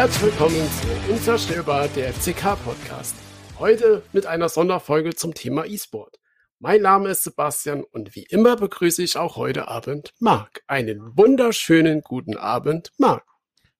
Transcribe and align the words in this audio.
Herzlich 0.00 0.32
willkommen 0.32 0.56
zu 0.56 1.12
Unzerstörbar, 1.12 1.86
der 1.88 2.14
FCK-Podcast. 2.14 3.14
Heute 3.58 4.02
mit 4.14 4.24
einer 4.24 4.48
Sonderfolge 4.48 5.14
zum 5.14 5.34
Thema 5.34 5.66
E-Sport. 5.66 6.18
Mein 6.58 6.80
Name 6.80 7.10
ist 7.10 7.22
Sebastian 7.22 7.84
und 7.84 8.14
wie 8.14 8.22
immer 8.22 8.56
begrüße 8.56 9.02
ich 9.02 9.18
auch 9.18 9.36
heute 9.36 9.68
Abend 9.68 10.14
Marc. 10.18 10.62
Einen 10.66 11.18
wunderschönen 11.18 12.00
guten 12.00 12.38
Abend, 12.38 12.92
Marc. 12.96 13.26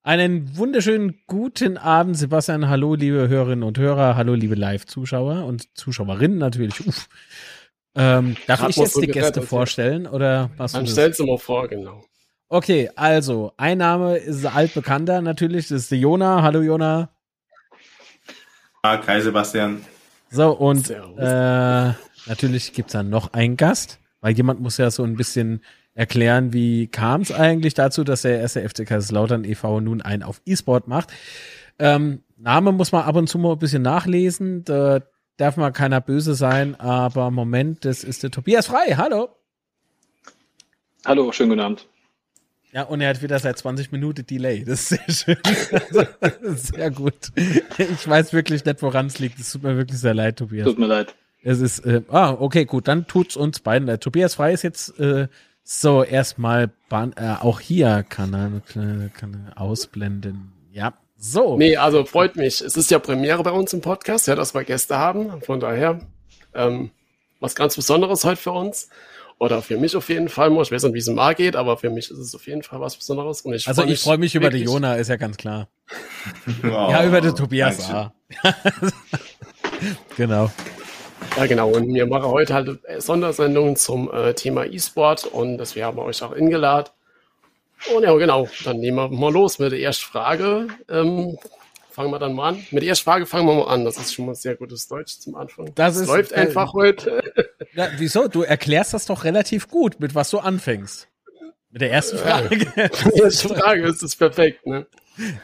Einen 0.02 0.58
wunderschönen 0.58 1.22
guten 1.26 1.78
Abend, 1.78 2.18
Sebastian. 2.18 2.68
Hallo, 2.68 2.96
liebe 2.96 3.26
Hörerinnen 3.28 3.62
und 3.62 3.78
Hörer. 3.78 4.14
Hallo, 4.14 4.34
liebe 4.34 4.56
Live-Zuschauer 4.56 5.46
und 5.46 5.74
Zuschauerinnen 5.74 6.36
natürlich. 6.36 6.86
Uff. 6.86 7.08
Ähm, 7.94 8.36
darf 8.46 8.60
Hat 8.60 8.68
ich 8.68 8.76
jetzt 8.76 9.00
die 9.00 9.06
Gäste 9.06 9.40
vorstellen 9.40 10.06
oder 10.06 10.50
was? 10.58 10.72
Dann 10.72 10.86
stellst 10.86 11.18
du 11.18 11.24
mal 11.24 11.38
vor, 11.38 11.66
genau. 11.66 12.04
Okay, 12.52 12.90
also, 12.96 13.52
ein 13.58 13.78
Name 13.78 14.16
ist 14.16 14.44
altbekannter 14.44 15.22
natürlich, 15.22 15.68
das 15.68 15.82
ist 15.82 15.92
der 15.92 15.98
Jona. 15.98 16.42
Hallo 16.42 16.62
Jona. 16.62 17.08
Ah, 18.82 18.98
Hi 19.06 19.20
Sebastian. 19.20 19.84
So, 20.30 20.50
und 20.50 20.90
äh, 20.90 21.92
natürlich 22.26 22.72
gibt's 22.72 22.92
dann 22.92 23.08
noch 23.08 23.34
einen 23.34 23.56
Gast, 23.56 24.00
weil 24.20 24.34
jemand 24.36 24.60
muss 24.60 24.78
ja 24.78 24.90
so 24.90 25.04
ein 25.04 25.14
bisschen 25.14 25.62
erklären, 25.94 26.52
wie 26.52 26.88
kam 26.88 27.20
es 27.20 27.30
eigentlich 27.30 27.74
dazu, 27.74 28.02
dass 28.02 28.22
der 28.22 28.40
erste 28.40 28.68
FC 28.68 28.84
Kaiserslautern 28.84 29.44
e.V. 29.44 29.78
nun 29.78 30.02
einen 30.02 30.24
auf 30.24 30.42
E-Sport 30.44 30.88
macht. 30.88 31.12
Ähm, 31.78 32.24
Name 32.36 32.72
muss 32.72 32.90
man 32.90 33.04
ab 33.04 33.14
und 33.14 33.28
zu 33.28 33.38
mal 33.38 33.52
ein 33.52 33.58
bisschen 33.60 33.82
nachlesen, 33.82 34.64
da 34.64 35.02
darf 35.36 35.56
mal 35.56 35.70
keiner 35.70 36.00
böse 36.00 36.34
sein, 36.34 36.74
aber 36.80 37.30
Moment, 37.30 37.84
das 37.84 38.02
ist 38.02 38.24
der 38.24 38.32
Tobias 38.32 38.66
Frei. 38.66 38.96
Hallo. 38.96 39.28
Hallo, 41.06 41.30
schönen 41.30 41.50
guten 41.50 41.60
Abend. 41.60 41.86
Ja, 42.72 42.84
und 42.84 43.00
er 43.00 43.10
hat 43.10 43.22
wieder 43.22 43.38
seit 43.38 43.58
20 43.58 43.90
Minuten 43.90 44.24
Delay. 44.24 44.64
Das 44.64 44.92
ist 44.92 45.24
sehr 45.26 45.36
schön. 45.36 45.38
Sehr 46.56 46.90
gut. 46.90 47.32
Ich 47.78 48.08
weiß 48.08 48.32
wirklich 48.32 48.64
nicht, 48.64 48.82
woran 48.82 49.06
es 49.06 49.18
liegt. 49.18 49.40
Es 49.40 49.52
tut 49.52 49.64
mir 49.64 49.76
wirklich 49.76 49.98
sehr 49.98 50.14
leid, 50.14 50.36
Tobias. 50.36 50.66
Tut 50.66 50.78
mir 50.78 50.86
leid. 50.86 51.14
Es 51.42 51.60
ist, 51.60 51.80
äh, 51.80 52.02
ah, 52.10 52.36
okay, 52.38 52.66
gut, 52.66 52.86
dann 52.86 53.06
tut's 53.06 53.36
uns 53.36 53.60
beiden 53.60 53.88
leid. 53.88 54.02
Tobias 54.02 54.34
Frei 54.34 54.52
ist 54.52 54.62
jetzt 54.62 54.98
äh, 55.00 55.26
so 55.64 56.04
erstmal 56.04 56.70
äh, 56.90 57.34
auch 57.40 57.60
hier 57.60 58.04
kann 58.08 58.34
er, 58.34 58.60
kann 58.70 59.52
er 59.54 59.60
ausblenden. 59.60 60.52
Ja, 60.70 60.94
so. 61.16 61.56
Nee, 61.56 61.76
also 61.76 62.04
freut 62.04 62.36
mich. 62.36 62.60
Es 62.60 62.76
ist 62.76 62.90
ja 62.90 62.98
Premiere 62.98 63.42
bei 63.42 63.50
uns 63.50 63.72
im 63.72 63.80
Podcast, 63.80 64.28
ja, 64.28 64.36
dass 64.36 64.54
wir 64.54 64.64
Gäste 64.64 64.98
haben. 64.98 65.42
Von 65.42 65.60
daher 65.60 66.00
ähm, 66.54 66.90
was 67.40 67.54
ganz 67.54 67.74
Besonderes 67.74 68.24
heute 68.24 68.40
für 68.40 68.52
uns. 68.52 68.88
Oder 69.40 69.62
für 69.62 69.78
mich 69.78 69.96
auf 69.96 70.10
jeden 70.10 70.28
Fall. 70.28 70.52
Ich 70.60 70.70
weiß 70.70 70.82
nicht, 70.82 70.92
wie 70.92 70.98
es 70.98 71.08
mal 71.08 71.34
geht, 71.34 71.56
aber 71.56 71.78
für 71.78 71.88
mich 71.88 72.10
ist 72.10 72.18
es 72.18 72.34
auf 72.34 72.46
jeden 72.46 72.62
Fall 72.62 72.78
was 72.78 72.94
Besonderes. 72.96 73.40
Und 73.40 73.54
ich 73.54 73.66
also 73.66 73.82
freu 73.82 73.90
ich 73.90 74.00
freue 74.00 74.18
mich 74.18 74.34
über 74.34 74.50
die 74.50 74.58
Jona, 74.58 74.96
ist 74.96 75.08
ja 75.08 75.16
ganz 75.16 75.38
klar. 75.38 75.68
Oh, 76.62 76.66
ja, 76.66 77.06
über 77.06 77.22
den 77.22 77.34
Tobias 77.34 77.90
A. 77.90 78.12
genau. 80.16 80.52
Ja, 81.38 81.46
genau. 81.46 81.70
Und 81.70 81.92
wir 81.92 82.06
machen 82.06 82.26
heute 82.26 82.52
halt 82.52 82.80
Sondersendungen 82.98 83.76
zum 83.76 84.12
äh, 84.12 84.34
Thema 84.34 84.66
E-Sport 84.66 85.24
und 85.24 85.56
das 85.56 85.74
wir 85.74 85.86
haben 85.86 85.98
euch 86.00 86.22
auch 86.22 86.32
eingeladen. 86.32 86.90
Und 87.94 88.02
ja, 88.02 88.14
genau. 88.16 88.46
Dann 88.64 88.78
nehmen 88.80 88.98
wir 88.98 89.08
mal 89.08 89.32
los 89.32 89.58
mit 89.58 89.72
der 89.72 89.80
ersten 89.80 90.04
Frage. 90.04 90.68
Ähm, 90.90 91.38
fangen 92.00 92.12
wir 92.12 92.18
dann 92.18 92.34
mal 92.34 92.48
an. 92.48 92.66
Mit 92.70 92.82
der 92.82 92.88
ersten 92.88 93.04
Frage 93.04 93.26
fangen 93.26 93.46
wir 93.46 93.54
mal 93.56 93.68
an. 93.68 93.84
Das 93.84 93.98
ist 93.98 94.14
schon 94.14 94.24
mal 94.24 94.34
sehr 94.34 94.54
gutes 94.54 94.88
Deutsch 94.88 95.18
zum 95.18 95.34
Anfang. 95.34 95.66
Das, 95.74 95.94
das 95.94 96.02
ist, 96.02 96.08
läuft 96.08 96.32
äh, 96.32 96.36
einfach 96.36 96.72
heute. 96.72 97.22
Ja, 97.74 97.88
wieso? 97.98 98.26
Du 98.26 98.42
erklärst 98.42 98.94
das 98.94 99.06
doch 99.06 99.22
relativ 99.22 99.68
gut, 99.68 100.00
mit 100.00 100.16
was 100.16 100.30
du 100.30 100.38
anfängst. 100.38 101.08
Mit 101.70 101.82
der 101.82 101.92
ersten 101.92 102.18
Frage. 102.18 102.48
die 102.58 103.20
erste 103.20 103.50
Frage 103.50 103.86
ist 103.86 104.02
es 104.02 104.16
perfekt, 104.16 104.66
ne? 104.66 104.86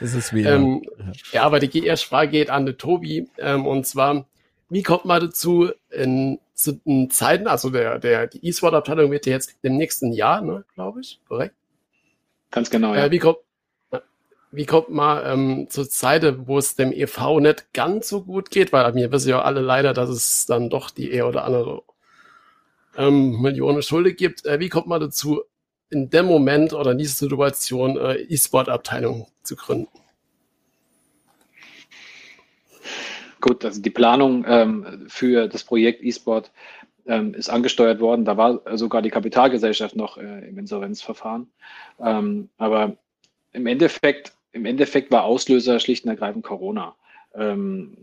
Ist 0.01 0.15
es 0.15 0.33
wieder. 0.33 0.57
Ähm, 0.57 0.83
ja, 1.31 1.43
aber 1.43 1.61
die 1.61 1.87
erste 1.87 2.09
Frage 2.09 2.33
geht 2.33 2.51
an 2.51 2.67
den 2.67 2.79
Tobi. 2.79 3.29
Ähm, 3.39 3.65
und 3.65 3.87
zwar, 3.87 4.27
wie 4.71 4.83
kommt 4.83 5.05
man 5.05 5.21
dazu, 5.21 5.71
in, 5.91 6.41
in 6.85 7.11
Zeiten, 7.11 7.47
also 7.47 7.71
der, 7.71 8.01
der, 8.01 8.27
die 8.27 8.45
E-Sport-Abteilung 8.45 9.13
wird 9.13 9.27
ja 9.27 9.33
jetzt 9.33 9.55
im 9.63 9.77
nächsten 9.77 10.13
Jahr, 10.13 10.41
ne, 10.41 10.65
glaube 10.75 11.03
ich, 11.03 11.21
korrekt? 11.29 11.55
Ganz 12.51 12.71
genau, 12.71 12.95
ja. 12.95 13.05
Äh, 13.05 13.11
wie 13.13 13.19
kommt, 13.19 13.39
wie 14.57 14.65
kommt 14.65 14.89
man 14.89 15.23
ähm, 15.25 15.67
zur 15.69 15.89
Zeit, 15.89 16.25
wo 16.47 16.57
es 16.57 16.77
dem 16.77 16.91
EV 16.91 17.41
nicht 17.41 17.75
ganz 17.75 18.09
so 18.09 18.23
gut 18.23 18.51
geht, 18.51 18.73
weil 18.73 18.91
mir 18.95 19.13
wissen 19.13 19.29
ja 19.29 19.43
alle 19.43 19.61
leider, 19.61 19.93
dass 19.93 20.09
es 20.09 20.47
dann 20.47 20.71
doch 20.71 20.91
die 20.91 21.11
eher 21.11 21.29
oder 21.29 21.45
andere 21.45 21.83
ähm, 22.97 23.43
Millionen 23.43 23.83
Schulde 23.83 24.15
gibt. 24.15 24.47
Äh, 24.47 24.59
wie 24.59 24.71
kommt 24.71 24.87
man 24.87 25.01
dazu, 25.01 25.43
in 25.91 26.09
dem 26.09 26.25
Moment 26.25 26.73
oder 26.73 26.93
in 26.93 26.99
dieser 26.99 27.17
Situation 27.17 27.99
äh, 27.99 28.15
E-Sport-Abteilung 28.15 29.29
zu 29.43 29.57
gründen? 29.57 29.89
Gut, 33.43 33.63
also 33.63 33.83
die 33.83 33.91
Planung 33.91 34.45
ähm, 34.49 35.05
für 35.09 35.49
das 35.49 35.65
Projekt 35.65 36.03
E-Sport 36.03 36.51
ähm, 37.07 37.35
ist 37.35 37.51
angesteuert 37.51 38.01
worden. 38.01 38.25
Da 38.25 38.39
war 38.39 38.61
sogar 38.79 39.03
die 39.03 39.11
Kapitalgesellschaft 39.11 39.95
noch 39.95 40.17
äh, 40.17 40.49
im 40.49 40.59
Insolvenzverfahren. 40.59 41.53
Ähm, 42.01 42.49
aber 42.57 42.97
im 43.53 43.67
Endeffekt, 43.67 44.36
im 44.57 44.65
Endeffekt 44.65 45.11
war 45.11 45.25
Auslöser 45.25 45.79
schlicht 45.79 46.05
und 46.05 46.11
ergreifend 46.11 46.45
Corona. 46.45 46.97
Ähm, 47.35 47.99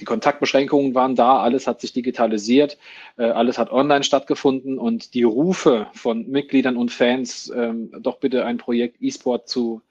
die 0.00 0.04
Kontaktbeschränkungen 0.04 0.94
waren 0.94 1.16
da, 1.16 1.38
alles 1.38 1.66
hat 1.66 1.80
sich 1.80 1.92
digitalisiert, 1.92 2.78
äh, 3.16 3.24
alles 3.24 3.58
hat 3.58 3.72
online 3.72 4.04
stattgefunden 4.04 4.78
und 4.78 5.14
die 5.14 5.24
Rufe 5.24 5.88
von 5.94 6.28
Mitgliedern 6.28 6.76
und 6.76 6.92
Fans, 6.92 7.50
ähm, 7.56 7.90
doch 8.00 8.18
bitte 8.18 8.44
ein 8.44 8.58
Projekt 8.58 9.00
E-Sport 9.00 9.48
zu 9.48 9.82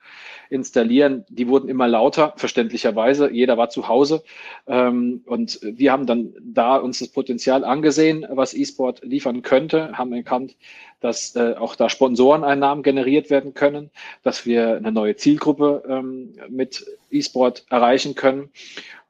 installieren, 0.49 1.25
die 1.29 1.47
wurden 1.47 1.69
immer 1.69 1.87
lauter, 1.87 2.33
verständlicherweise. 2.37 3.31
Jeder 3.31 3.57
war 3.57 3.69
zu 3.69 3.87
Hause. 3.87 4.23
Ähm, 4.67 5.23
und 5.25 5.59
wir 5.61 5.91
haben 5.91 6.05
dann 6.05 6.33
da 6.41 6.77
uns 6.77 6.99
das 6.99 7.09
Potenzial 7.09 7.63
angesehen, 7.63 8.25
was 8.29 8.53
E-Sport 8.53 9.03
liefern 9.03 9.41
könnte, 9.41 9.97
haben 9.97 10.13
erkannt, 10.13 10.55
dass 10.99 11.35
äh, 11.35 11.55
auch 11.57 11.75
da 11.75 11.89
Sponsoreneinnahmen 11.89 12.83
generiert 12.83 13.29
werden 13.29 13.53
können, 13.53 13.91
dass 14.23 14.45
wir 14.45 14.77
eine 14.77 14.91
neue 14.91 15.15
Zielgruppe 15.15 15.83
ähm, 15.87 16.33
mit 16.49 16.85
E-Sport 17.11 17.65
erreichen 17.69 18.15
können 18.15 18.49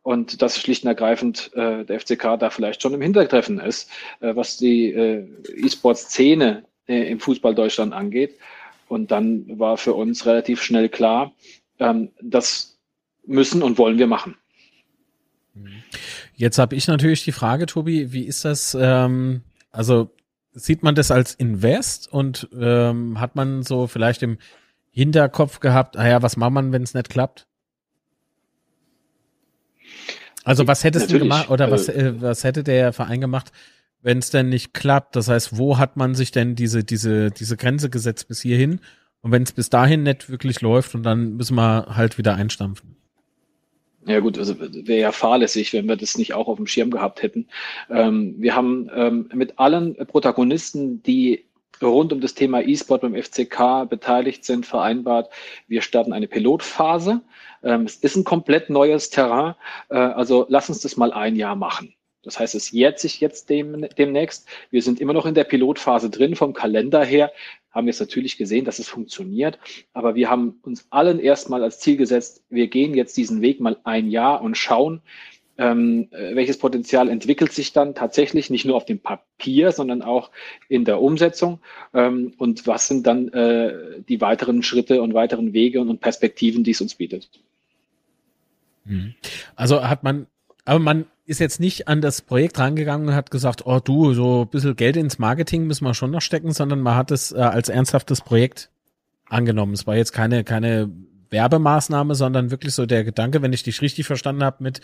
und 0.07 0.41
dass 0.41 0.57
schlicht 0.57 0.83
und 0.83 0.89
ergreifend 0.89 1.51
äh, 1.53 1.83
der 1.83 1.99
FCK 1.99 2.37
da 2.39 2.49
vielleicht 2.49 2.81
schon 2.81 2.93
im 2.93 3.01
Hintertreffen 3.01 3.59
ist, 3.59 3.91
äh, 4.21 4.35
was 4.35 4.57
die 4.57 4.91
äh, 4.93 5.27
E-Sport-Szene 5.55 6.63
äh, 6.87 7.11
im 7.11 7.19
Fußball 7.19 7.53
Deutschland 7.53 7.93
angeht. 7.93 8.37
Und 8.87 9.11
dann 9.11 9.59
war 9.59 9.77
für 9.77 9.93
uns 9.93 10.25
relativ 10.25 10.61
schnell 10.61 10.89
klar, 10.89 11.33
ähm, 11.79 12.11
das 12.21 12.77
müssen 13.25 13.61
und 13.61 13.77
wollen 13.77 13.97
wir 13.97 14.07
machen. 14.07 14.35
Jetzt 16.35 16.59
habe 16.59 16.75
ich 16.75 16.87
natürlich 16.87 17.23
die 17.23 17.31
Frage, 17.31 17.65
Tobi, 17.65 18.11
wie 18.13 18.23
ist 18.23 18.45
das? 18.45 18.77
Ähm, 18.79 19.41
also 19.71 20.11
sieht 20.53 20.83
man 20.83 20.95
das 20.95 21.11
als 21.11 21.35
Invest 21.35 22.11
und 22.11 22.47
ähm, 22.59 23.19
hat 23.19 23.35
man 23.35 23.63
so 23.63 23.87
vielleicht 23.87 24.23
im 24.23 24.37
Hinterkopf 24.91 25.59
gehabt, 25.59 25.95
naja, 25.95 26.21
was 26.21 26.37
macht 26.37 26.51
man, 26.51 26.71
wenn 26.71 26.83
es 26.83 26.93
nicht 26.93 27.09
klappt? 27.09 27.47
Also 30.43 30.65
was 30.65 30.83
hättest 30.83 31.07
Natürlich, 31.07 31.23
du 31.23 31.27
gemacht 31.27 31.49
oder 31.49 31.69
was, 31.69 31.89
äh, 31.89 32.13
was 32.21 32.43
hätte 32.43 32.63
der 32.63 32.93
Verein 32.93 33.19
gemacht, 33.19 33.51
wenn 34.01 34.19
es 34.19 34.29
denn 34.29 34.49
nicht 34.49 34.73
klappt? 34.73 35.15
Das 35.15 35.27
heißt, 35.27 35.57
wo 35.57 35.77
hat 35.77 35.97
man 35.97 36.15
sich 36.15 36.31
denn 36.31 36.55
diese, 36.55 36.83
diese, 36.83 37.31
diese 37.31 37.57
Grenze 37.57 37.89
gesetzt 37.89 38.27
bis 38.27 38.41
hierhin? 38.41 38.79
Und 39.21 39.31
wenn 39.31 39.43
es 39.43 39.51
bis 39.51 39.69
dahin 39.69 40.03
nicht 40.03 40.29
wirklich 40.29 40.61
läuft 40.61 40.95
und 40.95 41.03
dann 41.03 41.35
müssen 41.35 41.55
wir 41.55 41.87
halt 41.95 42.17
wieder 42.17 42.35
einstampfen. 42.35 42.95
Ja 44.05 44.21
gut, 44.21 44.37
also 44.37 44.57
wäre 44.57 45.01
ja 45.01 45.11
fahrlässig, 45.11 45.73
wenn 45.73 45.87
wir 45.87 45.97
das 45.97 46.17
nicht 46.17 46.33
auch 46.33 46.47
auf 46.47 46.55
dem 46.55 46.67
Schirm 46.67 46.91
gehabt 46.91 47.21
hätten. 47.21 47.47
Ähm, 47.89 48.35
wir 48.37 48.55
haben 48.55 48.89
ähm, 48.95 49.29
mit 49.33 49.59
allen 49.59 49.95
Protagonisten, 50.07 51.03
die 51.03 51.43
rund 51.81 52.13
um 52.13 52.21
das 52.21 52.33
Thema 52.33 52.61
E-Sport 52.61 53.01
beim 53.01 53.21
FCK 53.21 53.89
beteiligt 53.89 54.45
sind, 54.45 54.65
vereinbart, 54.65 55.29
wir 55.67 55.81
starten 55.81 56.13
eine 56.13 56.27
Pilotphase. 56.27 57.21
Ähm, 57.63 57.83
es 57.83 57.97
ist 57.97 58.15
ein 58.15 58.23
komplett 58.23 58.69
neues 58.69 59.09
Terrain, 59.09 59.55
äh, 59.89 59.97
also 59.97 60.45
lass 60.47 60.69
uns 60.69 60.79
das 60.79 60.95
mal 60.95 61.11
ein 61.11 61.35
Jahr 61.35 61.57
machen. 61.57 61.93
Das 62.27 62.39
heißt, 62.39 62.55
es 62.55 62.71
jährt 62.71 62.99
sich 62.99 63.21
jetzt 63.21 63.49
dem, 63.49 63.87
demnächst. 63.97 64.47
Wir 64.69 64.81
sind 64.81 64.99
immer 64.99 65.13
noch 65.13 65.25
in 65.25 65.33
der 65.33 65.45
Pilotphase 65.45 66.09
drin. 66.09 66.35
Vom 66.35 66.53
Kalender 66.53 67.03
her 67.03 67.31
haben 67.71 67.87
es 67.87 67.99
natürlich 67.99 68.37
gesehen, 68.37 68.65
dass 68.65 68.79
es 68.79 68.89
funktioniert. 68.89 69.59
Aber 69.93 70.15
wir 70.15 70.29
haben 70.29 70.59
uns 70.63 70.87
allen 70.89 71.19
erstmal 71.19 71.63
als 71.63 71.79
Ziel 71.79 71.95
gesetzt, 71.95 72.43
wir 72.49 72.67
gehen 72.67 72.93
jetzt 72.95 73.15
diesen 73.15 73.41
Weg 73.41 73.61
mal 73.61 73.77
ein 73.83 74.09
Jahr 74.09 74.41
und 74.41 74.57
schauen, 74.57 75.01
ähm, 75.57 76.09
welches 76.11 76.59
Potenzial 76.59 77.09
entwickelt 77.09 77.51
sich 77.51 77.73
dann 77.73 77.95
tatsächlich 77.95 78.49
nicht 78.49 78.65
nur 78.65 78.75
auf 78.75 78.85
dem 78.85 78.99
Papier, 78.99 79.71
sondern 79.71 80.01
auch 80.01 80.31
in 80.69 80.85
der 80.85 81.01
Umsetzung 81.01 81.59
ähm, 81.93 82.33
und 82.37 82.67
was 82.67 82.87
sind 82.87 83.07
dann 83.07 83.29
äh, 83.29 84.01
die 84.07 84.21
weiteren 84.21 84.61
Schritte 84.61 85.01
und 85.01 85.13
weiteren 85.13 85.53
Wege 85.53 85.81
und 85.81 85.99
Perspektiven, 85.99 86.63
die 86.63 86.71
es 86.71 86.81
uns 86.81 86.95
bietet. 86.95 87.29
Mhm. 88.85 89.15
Also 89.55 89.83
hat 89.83 90.03
man, 90.03 90.27
aber 90.67 90.79
man 90.79 91.05
ist 91.25 91.39
jetzt 91.39 91.59
nicht 91.59 91.87
an 91.87 92.01
das 92.01 92.21
Projekt 92.21 92.59
rangegangen 92.59 93.07
und 93.07 93.15
hat 93.15 93.31
gesagt, 93.31 93.65
oh 93.65 93.79
du, 93.79 94.13
so 94.13 94.41
ein 94.41 94.47
bisschen 94.49 94.75
Geld 94.75 94.97
ins 94.97 95.17
Marketing 95.17 95.65
müssen 95.65 95.85
wir 95.85 95.93
schon 95.93 96.11
noch 96.11 96.21
stecken, 96.21 96.51
sondern 96.51 96.81
man 96.81 96.95
hat 96.95 97.11
es 97.11 97.31
äh, 97.31 97.37
als 97.37 97.69
ernsthaftes 97.69 98.21
Projekt 98.21 98.69
angenommen. 99.29 99.73
Es 99.73 99.87
war 99.87 99.95
jetzt 99.95 100.11
keine, 100.11 100.43
keine 100.43 100.91
Werbemaßnahme, 101.29 102.15
sondern 102.15 102.51
wirklich 102.51 102.73
so 102.73 102.85
der 102.85 103.03
Gedanke, 103.03 103.41
wenn 103.41 103.53
ich 103.53 103.63
dich 103.63 103.81
richtig 103.81 104.05
verstanden 104.07 104.43
habe, 104.43 104.63
mit 104.63 104.81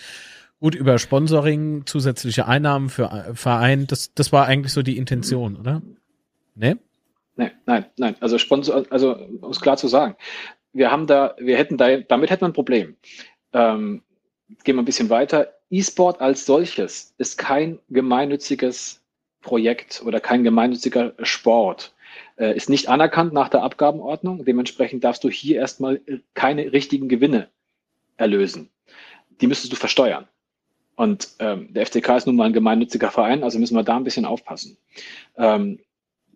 gut 0.60 0.76
über 0.76 1.00
Sponsoring, 1.00 1.86
zusätzliche 1.86 2.48
Einnahmen 2.48 2.90
für 2.90 3.12
äh, 3.12 3.36
Verein, 3.36 3.86
das, 3.88 4.14
das 4.14 4.32
war 4.32 4.46
eigentlich 4.46 4.72
so 4.72 4.84
die 4.84 4.98
Intention, 4.98 5.58
oder? 5.58 5.82
Ne? 6.56 6.78
Nein, 7.36 7.52
nein, 7.66 7.86
nein. 7.98 8.16
Also 8.22 8.38
Sponsor, 8.38 8.86
also 8.90 9.16
um 9.18 9.52
es 9.52 9.60
klar 9.60 9.76
zu 9.76 9.90
sagen, 9.90 10.16
wir 10.72 10.92
haben 10.92 11.08
da, 11.08 11.36
wir 11.40 11.58
hätten 11.58 11.78
da, 11.78 11.98
damit 11.98 12.30
hätten 12.30 12.42
wir 12.42 12.50
ein 12.50 12.54
Problem. 12.54 12.96
Ähm, 13.52 14.02
gehen 14.64 14.76
wir 14.76 14.82
ein 14.82 14.86
bisschen 14.86 15.10
weiter. 15.10 15.54
E-Sport 15.74 16.22
als 16.22 16.46
solches 16.46 17.16
ist 17.18 17.40
kein 17.40 17.80
gemeinnütziges 17.90 19.02
Projekt 19.42 20.04
oder 20.06 20.20
kein 20.20 20.44
gemeinnütziger 20.44 21.14
Sport. 21.24 21.96
Äh, 22.38 22.56
ist 22.56 22.70
nicht 22.70 22.90
anerkannt 22.90 23.34
nach 23.34 23.50
der 23.50 23.64
Abgabenordnung. 23.64 24.46
Dementsprechend 24.46 25.04
darfst 25.04 25.24
du 25.24 25.32
hier 25.32 25.58
erstmal 25.58 26.00
keine 26.36 26.72
richtigen 26.74 27.10
Gewinne 27.10 27.50
erlösen. 28.18 28.70
Die 29.42 29.48
müsstest 29.48 29.74
du 29.74 29.76
versteuern. 29.76 30.28
Und 30.96 31.30
ähm, 31.40 31.74
der 31.74 31.88
FCK 31.88 32.18
ist 32.18 32.28
nun 32.28 32.36
mal 32.36 32.46
ein 32.46 32.54
gemeinnütziger 32.54 33.10
Verein, 33.10 33.44
also 33.44 33.58
müssen 33.58 33.76
wir 33.76 33.82
da 33.82 33.98
ein 33.98 34.04
bisschen 34.04 34.26
aufpassen. 34.26 34.78
Ähm, 35.38 35.80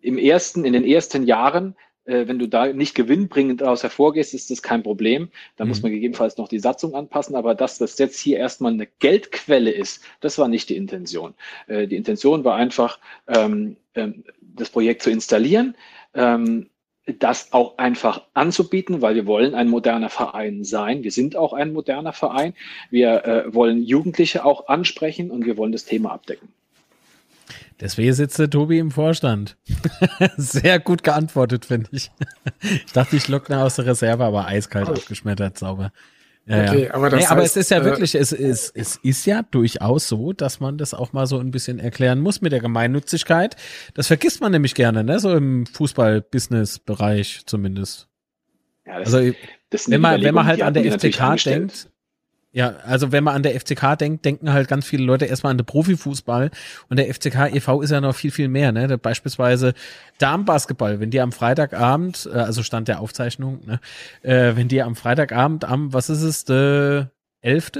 Im 0.00 0.18
ersten, 0.18 0.64
in 0.64 0.72
den 0.72 0.84
ersten 0.84 1.22
Jahren 1.22 1.76
wenn 2.08 2.38
du 2.38 2.46
da 2.46 2.72
nicht 2.72 2.94
gewinnbringend 2.94 3.60
daraus 3.60 3.82
hervorgehst, 3.82 4.32
ist 4.32 4.50
das 4.50 4.62
kein 4.62 4.82
Problem. 4.82 5.28
Da 5.56 5.64
mhm. 5.64 5.68
muss 5.68 5.82
man 5.82 5.92
gegebenenfalls 5.92 6.38
noch 6.38 6.48
die 6.48 6.58
Satzung 6.58 6.94
anpassen. 6.94 7.36
Aber 7.36 7.54
dass 7.54 7.78
das 7.78 7.98
jetzt 7.98 8.18
hier 8.18 8.38
erstmal 8.38 8.72
eine 8.72 8.86
Geldquelle 8.86 9.70
ist, 9.70 10.02
das 10.20 10.38
war 10.38 10.48
nicht 10.48 10.70
die 10.70 10.76
Intention. 10.76 11.34
Äh, 11.66 11.86
die 11.86 11.96
Intention 11.96 12.44
war 12.44 12.56
einfach, 12.56 12.98
ähm, 13.26 13.76
ähm, 13.94 14.24
das 14.40 14.70
Projekt 14.70 15.02
zu 15.02 15.10
installieren. 15.10 15.76
Ähm, 16.14 16.70
das 17.18 17.52
auch 17.52 17.78
einfach 17.78 18.22
anzubieten, 18.34 19.00
weil 19.00 19.14
wir 19.14 19.26
wollen 19.26 19.54
ein 19.54 19.68
moderner 19.68 20.10
Verein 20.10 20.64
sein. 20.64 21.02
Wir 21.04 21.10
sind 21.10 21.36
auch 21.36 21.52
ein 21.52 21.72
moderner 21.72 22.12
Verein. 22.12 22.54
Wir 22.90 23.24
äh, 23.24 23.54
wollen 23.54 23.82
Jugendliche 23.82 24.44
auch 24.44 24.68
ansprechen 24.68 25.30
und 25.30 25.46
wir 25.46 25.56
wollen 25.56 25.72
das 25.72 25.84
Thema 25.84 26.12
abdecken. 26.12 26.48
Deswegen 27.80 28.12
sitzt 28.12 28.38
der 28.38 28.50
Tobi 28.50 28.78
im 28.78 28.90
Vorstand. 28.90 29.56
Sehr 30.36 30.80
gut 30.80 31.04
geantwortet, 31.04 31.64
finde 31.64 31.88
ich. 31.92 32.10
ich 32.60 32.92
dachte, 32.92 33.16
ich 33.16 33.28
lockne 33.28 33.62
aus 33.62 33.76
der 33.76 33.86
Reserve, 33.86 34.24
aber 34.24 34.46
eiskalt 34.46 34.88
oh. 34.88 34.92
abgeschmettert, 34.92 35.58
sauber. 35.58 35.92
Ja, 36.48 36.62
okay, 36.62 36.84
ja. 36.84 36.94
aber, 36.94 37.10
das 37.10 37.18
nee, 37.18 37.22
heißt, 37.24 37.32
aber 37.32 37.42
es 37.42 37.56
ist 37.56 37.70
ja 37.70 37.78
äh, 37.80 37.84
wirklich, 37.84 38.14
es 38.14 38.32
ist, 38.32 38.72
es 38.74 38.96
ist 38.96 39.26
ja 39.26 39.42
durchaus 39.42 40.08
so, 40.08 40.32
dass 40.32 40.60
man 40.60 40.78
das 40.78 40.94
auch 40.94 41.12
mal 41.12 41.26
so 41.26 41.38
ein 41.38 41.50
bisschen 41.50 41.78
erklären 41.78 42.20
muss 42.20 42.40
mit 42.40 42.52
der 42.52 42.60
Gemeinnützigkeit. 42.60 43.54
Das 43.92 44.06
vergisst 44.06 44.40
man 44.40 44.52
nämlich 44.52 44.74
gerne, 44.74 45.04
ne? 45.04 45.20
So 45.20 45.34
im 45.34 45.66
Fußball-Business-Bereich 45.66 47.42
zumindest. 47.44 48.08
Ja, 48.86 48.98
das, 49.00 49.12
also, 49.12 49.34
das 49.68 49.90
wenn 49.90 50.00
man, 50.00 50.22
wenn 50.22 50.34
man 50.34 50.46
halt 50.46 50.62
an 50.62 50.72
der 50.72 50.90
FCK 50.98 51.36
denkt, 51.44 51.90
ja, 52.50 52.76
also 52.84 53.12
wenn 53.12 53.24
man 53.24 53.34
an 53.34 53.42
der 53.42 53.58
FCK 53.60 53.96
denkt, 53.98 54.24
denken 54.24 54.52
halt 54.52 54.68
ganz 54.68 54.86
viele 54.86 55.04
Leute 55.04 55.26
erstmal 55.26 55.50
an 55.50 55.58
den 55.58 55.66
Profifußball 55.66 56.50
und 56.88 56.98
der 56.98 57.12
FCK 57.12 57.54
e.V. 57.54 57.82
ist 57.82 57.90
ja 57.90 58.00
noch 58.00 58.14
viel, 58.14 58.30
viel 58.30 58.48
mehr, 58.48 58.72
ne? 58.72 58.96
Beispielsweise 58.96 59.74
Darmbasketball, 60.18 60.98
wenn 60.98 61.10
die 61.10 61.20
am 61.20 61.32
Freitagabend, 61.32 62.28
äh, 62.32 62.38
also 62.38 62.62
Stand 62.62 62.88
der 62.88 63.00
Aufzeichnung, 63.00 63.60
ne? 63.66 63.80
Äh, 64.22 64.56
wenn 64.56 64.68
die 64.68 64.82
am 64.82 64.96
Freitagabend 64.96 65.66
am, 65.66 65.92
was 65.92 66.08
ist 66.08 66.22
es, 66.22 66.44
der 66.46 67.10
11. 67.42 67.72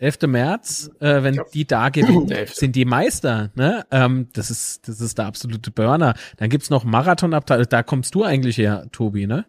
11. 0.00 0.18
März, 0.26 0.90
äh, 1.00 1.22
wenn 1.22 1.40
die 1.54 1.66
da 1.66 1.88
gewinnen, 1.88 2.30
sind 2.52 2.76
die 2.76 2.84
Meister, 2.84 3.50
ne? 3.54 3.86
Ähm, 3.90 4.28
das 4.34 4.50
ist, 4.50 4.86
das 4.86 5.00
ist 5.00 5.16
der 5.16 5.24
absolute 5.24 5.70
Burner. 5.70 6.12
Dann 6.36 6.50
gibt's 6.50 6.68
noch 6.68 6.84
Marathonabteilung, 6.84 7.66
da 7.70 7.82
kommst 7.82 8.14
du 8.14 8.22
eigentlich 8.22 8.58
her, 8.58 8.86
Tobi, 8.92 9.26
ne? 9.26 9.46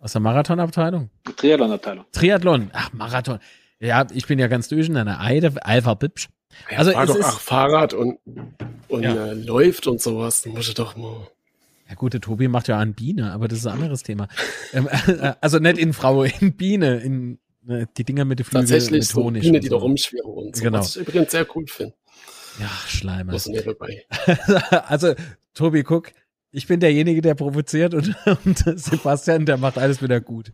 Aus 0.00 0.12
der 0.12 0.20
Marathonabteilung? 0.20 1.10
Triathlon-Abteilung. 1.36 2.04
Triathlon. 2.12 2.70
Ach, 2.72 2.92
Marathon. 2.92 3.38
Ja, 3.80 4.06
ich 4.12 4.26
bin 4.26 4.38
ja 4.38 4.46
ganz 4.46 4.68
durcheinander. 4.68 5.20
Eide, 5.20 5.52
Alpha 5.64 5.94
Bipsch. 5.94 6.28
Ja, 6.70 6.78
also 6.78 6.92
fahr 6.92 7.06
doch, 7.06 7.20
ach, 7.22 7.40
Fahrrad 7.40 7.94
und, 7.94 8.18
und 8.88 9.02
ja. 9.02 9.28
äh, 9.28 9.32
läuft 9.34 9.86
und 9.86 10.00
sowas. 10.00 10.42
Dann 10.42 10.54
muss 10.54 10.68
ich 10.68 10.74
doch 10.74 10.96
mal. 10.96 11.28
Ja 11.88 11.94
gut, 11.94 12.14
der 12.14 12.20
Tobi 12.20 12.48
macht 12.48 12.68
ja 12.68 12.78
an 12.78 12.94
Biene, 12.94 13.32
aber 13.32 13.46
das 13.48 13.60
ist 13.60 13.66
ein 13.66 13.74
anderes 13.74 14.02
Thema. 14.02 14.28
Ähm, 14.72 14.88
äh, 14.88 15.32
also 15.40 15.58
nicht 15.60 15.78
in 15.78 15.92
Frau, 15.92 16.24
in 16.24 16.56
Biene, 16.56 16.96
in 16.98 17.38
äh, 17.68 17.86
die 17.96 18.04
Dinger 18.04 18.24
mit 18.24 18.40
den 18.40 18.44
Flügeln 18.44 18.66
Tatsächlich 18.66 19.14
mit 19.14 19.14
Honig. 19.14 19.42
So 19.42 19.48
Biene, 19.48 19.60
die 19.60 19.68
da 19.68 19.76
rumschwirren 19.76 20.32
und 20.32 20.56
so. 20.56 20.62
Genau. 20.64 20.80
Was 20.80 20.96
ich 20.96 21.02
übrigens 21.02 21.30
sehr 21.30 21.46
cool 21.54 21.66
finde. 21.68 21.94
Ja, 22.58 22.68
Schleimer. 22.88 23.32
also, 24.88 25.14
Tobi, 25.54 25.82
guck, 25.84 26.10
ich 26.56 26.66
bin 26.66 26.80
derjenige, 26.80 27.20
der 27.20 27.34
provoziert 27.34 27.92
und, 27.92 28.16
und 28.46 28.58
Sebastian, 28.78 29.44
der 29.44 29.58
macht 29.58 29.76
alles 29.76 30.00
wieder 30.00 30.20
gut. 30.22 30.52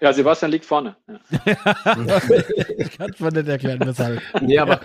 Ja, 0.00 0.12
Sebastian 0.12 0.50
liegt 0.50 0.64
vorne. 0.64 0.96
Ja. 1.08 1.18
ich 2.76 2.98
kann 2.98 3.10
es 3.14 3.20
mir 3.20 3.30
nicht 3.30 3.48
erklären, 3.48 3.80
weshalb. 3.86 4.20
Nee, 4.42 4.58
aber 4.58 4.80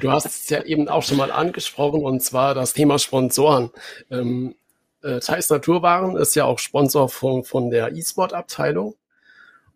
du 0.00 0.10
hast 0.10 0.26
es 0.26 0.48
ja 0.48 0.62
eben 0.62 0.88
auch 0.88 1.02
schon 1.02 1.18
mal 1.18 1.32
angesprochen 1.32 2.04
und 2.04 2.22
zwar 2.22 2.54
das 2.54 2.72
Thema 2.74 2.98
Sponsoren. 2.98 3.70
Ähm, 4.10 4.54
äh, 5.02 5.18
Thais 5.18 5.50
Naturwaren 5.50 6.16
ist 6.16 6.36
ja 6.36 6.44
auch 6.44 6.60
Sponsor 6.60 7.08
von, 7.08 7.42
von 7.42 7.70
der 7.70 7.92
E-Sport-Abteilung. 7.92 8.94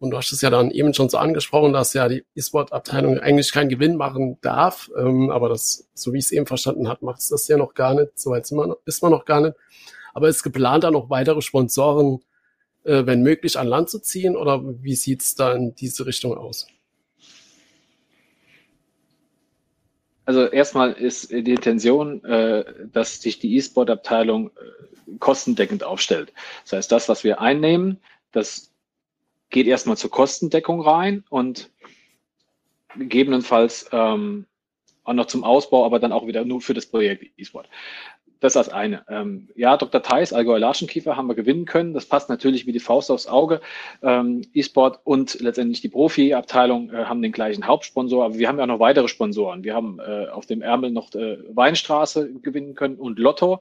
Und 0.00 0.12
du 0.12 0.17
hast 0.17 0.32
es 0.32 0.41
ja 0.41 0.49
dann 0.49 0.70
eben 0.70 0.94
schon 0.94 1.11
so 1.11 1.19
angesprochen, 1.19 1.75
dass 1.75 1.93
ja 1.93 2.08
die 2.08 2.25
E-Sport-Abteilung 2.35 3.19
eigentlich 3.19 3.52
keinen 3.52 3.69
Gewinn 3.69 3.97
machen 3.97 4.38
darf. 4.41 4.91
Ähm, 4.97 5.31
aber 5.31 5.50
das, 5.50 5.91
so 5.93 6.14
wie 6.14 6.19
ich 6.19 6.25
es 6.25 6.32
eben 6.32 6.47
verstanden 6.47 6.88
habe, 6.88 7.05
macht 7.05 7.20
es 7.20 7.29
das 7.29 7.47
ja 7.49 7.58
noch 7.58 7.75
gar 7.75 7.93
nicht. 7.94 8.19
So 8.19 8.31
weit 8.31 8.44
ist 8.44 8.52
man, 9.02 9.12
noch 9.12 9.26
gar 9.26 9.43
nicht. 9.43 9.56
Aber 10.14 10.29
ist 10.29 10.43
geplant, 10.43 10.85
da 10.85 10.91
noch 10.91 11.11
weitere 11.11 11.43
Sponsoren, 11.43 12.20
äh, 12.85 13.05
wenn 13.05 13.23
möglich, 13.23 13.58
an 13.58 13.67
Land 13.67 13.91
zu 13.91 14.00
ziehen? 14.00 14.37
Oder 14.37 14.62
wie 14.82 14.94
sieht's 14.94 15.35
da 15.35 15.52
in 15.52 15.75
diese 15.75 16.06
Richtung 16.06 16.35
aus? 16.35 16.67
Also 20.25 20.47
erstmal 20.47 20.93
ist 20.93 21.31
die 21.31 21.52
Intention, 21.52 22.25
äh, 22.25 22.64
dass 22.91 23.20
sich 23.20 23.38
die 23.38 23.55
E-Sport-Abteilung 23.56 24.49
äh, 24.49 25.17
kostendeckend 25.19 25.85
aufstellt. 25.85 26.32
Das 26.62 26.73
heißt, 26.73 26.93
das, 26.93 27.11
was 27.11 27.23
wir 27.23 27.43
einnehmen, 27.43 27.99
das 28.33 28.70
geht 29.50 29.66
erstmal 29.66 29.97
zur 29.97 30.11
Kostendeckung 30.11 30.80
rein 30.80 31.25
und 31.28 31.71
gegebenenfalls 32.97 33.88
ähm, 33.92 34.47
auch 35.04 35.12
noch 35.12 35.26
zum 35.26 35.45
Ausbau, 35.45 35.85
aber 35.85 35.99
dann 35.99 36.12
auch 36.12 36.26
wieder 36.26 36.45
nur 36.45 36.61
für 36.61 36.75
das 36.75 36.87
Projekt 36.87 37.26
E-Sport. 37.37 37.69
Das 38.40 38.57
ist 38.57 38.69
das 38.69 38.69
eine. 38.71 39.04
Ähm, 39.09 39.49
ja, 39.54 39.76
Dr. 39.76 40.02
Theis, 40.02 40.33
Allgäuer 40.33 40.59
Larschenkiefer 40.59 41.14
haben 41.14 41.28
wir 41.28 41.35
gewinnen 41.35 41.66
können. 41.66 41.92
Das 41.92 42.07
passt 42.07 42.30
natürlich 42.30 42.66
wie 42.66 42.73
die 42.73 42.80
Faust 42.80 43.11
aufs 43.11 43.26
Auge. 43.26 43.61
Ähm, 44.02 44.42
E-Sport 44.54 45.00
und 45.04 45.38
letztendlich 45.40 45.83
die 45.83 45.90
Profi-Abteilung 45.90 46.90
äh, 46.90 47.04
haben 47.04 47.21
den 47.21 47.33
gleichen 47.33 47.66
Hauptsponsor, 47.66 48.25
aber 48.25 48.38
wir 48.38 48.49
haben 48.49 48.59
ja 48.59 48.66
noch 48.66 48.80
weitere 48.80 49.09
Sponsoren. 49.09 49.62
Wir 49.62 49.75
haben 49.75 50.00
äh, 50.00 50.28
auf 50.28 50.47
dem 50.47 50.62
Ärmel 50.62 50.90
noch 50.90 51.14
äh, 51.14 51.37
Weinstraße 51.54 52.33
gewinnen 52.40 52.75
können 52.75 52.97
und 52.97 53.19
Lotto, 53.19 53.61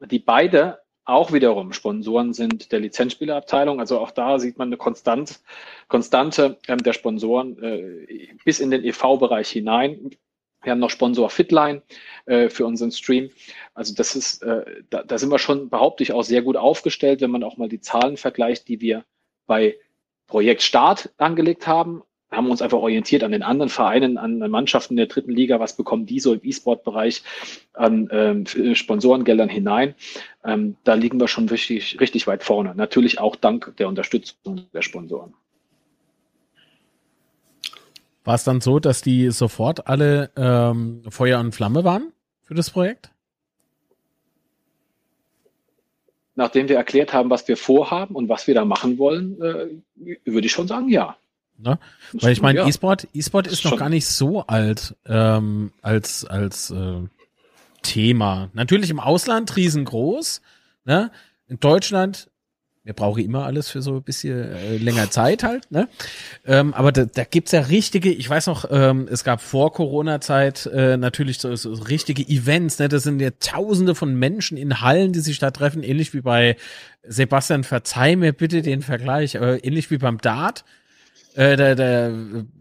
die 0.00 0.20
beide 0.20 0.78
auch 1.04 1.32
wiederum 1.32 1.72
Sponsoren 1.72 2.32
sind 2.32 2.72
der 2.72 2.80
Lizenzspielerabteilung. 2.80 3.80
Also 3.80 3.98
auch 3.98 4.10
da 4.10 4.38
sieht 4.38 4.58
man 4.58 4.68
eine 4.68 4.76
Konstant, 4.76 5.40
Konstante 5.88 6.58
ähm, 6.68 6.78
der 6.78 6.92
Sponsoren 6.92 7.60
äh, 7.62 8.28
bis 8.44 8.60
in 8.60 8.70
den 8.70 8.84
EV-Bereich 8.84 9.48
hinein. 9.50 10.10
Wir 10.62 10.72
haben 10.72 10.78
noch 10.78 10.90
Sponsor 10.90 11.28
Fitline 11.28 11.82
äh, 12.26 12.48
für 12.48 12.66
unseren 12.66 12.92
Stream. 12.92 13.30
Also 13.74 13.94
das 13.94 14.14
ist, 14.14 14.42
äh, 14.42 14.82
da, 14.90 15.02
da 15.02 15.18
sind 15.18 15.30
wir 15.30 15.40
schon, 15.40 15.70
behaupte 15.70 16.04
ich, 16.04 16.12
auch 16.12 16.22
sehr 16.22 16.42
gut 16.42 16.56
aufgestellt, 16.56 17.20
wenn 17.20 17.32
man 17.32 17.42
auch 17.42 17.56
mal 17.56 17.68
die 17.68 17.80
Zahlen 17.80 18.16
vergleicht, 18.16 18.68
die 18.68 18.80
wir 18.80 19.04
bei 19.46 19.76
Projekt 20.28 20.62
Start 20.62 21.12
angelegt 21.18 21.66
haben 21.66 22.02
haben 22.32 22.50
uns 22.50 22.62
einfach 22.62 22.78
orientiert 22.78 23.22
an 23.22 23.32
den 23.32 23.42
anderen 23.42 23.68
Vereinen, 23.68 24.18
an 24.18 24.38
Mannschaften 24.38 24.96
der 24.96 25.06
dritten 25.06 25.32
Liga, 25.32 25.60
was 25.60 25.76
bekommen 25.76 26.06
die 26.06 26.18
so 26.18 26.32
im 26.32 26.40
E-Sport-Bereich 26.42 27.22
an 27.74 28.08
ähm, 28.10 28.74
Sponsorengeldern 28.74 29.48
hinein. 29.48 29.94
Ähm, 30.44 30.76
da 30.84 30.94
liegen 30.94 31.20
wir 31.20 31.28
schon 31.28 31.48
richtig, 31.48 32.00
richtig 32.00 32.26
weit 32.26 32.42
vorne. 32.42 32.74
Natürlich 32.74 33.20
auch 33.20 33.36
dank 33.36 33.76
der 33.76 33.88
Unterstützung 33.88 34.66
der 34.72 34.82
Sponsoren. 34.82 35.34
War 38.24 38.34
es 38.34 38.44
dann 38.44 38.60
so, 38.60 38.78
dass 38.78 39.02
die 39.02 39.30
sofort 39.30 39.88
alle 39.88 40.30
ähm, 40.36 41.02
Feuer 41.08 41.40
und 41.40 41.54
Flamme 41.54 41.84
waren 41.84 42.12
für 42.42 42.54
das 42.54 42.70
Projekt? 42.70 43.10
Nachdem 46.34 46.68
wir 46.68 46.76
erklärt 46.76 47.12
haben, 47.12 47.28
was 47.28 47.46
wir 47.46 47.56
vorhaben 47.56 48.14
und 48.14 48.28
was 48.28 48.46
wir 48.46 48.54
da 48.54 48.64
machen 48.64 48.96
wollen, 48.96 49.40
äh, 49.42 49.66
würde 50.24 50.46
ich 50.46 50.52
schon 50.52 50.66
sagen, 50.66 50.88
ja. 50.88 51.16
Ne? 51.62 51.78
Weil 52.12 52.32
ich 52.32 52.42
meine, 52.42 52.60
ja. 52.60 52.66
E-Sport, 52.66 53.08
E-Sport 53.14 53.46
ist, 53.46 53.54
ist 53.54 53.64
noch 53.64 53.76
gar 53.76 53.88
nicht 53.88 54.06
so 54.06 54.46
alt 54.46 54.96
ähm, 55.06 55.72
als 55.80 56.24
als 56.24 56.70
äh, 56.70 57.00
Thema. 57.82 58.50
Natürlich 58.52 58.90
im 58.90 59.00
Ausland 59.00 59.56
riesengroß. 59.56 60.42
Ne? 60.84 61.10
In 61.48 61.60
Deutschland 61.60 62.28
mir 62.84 62.94
brauche 62.94 63.20
immer 63.22 63.44
alles 63.44 63.70
für 63.70 63.80
so 63.80 63.96
ein 63.96 64.02
bisschen 64.02 64.52
äh, 64.52 64.76
länger 64.76 65.08
Zeit 65.10 65.44
halt, 65.44 65.70
ne? 65.70 65.88
Ähm, 66.44 66.74
aber 66.74 66.90
da, 66.90 67.04
da 67.04 67.22
gibt's 67.22 67.52
ja 67.52 67.60
richtige, 67.60 68.10
ich 68.10 68.28
weiß 68.28 68.48
noch, 68.48 68.64
ähm, 68.70 69.06
es 69.08 69.22
gab 69.22 69.40
vor 69.40 69.72
Corona-Zeit 69.72 70.66
äh, 70.66 70.96
natürlich 70.96 71.38
so, 71.38 71.54
so 71.54 71.74
richtige 71.74 72.22
Events, 72.22 72.80
ne? 72.80 72.88
Das 72.88 73.04
sind 73.04 73.20
ja 73.20 73.30
tausende 73.38 73.94
von 73.94 74.16
Menschen 74.16 74.56
in 74.56 74.80
Hallen, 74.80 75.12
die 75.12 75.20
sich 75.20 75.38
da 75.38 75.52
treffen, 75.52 75.84
ähnlich 75.84 76.12
wie 76.12 76.22
bei 76.22 76.56
Sebastian, 77.04 77.62
verzeih 77.62 78.16
mir 78.16 78.32
bitte 78.32 78.62
den 78.62 78.82
Vergleich, 78.82 79.36
äh, 79.36 79.58
ähnlich 79.58 79.92
wie 79.92 79.98
beim 79.98 80.18
Dart. 80.18 80.64
Äh, 81.34 81.56
da, 81.56 81.74
da, 81.74 82.12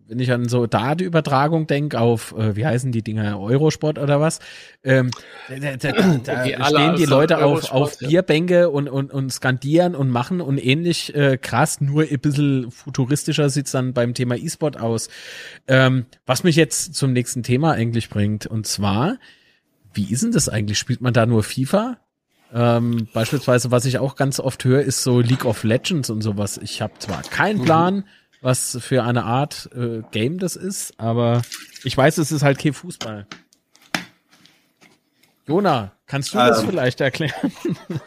wenn 0.08 0.20
ich 0.20 0.32
an 0.32 0.48
so 0.48 0.66
Dart-Übertragung 0.66 1.68
denke 1.68 2.00
auf, 2.00 2.34
äh, 2.38 2.56
wie 2.56 2.66
heißen 2.66 2.92
die 2.92 3.02
Dinger, 3.02 3.40
Eurosport 3.40 4.00
oder 4.00 4.22
was, 4.22 4.40
ähm, 4.84 5.12
da, 5.50 5.76
da, 5.76 5.92
da 5.92 6.34
okay, 6.42 6.58
stehen 6.64 6.96
die 6.96 7.06
Leute 7.06 7.44
auf, 7.44 7.72
auf 7.72 8.02
ja. 8.02 8.08
Bierbänke 8.08 8.70
und, 8.70 8.88
und, 8.88 9.12
und 9.12 9.32
skandieren 9.32 9.94
und 9.94 10.10
machen 10.10 10.40
und 10.40 10.58
ähnlich 10.58 11.14
äh, 11.16 11.38
krass, 11.38 11.82
nur 11.82 12.04
ein 12.04 12.20
bisschen 12.20 12.72
futuristischer 12.72 13.50
sieht's 13.50 13.72
dann 13.72 13.94
beim 13.94 14.14
Thema 14.14 14.36
E-Sport 14.36 14.80
aus. 14.80 15.10
Ähm, 15.68 16.06
was 16.26 16.44
mich 16.44 16.56
jetzt 16.56 16.96
zum 16.96 17.12
nächsten 17.12 17.44
Thema 17.44 17.74
eigentlich 17.74 18.10
bringt, 18.10 18.48
und 18.48 18.68
zwar, 18.68 19.18
wie 19.94 20.12
ist 20.12 20.24
denn 20.24 20.32
das 20.32 20.48
eigentlich? 20.48 20.78
Spielt 20.78 21.02
man 21.02 21.14
da 21.14 21.26
nur 21.26 21.44
FIFA? 21.44 21.98
Ähm, 22.54 23.08
beispielsweise, 23.14 23.72
was 23.72 23.86
ich 23.86 23.98
auch 23.98 24.16
ganz 24.16 24.40
oft 24.40 24.64
höre, 24.66 24.82
ist 24.82 25.04
so 25.04 25.20
League 25.22 25.46
of 25.46 25.64
Legends 25.64 26.10
und 26.10 26.22
sowas. 26.22 26.60
Ich 26.62 26.82
habe 26.82 26.94
zwar 27.00 27.22
keinen 27.22 27.60
mhm. 27.60 27.64
Plan, 27.64 27.96
mhm 27.96 28.04
was 28.42 28.78
für 28.82 29.04
eine 29.04 29.24
Art 29.24 29.70
äh, 29.76 30.02
Game 30.12 30.40
das 30.40 30.56
ist, 30.56 31.00
aber 31.00 31.44
ich 31.84 31.96
weiß, 31.96 32.18
es 32.18 32.32
ist 32.32 32.44
halt 32.44 32.60
kein 32.60 32.74
Fußball. 32.74 33.28
Jona, 35.48 35.92
kannst 36.08 36.34
du 36.34 36.40
ähm, 36.40 36.48
das 36.48 36.64
vielleicht 36.64 37.02
erklären? 37.02 37.52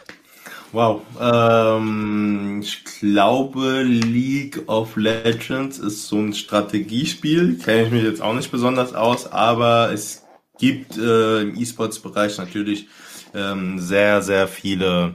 Wow. 0.75 1.03
Ähm, 1.21 2.59
ich 2.61 2.83
glaube, 2.83 3.81
League 3.83 4.63
of 4.67 4.97
Legends 4.97 5.79
ist 5.79 6.09
so 6.09 6.17
ein 6.17 6.33
Strategiespiel. 6.33 7.59
Kenne 7.59 7.83
ich 7.83 7.91
mich 7.91 8.03
jetzt 8.03 8.21
auch 8.21 8.33
nicht 8.33 8.51
besonders 8.51 8.93
aus, 8.93 9.31
aber 9.31 9.93
es 9.93 10.25
gibt 10.59 10.97
äh, 10.97 11.43
im 11.43 11.55
E-Sports-Bereich 11.55 12.37
natürlich 12.39 12.89
ähm, 13.33 13.79
sehr, 13.79 14.21
sehr 14.21 14.49
viele 14.49 15.13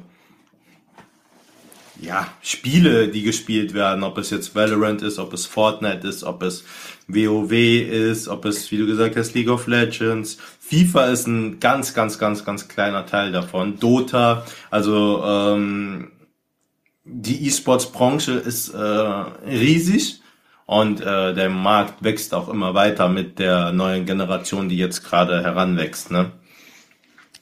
ja, 2.00 2.28
Spiele, 2.42 3.08
die 3.08 3.22
gespielt 3.22 3.74
werden, 3.74 4.02
ob 4.04 4.18
es 4.18 4.30
jetzt 4.30 4.54
Valorant 4.54 5.02
ist, 5.02 5.18
ob 5.18 5.32
es 5.32 5.46
Fortnite 5.46 6.06
ist, 6.06 6.24
ob 6.24 6.42
es 6.42 6.64
WoW 7.06 7.52
ist, 7.52 8.28
ob 8.28 8.44
es, 8.44 8.70
wie 8.70 8.78
du 8.78 8.86
gesagt 8.86 9.16
hast, 9.16 9.34
League 9.34 9.50
of 9.50 9.66
Legends. 9.66 10.38
FIFA 10.60 11.06
ist 11.06 11.26
ein 11.26 11.60
ganz, 11.60 11.94
ganz, 11.94 12.18
ganz, 12.18 12.44
ganz 12.44 12.68
kleiner 12.68 13.06
Teil 13.06 13.32
davon. 13.32 13.78
Dota, 13.78 14.44
also 14.70 15.22
ähm, 15.24 16.12
die 17.04 17.46
E-Sports-Branche 17.46 18.32
ist 18.32 18.70
äh, 18.70 18.78
riesig 18.78 20.20
und 20.66 21.00
äh, 21.00 21.34
der 21.34 21.50
Markt 21.50 22.02
wächst 22.02 22.32
auch 22.32 22.48
immer 22.48 22.74
weiter 22.74 23.08
mit 23.08 23.38
der 23.38 23.72
neuen 23.72 24.06
Generation, 24.06 24.68
die 24.68 24.76
jetzt 24.76 25.04
gerade 25.04 25.42
heranwächst. 25.42 26.10
Ne? 26.10 26.30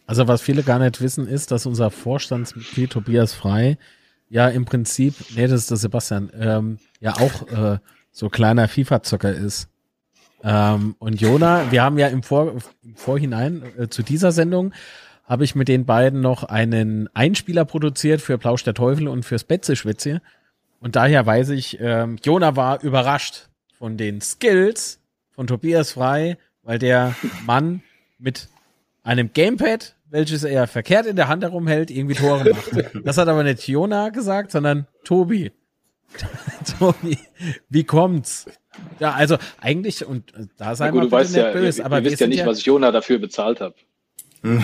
Also 0.07 0.27
was 0.27 0.41
viele 0.41 0.63
gar 0.63 0.79
nicht 0.79 1.01
wissen, 1.01 1.29
ist, 1.29 1.51
dass 1.51 1.67
unser 1.67 1.91
Vorstandsmitglied 1.91 2.91
Tobias 2.91 3.35
Frei 3.35 3.77
ja 4.31 4.49
im 4.49 4.65
Prinzip, 4.65 5.15
nee, 5.35 5.47
das 5.47 5.63
ist 5.63 5.71
der 5.71 5.77
Sebastian, 5.77 6.31
ähm, 6.39 6.79
ja 7.01 7.15
auch 7.15 7.49
äh, 7.49 7.79
so 8.13 8.29
kleiner 8.29 8.69
FIFA-Zocker 8.69 9.33
ist. 9.33 9.69
Ähm, 10.43 10.95
und 10.99 11.21
Jona, 11.21 11.71
wir 11.71 11.83
haben 11.83 11.99
ja 11.99 12.09
im, 12.09 12.23
Vor 12.23 12.53
im 12.83 12.95
Vorhinein 12.95 13.63
äh, 13.79 13.89
zu 13.89 14.03
dieser 14.03 14.33
Sendung, 14.33 14.73
habe 15.25 15.45
ich 15.45 15.55
mit 15.55 15.69
den 15.69 15.85
beiden 15.85 16.21
noch 16.21 16.45
einen 16.45 17.09
Einspieler 17.15 17.65
produziert 17.65 18.21
für 18.21 18.39
Plausch 18.39 18.65
der 18.65 18.75
Teufel 18.75 19.09
und 19.09 19.25
fürs 19.25 19.45
Betze-Schwitze. 19.45 20.23
Und 20.81 20.97
daher 20.97 21.27
weiß 21.27 21.51
ich, 21.51 21.79
ähm, 21.81 22.19
Jona 22.23 22.57
war 22.57 22.83
überrascht 22.83 23.49
von 23.79 23.97
den 23.97 24.21
Skills 24.21 25.01
von 25.33 25.47
Tobias 25.47 25.93
Frei, 25.93 26.39
weil 26.63 26.79
der 26.79 27.15
Mann 27.47 27.83
mit 28.19 28.49
einem 29.03 29.33
Gamepad 29.33 29.95
welches 30.11 30.45
er 30.45 30.67
verkehrt 30.67 31.07
in 31.07 31.17
der 31.17 31.29
Hand 31.29 31.43
herumhält, 31.43 31.91
irgendwie 31.91 32.15
Tore 32.15 32.51
macht. 32.51 32.95
Das 33.05 33.19
hat 33.19 33.29
aber 33.29 33.43
nicht 33.43 33.67
Jona 33.69 34.09
gesagt, 34.11 34.51
sondern 34.53 34.87
Tobi. 35.05 35.53
Tobi, 36.79 37.19
wie 37.69 37.85
kommt's? 37.85 38.47
Ja, 38.99 39.13
also 39.13 39.37
eigentlich, 39.61 40.07
und 40.07 40.33
da 40.57 40.75
sei 40.75 40.91
mal 40.91 41.09
bitte 41.09 41.17
nicht 41.17 41.35
ja, 41.35 41.53
böse, 41.53 41.85
aber 41.85 41.99
ihr 41.99 42.05
wisst 42.05 42.21
ja 42.21 42.27
nicht, 42.27 42.39
ja, 42.39 42.47
was 42.47 42.59
ich 42.59 42.67
Jona 42.67 42.91
dafür 42.93 43.19
bezahlt 43.19 43.61
habe. 43.61 43.75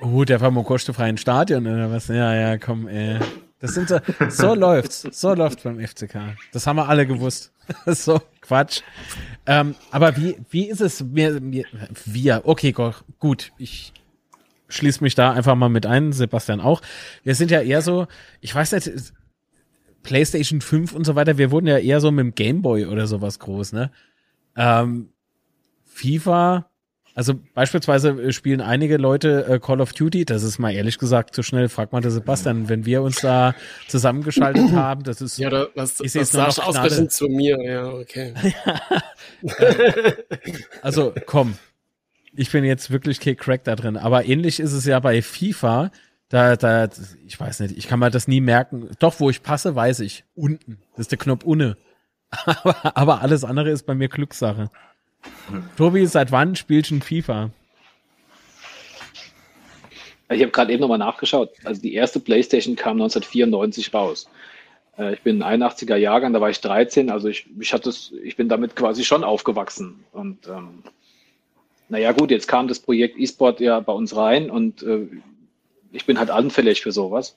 oh, 0.00 0.24
der 0.24 0.40
war 0.40 0.48
im 0.48 0.64
kostenfreien 0.64 1.16
Stadion 1.16 1.66
oder 1.66 1.90
was? 1.90 2.08
Ja, 2.08 2.34
ja, 2.34 2.58
komm, 2.58 2.88
ey. 2.88 3.18
Das 3.60 3.74
sind 3.74 3.88
so, 3.88 3.98
so 4.28 4.54
läuft's, 4.54 5.06
so 5.12 5.34
läuft's 5.34 5.62
beim 5.62 5.80
FCK. 5.80 6.36
Das 6.52 6.66
haben 6.66 6.76
wir 6.76 6.88
alle 6.88 7.06
gewusst. 7.06 7.52
so, 7.86 8.20
Quatsch. 8.40 8.82
Ähm, 9.46 9.74
aber 9.90 10.16
wie, 10.16 10.36
wie 10.50 10.68
ist 10.68 10.80
es 10.80 11.02
mir, 11.02 11.40
mir, 11.40 11.64
wir, 12.04 12.42
okay, 12.44 12.74
gut, 13.18 13.52
ich, 13.56 13.92
schließe 14.68 15.02
mich 15.02 15.14
da 15.14 15.32
einfach 15.32 15.54
mal 15.54 15.68
mit 15.68 15.86
ein, 15.86 16.12
Sebastian 16.12 16.60
auch. 16.60 16.82
Wir 17.22 17.34
sind 17.34 17.50
ja 17.50 17.60
eher 17.60 17.82
so, 17.82 18.06
ich 18.40 18.54
weiß 18.54 18.72
nicht, 18.72 19.12
PlayStation 20.02 20.60
5 20.60 20.94
und 20.94 21.04
so 21.04 21.14
weiter, 21.14 21.38
wir 21.38 21.50
wurden 21.50 21.66
ja 21.66 21.78
eher 21.78 22.00
so 22.00 22.10
mit 22.10 22.24
dem 22.24 22.34
Gameboy 22.34 22.86
oder 22.86 23.06
sowas 23.06 23.38
groß, 23.38 23.72
ne? 23.72 23.90
Ähm, 24.56 25.10
FIFA, 25.84 26.70
also 27.16 27.34
beispielsweise 27.54 28.32
spielen 28.32 28.60
einige 28.60 28.98
Leute 28.98 29.46
äh, 29.48 29.58
Call 29.58 29.80
of 29.80 29.94
Duty, 29.94 30.26
das 30.26 30.42
ist 30.42 30.58
mal 30.58 30.72
ehrlich 30.72 30.98
gesagt 30.98 31.34
zu 31.34 31.42
schnell, 31.42 31.68
fragt 31.70 31.92
mal 31.92 32.02
der 32.02 32.10
Sebastian, 32.10 32.68
wenn 32.68 32.84
wir 32.84 33.02
uns 33.02 33.20
da 33.22 33.54
zusammengeschaltet 33.88 34.70
haben, 34.72 35.02
das 35.02 35.20
ist, 35.20 35.38
ja, 35.38 35.48
da, 35.48 35.66
das, 35.74 35.98
ich 36.00 36.12
das 36.12 36.30
sagst 36.30 36.62
ausgerechnet 36.62 37.12
zu 37.12 37.28
mir, 37.28 37.58
ja, 37.64 37.88
okay. 37.88 38.34
also 40.82 41.14
komm, 41.24 41.56
ich 42.36 42.50
bin 42.50 42.64
jetzt 42.64 42.90
wirklich 42.90 43.20
kein 43.20 43.36
Crack 43.36 43.64
da 43.64 43.76
drin. 43.76 43.96
Aber 43.96 44.24
ähnlich 44.24 44.60
ist 44.60 44.72
es 44.72 44.84
ja 44.84 45.00
bei 45.00 45.22
FIFA. 45.22 45.90
Da, 46.28 46.56
da, 46.56 46.88
ich 47.26 47.38
weiß 47.38 47.60
nicht, 47.60 47.76
ich 47.76 47.86
kann 47.86 48.00
mir 48.00 48.10
das 48.10 48.26
nie 48.26 48.40
merken. 48.40 48.90
Doch, 48.98 49.20
wo 49.20 49.30
ich 49.30 49.42
passe, 49.42 49.74
weiß 49.74 50.00
ich. 50.00 50.24
Unten. 50.34 50.78
Das 50.92 51.02
ist 51.02 51.12
der 51.12 51.18
Knopf 51.18 51.44
unne. 51.44 51.76
aber, 52.44 52.96
aber 52.96 53.22
alles 53.22 53.44
andere 53.44 53.70
ist 53.70 53.84
bei 53.84 53.94
mir 53.94 54.08
Glückssache. 54.08 54.70
Tobi, 55.76 56.06
seit 56.06 56.32
wann 56.32 56.56
spielst 56.56 56.90
du 56.90 57.00
FIFA? 57.00 57.50
Ich 60.28 60.42
habe 60.42 60.50
gerade 60.50 60.72
eben 60.72 60.80
nochmal 60.80 60.98
nachgeschaut. 60.98 61.50
Also 61.64 61.80
die 61.80 61.94
erste 61.94 62.18
PlayStation 62.18 62.74
kam 62.74 63.00
1994 63.00 63.94
raus. 63.94 64.28
Äh, 64.98 65.14
ich 65.14 65.22
bin 65.22 65.42
ein 65.42 65.62
81er 65.62 65.96
Jahrgang, 65.96 66.32
da 66.32 66.40
war 66.40 66.50
ich 66.50 66.60
13, 66.60 67.10
also 67.10 67.28
ich, 67.28 67.46
ich, 67.60 67.72
hatte 67.72 67.92
ich 68.22 68.36
bin 68.36 68.48
damit 68.48 68.74
quasi 68.74 69.04
schon 69.04 69.22
aufgewachsen. 69.22 70.04
Und 70.12 70.48
ähm, 70.48 70.82
naja 71.88 72.12
gut, 72.12 72.30
jetzt 72.30 72.48
kam 72.48 72.68
das 72.68 72.80
Projekt 72.80 73.18
E-Sport 73.18 73.60
ja 73.60 73.80
bei 73.80 73.92
uns 73.92 74.16
rein 74.16 74.50
und 74.50 74.82
äh, 74.82 75.06
ich 75.92 76.06
bin 76.06 76.18
halt 76.18 76.30
anfällig 76.30 76.82
für 76.82 76.92
sowas. 76.92 77.36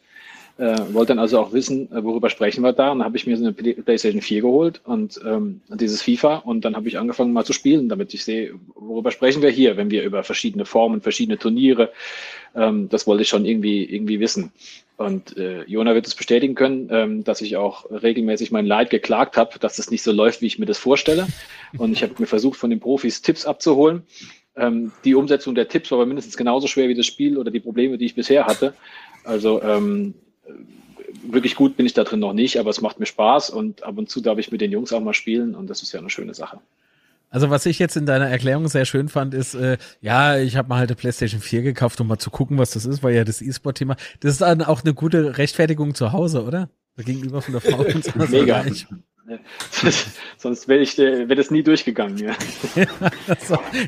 Äh, 0.58 0.94
wollte 0.94 1.14
dann 1.14 1.20
also 1.20 1.40
auch 1.40 1.54
wissen, 1.54 1.90
äh, 1.90 2.04
worüber 2.04 2.30
sprechen 2.30 2.64
wir 2.64 2.74
da. 2.74 2.92
Und 2.92 3.00
dann 3.00 3.06
habe 3.06 3.16
ich 3.16 3.26
mir 3.26 3.38
so 3.38 3.46
eine 3.46 3.54
PlayStation 3.54 4.22
4 4.22 4.42
geholt 4.42 4.82
und 4.84 5.18
ähm, 5.26 5.62
dieses 5.70 6.02
FIFA 6.02 6.38
und 6.40 6.66
dann 6.66 6.76
habe 6.76 6.90
ich 6.90 6.98
angefangen 6.98 7.32
mal 7.32 7.46
zu 7.46 7.54
spielen, 7.54 7.88
damit 7.88 8.14
ich 8.14 8.26
sehe, 8.26 8.56
worüber 8.76 9.12
sprechen 9.12 9.42
wir 9.42 9.52
hier, 9.52 9.78
wenn 9.78 9.90
wir 9.90 10.04
über 10.04 10.22
verschiedene 10.24 10.66
Formen, 10.66 11.00
verschiedene 11.00 11.38
Turniere, 11.38 11.94
ähm, 12.56 12.90
das 12.90 13.08
wollte 13.08 13.22
ich 13.22 13.30
schon 13.30 13.46
irgendwie, 13.46 13.86
irgendwie 13.86 14.20
wissen. 14.20 14.52
Und 14.98 15.38
äh, 15.38 15.64
Jona 15.64 15.96
wird 15.96 16.08
es 16.08 16.16
bestätigen 16.16 16.56
können, 16.56 16.90
ähm, 16.92 17.24
dass 17.24 17.40
ich 17.40 17.56
auch 17.56 17.90
regelmäßig 17.90 18.52
mein 18.52 18.66
Leid 18.66 18.90
geklagt 18.90 19.38
habe, 19.38 19.58
dass 19.60 19.80
es 19.80 19.90
nicht 19.90 20.04
so 20.04 20.12
läuft, 20.12 20.42
wie 20.42 20.48
ich 20.48 20.60
mir 20.60 20.66
das 20.66 20.78
vorstelle. 20.78 21.26
Und 21.78 21.94
ich 21.94 22.04
habe 22.04 22.16
mir 22.20 22.26
versucht, 22.26 22.60
von 22.60 22.70
den 22.70 22.82
Profis 22.82 23.22
Tipps 23.22 23.46
abzuholen. 23.46 24.04
Ähm, 24.60 24.92
die 25.06 25.16
Umsetzung 25.16 25.56
der 25.56 25.68
Tipps 25.68 25.92
war 25.92 25.98
aber 25.98 26.06
mindestens 26.06 26.38
genauso 26.38 26.68
schwer 26.68 26.90
wie 26.90 26.96
das 26.96 27.06
Spiel 27.06 27.38
oder 27.38 27.52
die 27.52 27.60
Probleme, 27.60 27.98
die 27.98 28.06
ich 28.06 28.16
bisher 28.16 28.46
hatte. 28.46 28.74
Also 29.24 29.62
ähm, 29.64 30.14
wirklich 31.24 31.56
gut 31.56 31.78
bin 31.78 31.86
ich 31.86 31.94
da 31.94 32.04
drin 32.04 32.20
noch 32.20 32.34
nicht, 32.34 32.58
aber 32.58 32.70
es 32.70 32.82
macht 32.82 33.00
mir 33.00 33.06
Spaß 33.06 33.50
und 33.50 33.84
ab 33.84 33.98
und 33.98 34.10
zu 34.10 34.22
darf 34.22 34.38
ich 34.38 34.52
mit 34.52 34.62
den 34.62 34.72
Jungs 34.72 34.94
auch 34.94 35.02
mal 35.02 35.14
spielen 35.14 35.56
und 35.56 35.70
das 35.70 35.82
ist 35.82 35.92
ja 35.92 36.00
eine 36.00 36.10
schöne 36.10 36.34
Sache. 36.34 36.60
Also 37.32 37.50
was 37.52 37.66
ich 37.68 37.78
jetzt 37.78 37.96
in 37.96 38.08
deiner 38.08 38.28
Erklärung 38.28 38.68
sehr 38.68 38.86
schön 38.86 39.08
fand, 39.08 39.36
ist, 39.36 39.54
äh, 39.54 39.78
ja, 40.02 40.38
ich 40.40 40.56
habe 40.56 40.68
mal 40.68 40.80
halt 40.80 40.90
eine 40.90 40.96
PlayStation 40.96 41.42
4 41.42 41.62
gekauft, 41.62 42.02
um 42.02 42.08
mal 42.08 42.18
zu 42.18 42.32
gucken, 42.32 42.58
was 42.58 42.72
das 42.72 42.86
ist, 42.86 43.04
weil 43.04 43.16
ja 43.16 43.24
das 43.24 43.42
E-Sport-Thema, 43.42 43.98
das 44.20 44.32
ist 44.32 44.42
dann 44.42 44.64
auch 44.64 44.84
eine 44.84 44.96
gute 44.96 45.38
Rechtfertigung 45.38 45.94
zu 45.94 46.12
Hause, 46.12 46.44
oder? 46.44 46.70
Gegenüber 46.98 47.42
von 47.42 47.54
der 47.54 47.62
Frau. 47.62 47.86
Mega. 48.30 48.66
Sonst 50.38 50.68
wäre 50.68 50.82
ich, 50.82 50.98
wäre 50.98 51.36
das 51.36 51.52
nie 51.52 51.64
durchgegangen. 51.64 52.18
Ja. 52.18 52.36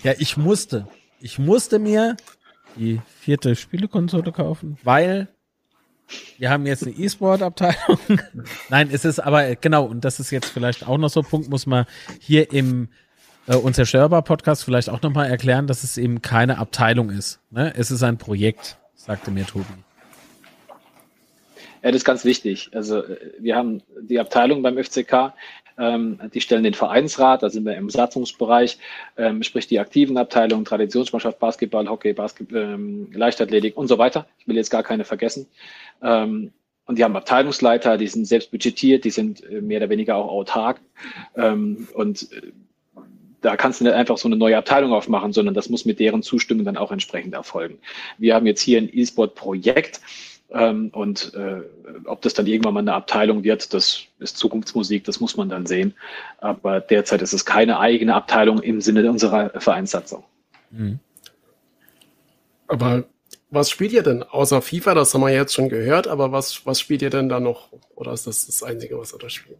ja, 0.03 0.13
ich 0.17 0.37
musste. 0.37 0.87
Ich 1.19 1.39
musste 1.39 1.79
mir 1.79 2.17
die 2.75 2.99
vierte 3.19 3.55
Spielekonsole 3.55 4.31
kaufen, 4.31 4.77
weil 4.83 5.27
wir 6.37 6.49
haben 6.49 6.65
jetzt 6.65 6.85
eine 6.85 6.95
E-Sport-Abteilung. 6.95 7.99
Nein, 8.69 8.89
es 8.91 9.05
ist 9.05 9.19
aber, 9.19 9.55
genau, 9.55 9.85
und 9.85 10.03
das 10.03 10.19
ist 10.19 10.31
jetzt 10.31 10.47
vielleicht 10.47 10.87
auch 10.87 10.97
noch 10.97 11.09
so 11.09 11.21
ein 11.21 11.25
Punkt, 11.25 11.49
muss 11.49 11.65
man 11.65 11.85
hier 12.19 12.51
im 12.51 12.89
äh, 13.47 13.55
Unzerstörbar-Podcast 13.55 14.63
vielleicht 14.63 14.89
auch 14.89 15.01
nochmal 15.01 15.29
erklären, 15.29 15.67
dass 15.67 15.83
es 15.83 15.97
eben 15.97 16.21
keine 16.21 16.57
Abteilung 16.57 17.09
ist. 17.09 17.39
Ne? 17.49 17.73
Es 17.75 17.91
ist 17.91 18.03
ein 18.03 18.17
Projekt, 18.17 18.77
sagte 18.95 19.31
mir 19.31 19.45
Tobi. 19.45 19.65
Ja, 21.83 21.89
das 21.89 21.97
ist 21.97 22.05
ganz 22.05 22.25
wichtig. 22.25 22.69
Also 22.73 23.03
wir 23.39 23.55
haben 23.55 23.81
die 24.01 24.19
Abteilung 24.19 24.61
beim 24.61 24.77
FCK, 24.77 25.33
ähm, 25.77 26.19
die 26.33 26.41
stellen 26.41 26.63
den 26.63 26.73
Vereinsrat, 26.73 27.43
da 27.43 27.49
sind 27.49 27.65
wir 27.65 27.75
im 27.75 27.89
Satzungsbereich, 27.89 28.77
ähm, 29.17 29.41
sprich 29.41 29.67
die 29.67 29.79
aktiven 29.79 30.17
Abteilungen, 30.17 30.65
Traditionsmannschaft, 30.65 31.39
Basketball, 31.39 31.89
Hockey, 31.89 32.13
Basketball, 32.13 32.73
ähm, 32.73 33.09
Leichtathletik 33.13 33.77
und 33.77 33.87
so 33.87 33.97
weiter. 33.97 34.27
Ich 34.37 34.47
will 34.47 34.57
jetzt 34.57 34.69
gar 34.69 34.83
keine 34.83 35.05
vergessen. 35.05 35.47
Ähm, 36.03 36.51
und 36.85 36.97
die 36.97 37.03
haben 37.03 37.15
Abteilungsleiter, 37.15 37.97
die 37.97 38.07
sind 38.07 38.25
selbst 38.25 38.51
budgetiert, 38.51 39.05
die 39.05 39.11
sind 39.11 39.43
äh, 39.49 39.61
mehr 39.61 39.77
oder 39.79 39.89
weniger 39.89 40.17
auch 40.17 40.27
autark. 40.27 40.81
Ähm, 41.35 41.87
und 41.93 42.31
äh, 42.31 42.51
da 43.41 43.55
kannst 43.55 43.79
du 43.79 43.85
nicht 43.85 43.93
einfach 43.93 44.17
so 44.17 44.27
eine 44.27 44.35
neue 44.35 44.57
Abteilung 44.57 44.93
aufmachen, 44.93 45.33
sondern 45.33 45.55
das 45.55 45.69
muss 45.69 45.85
mit 45.85 45.99
deren 45.99 46.21
Zustimmung 46.21 46.63
dann 46.63 46.77
auch 46.77 46.91
entsprechend 46.91 47.33
erfolgen. 47.33 47.79
Wir 48.19 48.35
haben 48.35 48.45
jetzt 48.45 48.61
hier 48.61 48.77
ein 48.77 48.89
E-Sport-Projekt 48.91 49.99
und 50.51 51.33
äh, 51.33 51.61
ob 52.05 52.21
das 52.21 52.33
dann 52.33 52.45
irgendwann 52.45 52.73
mal 52.73 52.81
eine 52.81 52.93
Abteilung 52.93 53.43
wird, 53.43 53.73
das 53.73 54.03
ist 54.19 54.37
Zukunftsmusik, 54.37 55.05
das 55.05 55.21
muss 55.21 55.37
man 55.37 55.47
dann 55.47 55.65
sehen. 55.65 55.93
Aber 56.39 56.81
derzeit 56.81 57.21
ist 57.21 57.33
es 57.33 57.45
keine 57.45 57.79
eigene 57.79 58.13
Abteilung 58.13 58.61
im 58.61 58.81
Sinne 58.81 59.09
unserer 59.09 59.49
Vereinssatzung. 59.61 60.25
Mhm. 60.71 60.99
Aber 62.67 63.05
was 63.49 63.69
spielt 63.69 63.93
ihr 63.93 64.03
denn 64.03 64.23
außer 64.23 64.61
FIFA? 64.61 64.93
Das 64.93 65.13
haben 65.13 65.21
wir 65.21 65.29
jetzt 65.29 65.53
schon 65.53 65.69
gehört, 65.69 66.07
aber 66.07 66.33
was, 66.33 66.65
was 66.65 66.79
spielt 66.79 67.01
ihr 67.01 67.09
denn 67.09 67.29
da 67.29 67.39
noch? 67.39 67.69
Oder 67.95 68.11
ist 68.11 68.27
das 68.27 68.45
das 68.45 68.61
Einzige, 68.61 68.97
was 68.97 69.13
ihr 69.13 69.19
da 69.19 69.29
spielt? 69.29 69.57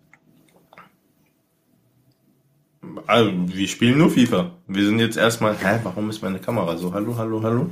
Also, 3.08 3.32
wir 3.48 3.68
spielen 3.68 3.98
nur 3.98 4.10
FIFA. 4.10 4.52
Wir 4.68 4.86
sind 4.86 5.00
jetzt 5.00 5.18
erstmal, 5.18 5.56
hä, 5.58 5.80
warum 5.84 6.10
ist 6.10 6.22
meine 6.22 6.40
Kamera 6.40 6.76
so? 6.76 6.94
Hallo, 6.94 7.16
hallo, 7.18 7.42
hallo? 7.44 7.70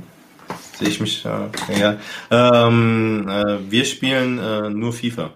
Sehe 0.78 0.88
ich 0.88 1.00
mich, 1.00 1.24
äh, 1.24 1.78
ja. 1.78 1.98
Ähm, 2.30 3.28
äh, 3.28 3.58
wir 3.70 3.84
spielen 3.84 4.38
äh, 4.38 4.70
nur 4.70 4.92
FIFA. 4.92 5.30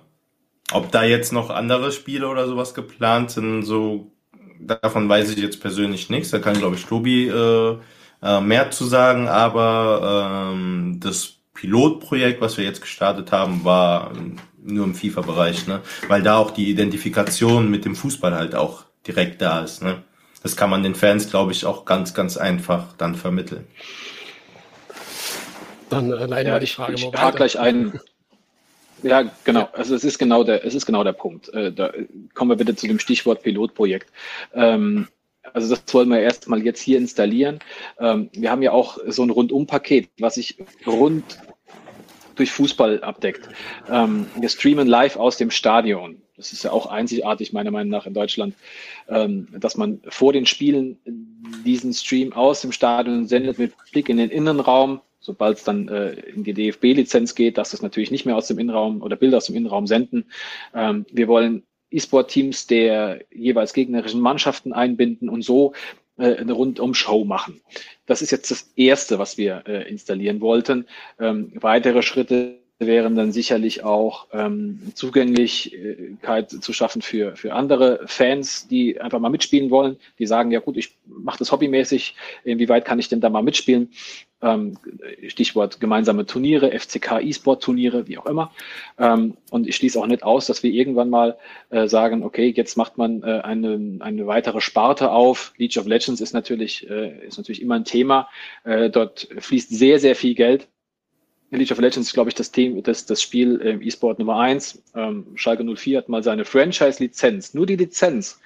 Ob 0.73 0.91
da 0.91 1.05
jetzt 1.05 1.33
noch 1.33 1.51
andere 1.51 1.93
Spiele 1.93 2.29
oder 2.29 2.47
sowas 2.47 2.75
geplant 2.75 3.31
sind, 3.31 3.63
so 3.63 4.13
davon 4.61 5.09
weiß 5.09 5.31
ich 5.31 5.39
jetzt 5.39 5.61
persönlich 5.61 6.11
nichts. 6.11 6.31
Da 6.31 6.39
kann, 6.39 6.59
glaube 6.59 6.77
ich, 6.77 6.87
Tobi 6.87 7.29
äh, 7.29 7.77
äh, 8.23 8.41
mehr 8.41 8.71
zu 8.71 8.85
sagen, 8.85 9.29
aber 9.29 10.51
ähm, 10.53 10.99
das 11.01 11.35
Pilotprojekt, 11.53 12.41
was 12.41 12.57
wir 12.57 12.65
jetzt 12.65 12.81
gestartet 12.81 13.31
haben, 13.33 13.65
war 13.65 14.13
nur 14.63 14.87
im 14.87 14.95
FIFA-Bereich, 14.95 15.67
ne? 15.67 15.83
Weil 16.09 16.23
da 16.23 16.37
auch 16.39 16.51
die 16.51 16.71
Identifikation 16.71 17.71
mit 17.71 17.85
dem 17.85 17.95
Fußball 17.95 18.35
halt 18.35 18.55
auch 18.55 18.85
direkt 19.07 19.43
da 19.43 19.61
ist. 19.61 19.83
Ne? 19.83 20.03
Das 20.43 20.57
kann 20.57 20.71
man 20.71 20.83
den 20.83 20.95
Fans, 20.95 21.31
glaube 21.31 21.53
ich, 21.53 21.67
auch 21.67 21.85
ganz, 21.85 22.15
ganz 22.15 22.37
einfach 22.37 22.95
dann 22.97 23.15
vermitteln. 23.15 23.67
Dann 25.91 26.11
äh, 26.13 26.27
leite 26.27 26.51
ja, 26.51 26.59
die 26.59 26.67
Frage 26.67 26.95
ich, 26.95 27.11
mal 27.11 27.33
gleich 27.33 27.59
ein. 27.59 28.01
Ja, 29.03 29.31
genau. 29.45 29.69
Also 29.73 29.95
es 29.95 30.05
ist 30.05 30.19
genau 30.19 30.45
der, 30.45 30.65
es 30.65 30.75
ist 30.75 30.87
genau 30.87 31.05
der 31.05 31.13
Punkt. 31.13 31.51
Äh, 31.51 31.73
da 31.73 31.93
kommen 32.33 32.51
wir 32.51 32.57
bitte 32.57 32.75
zu 32.75 32.87
dem 32.87 32.99
Stichwort 32.99 33.43
Pilotprojekt. 33.43 34.11
Ähm, 34.55 35.09
also 35.53 35.75
das 35.75 35.83
wollen 35.93 36.09
wir 36.09 36.21
erstmal 36.21 36.63
jetzt 36.63 36.81
hier 36.81 36.99
installieren. 36.99 37.59
Ähm, 37.99 38.31
wir 38.33 38.51
haben 38.51 38.63
ja 38.63 38.73
auch 38.73 38.99
so 39.07 39.23
ein 39.23 39.31
Rundumpaket, 39.31 40.09
was 40.19 40.37
sich 40.37 40.57
rund 40.87 41.39
durch 42.35 42.51
Fußball 42.51 43.03
abdeckt. 43.03 43.49
Ähm, 43.91 44.27
wir 44.37 44.49
streamen 44.49 44.89
live 44.89 45.17
aus 45.17 45.37
dem 45.37 45.51
Stadion. 45.51 46.21
Das 46.37 46.53
ist 46.53 46.65
ja 46.65 46.73
auch 46.73 46.87
einzigartig, 46.87 47.53
meiner 47.53 47.71
Meinung 47.71 47.91
nach, 47.91 48.07
in 48.07 48.15
Deutschland, 48.15 48.55
ähm, 49.09 49.49
dass 49.53 49.77
man 49.77 50.01
vor 50.09 50.33
den 50.33 50.47
Spielen 50.47 50.99
diesen 51.65 51.93
Stream 51.95 52.33
aus 52.33 52.61
dem 52.61 52.73
Stadion 52.73 53.29
sendet 53.29 53.59
mit 53.59 53.73
Blick 53.93 54.09
in 54.09 54.17
den 54.17 54.31
Innenraum. 54.31 55.01
Sobald 55.25 55.57
es 55.57 55.65
dann 55.65 55.89
äh, 55.89 56.13
in 56.13 56.45
die 56.45 56.53
DFB-Lizenz 56.53 57.35
geht, 57.35 57.57
dass 57.57 57.71
das 57.71 57.81
natürlich 57.81 58.11
nicht 58.11 58.27
mehr 58.27 58.37
aus 58.37 58.47
dem 58.47 58.59
Innenraum 58.59 59.01
oder 59.01 59.17
Bilder 59.17 59.39
aus 59.39 59.47
dem 59.47 59.57
Innenraum 59.57 59.87
senden. 59.87 60.27
Ähm, 60.75 61.07
wir 61.11 61.29
wollen 61.29 61.63
E-Sport-Teams 61.91 62.67
der 62.67 63.25
jeweils 63.33 63.73
gegnerischen 63.73 64.21
Mannschaften 64.21 64.75
einbinden 64.75 65.31
und 65.31 65.43
so 65.43 65.73
äh, 66.19 66.37
eine 66.37 66.53
Rundum-Show 66.53 67.25
machen. 67.25 67.63
Das 68.05 68.21
ist 68.21 68.33
jetzt 68.33 68.51
das 68.51 68.71
Erste, 68.77 69.19
was 69.19 69.39
wir 69.39 69.63
äh, 69.67 69.89
installieren 69.89 70.43
wollten. 70.43 70.87
Ähm, 71.19 71.53
weitere 71.55 72.03
Schritte 72.03 72.59
wären 72.87 73.15
dann 73.15 73.33
sicherlich 73.33 73.85
auch 73.85 74.27
ähm, 74.33 74.81
Zugänglichkeit 74.95 76.51
zu 76.51 76.73
schaffen 76.73 77.03
für, 77.03 77.37
für 77.37 77.53
andere 77.53 78.01
Fans, 78.07 78.69
die 78.69 79.01
einfach 79.01 79.19
mal 79.21 79.29
mitspielen 79.29 79.71
wollen, 79.71 79.97
die 80.19 80.27
sagen, 80.27 80.51
ja 80.51 80.61
gut, 80.61 80.77
ich 80.77 80.97
mache 81.07 81.39
das 81.39 81.53
hobbymäßig, 81.53 82.15
inwieweit 82.45 82.85
kann 82.85 82.99
ich 82.99 83.09
denn 83.09 83.21
da 83.21 83.31
mal 83.31 83.43
mitspielen? 83.43 83.91
Ähm, 84.43 84.77
Stichwort 85.29 85.81
gemeinsame 85.81 86.27
Turniere, 86.27 86.79
FCK 86.79 87.23
E-Sport-Turniere, 87.23 88.09
wie 88.09 88.19
auch 88.19 88.27
immer. 88.27 88.53
Ähm, 88.99 89.37
und 89.51 89.67
ich 89.67 89.77
schließe 89.77 89.99
auch 89.99 90.07
nicht 90.07 90.23
aus, 90.23 90.47
dass 90.47 90.63
wir 90.63 90.71
irgendwann 90.71 91.09
mal 91.09 91.39
äh, 91.71 91.89
sagen, 91.89 92.23
okay, 92.23 92.53
jetzt 92.55 92.77
macht 92.77 92.99
man 92.99 93.23
äh, 93.23 93.41
eine, 93.43 93.99
eine 94.01 94.27
weitere 94.27 94.61
Sparte 94.61 95.11
auf. 95.13 95.55
League 95.57 95.77
of 95.79 95.87
Legends 95.87 96.21
ist 96.21 96.35
natürlich, 96.35 96.89
äh, 96.91 97.27
ist 97.27 97.39
natürlich 97.39 97.63
immer 97.63 97.77
ein 97.77 97.85
Thema. 97.85 98.29
Äh, 98.65 98.91
dort 98.91 99.29
fließt 99.39 99.71
sehr, 99.71 99.99
sehr 99.99 100.15
viel 100.15 100.35
Geld 100.35 100.69
League 101.59 101.73
of 101.73 101.79
Legends 101.79 102.09
ist, 102.09 102.15
glaube 102.15 102.31
ich, 102.31 102.35
das, 102.35 102.51
Team, 102.51 102.83
das, 102.83 103.07
das 103.07 103.23
Spiel 103.23 103.57
im 103.57 103.83
E-Sport 103.83 104.19
Nummer 104.19 104.39
eins. 104.39 104.83
Ähm, 104.95 105.27
Schalke 105.35 105.65
04 105.65 105.99
hat 105.99 106.09
mal 106.09 106.23
seine 106.23 106.45
Franchise-Lizenz, 106.45 107.55
nur 107.55 107.67
die 107.67 107.77
Lizenz, 107.77 108.41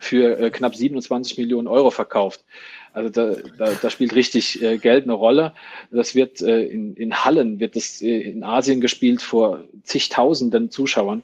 für 0.00 0.38
äh, 0.38 0.50
knapp 0.50 0.74
27 0.74 1.38
Millionen 1.38 1.68
Euro 1.68 1.90
verkauft. 1.90 2.44
Also 2.92 3.10
da, 3.10 3.36
da, 3.58 3.72
da 3.80 3.90
spielt 3.90 4.14
richtig 4.14 4.60
äh, 4.62 4.78
Geld 4.78 5.04
eine 5.04 5.12
Rolle. 5.12 5.52
Das 5.90 6.14
wird 6.14 6.40
äh, 6.40 6.64
in, 6.64 6.94
in 6.96 7.24
Hallen, 7.24 7.60
wird 7.60 7.76
das 7.76 8.00
äh, 8.02 8.20
in 8.20 8.42
Asien 8.42 8.80
gespielt 8.80 9.22
vor 9.22 9.62
zigtausenden 9.84 10.70
Zuschauern. 10.70 11.22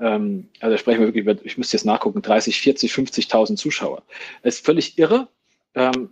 Ähm, 0.00 0.48
also 0.60 0.76
sprechen 0.78 1.00
wir 1.00 1.08
wirklich 1.08 1.22
über, 1.22 1.36
ich 1.44 1.58
müsste 1.58 1.76
jetzt 1.76 1.84
nachgucken, 1.84 2.22
30, 2.22 2.60
40, 2.60 2.92
50.000 2.92 3.56
Zuschauer. 3.56 4.02
Das 4.42 4.56
ist 4.56 4.64
völlig 4.64 4.98
irre. 4.98 5.28
Ähm, 5.74 6.10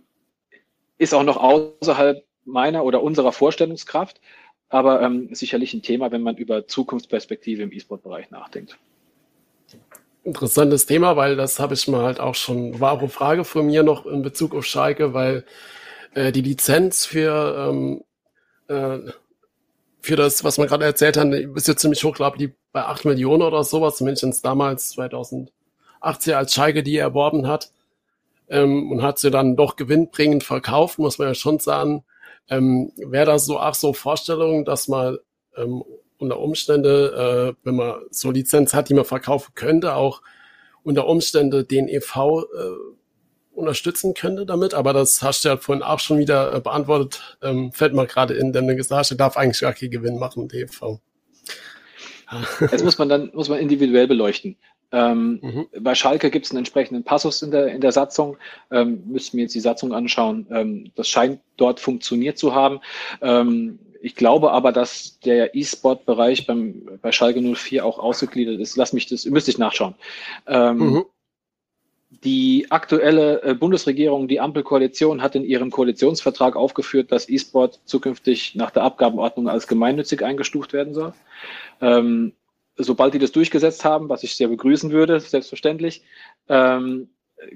ist 0.97 1.13
auch 1.13 1.23
noch 1.23 1.37
außerhalb 1.37 2.23
meiner 2.45 2.85
oder 2.85 3.01
unserer 3.01 3.31
Vorstellungskraft 3.31 4.21
aber 4.69 5.01
ähm, 5.01 5.29
sicherlich 5.31 5.73
ein 5.73 5.81
Thema, 5.81 6.11
wenn 6.11 6.21
man 6.21 6.37
über 6.37 6.67
Zukunftsperspektive 6.67 7.63
im 7.63 7.71
E-Sport-Bereich 7.71 8.31
nachdenkt. 8.31 8.77
Interessantes 10.23 10.87
Thema, 10.87 11.15
weil 11.15 11.35
das 11.35 11.59
habe 11.59 11.75
ich 11.75 11.87
mal 11.87 12.03
halt 12.03 12.19
auch 12.19 12.35
schon, 12.35 12.79
war 12.79 12.93
auch 12.93 12.99
eine 12.99 13.09
Frage 13.09 13.43
von 13.43 13.67
mir 13.67 13.83
noch 13.83 14.05
in 14.05 14.23
Bezug 14.23 14.55
auf 14.55 14.65
Schalke, 14.65 15.13
weil 15.13 15.45
äh, 16.15 16.31
die 16.31 16.41
Lizenz 16.41 17.05
für, 17.05 17.69
ähm, 17.69 18.03
äh, 18.67 19.11
für 20.01 20.15
das, 20.15 20.43
was 20.43 20.57
man 20.57 20.67
gerade 20.67 20.85
erzählt 20.85 21.17
hat, 21.17 21.31
ist 21.31 21.67
jetzt 21.67 21.81
ziemlich 21.81 22.03
hoch, 22.03 22.15
glaube 22.15 22.43
ich, 22.43 22.51
bei 22.71 22.83
8 22.83 23.05
Millionen 23.05 23.43
oder 23.43 23.63
sowas, 23.63 23.97
zumindest 23.97 24.43
damals 24.43 24.89
2018, 24.89 26.33
als 26.33 26.53
Schalke 26.53 26.81
die 26.81 26.97
erworben 26.97 27.47
hat 27.47 27.71
ähm, 28.49 28.91
und 28.91 29.01
hat 29.03 29.19
sie 29.19 29.31
dann 29.31 29.55
doch 29.55 29.75
gewinnbringend 29.75 30.43
verkauft, 30.43 30.99
muss 30.99 31.19
man 31.19 31.27
ja 31.29 31.33
schon 31.35 31.59
sagen. 31.59 32.03
Ähm, 32.49 32.91
Wäre 32.97 33.25
das 33.25 33.45
so, 33.45 33.59
ach 33.59 33.75
so 33.75 33.93
Vorstellung, 33.93 34.65
dass 34.65 34.87
man 34.87 35.17
ähm, 35.57 35.83
unter 36.17 36.39
Umstände, 36.39 37.55
äh, 37.55 37.65
wenn 37.65 37.75
man 37.75 38.01
so 38.09 38.31
Lizenz 38.31 38.73
hat, 38.73 38.89
die 38.89 38.93
man 38.93 39.05
verkaufen 39.05 39.53
könnte, 39.55 39.95
auch 39.95 40.21
unter 40.83 41.07
Umstände 41.07 41.63
den 41.63 41.87
EV 41.87 42.15
äh, 42.15 42.95
unterstützen 43.55 44.13
könnte 44.13 44.45
damit, 44.45 44.73
aber 44.73 44.93
das 44.93 45.21
hast 45.21 45.43
du 45.43 45.49
ja 45.49 45.57
vorhin 45.57 45.83
auch 45.83 45.99
schon 45.99 46.19
wieder 46.19 46.53
äh, 46.53 46.59
beantwortet, 46.59 47.37
ähm, 47.41 47.71
fällt 47.71 47.93
mir 47.93 48.05
gerade 48.05 48.33
in, 48.33 48.53
denn 48.53 48.65
eine 48.65 48.75
Gesellschaft 48.75 49.19
darf 49.19 49.37
eigentlich 49.37 49.61
gar 49.61 49.73
keinen 49.73 49.91
Gewinn 49.91 50.19
machen, 50.19 50.47
der 50.47 50.61
EV. 50.61 50.99
Das 52.59 52.83
muss 52.83 52.97
man 52.97 53.07
dann, 53.07 53.31
muss 53.33 53.49
man 53.49 53.59
individuell 53.59 54.07
beleuchten. 54.07 54.57
Ähm, 54.91 55.39
mhm. 55.41 55.67
Bei 55.79 55.95
Schalke 55.95 56.29
gibt 56.31 56.45
es 56.45 56.51
einen 56.51 56.59
entsprechenden 56.59 57.03
Passus 57.03 57.41
in 57.41 57.51
der, 57.51 57.67
in 57.67 57.81
der 57.81 57.91
Satzung. 57.91 58.37
Ähm, 58.71 59.03
müssten 59.07 59.37
wir 59.37 59.43
jetzt 59.43 59.55
die 59.55 59.59
Satzung 59.59 59.93
anschauen. 59.93 60.47
Ähm, 60.49 60.91
das 60.95 61.07
scheint 61.07 61.39
dort 61.57 61.79
funktioniert 61.79 62.37
zu 62.37 62.53
haben. 62.55 62.79
Ähm, 63.21 63.79
ich 64.01 64.15
glaube 64.15 64.51
aber, 64.51 64.71
dass 64.71 65.19
der 65.21 65.55
E-Sport-Bereich 65.55 66.45
beim, 66.45 66.99
bei 67.01 67.11
Schalke 67.11 67.41
04 67.41 67.83
auch 67.83 67.97
ausgegliedert 67.97 68.59
ist. 68.59 68.77
Lass 68.77 68.93
mich 68.93 69.07
das, 69.07 69.25
müsste 69.25 69.51
ich 69.51 69.57
nachschauen. 69.57 69.95
Ähm, 70.45 70.77
mhm. 70.77 71.05
Die 72.23 72.67
aktuelle 72.69 73.41
äh, 73.41 73.53
Bundesregierung, 73.55 74.27
die 74.27 74.39
Ampelkoalition, 74.39 75.21
hat 75.21 75.35
in 75.35 75.43
ihrem 75.43 75.71
Koalitionsvertrag 75.71 76.55
aufgeführt, 76.55 77.11
dass 77.11 77.27
E-Sport 77.27 77.79
zukünftig 77.85 78.55
nach 78.55 78.71
der 78.71 78.83
Abgabenordnung 78.83 79.49
als 79.49 79.67
gemeinnützig 79.67 80.23
eingestuft 80.23 80.73
werden 80.73 80.93
soll. 80.93 81.13
Ähm, 81.81 82.33
sobald 82.77 83.13
die 83.13 83.19
das 83.19 83.31
durchgesetzt 83.31 83.85
haben, 83.85 84.09
was 84.09 84.23
ich 84.23 84.35
sehr 84.35 84.47
begrüßen 84.47 84.91
würde, 84.91 85.19
selbstverständlich, 85.19 86.03
ähm, 86.49 87.09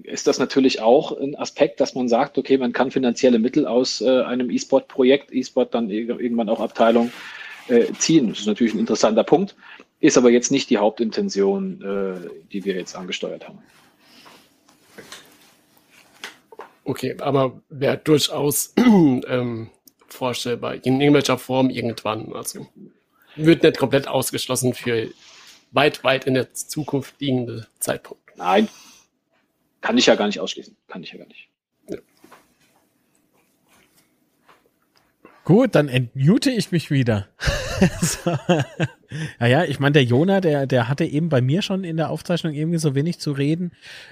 ist 0.03 0.27
das 0.27 0.39
natürlich 0.39 0.81
auch 0.81 1.17
ein 1.17 1.35
Aspekt, 1.35 1.79
dass 1.79 1.95
man 1.95 2.07
sagt, 2.07 2.37
okay, 2.37 2.57
man 2.57 2.73
kann 2.73 2.91
finanzielle 2.91 3.39
Mittel 3.39 3.65
aus 3.65 4.01
äh, 4.01 4.21
einem 4.21 4.49
E-Sport-Projekt, 4.49 5.31
E-Sport 5.31 5.73
dann 5.73 5.89
irgendwann 5.89 6.49
auch 6.49 6.59
Abteilung 6.59 7.11
äh, 7.67 7.85
ziehen. 7.97 8.29
Das 8.29 8.39
ist 8.39 8.45
natürlich 8.45 8.73
ein 8.73 8.79
interessanter 8.79 9.23
Punkt, 9.23 9.55
ist 9.99 10.17
aber 10.17 10.29
jetzt 10.29 10.51
nicht 10.51 10.69
die 10.69 10.77
Hauptintention, 10.77 11.81
äh, 11.81 12.29
die 12.51 12.65
wir 12.65 12.75
jetzt 12.75 12.95
angesteuert 12.95 13.47
haben. 13.47 13.59
Okay, 16.83 17.15
aber 17.19 17.61
wäre 17.69 17.97
durchaus 17.97 18.73
ähm, 18.77 19.69
vorstellbar 20.07 20.75
in 20.83 20.99
irgendwelcher 20.99 21.37
Form 21.37 21.69
irgendwann. 21.69 22.33
Also 22.33 22.67
wird 23.35 23.63
nicht 23.63 23.77
komplett 23.77 24.07
ausgeschlossen 24.07 24.73
für 24.73 25.09
weit, 25.71 26.03
weit 26.03 26.25
in 26.25 26.33
der 26.33 26.53
Zukunft 26.53 27.19
liegende 27.19 27.67
Zeitpunkt. 27.79 28.23
Nein, 28.37 28.67
kann 29.81 29.97
ich 29.97 30.05
ja 30.05 30.15
gar 30.15 30.27
nicht 30.27 30.39
ausschließen. 30.39 30.75
Kann 30.87 31.03
ich 31.03 31.11
ja 31.11 31.17
gar 31.17 31.27
nicht. 31.27 31.49
Ja. 31.89 31.97
Gut, 35.43 35.75
dann 35.75 35.87
entmute 35.89 36.51
ich 36.51 36.71
mich 36.71 36.91
wieder. 36.91 37.27
so. 38.01 38.37
Naja, 39.39 39.63
ich 39.65 39.79
meine, 39.79 39.93
der 39.93 40.03
Jona, 40.03 40.41
der, 40.41 40.67
der 40.67 40.87
hatte 40.87 41.05
eben 41.05 41.29
bei 41.29 41.41
mir 41.41 41.61
schon 41.61 41.83
in 41.83 41.97
der 41.97 42.09
Aufzeichnung 42.09 42.53
irgendwie 42.53 42.77
so 42.79 42.95
wenig 42.95 43.19
zu 43.19 43.31
reden. 43.31 43.71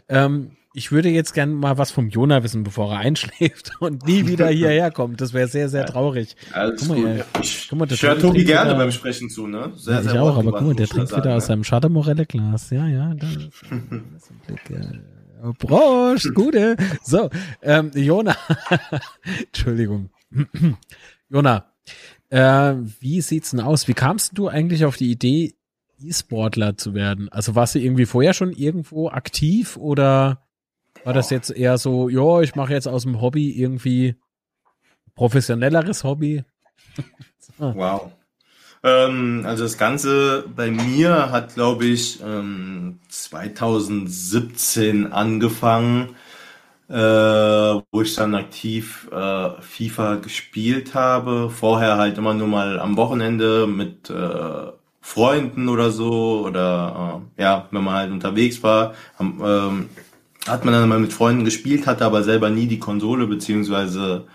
Ähm, 0.10 0.52
ich 0.74 0.92
würde 0.92 1.10
jetzt 1.10 1.34
gerne 1.34 1.54
mal 1.54 1.80
was 1.80 1.90
vom 1.90 2.10
Jona 2.10 2.44
wissen, 2.44 2.64
bevor 2.64 2.94
er 2.94 3.00
einschläft 3.00 3.72
und 3.80 4.06
nie 4.06 4.28
wieder 4.28 4.50
hierher 4.50 4.92
kommt. 4.92 5.22
Das 5.22 5.34
wäre 5.34 5.48
sehr, 5.48 5.70
sehr 5.70 5.86
traurig. 5.86 6.36
Alles 6.52 6.88
guck 6.88 7.00
mal. 7.00 7.26
Ich, 7.42 7.68
guck 7.68 7.80
mal, 7.80 7.92
ich 7.92 8.02
höre 8.02 8.20
Tobi 8.20 8.44
gerne 8.44 8.70
wieder, 8.70 8.78
beim 8.78 8.92
Sprechen 8.92 9.30
zu, 9.30 9.48
ne? 9.48 9.72
Sehr, 9.76 10.02
ich 10.02 10.10
sehr 10.10 10.22
auch, 10.22 10.38
aber 10.38 10.52
guck 10.52 10.62
mal, 10.62 10.76
der 10.76 10.88
trinkt 10.88 11.16
wieder 11.16 11.36
aus 11.36 11.48
seinem 11.48 11.64
Schademorelle-Glas. 11.64 12.70
Ja, 12.70 12.88
ja. 12.88 13.16
Ja. 14.70 15.52
Prost, 15.60 16.34
gute. 16.34 16.76
So, 17.04 17.30
ähm, 17.62 17.92
Jona. 17.94 18.36
Entschuldigung. 19.46 20.10
Jona, 21.30 21.66
äh, 22.30 22.74
wie 23.00 23.22
sieht's 23.22 23.52
denn 23.52 23.62
aus? 23.62 23.88
Wie 23.88 23.94
kamst 23.94 24.38
du 24.38 24.48
eigentlich 24.48 24.86
auf 24.86 24.98
die 24.98 25.12
Idee, 25.12 25.56
E-Sportler 26.00 26.78
zu 26.78 26.94
werden? 26.94 27.30
Also 27.30 27.56
warst 27.56 27.76
du 27.76 27.80
irgendwie 27.80 28.06
vorher 28.06 28.34
schon 28.34 28.52
irgendwo 28.52 29.10
aktiv 29.10 29.78
oder 29.78 30.44
war 31.04 31.13
das 31.13 31.30
jetzt 31.30 31.52
eher 31.52 31.78
so, 31.78 32.10
ja, 32.10 32.42
ich 32.42 32.56
mache 32.56 32.74
jetzt 32.74 32.88
aus 32.88 33.04
dem 33.04 33.22
Hobby 33.22 33.52
irgendwie 33.52 34.16
professionelleres 35.16 36.04
Hobby? 36.04 36.44
so. 37.40 37.74
Wow. 37.76 38.12
Ähm, 38.84 39.42
also 39.46 39.63
das 39.63 39.80
Ganze 39.80 40.46
bei 40.56 40.70
mir 40.70 41.32
hat, 41.32 41.56
glaube 41.56 41.86
ich, 41.86 42.22
ähm, 42.22 43.00
2017 43.10 45.12
angefangen 45.12 46.16
äh, 46.89 46.93
wo 46.95 48.02
ich 48.02 48.15
dann 48.15 48.36
aktiv 48.36 49.10
äh, 49.12 49.62
FIFA 49.62 50.15
gespielt 50.15 50.93
habe. 50.93 51.50
Vorher 51.50 51.97
halt 51.97 52.17
immer 52.17 52.34
nur 52.34 52.47
mal 52.47 52.80
am 52.80 52.95
Wochenende 52.97 53.67
mit 53.67 54.10
äh, 54.10 54.71
Freunden 55.02 55.69
oder 55.69 55.91
so 55.91 56.45
oder 56.45 57.21
äh, 57.38 57.41
ja, 57.41 57.67
wenn 57.71 57.84
man 57.84 57.93
halt 57.93 58.12
unterwegs 58.12 58.63
war, 58.63 58.93
ähm, 59.19 59.89
hat 60.47 60.63
man 60.63 60.73
dann 60.73 60.89
mal 60.89 61.00
mit 61.00 61.13
Freunden 61.13 61.45
gespielt, 61.45 61.88
hatte 61.88 62.06
aber 62.06 62.23
selber 62.23 62.50
nie 62.50 62.67
die 62.67 62.80
Konsole 62.80 63.28
beziehungsweise 63.28 64.26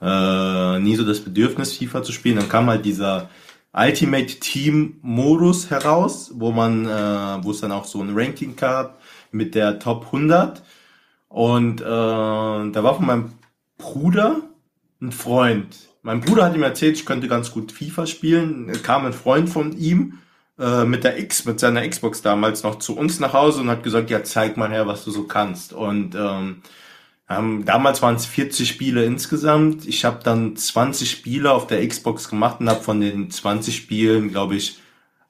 äh, 0.00 0.78
nie 0.80 0.96
so 0.96 1.04
das 1.04 1.20
Bedürfnis 1.20 1.76
FIFA 1.76 2.02
zu 2.02 2.12
spielen. 2.12 2.36
Dann 2.36 2.48
kam 2.48 2.68
halt 2.68 2.84
dieser 2.84 3.28
Ultimate 3.72 4.40
Team 4.40 4.96
Modus 5.02 5.70
heraus, 5.70 6.32
wo 6.34 6.52
man, 6.52 6.86
äh, 6.86 7.44
wo 7.44 7.50
es 7.50 7.60
dann 7.60 7.72
auch 7.72 7.84
so 7.84 8.00
ein 8.00 8.12
Ranking 8.14 8.56
gab 8.56 8.98
mit 9.30 9.54
der 9.54 9.78
Top 9.78 10.06
100 10.06 10.62
und 11.28 11.80
äh, 11.80 11.84
da 11.84 12.72
war 12.74 12.96
von 12.96 13.06
meinem 13.06 13.32
Bruder 13.76 14.42
ein 15.00 15.12
Freund. 15.12 15.76
Mein 16.02 16.20
Bruder 16.20 16.44
hat 16.44 16.54
ihm 16.54 16.62
erzählt, 16.62 16.96
ich 16.96 17.06
könnte 17.06 17.28
ganz 17.28 17.52
gut 17.52 17.72
FIFA 17.72 18.06
spielen. 18.06 18.72
Kam 18.82 19.04
ein 19.04 19.12
Freund 19.12 19.48
von 19.48 19.76
ihm 19.76 20.18
äh, 20.58 20.84
mit 20.84 21.04
der 21.04 21.18
X, 21.18 21.44
mit 21.44 21.60
seiner 21.60 21.86
Xbox 21.86 22.22
damals 22.22 22.62
noch 22.62 22.76
zu 22.76 22.96
uns 22.96 23.20
nach 23.20 23.32
Hause 23.32 23.60
und 23.60 23.68
hat 23.68 23.82
gesagt, 23.82 24.10
ja, 24.10 24.24
zeig 24.24 24.56
mal 24.56 24.70
her, 24.70 24.86
was 24.86 25.04
du 25.04 25.10
so 25.10 25.24
kannst. 25.24 25.72
Und 25.72 26.14
ähm, 26.14 26.62
ähm, 27.28 27.64
damals 27.64 28.00
waren 28.00 28.16
es 28.16 28.26
40 28.26 28.68
Spiele 28.68 29.04
insgesamt. 29.04 29.86
Ich 29.86 30.04
habe 30.04 30.20
dann 30.24 30.56
20 30.56 31.10
Spiele 31.10 31.52
auf 31.52 31.66
der 31.66 31.86
Xbox 31.86 32.28
gemacht 32.28 32.60
und 32.60 32.70
habe 32.70 32.82
von 32.82 33.00
den 33.00 33.30
20 33.30 33.76
Spielen, 33.76 34.30
glaube 34.30 34.56
ich, 34.56 34.78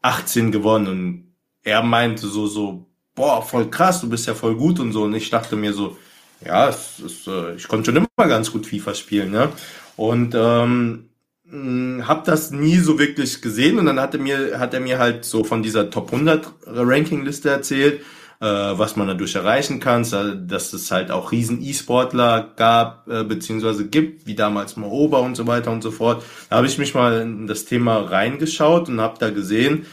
18 0.02 0.52
gewonnen. 0.52 0.88
Und 0.88 1.32
er 1.62 1.82
meinte 1.82 2.28
so, 2.28 2.46
so, 2.46 2.87
boah, 3.18 3.42
voll 3.42 3.68
krass, 3.68 4.00
du 4.00 4.09
bist 4.09 4.26
ja 4.26 4.35
voll 4.35 4.54
gut 4.54 4.78
und 4.81 4.92
so. 4.92 5.02
Und 5.02 5.14
ich 5.14 5.28
dachte 5.28 5.57
mir 5.57 5.72
so, 5.72 5.96
ja, 6.44 6.68
es 6.68 7.00
ist, 7.00 7.26
äh, 7.26 7.57
ich 7.57 7.66
konnte 7.66 7.87
schon 7.87 7.96
immer 7.96 8.28
ganz 8.28 8.50
gut 8.52 8.66
FIFA 8.66 8.94
spielen, 8.94 9.33
ne? 9.33 9.50
Und 9.96 10.35
ähm, 10.37 11.09
habe 11.50 12.22
das 12.24 12.52
nie 12.52 12.78
so 12.78 12.98
wirklich 12.98 13.42
gesehen 13.42 13.78
und 13.78 13.87
dann 13.87 13.98
hat 13.98 14.14
er 14.14 14.20
mir 14.20 14.59
hat 14.59 14.74
er 14.74 14.81
mir 14.81 14.98
halt 14.98 15.24
so 15.24 15.44
von 15.44 15.62
dieser 15.62 15.90
Top 15.90 16.12
100 16.12 16.46
Ranking-Liste 16.66 17.48
erzählt, 17.48 18.02
äh, 18.40 18.46
was 18.46 18.96
man 18.96 19.09
dadurch 19.09 19.35
erreichen 19.35 19.81
kann, 19.81 20.02
dass 20.46 20.72
es 20.72 20.90
halt 20.90 21.11
auch 21.11 21.33
riesen 21.33 21.62
E-Sportler 21.62 22.52
gab 22.54 23.09
äh, 23.09 23.24
beziehungsweise 23.24 23.88
gibt, 23.88 24.26
wie 24.26 24.35
damals 24.35 24.76
Mooba 24.76 25.18
und 25.18 25.37
so 25.37 25.46
weiter 25.46 25.72
und 25.72 25.83
so 25.83 25.90
fort. 25.90 26.22
Da 26.50 26.57
habe 26.57 26.66
ich 26.66 26.78
mich 26.78 26.94
mal 26.94 27.22
in 27.22 27.46
das 27.46 27.64
Thema 27.64 27.96
reingeschaut 27.96 28.88
und 28.88 29.00
habe 29.00 29.18
da 29.18 29.31
gesehen, 29.31 29.87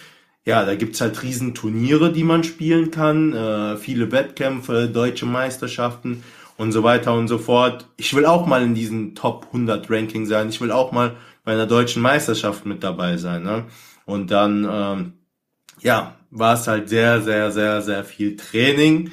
ja, 0.45 0.63
da 0.63 0.75
gibt's 0.75 1.01
halt 1.01 1.23
riesen 1.23 1.55
Turniere, 1.55 2.13
die 2.13 2.23
man 2.23 2.43
spielen 2.43 2.91
kann, 2.91 3.33
äh, 3.33 3.77
viele 3.77 4.11
Wettkämpfe, 4.11 4.87
deutsche 4.87 5.25
Meisterschaften 5.25 6.23
und 6.57 6.71
so 6.71 6.83
weiter 6.83 7.13
und 7.13 7.27
so 7.27 7.39
fort. 7.39 7.87
Ich 7.97 8.13
will 8.13 8.27
auch 8.27 8.45
mal 8.45 8.63
in 8.63 8.75
diesen 8.75 9.15
Top 9.15 9.47
100 9.47 9.89
Ranking 9.89 10.27
sein. 10.27 10.49
Ich 10.49 10.61
will 10.61 10.71
auch 10.71 10.91
mal 10.91 11.15
bei 11.43 11.53
einer 11.53 11.65
deutschen 11.65 12.01
Meisterschaft 12.01 12.65
mit 12.65 12.83
dabei 12.83 13.17
sein. 13.17 13.43
Ne? 13.43 13.65
Und 14.05 14.29
dann, 14.29 14.67
ähm, 14.69 15.13
ja, 15.81 16.15
war 16.29 16.53
es 16.53 16.67
halt 16.67 16.89
sehr, 16.89 17.21
sehr, 17.21 17.51
sehr, 17.51 17.81
sehr 17.81 18.03
viel 18.03 18.35
Training. 18.35 19.11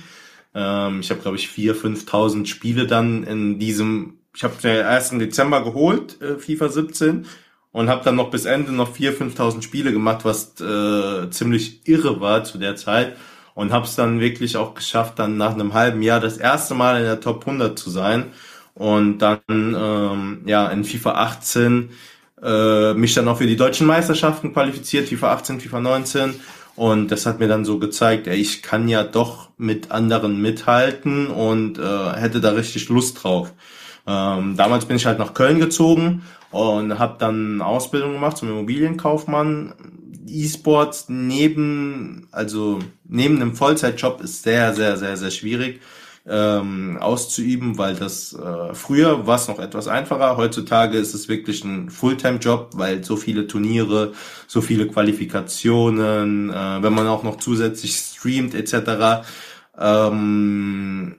Ähm, 0.54 1.00
ich 1.00 1.10
habe, 1.10 1.20
glaube 1.20 1.38
ich, 1.38 1.48
4.000, 1.48 2.04
5.000 2.06 2.46
Spiele 2.46 2.86
dann 2.86 3.24
in 3.24 3.58
diesem, 3.58 4.18
ich 4.34 4.44
habe 4.44 4.54
den 4.62 4.84
1. 4.84 5.18
Dezember 5.18 5.64
geholt, 5.64 6.20
äh, 6.20 6.38
FIFA 6.38 6.68
17 6.68 7.26
und 7.72 7.88
habe 7.88 8.04
dann 8.04 8.16
noch 8.16 8.30
bis 8.30 8.44
Ende 8.44 8.72
noch 8.72 8.94
4.000, 8.94 9.36
5.000 9.36 9.62
Spiele 9.62 9.92
gemacht, 9.92 10.24
was 10.24 10.60
äh, 10.60 11.30
ziemlich 11.30 11.88
irre 11.88 12.20
war 12.20 12.44
zu 12.44 12.58
der 12.58 12.76
Zeit. 12.76 13.16
Und 13.54 13.70
habe 13.70 13.84
es 13.84 13.96
dann 13.96 14.18
wirklich 14.18 14.56
auch 14.56 14.72
geschafft, 14.72 15.18
dann 15.18 15.36
nach 15.36 15.52
einem 15.52 15.74
halben 15.74 16.00
Jahr 16.00 16.20
das 16.20 16.38
erste 16.38 16.74
Mal 16.74 16.98
in 16.98 17.04
der 17.04 17.20
Top 17.20 17.46
100 17.46 17.78
zu 17.78 17.90
sein. 17.90 18.32
Und 18.74 19.18
dann 19.18 19.40
ähm, 19.48 20.42
ja 20.46 20.68
in 20.68 20.84
FIFA 20.84 21.12
18 21.12 21.90
äh, 22.42 22.94
mich 22.94 23.14
dann 23.14 23.28
auch 23.28 23.38
für 23.38 23.46
die 23.46 23.56
deutschen 23.56 23.86
Meisterschaften 23.86 24.52
qualifiziert, 24.52 25.08
FIFA 25.08 25.32
18, 25.34 25.60
FIFA 25.60 25.80
19 25.80 26.34
und 26.74 27.08
das 27.08 27.26
hat 27.26 27.38
mir 27.38 27.48
dann 27.48 27.64
so 27.64 27.78
gezeigt, 27.78 28.26
ey, 28.26 28.36
ich 28.36 28.62
kann 28.62 28.88
ja 28.88 29.04
doch 29.04 29.50
mit 29.58 29.90
anderen 29.90 30.40
mithalten 30.40 31.26
und 31.28 31.78
äh, 31.78 32.12
hätte 32.14 32.40
da 32.40 32.50
richtig 32.50 32.88
Lust 32.88 33.22
drauf. 33.22 33.52
Ähm, 34.06 34.56
damals 34.56 34.86
bin 34.86 34.96
ich 34.96 35.06
halt 35.06 35.18
nach 35.18 35.34
Köln 35.34 35.60
gezogen 35.60 36.22
und 36.52 36.98
habe 36.98 37.16
dann 37.18 37.60
Ausbildung 37.60 38.12
gemacht 38.14 38.36
zum 38.36 38.50
Immobilienkaufmann. 38.50 39.74
E-Sports 40.26 41.06
neben, 41.08 42.28
also 42.30 42.78
neben 43.04 43.36
einem 43.36 43.54
Vollzeitjob 43.54 44.20
ist 44.20 44.44
sehr, 44.44 44.72
sehr, 44.74 44.96
sehr, 44.96 45.16
sehr 45.16 45.30
schwierig 45.30 45.80
ähm, 46.26 46.98
auszuüben, 47.00 47.78
weil 47.78 47.96
das 47.96 48.32
äh, 48.32 48.74
früher 48.74 49.26
war 49.26 49.36
es 49.36 49.48
noch 49.48 49.58
etwas 49.58 49.88
einfacher. 49.88 50.36
Heutzutage 50.36 50.96
ist 50.98 51.14
es 51.14 51.28
wirklich 51.28 51.64
ein 51.64 51.90
Fulltime-Job, 51.90 52.70
weil 52.74 53.02
so 53.02 53.16
viele 53.16 53.46
Turniere, 53.46 54.12
so 54.46 54.60
viele 54.60 54.86
Qualifikationen, 54.86 56.50
äh, 56.50 56.82
wenn 56.82 56.94
man 56.94 57.08
auch 57.08 57.24
noch 57.24 57.38
zusätzlich 57.38 57.96
streamt 57.96 58.54
etc. 58.54 59.26
Ähm, 59.78 61.16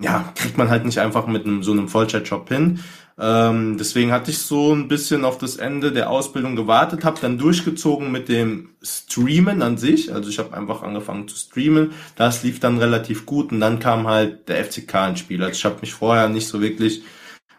ja, 0.00 0.32
kriegt 0.34 0.58
man 0.58 0.70
halt 0.70 0.84
nicht 0.84 0.98
einfach 0.98 1.26
mit 1.26 1.44
einem, 1.44 1.62
so 1.62 1.72
einem 1.72 1.88
Vollzeitjob 1.88 2.48
hin. 2.48 2.80
Ähm, 3.20 3.76
deswegen 3.78 4.12
hatte 4.12 4.30
ich 4.30 4.38
so 4.38 4.72
ein 4.72 4.86
bisschen 4.86 5.24
auf 5.24 5.38
das 5.38 5.56
Ende 5.56 5.90
der 5.90 6.08
Ausbildung 6.08 6.54
gewartet, 6.54 7.04
habe 7.04 7.20
dann 7.20 7.36
durchgezogen 7.36 8.12
mit 8.12 8.28
dem 8.28 8.70
Streamen 8.80 9.60
an 9.60 9.76
sich. 9.76 10.14
Also 10.14 10.30
ich 10.30 10.38
habe 10.38 10.56
einfach 10.56 10.82
angefangen 10.82 11.26
zu 11.26 11.36
streamen. 11.36 11.92
Das 12.14 12.44
lief 12.44 12.60
dann 12.60 12.78
relativ 12.78 13.26
gut 13.26 13.50
und 13.50 13.58
dann 13.60 13.80
kam 13.80 14.06
halt 14.06 14.48
der 14.48 14.64
FCK 14.64 15.08
ins 15.08 15.18
Spiel. 15.18 15.42
Also 15.42 15.56
ich 15.56 15.64
habe 15.64 15.78
mich 15.80 15.92
vorher 15.92 16.28
nicht 16.28 16.46
so 16.46 16.60
wirklich 16.60 17.02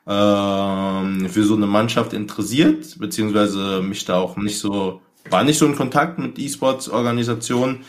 ähm, 0.08 1.30
für 1.30 1.44
so 1.44 1.56
eine 1.56 1.68
Mannschaft 1.68 2.14
interessiert, 2.14 2.98
beziehungsweise 2.98 3.82
mich 3.82 4.06
da 4.06 4.18
auch 4.18 4.38
nicht 4.38 4.60
so, 4.60 5.02
war 5.30 5.44
nicht 5.44 5.60
so 5.60 5.66
in 5.66 5.76
Kontakt 5.76 6.20
mit 6.20 6.40
E-Sports-Organisationen. 6.40 7.84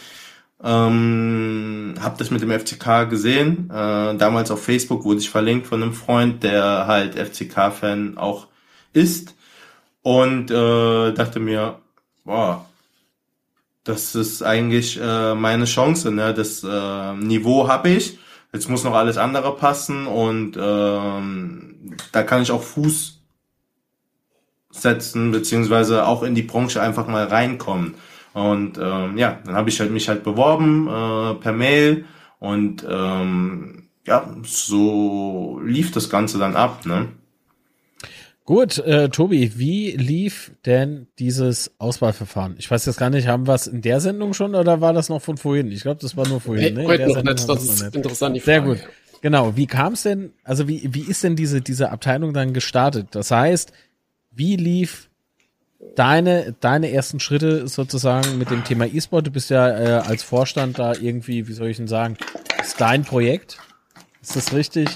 Ähm, 0.63 1.95
hab 2.01 2.19
das 2.19 2.31
mit 2.31 2.43
dem 2.43 2.51
FCK 2.51 3.09
gesehen. 3.09 3.71
Äh, 3.71 4.17
damals 4.17 4.51
auf 4.51 4.63
Facebook 4.63 5.05
wurde 5.05 5.21
ich 5.21 5.31
verlinkt 5.31 5.67
von 5.67 5.83
einem 5.83 5.95
Freund, 5.95 6.43
der 6.43 6.87
halt 6.87 7.15
FCK-Fan 7.15 8.19
auch 8.19 8.47
ist. 8.93 9.35
Und 10.03 10.51
äh, 10.51 11.13
dachte 11.13 11.41
mir, 11.41 11.79
boah, 12.25 12.65
das 13.85 14.15
ist 14.15 14.43
eigentlich 14.43 15.01
äh, 15.01 15.35
meine 15.35 15.65
Chance. 15.65 16.11
Ne? 16.11 16.35
Das 16.35 16.63
äh, 16.63 17.15
Niveau 17.15 17.69
habe 17.69 17.91
ich. 17.91 18.19
Jetzt 18.53 18.69
muss 18.69 18.85
noch 18.85 18.95
alles 18.95 19.17
andere 19.17 19.55
passen 19.57 20.07
und 20.07 20.57
ähm, 20.61 21.97
da 22.11 22.23
kann 22.25 22.43
ich 22.43 22.51
auch 22.51 22.63
Fuß 22.65 23.21
setzen, 24.73 25.31
beziehungsweise 25.31 26.07
auch 26.07 26.25
in 26.25 26.35
die 26.35 26.43
Branche 26.43 26.83
einfach 26.83 27.07
mal 27.07 27.27
reinkommen. 27.27 27.95
Und 28.33 28.79
ähm, 28.79 29.19
ja, 29.19 29.41
dann 29.45 29.55
habe 29.55 29.71
ich 29.71 29.81
halt 29.81 29.91
mich 29.91 30.09
halt 30.09 30.23
beworben 30.23 30.87
äh, 30.87 31.35
per 31.35 31.53
Mail 31.53 32.05
und 32.39 32.87
ähm, 32.89 33.89
ja, 34.07 34.35
so 34.45 35.61
lief 35.65 35.93
das 35.93 36.09
Ganze 36.09 36.39
dann 36.39 36.57
ab. 36.57 36.87
Ne? 36.87 37.09
Gut, 38.45 38.79
äh, 38.79 39.09
Tobi, 39.09 39.53
wie 39.59 39.93
lief 39.93 40.53
denn 40.65 41.07
dieses 41.19 41.73
Auswahlverfahren? 41.79 42.57
Ich 42.59 42.71
weiß 42.71 42.87
jetzt 42.87 42.99
gar 42.99 43.11
nicht, 43.11 43.29
haben 43.29 43.47
wir 43.47 43.55
es 43.55 43.67
in 43.67 43.83
der 43.83 44.01
Sendung 44.01 44.33
schon 44.33 44.55
oder 44.55 44.81
war 44.81 44.93
das 44.93 45.09
noch 45.09 45.23
von 45.23 45.37
vorhin? 45.37 45.71
Ich 45.71 45.83
glaube, 45.83 46.01
das 46.01 46.17
war 46.17 46.27
nur 46.27 46.41
vorhin. 46.41 46.75
Nee, 46.75 46.83
ne? 46.83 46.89
Heute 46.89 47.07
noch 47.09 47.23
nicht, 47.23 47.49
das 47.49 47.63
ist 47.63 47.83
nicht. 47.83 47.95
interessant. 47.95 48.37
Die 48.37 48.41
Frage. 48.41 48.61
Sehr 48.61 48.63
gut. 48.63 48.79
Genau, 49.23 49.57
wie 49.57 49.67
kam 49.67 49.93
es 49.93 50.03
denn, 50.03 50.33
also 50.45 50.67
wie, 50.67 50.89
wie 50.95 51.03
ist 51.03 51.23
denn 51.23 51.37
diese, 51.37 51.61
diese 51.61 51.91
Abteilung 51.91 52.33
dann 52.33 52.55
gestartet? 52.55 53.09
Das 53.13 53.31
heißt, 53.31 53.73
wie 54.31 54.57
lief 54.57 55.10
deine, 55.95 56.55
deine 56.61 56.91
ersten 56.91 57.21
Schritte 57.21 57.69
sozusagen 57.69 58.39
mit 58.39 58.51
dem 58.51 58.65
Thema 58.65 58.87
E-Sport? 58.87 59.27
Du 59.27 59.31
bist 59.31 59.51
ja 59.51 59.69
äh, 59.69 60.03
als 60.03 60.23
Vorstand 60.23 60.79
da 60.79 60.95
irgendwie, 60.95 61.49
wie 61.49 61.53
soll 61.53 61.69
ich 61.69 61.77
denn 61.77 61.89
sagen, 61.89 62.17
ist 62.61 62.81
dein 62.81 63.05
Projekt? 63.05 63.59
Ist 64.23 64.37
das 64.37 64.53
richtig? 64.53 64.89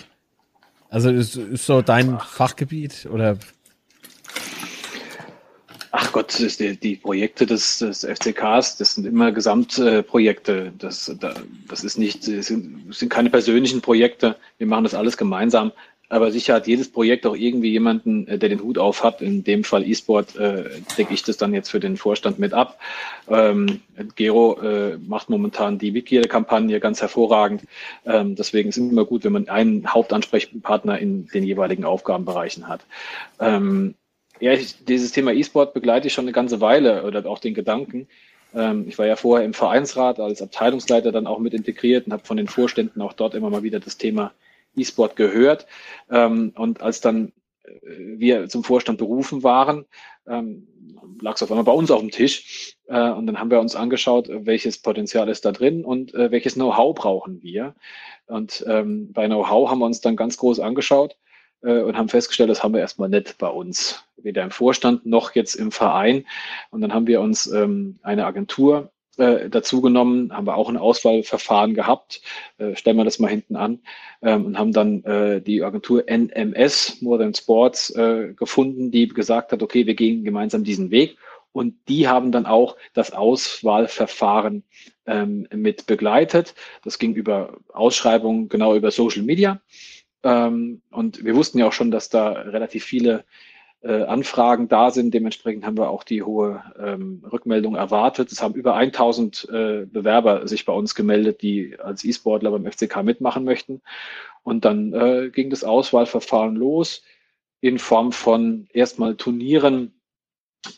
Also 0.91 1.11
ist, 1.11 1.37
ist 1.37 1.67
so 1.67 1.83
dein 1.83 2.19
Fachgebiet 2.21 3.07
oder? 3.11 3.39
Ach 5.97 6.11
Gott, 6.13 6.37
die, 6.39 6.77
die 6.77 6.97
Projekte 6.97 7.47
des, 7.47 7.79
des 7.79 8.05
FCKs, 8.05 8.77
das 8.79 8.95
sind 8.95 9.07
immer 9.07 9.31
Gesamtprojekte. 9.31 10.73
Das, 10.77 11.15
das 11.69 11.85
ist 11.85 11.99
nicht, 11.99 12.25
sind, 12.25 12.89
das 12.89 12.99
sind 12.99 13.09
keine 13.11 13.31
persönlichen 13.31 13.81
Projekte. 13.81 14.37
Wir 14.59 14.67
machen 14.67 14.85
das 14.85 14.95
alles 14.95 15.17
gemeinsam. 15.17 15.71
Aber 16.15 16.31
sicher 16.31 16.55
hat 16.55 16.69
jedes 16.69 16.93
Projekt 16.93 17.27
auch 17.27 17.35
irgendwie 17.35 17.73
jemanden, 17.73 18.29
äh, 18.29 18.39
der 18.39 18.49
den 18.49 18.63
Hut 18.63 18.79
auf 18.79 19.03
hat. 19.03 19.21
In 19.21 19.43
dem 19.43 19.65
Fall 19.65 19.85
E-Sport 19.85 20.37
äh, 20.37 20.71
decke 20.97 21.13
ich 21.13 21.25
das 21.25 21.39
dann 21.39 21.53
jetzt 21.53 21.71
für 21.71 21.81
den 21.81 21.97
Vorstand 21.97 22.39
mit 22.39 22.53
ab. 22.53 22.79
Ähm, 23.29 23.81
Gero 24.15 24.61
äh, 24.61 24.97
macht 24.99 25.29
momentan 25.29 25.77
die 25.77 25.93
Wiki-Kampagne 25.93 26.79
ganz 26.79 27.01
hervorragend. 27.01 27.65
Ähm, 28.07 28.37
deswegen 28.37 28.69
ist 28.69 28.77
es 28.77 28.93
immer 28.93 29.05
gut, 29.05 29.25
wenn 29.25 29.33
man 29.33 29.49
einen 29.49 29.93
Hauptansprechpartner 29.93 31.01
in 31.01 31.27
den 31.27 31.43
jeweiligen 31.43 31.85
Aufgabenbereichen 31.85 32.69
hat. 32.69 32.83
Ähm, 33.41 33.97
ja, 34.39 34.53
ich, 34.53 34.85
dieses 34.85 35.11
Thema 35.11 35.33
E-Sport 35.33 35.75
begleite 35.75 36.07
ich 36.07 36.13
schon 36.13 36.27
eine 36.27 36.33
ganze 36.33 36.61
Weile 36.61 37.03
oder 37.03 37.27
auch 37.27 37.41
den 37.41 37.55
Gedanken. 37.55 38.07
Ähm, 38.55 38.85
ich 38.87 38.97
war 38.99 39.07
ja 39.07 39.17
vorher 39.17 39.45
im 39.45 39.53
Vereinsrat 39.53 40.21
als 40.21 40.41
Abteilungsleiter 40.43 41.11
dann 41.11 41.27
auch 41.27 41.41
mit 41.41 41.55
integriert 41.55 42.07
und 42.07 42.13
habe 42.13 42.25
von 42.25 42.37
den 42.37 42.47
Vorständen 42.47 43.03
auch 43.03 43.15
dort 43.15 43.35
immer 43.35 43.51
mal 43.51 43.65
wieder 43.65 43.81
das 43.81 43.99
Thema 43.99 44.31
E-Sport 44.77 45.17
gehört. 45.17 45.67
Ähm, 46.11 46.53
und 46.57 46.83
als 46.83 47.01
dann 47.01 47.33
äh, 47.65 47.71
wir 48.19 48.49
zum 48.49 48.65
Vorstand 48.65 48.99
berufen 48.99 49.43
waren, 49.43 49.87
ähm, 50.27 50.69
lag 51.21 51.35
es 51.37 51.43
auf 51.43 51.51
einmal 51.51 51.65
bei 51.65 51.73
uns 51.73 51.91
auf 51.91 52.01
dem 52.01 52.11
Tisch. 52.11 52.77
Äh, 52.87 53.11
und 53.11 53.27
dann 53.27 53.39
haben 53.39 53.51
wir 53.51 53.61
uns 53.61 53.77
angeschaut, 53.77 54.29
welches 54.29 54.79
Potenzial 54.79 55.29
ist 55.29 55.45
da 55.45 55.53
drin 55.53 55.85
und 55.85 56.15
äh, 56.15 56.31
welches 56.31 56.55
Know-how 56.55 56.95
brauchen 56.95 57.43
wir. 57.43 57.75
Und 58.27 58.65
ähm, 58.69 59.13
bei 59.13 59.27
Know-how 59.27 59.71
haben 59.71 59.79
wir 59.79 59.87
uns 59.87 60.01
dann 60.01 60.17
ganz 60.17 60.37
groß 60.37 60.61
angeschaut 60.61 61.17
äh, 61.63 61.81
und 61.81 61.97
haben 61.97 62.09
festgestellt, 62.09 62.51
das 62.51 62.63
haben 62.63 62.75
wir 62.75 62.81
erstmal 62.81 63.09
nicht 63.09 63.39
bei 63.39 63.49
uns, 63.49 64.05
weder 64.17 64.43
im 64.43 64.51
Vorstand 64.51 65.07
noch 65.07 65.35
jetzt 65.35 65.55
im 65.55 65.71
Verein. 65.71 66.27
Und 66.71 66.81
dann 66.81 66.95
haben 66.95 67.07
wir 67.07 67.21
uns 67.21 67.47
ähm, 67.47 67.99
eine 68.03 68.27
Agentur 68.27 68.91
äh, 69.19 69.49
dazu 69.49 69.81
genommen, 69.81 70.33
haben 70.33 70.47
wir 70.47 70.57
auch 70.57 70.69
ein 70.69 70.77
Auswahlverfahren 70.77 71.75
gehabt, 71.75 72.21
äh, 72.59 72.75
stellen 72.77 72.97
wir 72.97 73.05
das 73.05 73.19
mal 73.19 73.29
hinten 73.29 73.57
an, 73.57 73.81
ähm, 74.23 74.47
und 74.47 74.59
haben 74.59 74.73
dann 74.73 75.05
äh, 75.05 75.41
die 75.41 75.63
Agentur 75.63 76.05
NMS, 76.09 77.01
More 77.03 77.19
Than 77.19 77.35
Sports, 77.35 77.91
äh, 77.91 78.33
gefunden, 78.35 78.91
die 78.91 79.09
gesagt 79.09 79.53
hat, 79.53 79.63
okay, 79.63 79.87
wir 79.87 79.95
gehen 79.95 80.25
gemeinsam 80.25 80.65
diesen 80.65 80.91
Weg. 80.91 81.17
Und 81.53 81.77
die 81.89 82.09
haben 82.09 82.33
dann 82.33 82.47
auch 82.47 82.77
das 82.95 83.13
Auswahlverfahren 83.13 84.65
ähm, 85.07 85.47
mit 85.55 85.87
begleitet. 85.87 86.55
Das 86.83 86.99
ging 86.99 87.15
über 87.15 87.59
Ausschreibungen, 87.73 88.49
genau 88.49 88.75
über 88.75 88.91
Social 88.91 89.23
Media. 89.23 89.61
Ähm, 90.25 90.83
und 90.91 91.25
wir 91.25 91.37
wussten 91.37 91.59
ja 91.59 91.69
auch 91.69 91.73
schon, 91.73 91.93
dass 91.93 92.09
da 92.09 92.33
relativ 92.33 92.85
viele 92.85 93.25
Anfragen 93.89 94.69
da 94.69 94.91
sind. 94.91 95.15
Dementsprechend 95.15 95.65
haben 95.65 95.79
wir 95.79 95.91
auch 95.91 96.05
die 96.05 96.23
hohe 96.23 96.63
ähm, 96.79 97.25
Rückmeldung 97.31 97.75
erwartet. 97.77 98.33
Es 98.33 98.43
haben 98.43 98.55
über 98.55 98.75
1000 98.75 99.49
äh, 99.51 99.87
Bewerber 99.87 100.47
sich 100.49 100.65
bei 100.65 100.73
uns 100.73 100.95
gemeldet, 100.95 101.43
die 101.43 101.77
als 101.79 102.05
E-Sportler 102.05 102.51
beim 102.51 102.71
FCK 102.71 103.03
mitmachen 103.03 103.45
möchten. 103.45 103.83
Und 104.43 104.65
dann 104.65 104.93
äh, 104.93 105.31
ging 105.31 105.51
das 105.51 105.65
Auswahlverfahren 105.65 106.57
los 106.57 107.03
in 107.61 107.79
Form 107.79 108.13
von 108.13 108.69
erstmal 108.73 109.17
Turnieren 109.17 109.94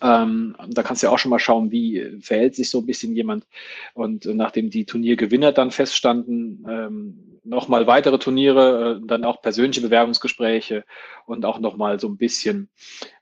ähm, 0.03 0.57
da 0.69 0.83
kannst 0.83 1.03
du 1.03 1.07
ja 1.07 1.13
auch 1.13 1.19
schon 1.19 1.31
mal 1.31 1.39
schauen, 1.39 1.71
wie 1.71 2.19
verhält 2.21 2.55
sich 2.55 2.71
so 2.71 2.79
ein 2.79 2.87
bisschen 2.87 3.15
jemand. 3.15 3.47
Und 3.95 4.27
äh, 4.27 4.35
nachdem 4.35 4.71
die 4.71 4.85
Turniergewinner 4.85 5.53
dann 5.53 5.71
feststanden, 5.71 6.67
ähm, 6.69 7.39
nochmal 7.45 7.87
weitere 7.87 8.19
Turniere, 8.19 9.01
äh, 9.03 9.07
dann 9.07 9.25
auch 9.25 9.41
persönliche 9.41 9.81
Bewerbungsgespräche 9.81 10.85
und 11.27 11.45
auch 11.45 11.59
nochmal 11.61 12.01
so 12.01 12.09
ein 12.09 12.17
bisschen 12.17 12.69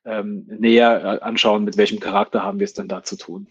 ähm, 0.04 0.46
näher 0.46 1.20
äh, 1.20 1.24
anschauen, 1.24 1.64
mit 1.64 1.76
welchem 1.76 2.00
Charakter 2.00 2.42
haben 2.42 2.58
wir 2.58 2.64
es 2.64 2.74
denn 2.74 2.88
da 2.88 3.02
zu 3.02 3.16
tun. 3.16 3.46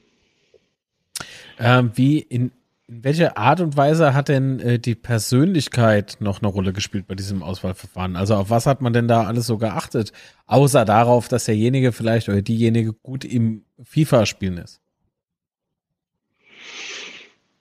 Ähm, 1.59 1.91
wie 1.95 2.19
in 2.19 2.51
in 2.93 3.03
welcher 3.03 3.37
Art 3.37 3.59
und 3.59 3.75
Weise 3.75 4.13
hat 4.13 4.29
denn 4.29 4.59
äh, 4.59 4.79
die 4.79 4.95
Persönlichkeit 4.95 6.17
noch 6.19 6.41
eine 6.41 6.47
Rolle 6.47 6.73
gespielt 6.73 7.07
bei 7.07 7.15
diesem 7.15 7.41
Auswahlverfahren? 7.41 8.15
Also 8.15 8.35
auf 8.35 8.49
was 8.49 8.65
hat 8.67 8.81
man 8.81 8.93
denn 8.93 9.07
da 9.07 9.23
alles 9.23 9.47
so 9.47 9.57
geachtet? 9.57 10.11
Außer 10.45 10.85
darauf, 10.85 11.27
dass 11.27 11.45
derjenige 11.45 11.91
vielleicht 11.91 12.29
oder 12.29 12.41
diejenige 12.41 12.93
gut 12.93 13.25
im 13.25 13.65
FIFA-Spielen 13.81 14.57
ist. 14.57 14.79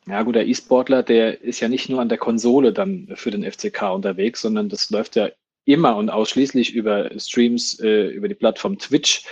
Ja 0.07 0.23
gut, 0.23 0.35
der 0.35 0.47
E-Sportler, 0.47 1.03
der 1.03 1.41
ist 1.43 1.61
ja 1.61 1.69
nicht 1.69 1.89
nur 1.89 2.01
an 2.01 2.09
der 2.09 2.19
Konsole 2.19 2.73
dann 2.73 3.09
für 3.15 3.31
den 3.31 3.51
FCK 3.51 3.95
unterwegs, 3.95 4.43
sondern 4.43 4.69
das 4.69 4.91
läuft 4.91 5.17
ja 5.17 5.31
immer 5.65 5.97
und 5.97 6.11
ausschließlich 6.11 6.75
über 6.75 7.11
Streams, 7.19 7.79
äh, 7.81 8.09
über 8.09 8.29
die 8.29 8.35
Plattform 8.35 8.79
Twitch. 8.79 9.25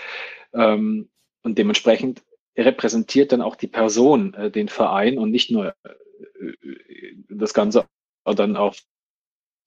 Ähm, 0.55 1.09
und 1.43 1.59
dementsprechend 1.59 2.23
repräsentiert 2.61 3.33
dann 3.33 3.43
auch 3.43 3.57
die 3.57 3.67
Person 3.67 4.35
äh, 4.35 4.51
den 4.51 4.69
Verein 4.69 5.19
und 5.19 5.31
nicht 5.31 5.51
nur 5.51 5.75
äh, 5.85 6.53
das 7.29 7.55
Ganze 7.55 7.87
dann 8.25 8.57
auf 8.57 8.83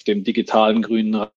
dem 0.07 0.23
digitalen 0.23 0.81
grünen 0.81 1.27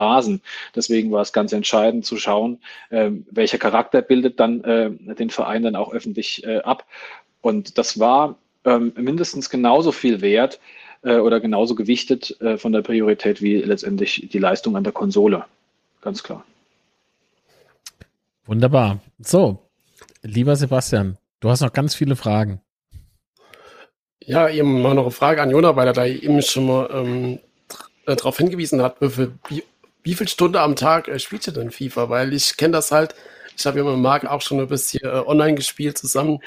Rasen. 0.00 0.42
Deswegen 0.74 1.10
war 1.10 1.22
es 1.22 1.32
ganz 1.32 1.52
entscheidend 1.52 2.04
zu 2.04 2.16
schauen, 2.16 2.60
äh, 2.90 3.10
welcher 3.30 3.58
Charakter 3.58 4.02
bildet 4.02 4.38
dann 4.40 4.62
äh, 4.64 4.90
den 5.14 5.30
Verein 5.30 5.62
dann 5.62 5.76
auch 5.76 5.92
öffentlich 5.92 6.44
äh, 6.44 6.58
ab. 6.58 6.86
Und 7.40 7.78
das 7.78 7.98
war 7.98 8.36
ähm, 8.64 8.92
mindestens 8.96 9.50
genauso 9.50 9.92
viel 9.92 10.20
wert 10.20 10.60
äh, 11.02 11.16
oder 11.16 11.40
genauso 11.40 11.74
gewichtet 11.74 12.40
äh, 12.40 12.58
von 12.58 12.72
der 12.72 12.82
Priorität 12.82 13.42
wie 13.42 13.56
letztendlich 13.56 14.28
die 14.30 14.38
Leistung 14.38 14.76
an 14.76 14.84
der 14.84 14.92
Konsole. 14.92 15.44
Ganz 16.00 16.22
klar. 16.22 16.44
Wunderbar. 18.46 19.00
So, 19.18 19.67
Lieber 20.28 20.56
Sebastian, 20.56 21.16
du 21.40 21.48
hast 21.48 21.62
noch 21.62 21.72
ganz 21.72 21.94
viele 21.94 22.14
Fragen. 22.14 22.60
Ja, 24.20 24.50
eben 24.50 24.82
mal 24.82 24.94
noch 24.94 25.04
eine 25.04 25.10
Frage 25.10 25.40
an 25.40 25.50
Jona, 25.50 25.74
weil 25.74 25.86
er 25.86 25.94
da 25.94 26.04
eben 26.04 26.42
schon 26.42 26.66
mal 26.66 26.90
ähm, 26.92 27.38
äh, 28.04 28.14
darauf 28.14 28.36
hingewiesen 28.36 28.82
hat, 28.82 29.00
wie, 29.00 29.30
wie, 29.48 29.64
wie 30.02 30.14
viel 30.14 30.28
Stunde 30.28 30.60
am 30.60 30.76
Tag 30.76 31.08
äh, 31.08 31.18
spielt 31.18 31.46
ihr 31.46 31.54
denn 31.54 31.70
FIFA? 31.70 32.10
Weil 32.10 32.34
ich 32.34 32.58
kenne 32.58 32.72
das 32.72 32.92
halt, 32.92 33.14
ich 33.56 33.64
habe 33.64 33.78
ja 33.78 33.84
mit 33.84 33.96
Marc 33.96 34.26
auch 34.26 34.42
schon 34.42 34.60
ein 34.60 34.68
bisschen 34.68 35.00
äh, 35.02 35.22
online 35.26 35.54
gespielt 35.54 35.96
zusammen. 35.96 36.40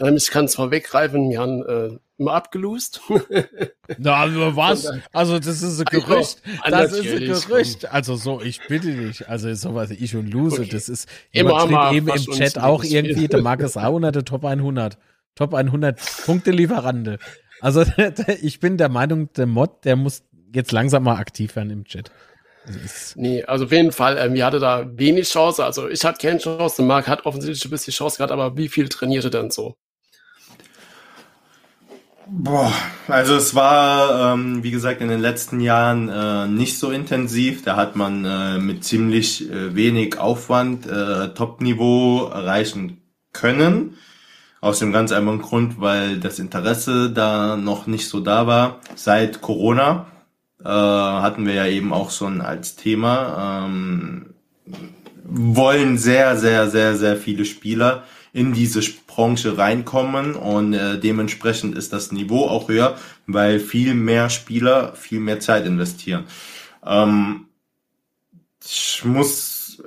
Ähm, 0.00 0.16
ich 0.16 0.30
kann 0.30 0.48
zwar 0.48 0.70
weggreifen, 0.70 1.30
wir 1.30 1.38
haben 1.38 1.62
äh, 1.64 1.98
immer 2.18 2.32
abgelost. 2.32 3.00
Na, 3.98 4.16
also 4.16 4.56
was? 4.56 4.90
Also 5.12 5.38
das 5.38 5.62
ist 5.62 5.80
ein 5.80 5.84
Gerücht. 5.86 6.42
Das 6.68 6.92
ist 6.92 7.06
ein 7.06 7.20
Gerücht. 7.20 7.92
Also 7.92 8.16
so, 8.16 8.40
ich 8.40 8.60
bitte 8.66 8.92
dich. 8.92 9.28
Also 9.28 9.52
sowas, 9.54 9.90
ich 9.90 10.16
und 10.16 10.30
Lose, 10.30 10.62
okay. 10.62 10.70
das 10.70 10.88
ist, 10.88 11.08
immer 11.32 11.60
schrieb 11.60 11.92
eben 11.92 12.08
im 12.08 12.32
Chat 12.32 12.58
auch 12.58 12.84
irgendwie, 12.84 13.28
der 13.28 13.42
Markus 13.42 13.76
Rauner, 13.76 14.12
der 14.12 14.24
Top 14.24 14.44
100. 14.44 14.98
Top 15.34 15.54
100 15.54 16.00
Punkte-Lieferande. 16.24 17.18
Also 17.60 17.84
ich 18.42 18.60
bin 18.60 18.76
der 18.76 18.88
Meinung, 18.88 19.32
der 19.32 19.46
Mod, 19.46 19.84
der 19.84 19.96
muss 19.96 20.22
jetzt 20.54 20.70
langsam 20.70 21.04
mal 21.04 21.16
aktiv 21.16 21.56
werden 21.56 21.70
im 21.70 21.84
Chat. 21.84 22.10
Nee, 23.14 23.44
also 23.44 23.66
auf 23.66 23.72
jeden 23.72 23.92
Fall, 23.92 24.16
ähm, 24.18 24.34
wir 24.34 24.46
hatte 24.46 24.58
da 24.58 24.86
wenig 24.96 25.28
Chance. 25.28 25.64
Also 25.64 25.88
ich 25.88 26.04
hatte 26.04 26.26
keine 26.26 26.38
Chance, 26.38 26.76
der 26.78 26.86
Marc 26.86 27.08
hat 27.08 27.26
offensichtlich 27.26 27.64
ein 27.64 27.70
bisschen 27.70 27.92
Chance 27.92 28.16
gehabt, 28.16 28.32
aber 28.32 28.56
wie 28.56 28.68
viel 28.68 28.88
trainierte 28.88 29.30
denn 29.30 29.50
so? 29.50 29.74
Boah, 32.26 32.72
also 33.06 33.34
es 33.36 33.54
war, 33.54 34.32
ähm, 34.32 34.62
wie 34.62 34.70
gesagt, 34.70 35.02
in 35.02 35.08
den 35.08 35.20
letzten 35.20 35.60
Jahren 35.60 36.08
äh, 36.08 36.46
nicht 36.48 36.78
so 36.78 36.90
intensiv. 36.90 37.62
Da 37.62 37.76
hat 37.76 37.96
man 37.96 38.24
äh, 38.24 38.58
mit 38.58 38.82
ziemlich 38.82 39.50
äh, 39.50 39.74
wenig 39.74 40.18
Aufwand 40.18 40.86
äh, 40.86 41.34
Top-Niveau 41.34 42.28
erreichen 42.28 43.02
können. 43.32 43.98
Aus 44.62 44.78
dem 44.78 44.92
ganz 44.92 45.12
einfachen 45.12 45.42
Grund, 45.42 45.80
weil 45.80 46.18
das 46.18 46.38
Interesse 46.38 47.10
da 47.10 47.56
noch 47.56 47.86
nicht 47.86 48.08
so 48.08 48.20
da 48.20 48.46
war. 48.46 48.80
Seit 48.94 49.42
Corona 49.42 50.06
äh, 50.64 50.68
hatten 50.68 51.44
wir 51.46 51.52
ja 51.52 51.66
eben 51.66 51.92
auch 51.92 52.10
schon 52.10 52.40
als 52.40 52.74
Thema. 52.76 53.66
Ähm, 53.66 54.34
wollen 55.24 55.98
sehr, 55.98 56.38
sehr, 56.38 56.70
sehr, 56.70 56.96
sehr 56.96 57.16
viele 57.16 57.44
Spieler 57.44 58.04
in 58.32 58.54
diese 58.54 58.82
Branche 59.14 59.56
reinkommen 59.56 60.34
und 60.34 60.72
äh, 60.72 60.98
dementsprechend 60.98 61.76
ist 61.76 61.92
das 61.92 62.10
Niveau 62.10 62.48
auch 62.48 62.68
höher, 62.68 62.98
weil 63.28 63.60
viel 63.60 63.94
mehr 63.94 64.28
Spieler 64.28 64.94
viel 64.96 65.20
mehr 65.20 65.38
Zeit 65.38 65.66
investieren. 65.66 66.24
Ähm, 66.84 67.46
ich 68.64 69.04
muss 69.04 69.80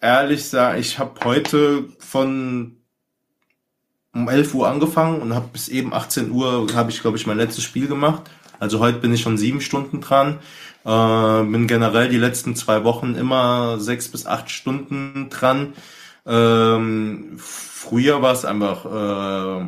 ehrlich 0.00 0.48
sagen, 0.48 0.80
ich 0.80 0.98
habe 0.98 1.20
heute 1.24 1.84
von 1.98 2.76
um 4.14 4.26
11 4.26 4.54
Uhr 4.54 4.68
angefangen 4.68 5.20
und 5.20 5.34
habe 5.34 5.48
bis 5.52 5.68
eben 5.68 5.92
18 5.92 6.30
Uhr 6.30 6.66
habe 6.74 6.90
ich, 6.90 7.02
glaube 7.02 7.18
ich, 7.18 7.26
mein 7.26 7.36
letztes 7.36 7.62
Spiel 7.62 7.88
gemacht. 7.88 8.22
Also 8.58 8.78
heute 8.78 9.00
bin 9.00 9.12
ich 9.12 9.20
schon 9.20 9.36
sieben 9.36 9.60
Stunden 9.60 10.00
dran. 10.00 10.38
Äh, 10.86 11.42
bin 11.44 11.66
generell 11.66 12.08
die 12.08 12.16
letzten 12.16 12.56
zwei 12.56 12.84
Wochen 12.84 13.16
immer 13.16 13.78
sechs 13.80 14.08
bis 14.08 14.24
acht 14.24 14.50
Stunden 14.50 15.28
dran. 15.28 15.74
Ähm, 16.26 17.38
früher 17.38 18.20
war 18.22 18.32
es 18.32 18.44
einfach, 18.44 18.84
äh, 18.84 19.66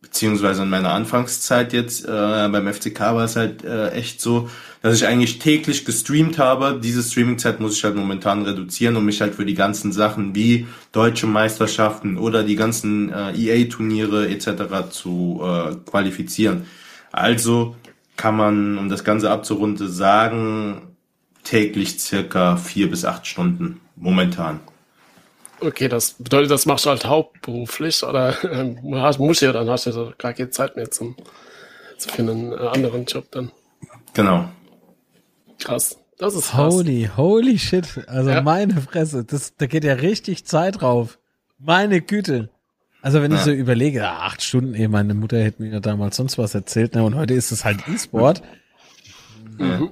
beziehungsweise 0.00 0.62
in 0.62 0.70
meiner 0.70 0.92
Anfangszeit 0.92 1.72
jetzt 1.72 2.04
äh, 2.04 2.48
beim 2.48 2.72
FCK 2.72 3.00
war 3.00 3.24
es 3.24 3.34
halt 3.34 3.64
äh, 3.64 3.90
echt 3.90 4.20
so, 4.20 4.48
dass 4.80 4.94
ich 4.94 5.06
eigentlich 5.06 5.40
täglich 5.40 5.84
gestreamt 5.84 6.38
habe. 6.38 6.78
Diese 6.80 7.02
Streamingzeit 7.02 7.58
muss 7.58 7.76
ich 7.76 7.84
halt 7.84 7.96
momentan 7.96 8.42
reduzieren, 8.44 8.96
um 8.96 9.04
mich 9.04 9.20
halt 9.20 9.34
für 9.34 9.44
die 9.44 9.54
ganzen 9.54 9.92
Sachen 9.92 10.34
wie 10.34 10.68
deutsche 10.92 11.26
Meisterschaften 11.26 12.16
oder 12.16 12.44
die 12.44 12.54
ganzen 12.54 13.10
äh, 13.12 13.32
EA-Turniere 13.32 14.28
etc. 14.28 14.90
zu 14.90 15.40
äh, 15.42 15.74
qualifizieren. 15.90 16.66
Also 17.10 17.74
kann 18.16 18.36
man, 18.36 18.78
um 18.78 18.88
das 18.88 19.02
Ganze 19.02 19.30
abzurunden, 19.30 19.90
sagen, 19.90 20.82
täglich 21.42 21.98
circa 21.98 22.56
vier 22.56 22.88
bis 22.88 23.04
acht 23.04 23.26
Stunden 23.26 23.80
momentan. 23.96 24.60
Okay, 25.60 25.88
das 25.88 26.14
bedeutet, 26.14 26.50
das 26.50 26.66
machst 26.66 26.84
du 26.84 26.90
halt 26.90 27.04
hauptberuflich 27.04 28.02
oder 28.02 28.42
äh, 28.44 28.64
musst 29.18 29.42
du 29.42 29.46
ja 29.46 29.52
dann 29.52 29.68
hast 29.70 29.86
du 29.86 30.12
gar 30.18 30.32
keine 30.32 30.50
Zeit 30.50 30.76
mehr 30.76 30.90
zum, 30.90 31.16
für 31.98 32.22
einen 32.22 32.52
äh, 32.52 32.56
anderen 32.56 33.04
Job 33.04 33.30
dann. 33.30 33.50
Genau. 34.12 34.48
Krass. 35.58 35.98
Das 36.18 36.34
ist 36.34 36.50
krass. 36.50 36.74
Holy, 36.74 37.10
holy 37.16 37.58
shit. 37.58 37.86
Also 38.06 38.30
ja. 38.30 38.42
meine 38.42 38.80
Fresse, 38.80 39.24
das, 39.24 39.56
da 39.56 39.66
geht 39.66 39.84
ja 39.84 39.94
richtig 39.94 40.44
Zeit 40.44 40.80
drauf. 40.80 41.18
Meine 41.58 42.00
Güte. 42.00 42.50
Also 43.02 43.20
wenn 43.20 43.32
ja. 43.32 43.38
ich 43.38 43.44
so 43.44 43.50
überlege, 43.50 43.98
ja, 43.98 44.20
acht 44.20 44.42
Stunden, 44.42 44.74
eh, 44.74 44.88
meine 44.88 45.14
Mutter 45.14 45.38
hätte 45.38 45.62
mir 45.62 45.72
ja 45.72 45.80
damals 45.80 46.16
sonst 46.16 46.38
was 46.38 46.54
erzählt, 46.54 46.94
ne? 46.94 47.04
Und 47.04 47.16
heute 47.16 47.34
ist 47.34 47.52
es 47.52 47.64
halt 47.64 47.86
E-Sport. 47.88 48.42
Mhm. 49.58 49.90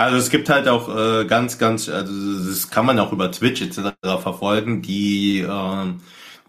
Also 0.00 0.16
es 0.16 0.30
gibt 0.30 0.48
halt 0.48 0.66
auch 0.66 0.88
äh, 0.88 1.26
ganz, 1.26 1.58
ganz, 1.58 1.90
also 1.90 2.48
das 2.48 2.70
kann 2.70 2.86
man 2.86 2.98
auch 2.98 3.12
über 3.12 3.30
Twitch 3.30 3.60
etc. 3.60 3.92
verfolgen, 4.22 4.80
die 4.80 5.40
äh, 5.40 5.92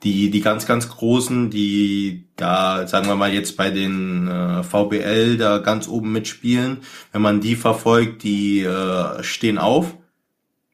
die 0.04 0.30
die 0.32 0.40
ganz, 0.40 0.66
ganz 0.66 0.88
großen, 0.88 1.50
die 1.50 2.30
da, 2.38 2.88
sagen 2.88 3.08
wir 3.08 3.16
mal 3.18 3.34
jetzt 3.34 3.58
bei 3.58 3.70
den 3.70 4.30
äh, 4.30 4.64
VBL 4.64 5.36
da 5.36 5.58
ganz 5.58 5.90
oben 5.90 6.14
mitspielen, 6.14 6.78
wenn 7.12 7.22
man 7.22 7.42
die 7.42 7.58
verfolgt, 7.58 8.24
die 8.24 8.62
äh, 8.62 9.22
stehen 9.22 9.58
auf, 9.58 9.98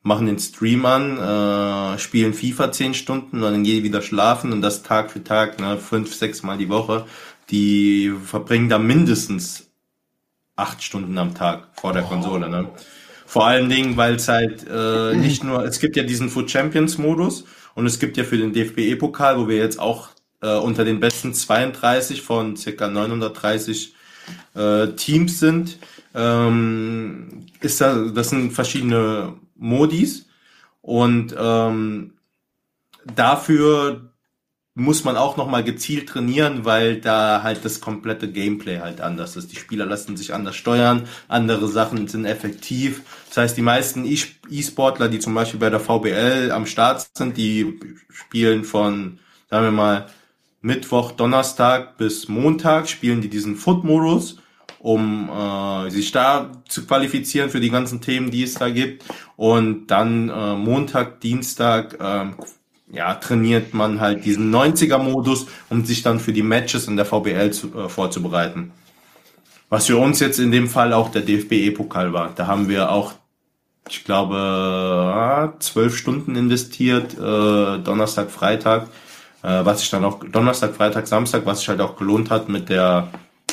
machen 0.03 0.27
den 0.27 0.37
Stream 0.37 0.85
an, 0.85 1.17
äh, 1.17 1.97
spielen 1.97 2.35
FIFA 2.35 2.71
zehn 2.73 2.93
Stunden 2.93 3.37
und 3.37 3.41
dann 3.41 3.63
gehen 3.63 3.77
die 3.77 3.83
wieder 3.85 4.03
schlafen 4.03 4.53
und 4.53 4.61
das 4.61 4.83
Tag 4.83 5.09
für 5.09 5.23
Tag, 5.23 5.59
ne, 5.59 5.79
fünf, 5.79 6.13
sechs 6.13 6.43
Mal 6.43 6.59
die 6.59 6.69
Woche. 6.69 7.07
Die 7.49 8.13
verbringen 8.23 8.69
da 8.69 8.77
mindestens 8.77 9.66
acht 10.57 10.83
Stunden 10.83 11.17
am 11.17 11.33
Tag 11.33 11.69
vor 11.79 11.93
der 11.93 12.03
Konsole. 12.03 12.49
Ne? 12.49 12.67
Vor 13.25 13.45
allen 13.45 13.69
Dingen, 13.69 13.95
weil 13.95 14.15
es 14.15 14.27
halt 14.27 14.65
äh, 14.69 15.13
nicht 15.15 15.43
nur, 15.43 15.63
es 15.63 15.79
gibt 15.79 15.95
ja 15.95 16.03
diesen 16.03 16.29
Food 16.29 16.51
Champions 16.51 16.97
Modus 16.97 17.45
und 17.75 17.85
es 17.85 17.99
gibt 17.99 18.17
ja 18.17 18.23
für 18.23 18.37
den 18.37 18.53
DFB-Pokal, 18.53 19.37
wo 19.39 19.47
wir 19.47 19.57
jetzt 19.57 19.79
auch 19.79 20.09
äh, 20.41 20.55
unter 20.55 20.83
den 20.83 20.99
besten 20.99 21.33
32 21.33 22.21
von 22.21 22.57
circa 22.57 22.87
930 22.87 23.93
äh, 24.55 24.87
Teams 24.89 25.39
sind, 25.39 25.77
ähm, 26.15 27.45
ist 27.61 27.79
da, 27.81 28.05
das 28.13 28.29
sind 28.29 28.51
verschiedene 28.51 29.35
Modis 29.55 30.27
und 30.81 31.35
ähm, 31.37 32.13
dafür 33.15 34.13
muss 34.79 35.03
man 35.03 35.17
auch 35.17 35.37
nochmal 35.37 35.63
gezielt 35.63 36.07
trainieren, 36.07 36.63
weil 36.63 37.01
da 37.01 37.41
halt 37.41 37.65
das 37.65 37.81
komplette 37.81 38.31
Gameplay 38.31 38.77
halt 38.77 39.01
anders 39.01 39.35
ist. 39.35 39.51
Die 39.51 39.55
Spieler 39.55 39.87
lassen 39.87 40.15
sich 40.15 40.35
anders 40.35 40.55
steuern, 40.55 41.07
andere 41.27 41.67
Sachen 41.67 42.07
sind 42.07 42.25
effektiv. 42.25 43.01
Das 43.29 43.37
heißt, 43.37 43.57
die 43.57 43.63
meisten 43.63 44.05
E-Sportler, 44.05 45.07
die 45.07 45.17
zum 45.17 45.33
Beispiel 45.33 45.59
bei 45.59 45.71
der 45.71 45.79
VBL 45.79 46.51
am 46.51 46.67
Start 46.67 47.07
sind, 47.15 47.37
die 47.37 47.79
spielen 48.11 48.63
von, 48.63 49.17
sagen 49.49 49.65
wir 49.65 49.71
mal, 49.71 50.07
Mittwoch, 50.61 51.11
Donnerstag 51.11 51.97
bis 51.97 52.27
Montag, 52.27 52.87
spielen 52.87 53.21
die 53.21 53.29
diesen 53.29 53.55
Foot-Modus, 53.55 54.37
um 54.77 55.27
äh, 55.27 55.89
sich 55.89 56.11
da 56.11 56.51
zu 56.69 56.85
qualifizieren 56.85 57.49
für 57.49 57.59
die 57.59 57.71
ganzen 57.71 57.99
Themen, 57.99 58.29
die 58.29 58.43
es 58.43 58.53
da 58.53 58.69
gibt. 58.69 59.05
Und 59.37 59.87
dann 59.87 60.29
äh, 60.29 60.55
Montag, 60.55 61.19
Dienstag 61.21 61.99
äh, 61.99 62.31
ja, 62.91 63.15
trainiert 63.15 63.73
man 63.73 63.99
halt 63.99 64.25
diesen 64.25 64.53
90er-Modus, 64.53 65.47
um 65.69 65.85
sich 65.85 66.03
dann 66.03 66.19
für 66.19 66.33
die 66.33 66.43
Matches 66.43 66.87
in 66.87 66.95
der 66.95 67.05
VBL 67.05 67.51
zu, 67.51 67.67
äh, 67.75 67.89
vorzubereiten. 67.89 68.71
Was 69.69 69.87
für 69.87 69.97
uns 69.97 70.19
jetzt 70.19 70.39
in 70.39 70.51
dem 70.51 70.69
Fall 70.69 70.93
auch 70.93 71.09
der 71.09 71.21
DFB-E-Pokal 71.23 72.13
war. 72.13 72.31
Da 72.33 72.47
haben 72.47 72.69
wir 72.69 72.89
auch, 72.89 73.13
ich 73.89 74.05
glaube, 74.05 75.53
zwölf 75.59 75.97
Stunden 75.97 76.35
investiert, 76.37 77.13
äh, 77.15 77.17
Donnerstag, 77.79 78.31
Freitag, 78.31 78.87
äh, 79.43 79.65
was 79.65 79.81
sich 79.81 79.89
dann 79.89 80.05
auch, 80.05 80.23
Donnerstag, 80.23 80.73
Freitag, 80.73 81.07
Samstag, 81.07 81.45
was 81.45 81.59
sich 81.59 81.69
halt 81.69 81.81
auch 81.81 81.97
gelohnt 81.97 82.29
hat 82.29 82.47
mit 82.47 82.69
der, 82.69 83.09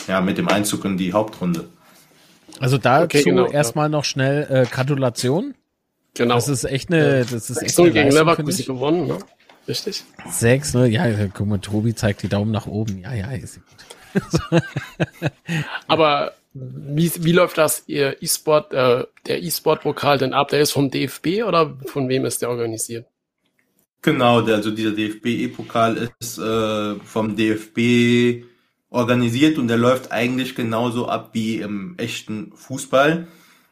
ja, 0.07 0.21
mit 0.21 0.39
dem 0.39 0.49
Einzug 0.49 0.85
in 0.85 0.97
die 0.97 1.13
Hauptrunde. 1.13 1.69
Also 2.61 2.79
dazu 2.79 3.05
okay, 3.05 3.23
genau, 3.25 3.47
erstmal 3.47 3.87
ja. 3.87 3.89
noch 3.89 4.05
schnell 4.05 4.47
äh, 4.49 4.67
Gratulation. 4.71 5.55
Genau. 6.15 6.37
Das 6.37 6.49
ist 6.49 6.65
echt 6.65 6.93
eine, 6.93 7.25
das 7.25 7.51
ist 7.51 7.63
echt 7.63 7.79
eine 7.79 7.91
gegen 7.91 8.11
Leverkusen 8.11 8.67
gewonnen, 8.67 9.07
ne? 9.09 9.19
Richtig? 9.67 10.05
Sechs, 10.31 10.75
ne? 10.75 10.89
Ja, 10.89 11.07
guck 11.29 11.47
mal, 11.47 11.59
Tobi 11.59 11.95
zeigt 11.95 12.23
die 12.23 12.29
Daumen 12.29 12.53
nach 12.53 12.67
oben. 12.67 12.99
Ja, 12.99 13.15
ja, 13.15 13.31
ist 13.33 13.57
gut. 13.57 14.23
Aber 15.89 16.35
wie, 16.53 17.11
wie 17.19 17.33
läuft 17.33 17.59
das 17.59 17.83
ihr 17.87 18.23
E-Sport, 18.23 18.73
äh, 18.73 19.05
der 19.27 19.43
E-Sport-Pokal 19.43 20.19
denn 20.19 20.35
ab? 20.35 20.49
Der 20.49 20.61
ist 20.61 20.73
vom 20.73 20.91
DFB 20.91 21.43
oder 21.47 21.77
von 21.87 22.09
wem 22.09 22.25
ist 22.25 22.43
der 22.43 22.51
organisiert? 22.51 23.07
Genau, 24.03 24.43
der, 24.43 24.57
also 24.57 24.71
dieser 24.71 24.93
DFB-E-Pokal 24.93 26.11
ist 26.21 26.39
äh, 26.39 26.95
vom 26.97 27.35
DFB 27.35 28.45
organisiert 28.91 29.59
und 29.59 29.67
der 29.67 29.79
läuft 29.79 30.13
eigentlich 30.13 30.55
genauso 30.55 31.09
ab 31.09 31.31
wie 31.33 31.57
im 31.57 31.95
echten 31.97 32.53
Fußball. 32.55 33.27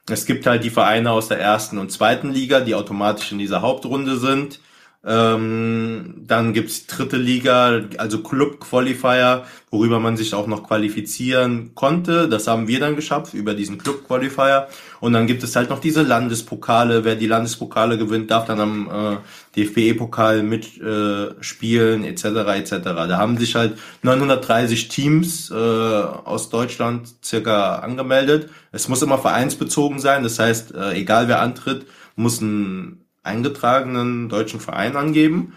Es 0.08 0.26
gibt 0.26 0.46
halt 0.46 0.64
die 0.64 0.70
Vereine 0.70 1.12
aus 1.12 1.28
der 1.28 1.38
ersten 1.38 1.78
und 1.78 1.92
zweiten 1.92 2.32
Liga, 2.32 2.60
die 2.60 2.74
automatisch 2.74 3.32
in 3.32 3.38
dieser 3.38 3.62
Hauptrunde 3.62 4.16
sind. 4.16 4.60
Ähm, 5.04 6.22
dann 6.28 6.52
gibt's 6.52 6.86
dritte 6.86 7.16
Liga, 7.16 7.80
also 7.98 8.22
Club 8.22 8.60
Qualifier, 8.60 9.44
worüber 9.70 9.98
man 9.98 10.16
sich 10.16 10.32
auch 10.32 10.46
noch 10.46 10.62
qualifizieren 10.62 11.74
konnte. 11.74 12.28
Das 12.28 12.46
haben 12.46 12.68
wir 12.68 12.78
dann 12.78 12.94
geschafft 12.94 13.34
über 13.34 13.54
diesen 13.54 13.78
Club 13.78 14.06
Qualifier. 14.06 14.68
Und 15.00 15.14
dann 15.14 15.26
gibt 15.26 15.42
es 15.42 15.56
halt 15.56 15.70
noch 15.70 15.80
diese 15.80 16.02
Landespokale. 16.02 17.04
Wer 17.04 17.16
die 17.16 17.26
Landespokale 17.26 17.98
gewinnt, 17.98 18.30
darf 18.30 18.44
dann 18.44 18.60
am 18.60 18.88
äh, 18.88 19.16
DFB-Pokal 19.56 20.44
mitspielen, 20.44 22.04
äh, 22.04 22.08
etc. 22.08 22.24
etc. 22.24 22.78
Da 22.84 23.18
haben 23.18 23.36
sich 23.38 23.56
halt 23.56 23.76
930 24.02 24.86
Teams 24.86 25.50
äh, 25.50 25.54
aus 25.54 26.48
Deutschland 26.48 27.08
circa 27.24 27.76
angemeldet. 27.76 28.50
Es 28.70 28.88
muss 28.88 29.02
immer 29.02 29.18
vereinsbezogen 29.18 29.98
sein. 29.98 30.22
Das 30.22 30.38
heißt, 30.38 30.74
äh, 30.74 30.92
egal 30.92 31.26
wer 31.26 31.40
antritt, 31.40 31.86
muss 32.14 32.40
ein 32.40 33.01
eingetragenen 33.22 34.28
deutschen 34.28 34.60
Verein 34.60 34.96
angeben, 34.96 35.54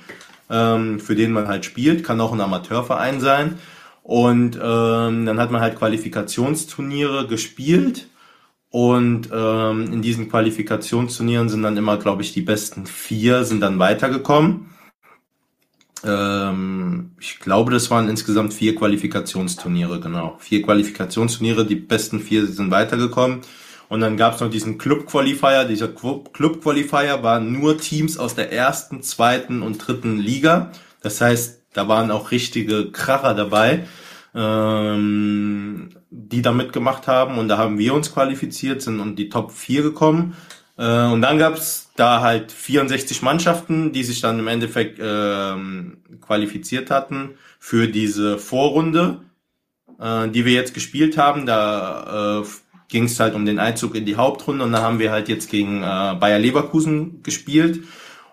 ähm, 0.49 0.99
für 0.99 1.15
den 1.15 1.31
man 1.31 1.47
halt 1.47 1.65
spielt, 1.65 2.03
kann 2.03 2.21
auch 2.21 2.33
ein 2.33 2.41
Amateurverein 2.41 3.19
sein. 3.19 3.57
Und 4.03 4.55
ähm, 4.61 5.25
dann 5.25 5.39
hat 5.39 5.49
man 5.49 5.61
halt 5.61 5.77
Qualifikationsturniere 5.77 7.27
gespielt. 7.27 8.07
Und 8.69 9.29
ähm, 9.33 9.91
in 9.93 10.01
diesen 10.01 10.29
Qualifikationsturnieren 10.29 11.49
sind 11.49 11.63
dann 11.63 11.77
immer, 11.77 11.97
glaube 11.97 12.21
ich, 12.21 12.33
die 12.33 12.41
besten 12.41 12.85
vier 12.85 13.45
sind 13.45 13.61
dann 13.61 13.79
weitergekommen. 13.79 14.69
Ähm, 16.03 17.11
ich 17.19 17.39
glaube, 17.39 17.71
das 17.71 17.89
waren 17.89 18.09
insgesamt 18.09 18.53
vier 18.53 18.75
Qualifikationsturniere, 18.75 19.99
genau. 19.99 20.37
Vier 20.39 20.61
Qualifikationsturniere, 20.61 21.65
die 21.65 21.75
besten 21.75 22.19
vier 22.19 22.45
sind 22.45 22.69
weitergekommen. 22.69 23.41
Und 23.89 24.01
dann 24.01 24.17
gab 24.17 24.35
es 24.35 24.41
noch 24.41 24.49
diesen 24.49 24.77
Club 24.77 25.05
Qualifier. 25.07 25.65
Dieser 25.65 25.87
Club 25.87 26.61
Qualifier 26.61 27.23
waren 27.23 27.51
nur 27.51 27.77
Teams 27.77 28.17
aus 28.17 28.35
der 28.35 28.51
ersten, 28.51 29.01
zweiten 29.03 29.61
und 29.61 29.77
dritten 29.77 30.17
Liga. 30.17 30.71
Das 31.01 31.21
heißt, 31.21 31.61
da 31.73 31.87
waren 31.87 32.09
auch 32.09 32.31
richtige 32.31 32.91
Kracher 32.91 33.33
dabei, 33.33 33.85
ähm, 34.33 35.89
die 36.09 36.41
da 36.41 36.51
mitgemacht 36.51 37.07
haben. 37.07 37.37
Und 37.37 37.47
da 37.47 37.57
haben 37.57 37.77
wir 37.77 37.93
uns 37.93 38.13
qualifiziert, 38.13 38.81
sind 38.81 38.99
und 38.99 39.17
die 39.17 39.29
Top 39.29 39.51
4 39.51 39.83
gekommen. 39.83 40.35
Äh, 40.77 41.05
und 41.05 41.21
dann 41.21 41.37
gab's 41.37 41.91
da 41.95 42.21
halt 42.21 42.51
64 42.51 43.21
Mannschaften, 43.21 43.91
die 43.91 44.03
sich 44.03 44.21
dann 44.21 44.39
im 44.39 44.47
Endeffekt 44.47 44.99
ähm, 45.01 45.97
qualifiziert 46.21 46.89
hatten 46.89 47.35
für 47.59 47.87
diese 47.87 48.37
Vorrunde, 48.37 49.21
äh, 49.99 50.27
die 50.29 50.45
wir 50.45 50.53
jetzt 50.53 50.73
gespielt 50.73 51.17
haben. 51.17 51.45
Da 51.45 52.41
äh, 52.41 52.45
ging 52.89 53.05
es 53.05 53.19
halt 53.19 53.35
um 53.35 53.45
den 53.45 53.59
Einzug 53.59 53.95
in 53.95 54.05
die 54.05 54.15
Hauptrunde 54.15 54.63
und 54.63 54.71
dann 54.71 54.81
haben 54.81 54.99
wir 54.99 55.11
halt 55.11 55.29
jetzt 55.29 55.49
gegen 55.49 55.83
äh, 55.83 56.15
Bayer 56.19 56.39
Leverkusen 56.39 57.23
gespielt 57.23 57.83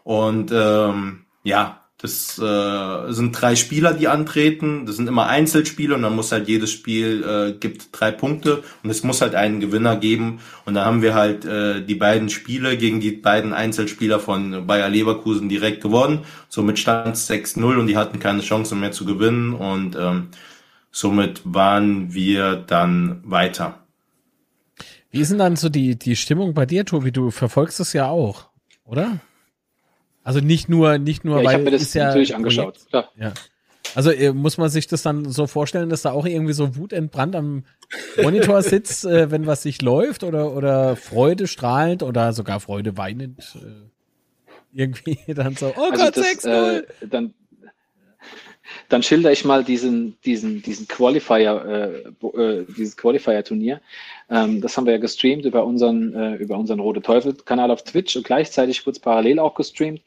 Und 0.05 0.50
ähm, 0.53 1.24
ja, 1.44 1.82
das 2.03 2.36
äh, 2.36 3.12
sind 3.12 3.30
drei 3.40 3.55
Spieler, 3.55 3.94
die 3.94 4.09
antreten. 4.09 4.86
Das 4.86 4.96
sind 4.96 5.07
immer 5.09 5.26
Einzelspiele 5.28 5.94
und 5.94 6.03
dann 6.03 6.16
muss 6.16 6.32
halt 6.32 6.48
jedes 6.48 6.72
Spiel 6.72 7.22
äh, 7.22 7.53
gibt 7.53 7.90
drei 7.92 8.11
Punkte 8.11 8.64
und 8.82 8.90
es 8.90 9.05
muss 9.05 9.20
halt 9.20 9.36
einen 9.36 9.61
Gewinner 9.61 9.96
geben. 9.96 10.40
Und 10.64 10.74
da 10.74 10.84
haben 10.84 11.00
wir 11.03 11.14
halt 11.14 11.44
äh, 11.44 11.80
die 11.80 11.94
beiden 11.94 12.28
Spiele 12.28 12.76
gegen 12.76 13.00
die 13.00 13.12
beiden 13.12 13.53
Einzelspieler 13.53 14.18
von 14.18 14.66
Bayer 14.66 14.88
Leverkusen 14.88 15.48
direkt 15.48 15.80
gewonnen. 15.80 16.24
Somit 16.48 16.80
stand 16.80 17.16
6-0 17.16 17.78
und 17.78 17.86
die 17.86 17.96
hatten 17.96 18.18
keine 18.18 18.42
Chance 18.42 18.74
mehr 18.74 18.90
zu 18.90 19.05
gewinnen 19.05 19.55
und 19.55 19.94
ähm, 19.94 20.28
somit 20.90 21.42
waren 21.44 22.12
wir 22.12 22.57
dann 22.57 23.20
weiter. 23.24 23.82
Wie 25.13 25.21
ist 25.21 25.31
denn 25.31 25.39
dann 25.39 25.57
so 25.57 25.69
die, 25.69 25.97
die 25.97 26.17
Stimmung 26.17 26.55
bei 26.55 26.67
dir, 26.67 26.85
Tobi? 26.85 27.13
Du 27.13 27.31
verfolgst 27.31 27.79
es 27.81 27.93
ja 27.93 28.09
auch, 28.09 28.49
oder? 28.85 29.21
Also 30.25 30.41
nicht 30.41 30.69
nur, 30.69 30.99
nicht 30.99 31.25
nur, 31.25 31.37
ja, 31.37 31.43
ich 31.43 31.47
weil 31.47 31.55
habe 31.55 31.65
mir 31.65 31.71
das 31.73 31.95
ja 31.95 32.07
natürlich 32.07 32.35
angeschaut. 32.35 32.79
Klar. 32.89 33.11
Ja. 33.17 33.33
Also 33.95 34.11
äh, 34.11 34.33
muss 34.33 34.57
man 34.57 34.71
sich 34.71 34.87
das 34.87 35.03
dann 35.03 35.31
so 35.31 35.47
vorstellen, 35.47 35.91
dass 35.91 36.03
da 36.03 36.13
auch 36.13 36.25
irgendwie 36.25 36.55
so 36.55 36.77
wutentbrannt 36.77 37.37
am 37.37 37.65
Monitor 38.23 38.63
sitzt, 38.63 39.05
äh, 39.05 39.31
wenn 39.31 39.47
was 39.47 39.65
nicht 39.65 39.83
läuft 39.83 40.25
oder 40.25 40.55
oder 40.57 40.97
Freude 40.97 41.47
strahlend 41.47 42.03
oder 42.03 42.33
sogar 42.33 42.61
Freude 42.61 42.97
weinend 42.97 43.39
äh, 43.57 43.93
irgendwie 44.73 45.19
dann 45.35 45.57
so, 45.57 45.75
oh 45.77 45.91
also 45.91 46.05
Gott, 46.05 46.17
6-0. 46.17 46.49
Äh, 46.49 46.83
dann, 47.07 47.35
dann 48.89 49.03
schilder 49.03 49.33
ich 49.33 49.45
mal 49.45 49.65
diesen, 49.65 50.17
diesen, 50.25 50.63
diesen 50.63 50.89
Qualifier, 50.89 52.05
äh, 52.23 52.41
äh, 52.41 52.67
dieses 52.77 52.97
Qualifier-Turnier. 52.97 53.81
Ähm, 54.33 54.62
das 54.62 54.76
haben 54.76 54.87
wir 54.87 54.95
ja 54.95 54.99
gestreamt 54.99 55.45
über 55.45 55.66
unseren, 55.66 56.14
äh, 56.14 56.35
über 56.37 56.57
unseren 56.57 56.80
Rote 56.80 57.03
Teufel-Kanal 57.03 57.70
auf 57.70 57.85
Twitch 57.85 58.16
und 58.16 58.24
gleichzeitig 58.24 58.83
kurz 58.83 58.99
parallel 58.99 59.39
auch 59.39 59.55
gestreamt 59.55 60.01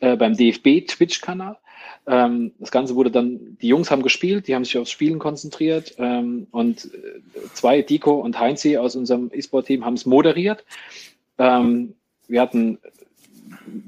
äh, 0.00 0.16
beim 0.16 0.34
DFB-Twitch-Kanal. 0.34 1.58
Ähm, 2.06 2.52
das 2.58 2.70
Ganze 2.70 2.94
wurde 2.94 3.10
dann, 3.10 3.58
die 3.60 3.68
Jungs 3.68 3.90
haben 3.90 4.02
gespielt, 4.02 4.48
die 4.48 4.54
haben 4.54 4.64
sich 4.64 4.78
aufs 4.78 4.90
Spielen 4.90 5.18
konzentriert 5.18 5.94
ähm, 5.98 6.46
und 6.50 6.86
äh, 6.86 7.40
zwei, 7.52 7.82
Dico 7.82 8.12
und 8.14 8.40
Heinzi 8.40 8.78
aus 8.78 8.96
unserem 8.96 9.30
E-Sport-Team, 9.34 9.84
haben 9.84 9.94
es 9.94 10.06
moderiert. 10.06 10.64
Ähm, 11.36 11.94
wir 12.26 12.40
hatten 12.40 12.78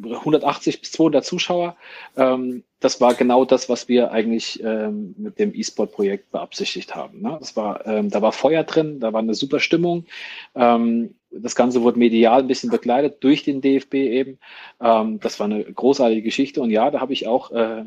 180 0.04 0.80
bis 0.80 0.92
200 0.92 1.24
Zuschauer. 1.24 1.76
Ähm, 2.16 2.64
das 2.80 3.00
war 3.00 3.14
genau 3.14 3.44
das, 3.44 3.68
was 3.68 3.88
wir 3.88 4.10
eigentlich 4.10 4.62
ähm, 4.62 5.14
mit 5.18 5.38
dem 5.38 5.54
E-Sport-Projekt 5.54 6.30
beabsichtigt 6.32 6.94
haben. 6.94 7.20
Ne? 7.20 7.36
Das 7.38 7.56
war, 7.56 7.86
ähm, 7.86 8.10
da 8.10 8.22
war 8.22 8.32
Feuer 8.32 8.64
drin, 8.64 9.00
da 9.00 9.12
war 9.12 9.20
eine 9.20 9.34
super 9.34 9.60
Stimmung. 9.60 10.06
Ähm, 10.54 11.14
das 11.30 11.54
Ganze 11.54 11.82
wurde 11.82 11.98
medial 11.98 12.40
ein 12.40 12.48
bisschen 12.48 12.70
begleitet 12.70 13.22
durch 13.22 13.44
den 13.44 13.60
DFB 13.60 13.94
eben. 13.94 14.38
Ähm, 14.80 15.20
das 15.20 15.38
war 15.38 15.46
eine 15.46 15.62
großartige 15.64 16.22
Geschichte. 16.22 16.60
Und 16.60 16.70
ja, 16.70 16.90
da 16.90 17.00
habe 17.00 17.12
ich 17.12 17.26
auch 17.26 17.52
äh, 17.52 17.84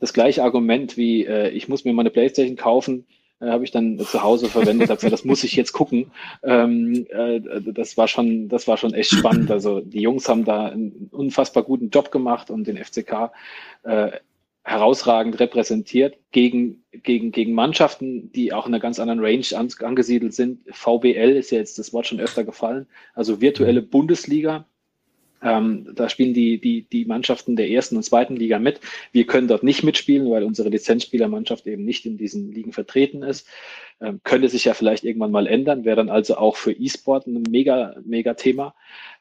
das 0.00 0.12
gleiche 0.12 0.44
Argument 0.44 0.96
wie, 0.96 1.24
äh, 1.24 1.50
ich 1.50 1.68
muss 1.68 1.84
mir 1.84 1.92
meine 1.92 2.10
Playstation 2.10 2.56
kaufen, 2.56 3.06
äh, 3.40 3.46
habe 3.46 3.64
ich 3.64 3.70
dann 3.70 3.98
zu 3.98 4.22
Hause 4.22 4.48
verwendet, 4.48 4.88
habe 4.88 4.96
gesagt, 4.96 5.12
das 5.12 5.24
muss 5.24 5.44
ich 5.44 5.54
jetzt 5.54 5.72
gucken. 5.72 6.10
Ähm, 6.42 7.06
äh, 7.10 7.40
das 7.72 7.96
war 7.96 8.08
schon, 8.08 8.48
das 8.48 8.66
war 8.68 8.76
schon 8.76 8.94
echt 8.94 9.10
spannend. 9.10 9.50
Also 9.50 9.80
die 9.80 10.00
Jungs 10.00 10.28
haben 10.28 10.44
da 10.44 10.66
einen 10.66 11.08
unfassbar 11.12 11.62
guten 11.62 11.90
Job 11.90 12.10
gemacht 12.10 12.50
und 12.50 12.66
den 12.66 12.76
FCK 12.76 13.30
äh, 13.84 14.10
herausragend 14.68 15.40
repräsentiert 15.40 16.18
gegen, 16.30 16.84
gegen, 16.92 17.32
gegen 17.32 17.54
Mannschaften, 17.54 18.30
die 18.32 18.52
auch 18.52 18.66
in 18.66 18.74
einer 18.74 18.80
ganz 18.80 19.00
anderen 19.00 19.20
Range 19.20 19.46
an, 19.54 19.68
angesiedelt 19.80 20.34
sind. 20.34 20.60
VBL 20.70 21.36
ist 21.36 21.50
ja 21.50 21.58
jetzt 21.58 21.78
das 21.78 21.92
Wort 21.92 22.06
schon 22.06 22.20
öfter 22.20 22.44
gefallen, 22.44 22.86
also 23.14 23.40
virtuelle 23.40 23.82
Bundesliga. 23.82 24.66
Ähm, 25.42 25.94
da 25.94 26.08
spielen 26.08 26.34
die, 26.34 26.60
die, 26.60 26.82
die 26.82 27.04
Mannschaften 27.04 27.56
der 27.56 27.70
ersten 27.70 27.96
und 27.96 28.02
zweiten 28.02 28.36
Liga 28.36 28.58
mit. 28.58 28.80
Wir 29.12 29.26
können 29.26 29.48
dort 29.48 29.62
nicht 29.62 29.82
mitspielen, 29.82 30.30
weil 30.30 30.42
unsere 30.42 30.68
Lizenzspielermannschaft 30.68 31.66
eben 31.66 31.84
nicht 31.84 32.06
in 32.06 32.18
diesen 32.18 32.52
Ligen 32.52 32.72
vertreten 32.72 33.22
ist. 33.22 33.46
Ähm, 34.00 34.20
könnte 34.24 34.48
sich 34.48 34.64
ja 34.64 34.74
vielleicht 34.74 35.04
irgendwann 35.04 35.30
mal 35.30 35.46
ändern, 35.46 35.84
wäre 35.84 35.96
dann 35.96 36.10
also 36.10 36.36
auch 36.36 36.56
für 36.56 36.72
E-Sport 36.72 37.26
ein 37.26 37.42
mega, 37.50 37.96
mega 38.04 38.34
Thema. 38.34 38.74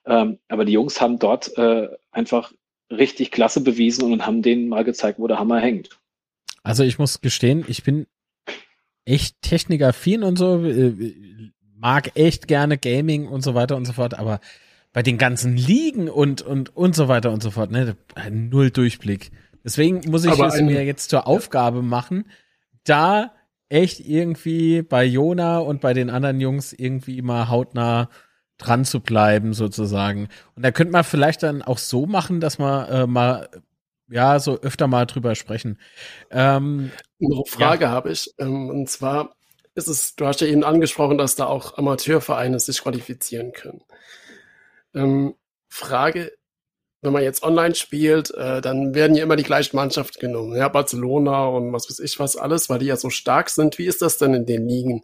Ähm, 0.05 0.39
aber 0.47 0.65
die 0.65 0.73
Jungs 0.73 1.01
haben 1.01 1.19
dort 1.19 1.57
äh, 1.57 1.87
einfach 2.11 2.53
richtig 2.91 3.31
klasse 3.31 3.61
bewiesen 3.61 4.11
und 4.11 4.25
haben 4.25 4.41
denen 4.41 4.69
mal 4.69 4.83
gezeigt, 4.83 5.19
wo 5.19 5.27
der 5.27 5.39
Hammer 5.39 5.59
hängt. 5.59 5.89
Also 6.63 6.83
ich 6.83 6.99
muss 6.99 7.21
gestehen, 7.21 7.65
ich 7.67 7.83
bin 7.83 8.07
echt 9.05 9.41
technikaffin 9.41 10.23
und 10.23 10.37
so, 10.37 10.63
äh, 10.63 11.13
mag 11.75 12.11
echt 12.15 12.47
gerne 12.47 12.77
Gaming 12.77 13.27
und 13.27 13.41
so 13.41 13.55
weiter 13.55 13.75
und 13.77 13.85
so 13.85 13.93
fort, 13.93 14.17
aber 14.17 14.39
bei 14.93 15.03
den 15.03 15.17
ganzen 15.17 15.57
Ligen 15.57 16.09
und, 16.09 16.41
und, 16.41 16.75
und 16.75 16.95
so 16.95 17.07
weiter 17.07 17.31
und 17.31 17.43
so 17.43 17.51
fort, 17.51 17.71
ne, 17.71 17.95
null 18.29 18.71
Durchblick. 18.71 19.31
Deswegen 19.63 20.09
muss 20.09 20.25
ich 20.25 20.31
es 20.31 20.61
mir 20.61 20.85
jetzt 20.85 21.09
zur 21.09 21.27
Aufgabe 21.27 21.81
machen, 21.81 22.29
da 22.83 23.31
echt 23.69 23.99
irgendwie 23.99 24.81
bei 24.81 25.03
Jona 25.03 25.59
und 25.59 25.81
bei 25.81 25.93
den 25.93 26.09
anderen 26.09 26.39
Jungs 26.39 26.73
irgendwie 26.73 27.21
mal 27.21 27.49
hautnah 27.49 28.09
dran 28.57 28.85
zu 28.85 29.01
bleiben, 29.01 29.53
sozusagen. 29.53 30.29
Und 30.55 30.63
da 30.63 30.71
könnte 30.71 30.93
man 30.93 31.03
vielleicht 31.03 31.43
dann 31.43 31.61
auch 31.61 31.77
so 31.77 32.05
machen, 32.05 32.39
dass 32.39 32.57
man 32.57 32.89
äh, 32.89 33.07
mal 33.07 33.49
ja, 34.09 34.39
so 34.39 34.59
öfter 34.61 34.87
mal 34.87 35.05
drüber 35.05 35.35
sprechen. 35.35 35.77
Ähm, 36.31 36.91
Eine 37.21 37.43
Frage 37.45 37.85
ja. 37.85 37.91
habe 37.91 38.11
ich. 38.11 38.33
Ähm, 38.39 38.69
und 38.69 38.89
zwar 38.89 39.35
ist 39.75 39.87
es, 39.87 40.15
du 40.15 40.25
hast 40.25 40.41
ja 40.41 40.47
eben 40.47 40.63
angesprochen, 40.63 41.17
dass 41.17 41.35
da 41.35 41.45
auch 41.45 41.77
Amateurvereine 41.77 42.59
sich 42.59 42.81
qualifizieren 42.81 43.51
können. 43.51 43.81
Ähm, 44.97 45.35
Frage, 45.69 46.31
wenn 47.01 47.13
man 47.13 47.23
jetzt 47.23 47.43
online 47.43 47.75
spielt, 47.75 48.31
äh, 48.31 48.61
dann 48.61 48.95
werden 48.95 49.15
ja 49.15 49.23
immer 49.23 49.35
die 49.35 49.43
gleichen 49.43 49.75
Mannschaften 49.75 50.19
genommen. 50.19 50.55
Ja, 50.55 50.67
Barcelona 50.67 51.45
und 51.47 51.71
was 51.71 51.89
weiß 51.89 51.99
ich 51.99 52.19
was 52.19 52.35
alles, 52.35 52.69
weil 52.69 52.79
die 52.79 52.87
ja 52.87 52.97
so 52.97 53.09
stark 53.09 53.49
sind. 53.49 53.77
Wie 53.77 53.85
ist 53.85 54.01
das 54.01 54.17
denn 54.17 54.33
in 54.33 54.45
den 54.45 54.67
Ligen? 54.67 55.03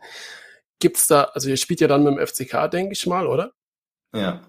Gibt's 0.79 1.07
da, 1.07 1.23
also 1.25 1.49
ihr 1.49 1.57
spielt 1.57 1.81
ja 1.81 1.87
dann 1.87 2.03
mit 2.03 2.17
dem 2.17 2.25
FCK, 2.25 2.69
denke 2.69 2.93
ich 2.93 3.05
mal, 3.05 3.27
oder? 3.27 3.53
Ja. 4.13 4.41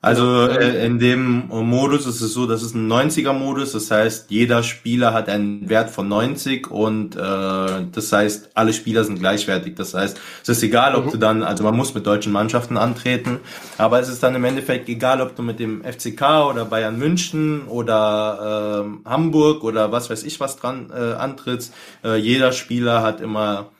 Also 0.00 0.46
äh, 0.46 0.86
in 0.86 1.00
dem 1.00 1.48
Modus 1.48 2.06
ist 2.06 2.20
es 2.20 2.32
so, 2.32 2.46
das 2.46 2.62
ist 2.62 2.76
ein 2.76 2.90
90er-Modus, 2.90 3.72
das 3.72 3.90
heißt, 3.90 4.30
jeder 4.30 4.62
Spieler 4.62 5.12
hat 5.12 5.28
einen 5.28 5.68
Wert 5.68 5.90
von 5.90 6.06
90 6.06 6.70
und 6.70 7.16
äh, 7.16 7.18
das 7.18 8.12
heißt, 8.12 8.50
alle 8.54 8.72
Spieler 8.72 9.02
sind 9.02 9.18
gleichwertig. 9.18 9.74
Das 9.74 9.94
heißt, 9.94 10.20
es 10.42 10.48
ist 10.48 10.62
egal, 10.62 10.94
ob 10.94 11.06
mhm. 11.06 11.10
du 11.10 11.16
dann, 11.16 11.42
also 11.42 11.64
man 11.64 11.76
muss 11.76 11.94
mit 11.94 12.06
deutschen 12.06 12.32
Mannschaften 12.32 12.76
antreten, 12.76 13.40
aber 13.76 13.98
es 13.98 14.08
ist 14.08 14.22
dann 14.22 14.36
im 14.36 14.44
Endeffekt 14.44 14.88
egal, 14.88 15.20
ob 15.20 15.34
du 15.34 15.42
mit 15.42 15.58
dem 15.58 15.82
FCK 15.82 16.22
oder 16.48 16.64
Bayern 16.64 16.96
München 16.96 17.62
oder 17.66 18.84
äh, 18.86 19.08
Hamburg 19.08 19.64
oder 19.64 19.90
was 19.90 20.10
weiß 20.10 20.22
ich 20.22 20.38
was 20.38 20.56
dran 20.58 20.92
äh, 20.94 21.14
antrittst. 21.14 21.74
Äh, 22.04 22.16
jeder 22.18 22.52
Spieler 22.52 23.02
hat 23.02 23.20
immer 23.20 23.70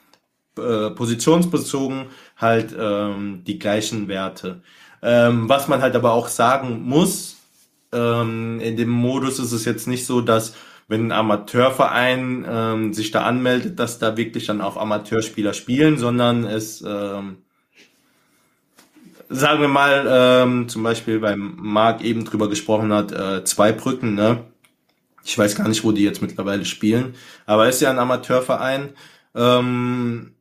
äh, 0.58 0.90
positionsbezogen 0.90 2.06
halt 2.38 2.74
ähm, 2.78 3.42
die 3.46 3.58
gleichen 3.58 4.08
Werte. 4.08 4.62
Ähm, 5.02 5.48
was 5.48 5.68
man 5.68 5.82
halt 5.82 5.94
aber 5.94 6.12
auch 6.12 6.28
sagen 6.28 6.82
muss, 6.82 7.36
ähm, 7.92 8.60
in 8.60 8.76
dem 8.76 8.90
Modus 8.90 9.38
ist 9.38 9.52
es 9.52 9.64
jetzt 9.64 9.86
nicht 9.86 10.06
so, 10.06 10.20
dass 10.20 10.54
wenn 10.88 11.08
ein 11.08 11.12
Amateurverein 11.12 12.46
ähm, 12.48 12.94
sich 12.94 13.10
da 13.10 13.22
anmeldet, 13.24 13.78
dass 13.78 13.98
da 13.98 14.16
wirklich 14.16 14.46
dann 14.46 14.60
auch 14.60 14.76
Amateurspieler 14.76 15.52
spielen, 15.52 15.98
sondern 15.98 16.44
es, 16.44 16.82
ähm, 16.86 17.38
sagen 19.28 19.60
wir 19.60 19.68
mal, 19.68 20.06
ähm, 20.08 20.68
zum 20.68 20.82
Beispiel 20.82 21.20
beim 21.20 21.56
Marc 21.58 22.02
eben 22.02 22.24
drüber 22.24 22.48
gesprochen 22.48 22.92
hat, 22.92 23.12
äh, 23.12 23.44
zwei 23.44 23.72
Brücken, 23.72 24.14
ne? 24.14 24.44
Ich 25.24 25.36
weiß 25.36 25.56
gar 25.56 25.68
nicht, 25.68 25.84
wo 25.84 25.92
die 25.92 26.04
jetzt 26.04 26.22
mittlerweile 26.22 26.64
spielen, 26.64 27.14
aber 27.44 27.68
es 27.68 27.76
ist 27.76 27.82
ja 27.82 27.90
ein 27.90 27.98
Amateurverein. 27.98 28.94
Ähm, 29.34 30.32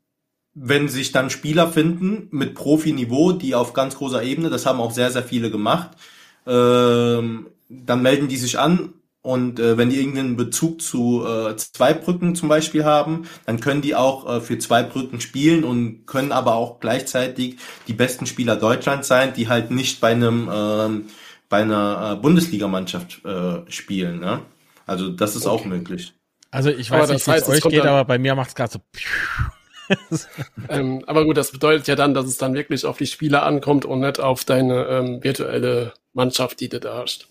wenn 0.59 0.89
sich 0.89 1.11
dann 1.11 1.29
Spieler 1.29 1.67
finden 1.67 2.27
mit 2.31 2.55
Profiniveau, 2.55 3.31
die 3.31 3.53
auf 3.53 3.73
ganz 3.73 3.95
großer 3.95 4.23
Ebene, 4.23 4.49
das 4.49 4.65
haben 4.65 4.81
auch 4.81 4.91
sehr, 4.91 5.11
sehr 5.11 5.23
viele 5.23 5.51
gemacht, 5.51 5.91
ähm, 6.47 7.47
dann 7.69 8.01
melden 8.01 8.27
die 8.27 8.37
sich 8.37 8.57
an 8.57 8.93
und 9.21 9.59
äh, 9.59 9.77
wenn 9.77 9.89
die 9.89 9.97
irgendeinen 9.97 10.35
Bezug 10.35 10.81
zu 10.81 11.23
äh, 11.25 11.55
Zweibrücken 11.57 12.33
zum 12.33 12.49
Beispiel 12.49 12.85
haben, 12.85 13.27
dann 13.45 13.59
können 13.59 13.81
die 13.81 13.93
auch 13.93 14.37
äh, 14.37 14.41
für 14.41 14.57
Zweibrücken 14.57 15.21
spielen 15.21 15.63
und 15.63 16.07
können 16.07 16.31
aber 16.31 16.55
auch 16.55 16.79
gleichzeitig 16.79 17.57
die 17.87 17.93
besten 17.93 18.25
Spieler 18.25 18.55
Deutschlands 18.55 19.07
sein, 19.07 19.33
die 19.33 19.47
halt 19.49 19.69
nicht 19.69 19.99
bei 19.99 20.11
einem 20.11 20.49
äh, 20.49 21.11
bei 21.49 21.61
einer 21.61 22.13
äh, 22.13 22.21
Bundesligamannschaft 22.21 23.23
äh, 23.25 23.69
spielen. 23.69 24.19
Ne? 24.19 24.41
Also 24.85 25.09
das 25.09 25.35
ist 25.35 25.45
okay. 25.45 25.55
auch 25.55 25.65
möglich. 25.65 26.13
Also 26.49 26.69
ich 26.69 26.89
weiß 26.89 27.03
aber 27.03 27.13
nicht, 27.13 27.27
wie 27.27 27.31
es 27.31 27.49
euch 27.49 27.63
geht, 27.63 27.85
aber 27.85 28.05
bei 28.05 28.17
mir 28.17 28.33
macht 28.33 28.49
es 28.49 28.55
gerade 28.55 28.73
so. 28.73 28.79
ähm, 30.69 31.03
aber 31.07 31.25
gut, 31.25 31.37
das 31.37 31.51
bedeutet 31.51 31.87
ja 31.87 31.95
dann, 31.95 32.13
dass 32.13 32.25
es 32.25 32.37
dann 32.37 32.53
wirklich 32.53 32.85
auf 32.85 32.97
die 32.97 33.07
Spieler 33.07 33.43
ankommt 33.43 33.85
und 33.85 33.99
nicht 33.99 34.19
auf 34.19 34.43
deine 34.43 34.85
ähm, 34.87 35.23
virtuelle 35.23 35.93
Mannschaft, 36.13 36.59
die 36.59 36.69
du 36.69 36.79
da 36.79 36.97
hast. 36.97 37.27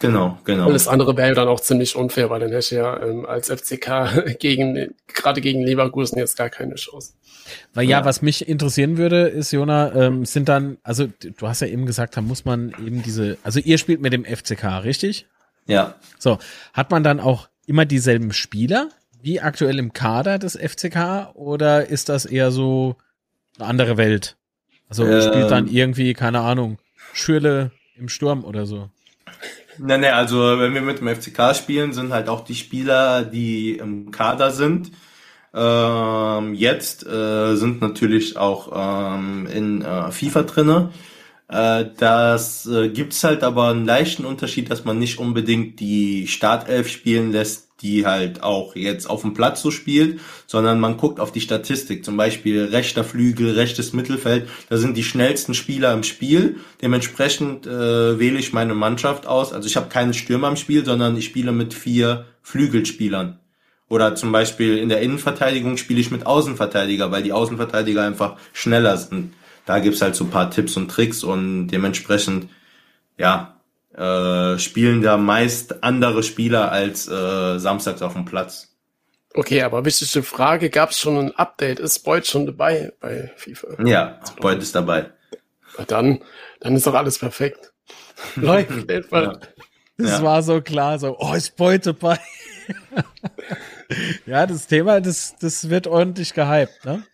Genau, 0.00 0.38
genau. 0.44 0.66
Alles 0.66 0.88
andere 0.88 1.16
wäre 1.16 1.34
dann 1.34 1.48
auch 1.48 1.60
ziemlich 1.60 1.94
unfair, 1.94 2.28
weil 2.28 2.40
dann 2.40 2.50
hätte 2.50 2.74
ja 2.74 3.00
ähm, 3.02 3.26
als 3.26 3.48
FCK 3.48 4.36
gegen, 4.38 4.94
gerade 5.06 5.40
gegen 5.40 5.62
Leverkusen 5.62 6.18
jetzt 6.18 6.36
gar 6.36 6.50
keine 6.50 6.74
Chance. 6.74 7.12
Weil 7.74 7.84
ja, 7.84 8.00
ja, 8.00 8.04
was 8.04 8.22
mich 8.22 8.48
interessieren 8.48 8.96
würde, 8.96 9.28
ist, 9.28 9.52
Jona, 9.52 9.94
ähm, 9.94 10.24
sind 10.24 10.48
dann, 10.48 10.78
also 10.82 11.06
du 11.06 11.46
hast 11.46 11.60
ja 11.60 11.68
eben 11.68 11.86
gesagt, 11.86 12.16
da 12.16 12.22
muss 12.22 12.44
man 12.44 12.74
eben 12.84 13.02
diese, 13.02 13.38
also 13.42 13.60
ihr 13.60 13.78
spielt 13.78 14.00
mit 14.00 14.12
dem 14.12 14.24
FCK, 14.24 14.82
richtig? 14.82 15.26
Ja. 15.66 15.94
So, 16.18 16.38
hat 16.72 16.90
man 16.90 17.04
dann 17.04 17.20
auch 17.20 17.48
immer 17.66 17.84
dieselben 17.84 18.32
Spieler 18.32 18.88
wie 19.24 19.40
aktuell 19.40 19.78
im 19.78 19.92
Kader 19.92 20.38
des 20.38 20.56
FCK 20.56 21.34
oder 21.34 21.88
ist 21.88 22.08
das 22.08 22.26
eher 22.26 22.50
so 22.50 22.96
eine 23.58 23.68
andere 23.68 23.96
Welt? 23.96 24.36
Also 24.88 25.06
ähm, 25.06 25.22
spielt 25.22 25.50
dann 25.50 25.66
irgendwie, 25.66 26.12
keine 26.12 26.40
Ahnung, 26.40 26.78
Schürle 27.14 27.70
im 27.96 28.08
Sturm 28.08 28.44
oder 28.44 28.66
so? 28.66 28.90
Nein, 29.78 30.02
nein, 30.02 30.12
also 30.12 30.58
wenn 30.58 30.74
wir 30.74 30.82
mit 30.82 31.00
dem 31.00 31.08
FCK 31.08 31.56
spielen, 31.56 31.92
sind 31.92 32.12
halt 32.12 32.28
auch 32.28 32.44
die 32.44 32.54
Spieler, 32.54 33.24
die 33.24 33.78
im 33.78 34.10
Kader 34.10 34.50
sind. 34.50 34.92
Ähm, 35.54 36.54
jetzt 36.54 37.06
äh, 37.06 37.54
sind 37.56 37.80
natürlich 37.80 38.36
auch 38.36 38.72
ähm, 38.74 39.46
in 39.46 39.82
äh, 39.82 40.10
FIFA 40.10 40.42
drinne. 40.42 40.90
Äh, 41.48 41.86
das 41.96 42.66
äh, 42.66 42.88
gibt's 42.88 43.24
halt 43.24 43.42
aber 43.42 43.68
einen 43.68 43.86
leichten 43.86 44.24
Unterschied, 44.24 44.70
dass 44.70 44.84
man 44.84 44.98
nicht 44.98 45.18
unbedingt 45.18 45.80
die 45.80 46.26
Startelf 46.26 46.88
spielen 46.88 47.32
lässt, 47.32 47.68
die 47.84 48.04
halt 48.04 48.42
auch 48.42 48.74
jetzt 48.74 49.08
auf 49.08 49.20
dem 49.20 49.32
Platz 49.32 49.62
so 49.62 49.70
spielt, 49.70 50.18
sondern 50.48 50.80
man 50.80 50.96
guckt 50.96 51.20
auf 51.20 51.30
die 51.30 51.40
Statistik, 51.40 52.04
zum 52.04 52.16
Beispiel 52.16 52.64
rechter 52.64 53.04
Flügel, 53.04 53.52
rechtes 53.52 53.92
Mittelfeld, 53.92 54.48
da 54.68 54.76
sind 54.76 54.96
die 54.96 55.04
schnellsten 55.04 55.54
Spieler 55.54 55.92
im 55.92 56.02
Spiel. 56.02 56.56
Dementsprechend 56.82 57.68
äh, 57.68 58.18
wähle 58.18 58.40
ich 58.40 58.52
meine 58.52 58.74
Mannschaft 58.74 59.28
aus. 59.28 59.52
Also 59.52 59.68
ich 59.68 59.76
habe 59.76 59.88
keinen 59.88 60.14
Stürmer 60.14 60.48
im 60.48 60.56
Spiel, 60.56 60.84
sondern 60.84 61.16
ich 61.16 61.26
spiele 61.26 61.52
mit 61.52 61.72
vier 61.72 62.24
Flügelspielern. 62.42 63.38
Oder 63.88 64.16
zum 64.16 64.32
Beispiel 64.32 64.78
in 64.78 64.88
der 64.88 65.02
Innenverteidigung 65.02 65.76
spiele 65.76 66.00
ich 66.00 66.10
mit 66.10 66.26
Außenverteidiger, 66.26 67.12
weil 67.12 67.22
die 67.22 67.32
Außenverteidiger 67.32 68.02
einfach 68.02 68.36
schneller 68.52 68.96
sind 68.96 69.34
da 69.66 69.78
gibt's 69.78 70.02
halt 70.02 70.14
so 70.14 70.26
paar 70.26 70.50
Tipps 70.50 70.76
und 70.76 70.90
Tricks 70.90 71.24
und 71.24 71.68
dementsprechend, 71.68 72.48
ja, 73.16 73.53
äh, 73.94 74.58
spielen 74.58 75.02
da 75.02 75.16
meist 75.16 75.82
andere 75.84 76.22
Spieler 76.22 76.72
als 76.72 77.08
äh, 77.08 77.58
samstags 77.58 78.02
auf 78.02 78.14
dem 78.14 78.24
Platz. 78.24 78.74
Okay, 79.34 79.62
aber 79.62 79.84
wichtige 79.84 80.22
Frage, 80.22 80.70
gab 80.70 80.90
es 80.90 81.00
schon 81.00 81.18
ein 81.18 81.36
Update? 81.36 81.80
Ist 81.80 82.04
Beut 82.04 82.26
schon 82.26 82.46
dabei 82.46 82.92
bei 83.00 83.32
FIFA? 83.36 83.82
Ja, 83.84 84.20
Beut 84.40 84.58
ist 84.58 84.74
dabei. 84.74 85.10
Na 85.76 85.84
dann, 85.84 86.22
dann 86.60 86.76
ist 86.76 86.86
doch 86.86 86.94
alles 86.94 87.18
perfekt. 87.18 87.72
Läuft 88.36 88.90
ja. 88.90 89.38
Das 89.96 90.10
ja. 90.10 90.22
war 90.22 90.42
so 90.42 90.60
klar, 90.60 90.98
so, 90.98 91.16
oh, 91.18 91.34
ist 91.34 91.56
Beut 91.56 91.86
dabei. 91.86 92.18
ja, 94.26 94.46
das 94.46 94.66
Thema, 94.66 95.00
das, 95.00 95.36
das 95.40 95.68
wird 95.68 95.86
ordentlich 95.86 96.32
gehypt, 96.34 96.84
ne? 96.84 97.04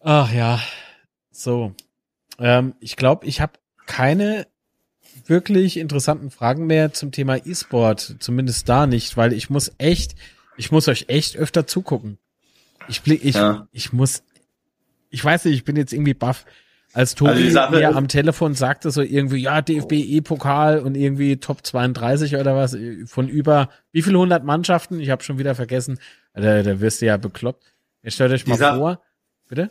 Ach 0.00 0.32
ja, 0.32 0.60
so. 1.30 1.74
Ähm, 2.38 2.74
ich 2.80 2.96
glaube, 2.96 3.26
ich 3.26 3.40
habe 3.40 3.52
keine 3.86 4.46
wirklich 5.26 5.76
interessanten 5.76 6.30
Fragen 6.30 6.66
mehr 6.66 6.92
zum 6.92 7.12
Thema 7.12 7.36
E-Sport, 7.36 8.16
zumindest 8.18 8.68
da 8.68 8.86
nicht, 8.86 9.16
weil 9.16 9.32
ich 9.32 9.50
muss 9.50 9.72
echt, 9.78 10.14
ich 10.56 10.70
muss 10.70 10.88
euch 10.88 11.06
echt 11.08 11.36
öfter 11.36 11.66
zugucken. 11.66 12.18
Ich 12.88 13.02
blick, 13.02 13.24
ich, 13.24 13.34
ja. 13.34 13.66
ich 13.72 13.92
muss, 13.92 14.22
ich 15.10 15.24
weiß 15.24 15.44
nicht, 15.46 15.54
ich 15.54 15.64
bin 15.64 15.76
jetzt 15.76 15.92
irgendwie 15.92 16.14
baff. 16.14 16.44
Als 16.92 17.16
Tobi 17.16 17.56
also 17.58 17.76
mir 17.76 17.96
am 17.96 18.06
Telefon 18.06 18.54
sagte 18.54 18.92
so 18.92 19.02
irgendwie, 19.02 19.38
ja, 19.38 19.62
DFB 19.62 19.92
E-Pokal 19.94 20.78
und 20.78 20.96
irgendwie 20.96 21.38
Top 21.38 21.66
32 21.66 22.36
oder 22.36 22.54
was, 22.54 22.76
von 23.06 23.28
über 23.28 23.68
wie 23.90 24.02
viele 24.02 24.18
hundert 24.18 24.44
Mannschaften, 24.44 25.00
ich 25.00 25.10
habe 25.10 25.24
schon 25.24 25.38
wieder 25.38 25.56
vergessen, 25.56 25.98
da, 26.34 26.62
da 26.62 26.80
wirst 26.80 27.02
du 27.02 27.06
ja 27.06 27.16
bekloppt. 27.16 27.64
Jetzt 28.02 28.14
stellt 28.14 28.30
euch 28.30 28.46
mal 28.46 28.58
vor, 28.58 29.02
bitte? 29.48 29.70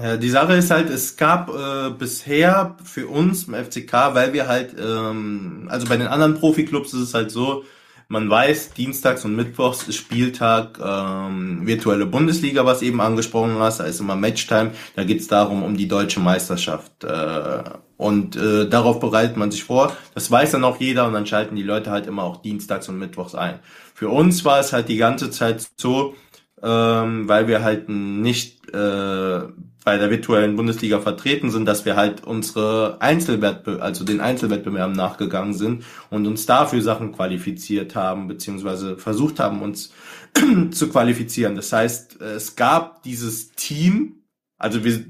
Ja, 0.00 0.16
die 0.18 0.28
Sache 0.28 0.54
ist 0.54 0.70
halt, 0.70 0.90
es 0.90 1.16
gab 1.16 1.48
äh, 1.48 1.90
bisher 1.90 2.76
für 2.84 3.06
uns 3.06 3.44
im 3.44 3.54
FCK, 3.54 3.92
weil 4.12 4.32
wir 4.34 4.46
halt, 4.46 4.74
ähm, 4.78 5.68
also 5.70 5.86
bei 5.86 5.96
den 5.96 6.08
anderen 6.08 6.34
Profiklubs 6.34 6.92
ist 6.92 7.00
es 7.00 7.14
halt 7.14 7.30
so, 7.30 7.64
man 8.08 8.28
weiß, 8.28 8.74
dienstags 8.74 9.24
und 9.24 9.34
mittwochs 9.34 9.88
ist 9.88 9.96
Spieltag 9.96 10.78
ähm, 10.84 11.66
virtuelle 11.66 12.06
Bundesliga, 12.06 12.64
was 12.64 12.82
eben 12.82 13.00
angesprochen 13.00 13.58
hast, 13.58 13.80
da 13.80 13.84
ist 13.84 14.00
immer 14.00 14.16
Matchtime, 14.16 14.72
da 14.94 15.04
geht's 15.04 15.28
darum, 15.28 15.62
um 15.62 15.76
die 15.76 15.88
deutsche 15.88 16.20
Meisterschaft. 16.20 17.02
Äh, 17.02 17.62
und 17.96 18.36
äh, 18.36 18.68
darauf 18.68 19.00
bereitet 19.00 19.36
man 19.38 19.50
sich 19.50 19.64
vor. 19.64 19.96
Das 20.14 20.30
weiß 20.30 20.52
dann 20.52 20.64
auch 20.64 20.78
jeder 20.78 21.06
und 21.06 21.14
dann 21.14 21.26
schalten 21.26 21.56
die 21.56 21.62
Leute 21.62 21.90
halt 21.90 22.06
immer 22.06 22.24
auch 22.24 22.42
dienstags 22.42 22.88
und 22.88 22.98
mittwochs 22.98 23.34
ein. 23.34 23.60
Für 23.94 24.10
uns 24.10 24.44
war 24.44 24.60
es 24.60 24.72
halt 24.74 24.88
die 24.88 24.98
ganze 24.98 25.30
Zeit 25.30 25.66
so, 25.76 26.14
ähm, 26.62 27.28
weil 27.28 27.48
wir 27.48 27.62
halt 27.62 27.88
nicht 27.88 28.55
äh, 28.72 29.48
bei 29.84 29.98
der 29.98 30.10
virtuellen 30.10 30.56
Bundesliga 30.56 31.00
vertreten 31.00 31.50
sind, 31.50 31.64
dass 31.64 31.84
wir 31.84 31.94
halt 31.94 32.24
unsere 32.24 32.96
Einzelwettbewerbe, 33.00 33.82
also 33.82 34.04
den 34.04 34.20
Einzelwettbewerben 34.20 34.96
nachgegangen 34.96 35.54
sind 35.54 35.84
und 36.10 36.26
uns 36.26 36.44
dafür 36.44 36.82
Sachen 36.82 37.12
qualifiziert 37.12 37.94
haben, 37.94 38.26
beziehungsweise 38.26 38.98
versucht 38.98 39.38
haben, 39.38 39.62
uns 39.62 39.92
zu 40.72 40.88
qualifizieren. 40.88 41.54
Das 41.54 41.72
heißt, 41.72 42.20
es 42.20 42.56
gab 42.56 43.04
dieses 43.04 43.52
Team, 43.52 44.24
also 44.58 44.82
wir, 44.82 45.04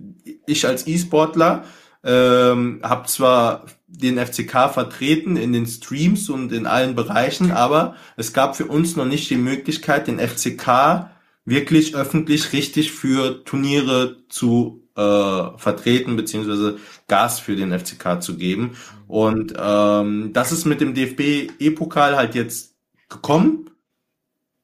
ich 0.47 0.67
als 0.67 0.87
E-Sportler 0.87 1.65
ähm, 2.05 2.81
habe 2.83 3.07
zwar 3.07 3.65
den 3.87 4.19
FCK 4.19 4.71
vertreten 4.71 5.37
in 5.37 5.53
den 5.53 5.67
Streams 5.67 6.29
und 6.29 6.53
in 6.53 6.67
allen 6.67 6.95
Bereichen, 6.95 7.51
aber 7.51 7.97
es 8.17 8.33
gab 8.33 8.57
für 8.57 8.67
uns 8.67 8.95
noch 8.95 9.07
nicht 9.07 9.31
die 9.31 9.37
Möglichkeit, 9.37 10.07
den 10.07 10.19
FCK 10.19 11.11
wirklich 11.47 11.95
öffentlich 11.95 12.53
richtig 12.53 12.93
für 12.93 13.43
Turniere 13.45 14.19
zu 14.29 14.87
äh, 14.97 15.59
vertreten 15.59 16.17
beziehungsweise 16.17 16.79
Gas 17.07 17.39
für 17.41 17.57
den 17.57 17.77
FCK 17.79 18.21
zu 18.21 18.37
geben. 18.37 18.77
Und 19.07 19.55
ähm, 19.59 20.33
das 20.33 20.53
ist 20.53 20.65
mit 20.65 20.81
dem 20.81 20.95
DFB 20.95 21.53
E-Pokal 21.59 22.17
halt 22.17 22.35
jetzt 22.35 22.75
gekommen. 23.09 23.71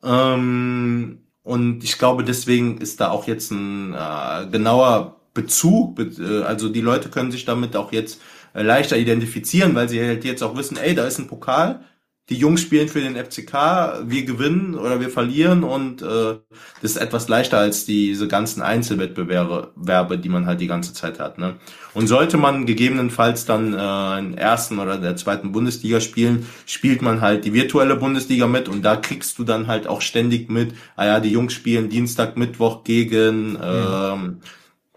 Ähm, 0.03 1.20
und 1.43 1.85
ich 1.85 1.99
glaube, 1.99 2.24
deswegen 2.24 2.78
ist 2.78 3.01
da 3.01 3.11
auch 3.11 3.26
jetzt 3.26 3.51
ein 3.53 3.95
äh, 3.95 4.49
genauer 4.51 5.20
Bezug. 5.35 5.99
Äh, 6.01 6.43
also 6.43 6.68
die 6.68 6.80
Leute 6.80 7.09
können 7.09 7.30
sich 7.30 7.45
damit 7.45 7.76
auch 7.76 7.93
jetzt 7.93 8.20
äh, 8.55 8.62
leichter 8.62 8.97
identifizieren, 8.97 9.74
weil 9.74 9.89
sie 9.89 10.01
halt 10.01 10.24
jetzt 10.24 10.43
auch 10.43 10.57
wissen, 10.57 10.76
ey, 10.76 10.95
da 10.95 11.07
ist 11.07 11.18
ein 11.18 11.28
Pokal 11.28 11.85
die 12.33 12.39
Jungs 12.39 12.62
spielen 12.62 12.89
für 12.89 13.03
den 13.03 13.14
FCK, 13.14 14.05
wir 14.07 14.24
gewinnen 14.24 14.74
oder 14.74 15.01
wir 15.01 15.11
verlieren 15.11 15.64
und 15.64 16.01
äh, 16.01 16.37
das 16.80 16.93
ist 16.93 16.97
etwas 16.97 17.28
leichter 17.28 17.59
als 17.59 17.85
diese 17.85 18.26
ganzen 18.26 18.62
Einzelwettbewerbe, 18.62 20.16
die 20.16 20.30
man 20.30 20.47
halt 20.47 20.62
die 20.62 20.66
ganze 20.66 20.95
Zeit 20.95 21.20
hat. 21.20 21.37
Ne? 21.37 21.57
Und 21.93 22.07
sollte 22.07 22.39
man 22.39 22.64
gegebenenfalls 22.64 23.45
dann 23.45 23.74
äh, 23.74 24.18
in 24.18 24.39
ersten 24.39 24.78
oder 24.78 24.97
der 24.97 25.14
zweiten 25.16 25.53
Bundesliga 25.53 26.01
spielen, 26.01 26.47
spielt 26.64 27.03
man 27.03 27.20
halt 27.20 27.45
die 27.45 27.53
virtuelle 27.53 27.97
Bundesliga 27.97 28.47
mit 28.47 28.66
und 28.66 28.83
da 28.83 28.97
kriegst 28.97 29.39
du 29.39 29.45
dann 29.45 29.66
halt 29.66 29.87
auch 29.87 30.01
ständig 30.01 30.51
mit, 30.51 30.72
ah 30.97 31.05
ja, 31.05 31.20
die 31.20 31.30
Jungs 31.30 31.53
spielen 31.53 31.91
Dienstag, 31.91 32.39
Mittwoch 32.39 32.83
gegen 32.83 33.59
ähm, 33.62 34.39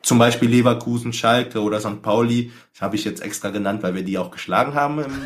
zum 0.06 0.20
Beispiel 0.20 0.49
Leverkusen, 0.49 1.12
Schalke 1.14 1.62
oder 1.62 1.80
St. 1.80 2.01
Pauli. 2.03 2.51
Das 2.74 2.82
habe 2.82 2.95
ich 2.95 3.03
jetzt 3.06 3.24
extra 3.24 3.49
genannt, 3.49 3.82
weil 3.82 3.95
wir 3.95 4.03
die 4.03 4.20
auch 4.20 4.30
geschlagen 4.30 4.76
haben 4.76 4.99
im 4.99 5.12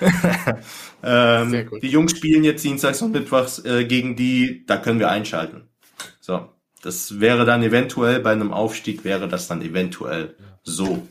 ähm, 1.04 1.70
Die 1.80 1.88
Jungs 1.88 2.16
spielen 2.16 2.42
jetzt 2.42 2.64
Dienstags 2.64 3.00
und 3.00 3.12
Mittwochs 3.12 3.64
äh, 3.64 3.84
gegen 3.84 4.16
die, 4.16 4.64
da 4.66 4.76
können 4.76 4.98
wir 4.98 5.08
einschalten. 5.08 5.68
So, 6.20 6.48
das 6.82 7.20
wäre 7.20 7.44
dann 7.44 7.62
eventuell 7.62 8.18
bei 8.20 8.32
einem 8.32 8.52
Aufstieg 8.52 9.04
wäre 9.04 9.28
das 9.28 9.46
dann 9.46 9.62
eventuell 9.62 10.34
so. 10.64 11.06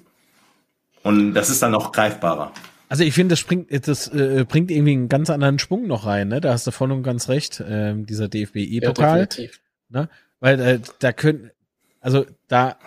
Und 1.02 1.34
das 1.34 1.50
ist 1.50 1.62
dann 1.62 1.76
auch 1.76 1.94
greifbarer. 1.94 2.52
Also 2.90 3.04
ich 3.04 3.14
finde, 3.14 3.34
das, 3.34 3.44
bringt, 3.44 3.88
das 3.88 4.08
äh, 4.10 4.46
bringt 4.48 4.70
irgendwie 4.70 4.94
einen 4.94 5.08
ganz 5.10 5.30
anderen 5.30 5.60
Schwung 5.60 5.88
noch 5.88 6.06
rein, 6.06 6.28
ne? 6.28 6.42
Da 6.42 6.52
hast 6.52 6.68
du 6.68 6.72
voll 6.72 6.92
und 6.92 7.04
ganz 7.04 7.30
recht, 7.30 7.64
ähm, 7.66 8.06
dieser 8.06 8.28
DFB-E-Pokal. 8.28 9.28
Ja, 9.38 9.48
ne? 9.90 10.10
Weil 10.40 10.60
äh, 10.60 10.80
da 11.00 11.12
können, 11.12 11.52
also 12.00 12.26
da 12.48 12.78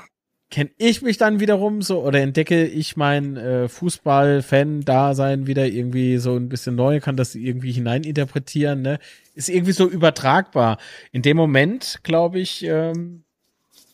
kenne 0.51 0.71
ich 0.79 1.01
mich 1.01 1.17
dann 1.17 1.41
wiederum 1.41 1.81
so 1.81 2.03
oder 2.03 2.21
entdecke 2.21 2.65
ich 2.65 2.97
mein 2.97 3.37
äh, 3.37 3.69
Fußball-Fan-Dasein 3.69 5.47
wieder 5.47 5.67
irgendwie 5.67 6.19
so 6.19 6.35
ein 6.35 6.49
bisschen 6.49 6.75
neu, 6.75 7.01
kann 7.01 7.17
das 7.17 7.35
irgendwie 7.35 7.73
hineininterpretieren, 7.73 8.83
ne? 8.83 8.99
Ist 9.35 9.49
irgendwie 9.49 9.73
so 9.73 9.89
übertragbar. 9.89 10.79
In 11.13 11.23
dem 11.23 11.37
Moment, 11.37 12.01
glaube 12.03 12.41
ich, 12.41 12.65
ähm, 12.65 13.23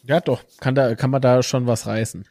ja 0.04 0.20
doch, 0.20 0.42
kann 0.58 0.74
da, 0.74 0.94
kann 0.94 1.10
man 1.10 1.20
da 1.20 1.42
schon 1.42 1.66
was 1.66 1.86
reißen. 1.86 2.24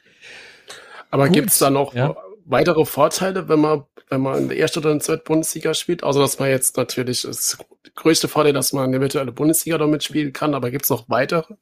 Aber 1.11 1.29
gibt 1.29 1.49
es 1.49 1.59
da 1.59 1.69
noch 1.69 1.93
ja? 1.93 2.15
weitere 2.45 2.83
Vorteile, 2.85 3.47
wenn 3.47 3.59
man, 3.59 3.83
wenn 4.09 4.21
man 4.21 4.43
in 4.43 4.49
der 4.49 4.57
ersten 4.57 4.79
oder 4.79 4.91
in 4.91 4.99
der 4.99 5.05
zweiten 5.05 5.23
Bundesliga 5.23 5.73
spielt? 5.73 6.03
Also, 6.03 6.19
dass 6.19 6.39
man 6.39 6.49
jetzt 6.49 6.77
natürlich, 6.77 7.23
das 7.23 7.57
größte 7.95 8.27
Vorteil, 8.27 8.53
dass 8.53 8.73
man 8.73 8.85
eine 8.85 9.01
virtuelle 9.01 9.31
Bundesliga 9.31 9.77
damit 9.77 10.03
spielen 10.03 10.33
kann, 10.33 10.53
aber 10.53 10.71
gibt 10.71 10.85
es 10.85 10.89
noch 10.89 11.09
weitere? 11.09 11.55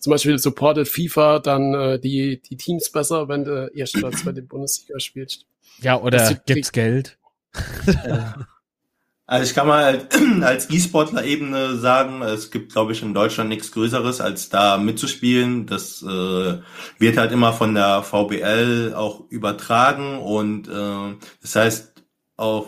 zum 0.00 0.12
Beispiel 0.12 0.38
supportet 0.38 0.88
FIFA 0.88 1.38
dann 1.38 1.74
äh, 1.74 1.98
die, 2.00 2.40
die 2.40 2.56
Teams 2.56 2.90
besser, 2.90 3.28
wenn 3.28 3.44
du 3.44 3.70
erst 3.74 3.96
oder 3.96 4.10
zweite 4.10 4.42
Bundesliga 4.42 4.98
spielst. 4.98 5.46
Ja, 5.80 6.00
oder 6.00 6.34
gibt's 6.46 6.72
Geld? 6.72 7.18
Also 9.30 9.44
ich 9.44 9.54
kann 9.54 9.68
mal 9.68 10.08
als 10.42 10.68
E-Sportler-Ebene 10.70 11.76
sagen, 11.76 12.20
es 12.20 12.50
gibt, 12.50 12.72
glaube 12.72 12.90
ich, 12.90 13.00
in 13.00 13.14
Deutschland 13.14 13.48
nichts 13.48 13.70
Größeres, 13.70 14.20
als 14.20 14.48
da 14.48 14.76
mitzuspielen. 14.76 15.66
Das 15.66 16.02
äh, 16.02 16.58
wird 16.98 17.16
halt 17.16 17.30
immer 17.30 17.52
von 17.52 17.76
der 17.76 18.02
VBL 18.02 18.92
auch 18.96 19.22
übertragen 19.30 20.18
und 20.18 20.66
äh, 20.66 21.14
das 21.42 21.54
heißt 21.54 22.02
auf 22.36 22.66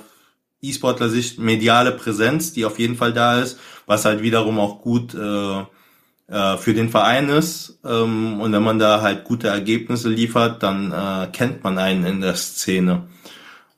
E-Sportler-Sicht 0.61 1.41
mediale 1.41 1.91
Präsenz, 1.91 2.53
die 2.53 2.65
auf 2.65 2.79
jeden 2.79 2.95
Fall 2.95 3.13
da 3.13 3.41
ist, 3.41 3.59
was 3.87 4.05
halt 4.05 4.23
wiederum 4.23 4.61
auch 4.61 4.83
gut 4.83 5.15
äh, 5.15 5.63
äh, 6.29 6.57
für 6.59 6.75
den 6.75 6.91
Verein 6.91 7.29
ist. 7.29 7.81
Ähm, 7.85 8.41
und 8.41 8.53
wenn 8.53 8.63
man 8.63 8.79
da 8.79 9.01
halt 9.01 9.25
gute 9.25 9.49
Ergebnisse 9.49 10.09
liefert, 10.09 10.63
dann 10.63 10.93
äh, 10.93 11.27
kennt 11.33 11.65
man 11.65 11.79
einen 11.79 12.05
in 12.07 12.21
der 12.21 12.37
Szene. 12.37 13.09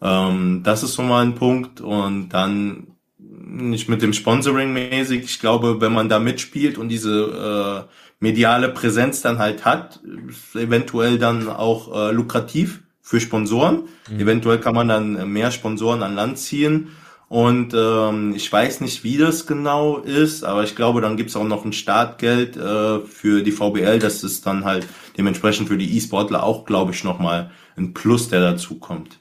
Ähm, 0.04 0.60
das 0.62 0.84
ist 0.84 0.94
so 0.94 1.02
mal 1.02 1.24
ein 1.24 1.34
Punkt. 1.34 1.80
Und 1.80 2.28
dann 2.28 2.94
nicht 3.18 3.88
mit 3.88 4.02
dem 4.02 4.12
Sponsoring 4.12 4.72
mäßig. 4.72 5.24
Ich 5.24 5.40
glaube, 5.40 5.80
wenn 5.80 5.92
man 5.92 6.08
da 6.08 6.18
mitspielt 6.18 6.78
und 6.78 6.88
diese 6.88 7.86
äh, 7.88 7.92
mediale 8.20 8.68
Präsenz 8.68 9.22
dann 9.22 9.38
halt 9.38 9.64
hat, 9.64 10.00
ist 10.28 10.54
eventuell 10.54 11.18
dann 11.18 11.48
auch 11.48 11.94
äh, 11.94 12.12
lukrativ 12.12 12.82
für 13.00 13.20
Sponsoren. 13.20 13.84
Mhm. 14.10 14.20
Eventuell 14.20 14.58
kann 14.58 14.74
man 14.74 14.88
dann 14.88 15.32
mehr 15.32 15.50
Sponsoren 15.50 16.02
an 16.02 16.14
Land 16.14 16.38
ziehen. 16.38 16.88
Und 17.28 17.74
ähm, 17.74 18.34
ich 18.36 18.52
weiß 18.52 18.80
nicht, 18.80 19.02
wie 19.02 19.16
das 19.16 19.46
genau 19.46 19.98
ist, 19.98 20.44
aber 20.44 20.62
ich 20.62 20.76
glaube, 20.76 21.00
dann 21.00 21.16
gibt's 21.16 21.34
auch 21.36 21.44
noch 21.44 21.64
ein 21.64 21.72
Startgeld 21.72 22.56
äh, 22.56 23.00
für 23.00 23.42
die 23.42 23.50
VBL. 23.50 23.98
Das 23.98 24.22
ist 24.22 24.46
dann 24.46 24.64
halt 24.64 24.86
dementsprechend 25.16 25.68
für 25.68 25.78
die 25.78 25.96
E-Sportler 25.96 26.42
auch, 26.42 26.64
glaube 26.64 26.92
ich, 26.92 27.02
nochmal 27.02 27.50
ein 27.76 27.92
Plus, 27.94 28.28
der 28.28 28.40
dazu 28.40 28.78
kommt. 28.78 29.18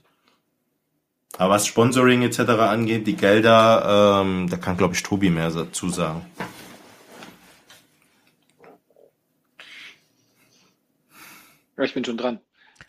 Aber 1.38 1.56
was 1.56 1.66
Sponsoring 1.66 2.22
etc. 2.22 2.40
angeht, 2.40 3.08
die 3.08 3.16
Gelder, 3.16 4.22
ähm, 4.22 4.50
da 4.50 4.58
kann, 4.58 4.78
glaube 4.78 4.94
ich, 4.94 5.02
Tobi 5.02 5.30
mehr 5.30 5.50
dazu 5.50 5.90
sagen. 5.90 6.26
Ja, 11.78 11.84
ich 11.84 11.94
bin 11.94 12.06
schon 12.06 12.18
dran. 12.18 12.40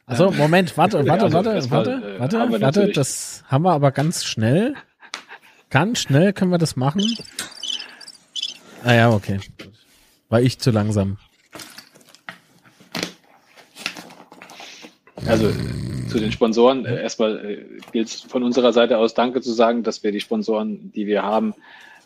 Also, 0.06 0.30
Moment, 0.30 0.76
warte, 0.76 0.98
warte, 1.06 1.24
also, 1.24 1.34
warte, 1.34 1.70
warte, 1.70 1.90
äh, 1.90 2.20
warte, 2.20 2.60
warte, 2.60 2.88
das 2.92 3.44
haben 3.48 3.64
wir 3.64 3.72
aber 3.72 3.90
ganz 3.92 4.24
schnell. 4.24 4.74
Ganz 5.70 6.00
schnell 6.00 6.32
können 6.32 6.50
wir 6.50 6.58
das 6.58 6.76
machen. 6.76 7.02
Ah 8.84 8.92
ja, 8.92 9.10
okay. 9.10 9.40
War 10.28 10.42
ich 10.42 10.58
zu 10.58 10.70
langsam. 10.70 11.16
Also 15.26 15.50
zu 16.10 16.20
den 16.20 16.30
Sponsoren. 16.30 16.84
Äh, 16.84 17.02
erstmal 17.02 17.38
äh, 17.44 17.80
gilt 17.94 18.08
es 18.08 18.20
von 18.22 18.42
unserer 18.42 18.72
Seite 18.72 18.98
aus 18.98 19.14
Danke 19.14 19.40
zu 19.40 19.52
sagen, 19.52 19.84
dass 19.84 20.02
wir 20.02 20.10
die 20.10 20.20
Sponsoren, 20.20 20.90
die 20.92 21.06
wir 21.06 21.22
haben, 21.22 21.54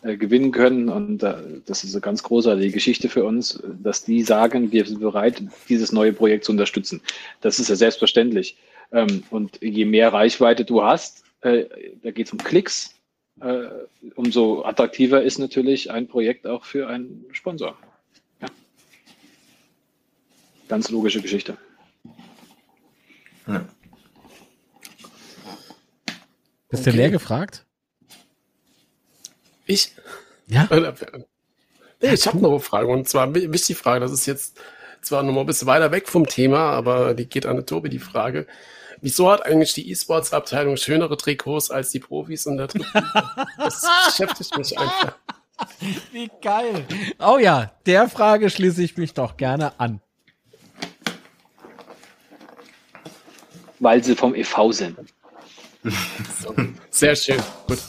äh, 0.03 0.17
gewinnen 0.17 0.51
können. 0.51 0.87
Und 0.87 1.23
äh, 1.23 1.33
das 1.65 1.83
ist 1.83 1.95
eine 1.95 2.01
ganz 2.01 2.21
großartige 2.21 2.71
Geschichte 2.71 3.09
für 3.09 3.25
uns, 3.25 3.61
dass 3.81 4.05
die 4.05 4.21
sagen, 4.21 4.71
wir 4.71 4.85
sind 4.85 4.99
bereit, 4.99 5.41
dieses 5.67 5.91
neue 5.91 6.13
Projekt 6.13 6.45
zu 6.45 6.51
unterstützen. 6.51 7.01
Das 7.41 7.59
ist 7.59 7.69
ja 7.69 7.75
selbstverständlich. 7.75 8.55
Ähm, 8.91 9.23
und 9.31 9.59
je 9.63 9.85
mehr 9.85 10.13
Reichweite 10.13 10.63
du 10.63 10.83
hast, 10.83 11.23
äh, 11.41 11.65
da 12.03 12.11
geht 12.11 12.27
es 12.27 12.33
um 12.33 12.37
Klicks, 12.37 12.93
äh, 13.41 13.69
umso 14.13 14.63
attraktiver 14.65 15.23
ist 15.23 15.39
natürlich 15.39 15.89
ein 15.89 16.07
Projekt 16.07 16.45
auch 16.45 16.65
für 16.65 16.87
einen 16.87 17.25
Sponsor. 17.31 17.75
Ja. 18.41 18.47
Ganz 20.67 20.91
logische 20.91 21.19
Geschichte. 21.19 21.57
Ja. 23.47 23.65
Bist 26.69 26.83
okay. 26.83 26.91
du 26.91 26.97
leer 26.97 27.09
gefragt? 27.09 27.65
Ich? 29.65 29.93
Ja. 30.47 30.67
Nee, 32.01 32.13
ich 32.13 32.27
habe 32.27 32.39
noch 32.39 32.51
eine 32.51 32.59
Frage 32.59 32.87
und 32.87 33.09
zwar 33.09 33.33
wichtig 33.35 33.65
die 33.65 33.73
Frage, 33.75 33.99
das 33.99 34.11
ist 34.11 34.25
jetzt 34.25 34.57
zwar 35.01 35.23
noch 35.23 35.33
mal 35.33 35.41
ein 35.41 35.45
bisschen 35.45 35.67
weiter 35.67 35.91
weg 35.91 36.07
vom 36.07 36.27
Thema, 36.27 36.71
aber 36.71 37.13
die 37.13 37.27
geht 37.27 37.45
an 37.45 37.65
Tobi 37.65 37.89
die 37.89 37.99
Frage. 37.99 38.47
Wieso 39.01 39.31
hat 39.31 39.45
eigentlich 39.45 39.73
die 39.73 39.89
E-Sports-Abteilung 39.91 40.77
schönere 40.77 41.17
Trikots 41.17 41.71
als 41.71 41.89
die 41.89 41.99
Profis 41.99 42.45
in 42.45 42.57
der 42.57 42.67
dritten 42.67 42.91
Das 43.57 43.85
beschäftigt 44.07 44.57
mich 44.57 44.77
einfach. 44.77 45.17
Wie 46.11 46.29
geil. 46.41 46.85
Oh 47.19 47.37
ja, 47.37 47.71
der 47.85 48.09
Frage 48.09 48.49
schließe 48.49 48.81
ich 48.83 48.97
mich 48.97 49.13
doch 49.13 49.37
gerne 49.37 49.79
an. 49.79 50.01
Weil 53.79 54.03
sie 54.03 54.15
vom 54.15 54.35
EV 54.35 54.71
sind. 54.71 54.99
So, 56.41 56.55
sehr 56.89 57.15
schön. 57.15 57.41
Gut. 57.67 57.79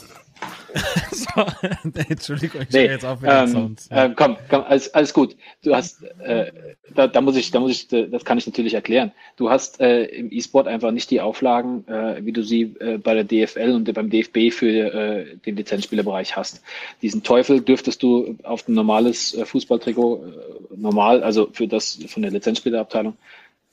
so, 1.11 1.45
Entschuldigung, 2.09 2.61
ich 2.61 2.69
nee, 2.71 2.85
jetzt 2.85 3.05
auf 3.05 3.21
mit 3.21 3.29
ähm, 3.31 3.47
Sounds. 3.47 3.89
Ja. 3.89 4.05
Ähm, 4.05 4.13
komm, 4.15 4.37
komm 4.49 4.63
alles, 4.63 4.93
alles 4.93 5.13
gut. 5.13 5.35
Du 5.63 5.75
hast, 5.75 6.03
äh, 6.19 6.51
da, 6.95 7.07
da 7.07 7.21
muss 7.21 7.35
ich, 7.35 7.51
da 7.51 7.59
muss 7.59 7.71
ich, 7.71 7.87
das 7.87 8.25
kann 8.25 8.37
ich 8.37 8.45
natürlich 8.45 8.73
erklären. 8.73 9.11
Du 9.37 9.49
hast 9.49 9.79
äh, 9.79 10.05
im 10.05 10.31
E-Sport 10.31 10.67
einfach 10.67 10.91
nicht 10.91 11.11
die 11.11 11.21
Auflagen, 11.21 11.87
äh, 11.87 12.23
wie 12.25 12.31
du 12.31 12.43
sie 12.43 12.73
äh, 12.79 12.97
bei 12.97 13.13
der 13.13 13.23
DFL 13.23 13.71
und 13.71 13.93
beim 13.93 14.09
DFB 14.09 14.51
für 14.51 14.93
äh, 14.93 15.37
den 15.37 15.55
Lizenzspielerbereich 15.55 16.35
hast. 16.35 16.61
Diesen 17.01 17.23
Teufel 17.23 17.61
dürftest 17.61 18.01
du 18.03 18.37
auf 18.43 18.67
ein 18.67 18.73
normales 18.73 19.33
äh, 19.33 19.45
Fußballtrikot 19.45 20.25
äh, 20.25 20.75
normal, 20.77 21.23
also 21.23 21.49
für 21.51 21.67
das 21.67 21.99
von 22.07 22.21
der 22.21 22.31
Lizenzspielerabteilung, 22.31 23.17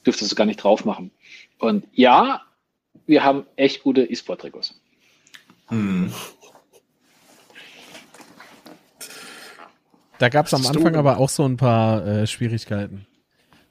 dürftest 0.04 0.32
du 0.32 0.36
gar 0.36 0.46
nicht 0.46 0.62
drauf 0.62 0.84
machen. 0.84 1.10
Und 1.58 1.84
ja, 1.92 2.42
wir 3.06 3.24
haben 3.24 3.46
echt 3.56 3.82
gute 3.82 4.04
E-Sport-Trikots. 4.04 4.80
Hm. 5.68 6.12
Da 10.18 10.28
gab 10.28 10.46
es 10.46 10.54
am 10.54 10.66
Anfang 10.66 10.96
aber 10.96 11.18
auch 11.18 11.28
so 11.28 11.44
ein 11.44 11.56
paar 11.56 12.04
äh, 12.06 12.26
Schwierigkeiten. 12.26 13.06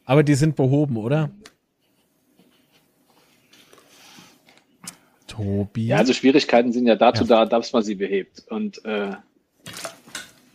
Aber 0.05 0.23
die 0.23 0.35
sind 0.35 0.55
behoben, 0.55 0.95
oder? 0.95 1.29
Tobi? 5.27 5.87
Ja, 5.87 5.97
also 5.97 6.13
Schwierigkeiten 6.13 6.71
sind 6.71 6.87
ja 6.87 6.95
dazu 6.95 7.23
ja. 7.23 7.27
da, 7.27 7.45
dass 7.45 7.73
man 7.73 7.83
sie 7.83 7.95
behebt. 7.95 8.43
Und 8.49 8.83
äh, 8.85 9.11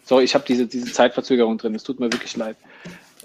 sorry, 0.04 0.24
ich 0.24 0.34
habe 0.34 0.44
diese, 0.48 0.66
diese 0.66 0.90
Zeitverzögerung 0.90 1.58
drin. 1.58 1.74
Es 1.74 1.82
tut 1.82 2.00
mir 2.00 2.10
wirklich 2.10 2.36
leid. 2.36 2.56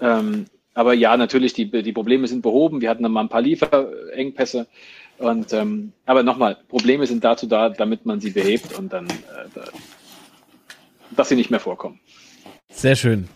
Ähm, 0.00 0.46
aber 0.74 0.92
ja, 0.92 1.16
natürlich, 1.16 1.54
die, 1.54 1.70
die 1.70 1.92
Probleme 1.92 2.28
sind 2.28 2.42
behoben. 2.42 2.80
Wir 2.80 2.90
hatten 2.90 3.02
dann 3.02 3.12
mal 3.12 3.22
ein 3.22 3.28
paar 3.30 3.40
Lieferengpässe. 3.40 4.66
Und 5.18 5.52
ähm, 5.52 5.92
aber 6.06 6.22
nochmal, 6.22 6.56
Probleme 6.68 7.06
sind 7.06 7.24
dazu 7.24 7.46
da, 7.46 7.68
damit 7.70 8.06
man 8.06 8.20
sie 8.20 8.30
behebt 8.30 8.72
und 8.78 8.92
dann, 8.92 9.08
äh, 9.08 9.12
dass 11.10 11.28
sie 11.28 11.36
nicht 11.36 11.50
mehr 11.50 11.60
vorkommen. 11.60 11.98
Sehr 12.70 12.94
schön. 12.94 13.28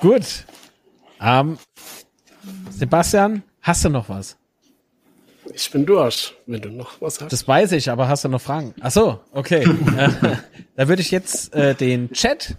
Gut. 0.00 0.44
Ähm, 1.20 1.58
Sebastian, 2.70 3.42
hast 3.60 3.84
du 3.84 3.88
noch 3.88 4.08
was? 4.08 4.36
Ich 5.52 5.70
bin 5.70 5.84
durch, 5.84 6.34
wenn 6.46 6.60
du 6.60 6.70
noch 6.70 7.00
was 7.00 7.20
hast. 7.20 7.32
Das 7.32 7.46
weiß 7.46 7.72
ich, 7.72 7.90
aber 7.90 8.08
hast 8.08 8.24
du 8.24 8.28
noch 8.28 8.40
Fragen? 8.40 8.74
Ach 8.80 8.90
so, 8.90 9.20
okay. 9.32 9.64
Äh, 9.96 10.36
da 10.76 10.88
würde 10.88 11.02
ich 11.02 11.10
jetzt 11.10 11.54
äh, 11.54 11.74
den 11.74 12.10
Chat, 12.12 12.56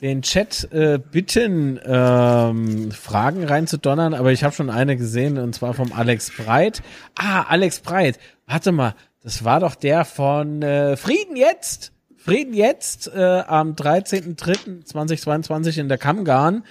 den 0.00 0.22
Chat 0.22 0.72
äh, 0.72 0.98
bitten, 0.98 1.78
ähm, 1.84 2.90
Fragen 2.90 3.44
reinzudonnern, 3.44 4.14
aber 4.14 4.32
ich 4.32 4.42
habe 4.44 4.54
schon 4.54 4.70
eine 4.70 4.96
gesehen 4.96 5.36
und 5.38 5.54
zwar 5.54 5.74
vom 5.74 5.92
Alex 5.92 6.32
Breit. 6.36 6.80
Ah, 7.16 7.42
Alex 7.48 7.80
Breit. 7.80 8.18
Warte 8.46 8.72
mal, 8.72 8.94
das 9.22 9.44
war 9.44 9.60
doch 9.60 9.74
der 9.74 10.06
von 10.06 10.62
äh, 10.62 10.96
Frieden 10.96 11.36
jetzt. 11.36 11.92
Frieden 12.16 12.54
jetzt 12.54 13.08
äh, 13.08 13.42
am 13.46 13.74
13.03.2022 13.74 15.78
in 15.78 15.88
der 15.88 15.98
Kammgarn. 15.98 16.64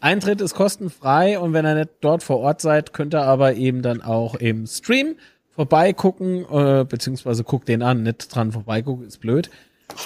Eintritt 0.00 0.42
ist 0.42 0.54
kostenfrei 0.54 1.38
und 1.38 1.54
wenn 1.54 1.64
ihr 1.64 1.74
nicht 1.74 1.92
dort 2.02 2.22
vor 2.22 2.40
Ort 2.40 2.60
seid, 2.60 2.92
könnt 2.92 3.14
ihr 3.14 3.22
aber 3.22 3.54
eben 3.54 3.80
dann 3.80 4.02
auch 4.02 4.34
im 4.34 4.66
Stream 4.66 5.16
vorbeigucken, 5.50 6.44
äh, 6.50 6.84
beziehungsweise 6.84 7.44
guckt 7.44 7.68
den 7.68 7.82
an, 7.82 8.02
nicht 8.02 8.34
dran 8.34 8.52
vorbeigucken, 8.52 9.06
ist 9.06 9.20
blöd. 9.20 9.50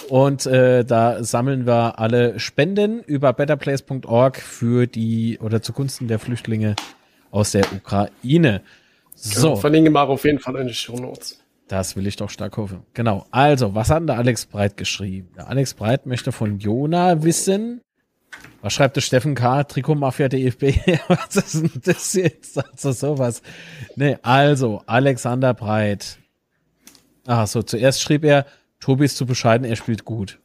Und 0.08 0.46
äh, 0.46 0.84
da 0.84 1.22
sammeln 1.22 1.66
wir 1.66 1.98
alle 1.98 2.38
Spenden 2.38 3.02
über 3.02 3.32
betterplace.org 3.32 4.36
für 4.36 4.86
die 4.86 5.38
oder 5.40 5.62
zugunsten 5.62 6.08
der 6.08 6.18
Flüchtlinge 6.18 6.76
aus 7.30 7.52
der 7.52 7.64
Ukraine. 7.72 8.62
So. 9.14 9.50
Ja, 9.50 9.56
verlinke 9.56 9.90
mal 9.90 10.04
auf 10.04 10.24
jeden 10.24 10.38
Fall 10.38 10.56
in 10.56 10.68
die 10.68 10.74
Show 10.74 10.96
Notes. 10.96 11.42
Das 11.68 11.96
will 11.96 12.06
ich 12.06 12.16
doch 12.16 12.30
stark 12.30 12.56
hoffen. 12.56 12.82
Genau. 12.94 13.26
Also, 13.30 13.74
was 13.74 13.90
hat 13.90 14.00
denn 14.00 14.06
der 14.06 14.16
Alex 14.16 14.46
Breit 14.46 14.76
geschrieben? 14.76 15.28
Der 15.36 15.48
Alex 15.48 15.74
Breit 15.74 16.06
möchte 16.06 16.32
von 16.32 16.58
Jona 16.58 17.22
wissen. 17.22 17.82
Was 18.62 18.72
schreibt 18.72 18.96
der 18.96 19.02
Steffen 19.02 19.34
K? 19.34 19.64
Trikotmafia 19.64 20.28
DFB? 20.28 20.62
was 21.08 21.36
ist 21.36 21.54
denn 21.54 21.70
das 21.84 22.14
jetzt? 22.14 22.58
Also 22.58 22.92
sowas. 22.92 23.42
Nee, 23.96 24.16
also, 24.22 24.82
Alexander 24.86 25.52
Breit. 25.52 26.18
Ach 27.26 27.46
so, 27.46 27.62
zuerst 27.62 28.00
schrieb 28.00 28.24
er, 28.24 28.46
Tobi 28.80 29.04
ist 29.04 29.16
zu 29.16 29.26
bescheiden, 29.26 29.66
er 29.66 29.76
spielt 29.76 30.04
gut. 30.04 30.38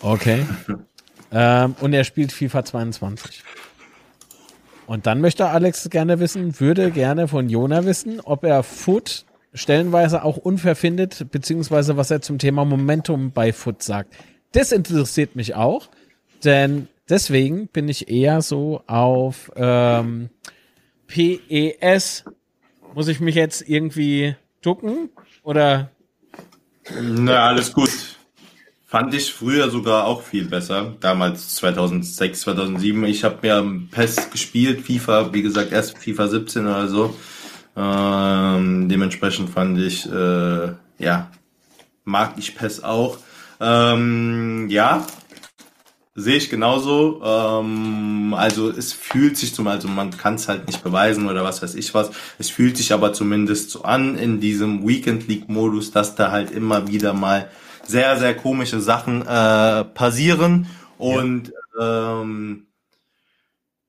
Okay. 0.00 0.44
Ähm, 1.30 1.76
und 1.80 1.92
er 1.92 2.04
spielt 2.04 2.32
FIFA 2.32 2.64
22. 2.64 3.44
Und 4.86 5.06
dann 5.06 5.20
möchte 5.20 5.46
Alex 5.48 5.90
gerne 5.90 6.20
wissen, 6.20 6.58
würde 6.58 6.90
gerne 6.90 7.28
von 7.28 7.50
Jona 7.50 7.84
wissen, 7.84 8.20
ob 8.20 8.44
er 8.44 8.62
Foot 8.62 9.26
stellenweise 9.52 10.24
auch 10.24 10.38
unfair 10.38 10.74
findet, 10.74 11.30
beziehungsweise 11.30 11.98
was 11.98 12.10
er 12.10 12.22
zum 12.22 12.38
Thema 12.38 12.64
Momentum 12.64 13.32
bei 13.32 13.52
Foot 13.52 13.82
sagt. 13.82 14.14
Das 14.52 14.72
interessiert 14.72 15.36
mich 15.36 15.54
auch, 15.54 15.90
denn 16.44 16.88
deswegen 17.10 17.68
bin 17.68 17.88
ich 17.88 18.08
eher 18.08 18.40
so 18.40 18.82
auf 18.86 19.52
ähm, 19.56 20.30
PES. 21.08 22.24
Muss 22.94 23.08
ich 23.08 23.20
mich 23.20 23.34
jetzt 23.34 23.68
irgendwie 23.68 24.34
ducken 24.62 25.10
oder? 25.42 25.90
Na, 27.00 27.48
alles 27.48 27.72
gut. 27.72 27.90
Fand 28.86 29.12
ich 29.12 29.32
früher 29.32 29.68
sogar 29.70 30.06
auch 30.06 30.22
viel 30.22 30.46
besser. 30.46 30.94
Damals 31.00 31.56
2006, 31.56 32.40
2007. 32.40 33.04
Ich 33.04 33.22
habe 33.22 33.38
mir 33.42 33.88
PES 33.90 34.30
gespielt, 34.30 34.80
FIFA, 34.80 35.32
wie 35.34 35.42
gesagt, 35.42 35.72
erst 35.72 35.98
FIFA 35.98 36.28
17 36.28 36.66
oder 36.66 36.88
so. 36.88 37.14
Ähm, 37.76 38.88
dementsprechend 38.88 39.50
fand 39.50 39.78
ich, 39.78 40.10
äh, 40.10 40.72
ja, 40.98 41.30
mag 42.04 42.34
ich 42.38 42.56
PES 42.56 42.82
auch. 42.82 43.18
Ähm, 43.60 44.68
ja, 44.70 45.06
sehe 46.18 46.36
ich 46.36 46.50
genauso. 46.50 47.22
Ähm, 47.24 48.34
also 48.36 48.70
es 48.70 48.92
fühlt 48.92 49.36
sich 49.36 49.54
zum, 49.54 49.68
also 49.68 49.88
man 49.88 50.10
kann 50.10 50.34
es 50.34 50.48
halt 50.48 50.66
nicht 50.66 50.82
beweisen 50.82 51.28
oder 51.28 51.44
was 51.44 51.62
weiß 51.62 51.74
ich 51.74 51.94
was. 51.94 52.10
Es 52.38 52.50
fühlt 52.50 52.76
sich 52.76 52.92
aber 52.92 53.12
zumindest 53.12 53.70
so 53.70 53.82
an 53.82 54.16
in 54.16 54.40
diesem 54.40 54.86
Weekend 54.86 55.28
League 55.28 55.48
Modus, 55.48 55.92
dass 55.92 56.14
da 56.14 56.30
halt 56.30 56.50
immer 56.50 56.88
wieder 56.88 57.12
mal 57.12 57.48
sehr, 57.84 58.18
sehr 58.18 58.34
komische 58.34 58.80
Sachen 58.80 59.22
äh, 59.22 59.84
passieren 59.84 60.66
und 60.98 61.52
ja. 61.78 62.20
ähm, 62.20 62.66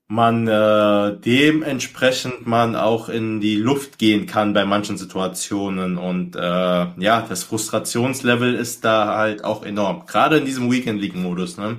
man 0.08 0.48
äh, 0.48 1.18
dementsprechend 1.24 2.48
man 2.48 2.76
auch 2.76 3.10
in 3.10 3.42
die 3.42 3.58
Luft 3.58 4.00
gehen 4.00 4.26
kann 4.26 4.54
bei 4.54 4.66
manchen 4.66 4.98
Situationen 4.98 5.98
und 5.98 6.36
äh, 6.36 6.40
ja, 6.40 7.26
das 7.30 7.44
Frustrationslevel 7.44 8.56
ist 8.56 8.84
da 8.84 9.16
halt 9.18 9.44
auch 9.44 9.64
enorm. 9.64 10.08
Gerade 10.08 10.38
in 10.38 10.46
diesem 10.46 10.72
Weekend 10.72 11.00
League 11.00 11.16
Modus, 11.16 11.58
ne? 11.58 11.78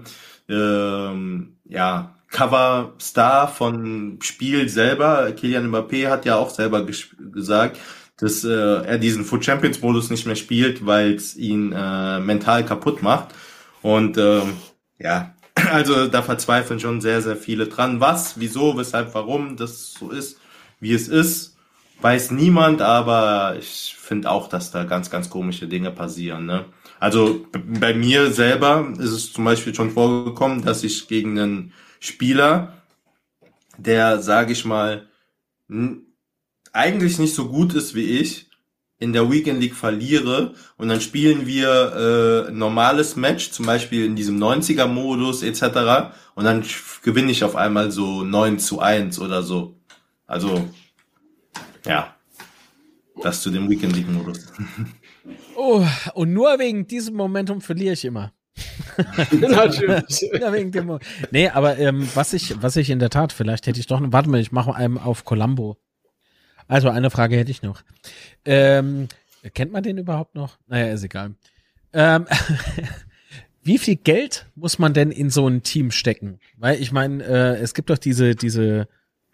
Ähm, 0.50 1.56
ja, 1.64 2.16
Cover 2.30 2.94
Star 3.00 3.48
von 3.48 4.18
Spiel 4.22 4.68
selber, 4.68 5.32
Kilian 5.32 5.70
Mbappé 5.70 6.08
hat 6.08 6.24
ja 6.24 6.36
auch 6.36 6.50
selber 6.50 6.86
gesagt, 7.32 7.78
dass 8.18 8.44
äh, 8.44 8.48
er 8.84 8.98
diesen 8.98 9.24
Foot 9.24 9.44
Champions 9.44 9.80
Modus 9.80 10.10
nicht 10.10 10.26
mehr 10.26 10.36
spielt, 10.36 10.86
weil 10.86 11.14
es 11.14 11.36
ihn 11.36 11.72
äh, 11.72 12.20
mental 12.20 12.64
kaputt 12.64 13.02
macht 13.02 13.34
und 13.82 14.18
ähm, 14.18 14.54
ja, 14.98 15.34
also 15.72 16.06
da 16.06 16.22
verzweifeln 16.22 16.80
schon 16.80 17.00
sehr, 17.00 17.22
sehr 17.22 17.36
viele 17.36 17.66
dran. 17.66 18.00
Was, 18.00 18.38
wieso, 18.38 18.76
weshalb, 18.76 19.14
warum 19.14 19.56
das 19.56 19.94
so 19.94 20.10
ist, 20.10 20.38
wie 20.78 20.92
es 20.92 21.08
ist, 21.08 21.56
weiß 22.00 22.30
niemand, 22.30 22.82
aber 22.82 23.56
ich 23.58 23.96
finde 23.98 24.30
auch, 24.30 24.48
dass 24.48 24.70
da 24.70 24.84
ganz, 24.84 25.10
ganz 25.10 25.30
komische 25.30 25.66
Dinge 25.66 25.90
passieren. 25.90 26.46
Ne? 26.46 26.66
Also 27.00 27.46
bei 27.54 27.94
mir 27.94 28.30
selber 28.30 28.92
ist 28.98 29.10
es 29.10 29.32
zum 29.32 29.46
Beispiel 29.46 29.74
schon 29.74 29.90
vorgekommen, 29.90 30.62
dass 30.62 30.84
ich 30.84 31.08
gegen 31.08 31.38
einen 31.38 31.72
Spieler, 31.98 32.74
der, 33.78 34.20
sage 34.20 34.52
ich 34.52 34.66
mal, 34.66 35.08
eigentlich 36.72 37.18
nicht 37.18 37.34
so 37.34 37.48
gut 37.48 37.74
ist 37.74 37.94
wie 37.94 38.04
ich, 38.04 38.50
in 38.98 39.14
der 39.14 39.30
Weekend 39.30 39.62
League 39.62 39.74
verliere 39.74 40.54
und 40.76 40.88
dann 40.88 41.00
spielen 41.00 41.46
wir 41.46 42.48
äh, 42.48 42.52
normales 42.52 43.16
Match, 43.16 43.50
zum 43.50 43.64
Beispiel 43.64 44.04
in 44.04 44.14
diesem 44.14 44.38
90er-Modus 44.38 45.42
etc. 45.42 46.12
Und 46.34 46.44
dann 46.44 46.62
gewinne 47.02 47.32
ich 47.32 47.42
auf 47.42 47.56
einmal 47.56 47.90
so 47.90 48.24
9 48.24 48.58
zu 48.58 48.80
1 48.80 49.18
oder 49.20 49.42
so. 49.42 49.74
Also, 50.26 50.68
ja, 51.86 52.14
das 53.22 53.40
zu 53.40 53.48
dem 53.48 53.70
Weekend 53.70 53.96
League-Modus. 53.96 54.52
Oh, 55.56 55.84
und 56.14 56.32
nur 56.32 56.58
wegen 56.58 56.86
diesem 56.86 57.14
Momentum 57.14 57.60
verliere 57.60 57.94
ich 57.94 58.04
immer. 58.04 58.32
Natürlich. 59.32 60.30
ja, 60.40 60.52
wegen 60.52 60.72
dem 60.72 60.98
nee, 61.30 61.48
aber 61.48 61.78
ähm, 61.78 62.08
was 62.14 62.32
ich, 62.32 62.60
was 62.62 62.76
ich 62.76 62.90
in 62.90 62.98
der 62.98 63.10
Tat, 63.10 63.32
vielleicht 63.32 63.66
hätte 63.66 63.80
ich 63.80 63.86
doch, 63.86 64.00
warte 64.02 64.28
mal, 64.28 64.40
ich 64.40 64.52
mache 64.52 64.74
einem 64.74 64.98
auf 64.98 65.24
Columbo. 65.24 65.76
Also 66.68 66.88
eine 66.88 67.10
Frage 67.10 67.36
hätte 67.36 67.50
ich 67.50 67.62
noch. 67.62 67.82
Ähm, 68.44 69.08
kennt 69.54 69.72
man 69.72 69.82
den 69.82 69.98
überhaupt 69.98 70.34
noch? 70.34 70.58
Naja, 70.66 70.92
ist 70.92 71.02
egal. 71.02 71.34
Ähm, 71.92 72.26
wie 73.62 73.78
viel 73.78 73.96
Geld 73.96 74.46
muss 74.54 74.78
man 74.78 74.94
denn 74.94 75.10
in 75.10 75.30
so 75.30 75.48
ein 75.48 75.62
Team 75.62 75.90
stecken? 75.90 76.38
Weil 76.56 76.80
ich 76.80 76.92
meine, 76.92 77.24
äh, 77.24 77.56
es 77.56 77.74
gibt 77.74 77.90
doch 77.90 77.98
diese, 77.98 78.36
diese 78.36 78.88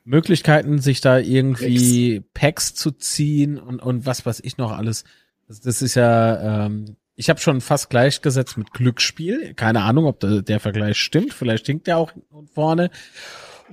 Möglichkeiten, 0.05 0.79
sich 0.79 1.01
da 1.01 1.19
irgendwie 1.19 2.21
Packs, 2.21 2.33
Packs 2.35 2.75
zu 2.75 2.93
ziehen 2.93 3.59
und, 3.59 3.83
und 3.83 4.07
was 4.07 4.25
weiß 4.25 4.41
ich 4.41 4.57
noch 4.57 4.73
alles. 4.73 5.05
Das, 5.49 5.61
das 5.61 5.83
ist 5.83 5.95
ja, 5.95 6.67
ähm, 6.67 6.97
ich 7.15 7.31
habe 7.31 7.41
schon 7.41 7.61
fast 7.61 7.91
gleichgesetzt 7.91 8.59
mit 8.59 8.73
Glücksspiel. 8.73 9.55
Keine 9.55 9.83
Ahnung, 9.83 10.07
ob 10.07 10.21
der, 10.21 10.43
der 10.43 10.61
Vergleich 10.61 10.99
stimmt. 10.99 11.33
Vielleicht 11.33 11.65
stinkt 11.65 11.87
der 11.87 11.99
auch 11.99 12.13
vorne. 12.55 12.91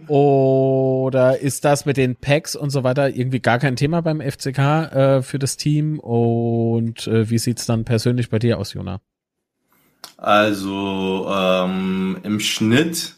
Oder 0.07 1.39
ist 1.39 1.65
das 1.65 1.85
mit 1.85 1.97
den 1.97 2.15
Packs 2.15 2.55
und 2.55 2.71
so 2.71 2.83
weiter 2.83 3.09
irgendwie 3.09 3.39
gar 3.39 3.59
kein 3.59 3.75
Thema 3.75 4.01
beim 4.01 4.21
FCK 4.21 4.57
äh, 4.57 5.21
für 5.21 5.39
das 5.39 5.57
Team? 5.57 5.99
Und 5.99 7.07
äh, 7.07 7.29
wie 7.29 7.37
sieht's 7.37 7.65
dann 7.65 7.85
persönlich 7.85 8.29
bei 8.29 8.39
dir 8.39 8.57
aus, 8.57 8.73
Jona? 8.73 9.01
Also 10.17 11.27
ähm, 11.29 12.17
im 12.23 12.39
Schnitt, 12.39 13.15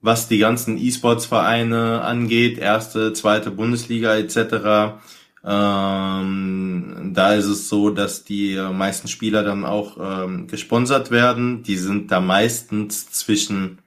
was 0.00 0.28
die 0.28 0.38
ganzen 0.38 0.76
E-Sports-Vereine 0.76 2.02
angeht, 2.02 2.58
erste, 2.58 3.12
zweite 3.12 3.50
Bundesliga 3.50 4.16
etc., 4.16 5.00
ähm, 5.44 7.10
da 7.14 7.34
ist 7.34 7.46
es 7.46 7.68
so, 7.68 7.90
dass 7.90 8.24
die 8.24 8.56
meisten 8.72 9.08
Spieler 9.08 9.42
dann 9.42 9.64
auch 9.64 9.96
ähm, 10.00 10.46
gesponsert 10.46 11.10
werden. 11.10 11.62
Die 11.62 11.76
sind 11.76 12.10
da 12.12 12.20
meistens 12.20 13.10
zwischen 13.10 13.78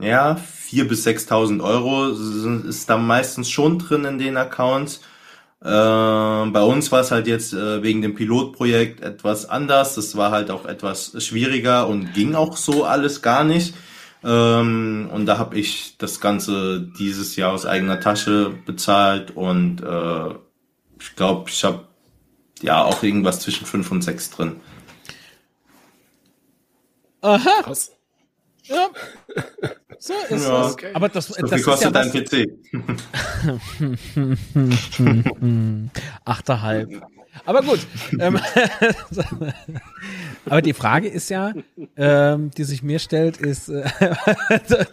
ja, 0.00 0.36
vier 0.36 0.88
bis 0.88 1.06
6.000 1.06 1.62
Euro 1.62 2.08
ist 2.08 2.90
da 2.90 2.96
meistens 2.96 3.48
schon 3.50 3.78
drin 3.78 4.04
in 4.04 4.18
den 4.18 4.36
Accounts. 4.36 5.00
Äh, 5.60 5.66
bei 5.66 6.62
uns 6.62 6.92
war 6.92 7.00
es 7.00 7.10
halt 7.10 7.26
jetzt 7.26 7.54
äh, 7.54 7.82
wegen 7.82 8.02
dem 8.02 8.14
Pilotprojekt 8.14 9.00
etwas 9.00 9.48
anders. 9.48 9.94
Das 9.94 10.16
war 10.16 10.30
halt 10.30 10.50
auch 10.50 10.66
etwas 10.66 11.14
schwieriger 11.24 11.88
und 11.88 12.12
ging 12.12 12.34
auch 12.34 12.56
so 12.56 12.84
alles 12.84 13.22
gar 13.22 13.44
nicht. 13.44 13.74
Ähm, 14.24 15.10
und 15.12 15.26
da 15.26 15.36
habe 15.36 15.58
ich 15.58 15.98
das 15.98 16.20
Ganze 16.20 16.80
dieses 16.98 17.36
Jahr 17.36 17.52
aus 17.52 17.66
eigener 17.66 18.00
Tasche 18.00 18.54
bezahlt 18.64 19.32
und 19.36 19.82
äh, 19.82 20.34
ich 20.98 21.14
glaube, 21.14 21.50
ich 21.50 21.62
habe 21.62 21.86
ja 22.62 22.82
auch 22.82 23.02
irgendwas 23.02 23.40
zwischen 23.40 23.66
fünf 23.66 23.90
und 23.90 24.02
sechs 24.02 24.30
drin. 24.30 24.56
Aha. 27.20 27.62
Krass. 27.62 27.92
Ja. 28.62 28.88
So 29.98 30.14
ist 30.30 30.46
ja, 30.46 30.66
es. 30.66 30.72
Okay. 30.72 30.90
Aber 30.94 31.08
das, 31.10 31.26
so 31.26 31.46
das 31.46 31.62
kostet 31.62 31.94
ja 31.94 32.02
dein 32.02 32.10
PC. 32.10 32.46
Achterhalb. 36.24 37.02
Aber 37.44 37.62
gut. 37.62 37.80
Ähm, 38.18 38.36
aber 40.46 40.62
die 40.62 40.72
Frage 40.72 41.08
ist 41.08 41.30
ja, 41.30 41.52
ähm, 41.96 42.50
die 42.56 42.64
sich 42.64 42.82
mir 42.82 42.98
stellt, 42.98 43.38
ist, 43.38 43.68
äh, 43.68 43.84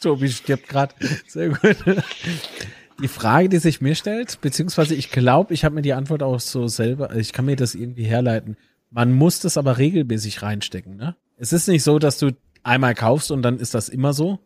Tobi 0.00 0.28
stirbt 0.28 0.68
gerade. 0.68 0.94
Sehr 1.26 1.50
gut. 1.50 1.76
Die 3.00 3.08
Frage, 3.08 3.48
die 3.48 3.58
sich 3.58 3.80
mir 3.80 3.94
stellt, 3.94 4.40
beziehungsweise 4.40 4.94
ich 4.94 5.10
glaube, 5.10 5.54
ich 5.54 5.64
habe 5.64 5.76
mir 5.76 5.82
die 5.82 5.92
Antwort 5.92 6.22
auch 6.22 6.40
so 6.40 6.66
selber, 6.66 7.14
ich 7.14 7.32
kann 7.32 7.44
mir 7.44 7.56
das 7.56 7.74
irgendwie 7.74 8.04
herleiten. 8.04 8.56
Man 8.90 9.12
muss 9.12 9.40
das 9.40 9.56
aber 9.56 9.78
regelmäßig 9.78 10.42
reinstecken, 10.42 10.96
ne? 10.96 11.14
Es 11.36 11.52
ist 11.52 11.68
nicht 11.68 11.84
so, 11.84 12.00
dass 12.00 12.18
du 12.18 12.32
einmal 12.64 12.94
kaufst 12.94 13.30
und 13.30 13.42
dann 13.42 13.58
ist 13.58 13.74
das 13.74 13.88
immer 13.88 14.12
so? 14.12 14.40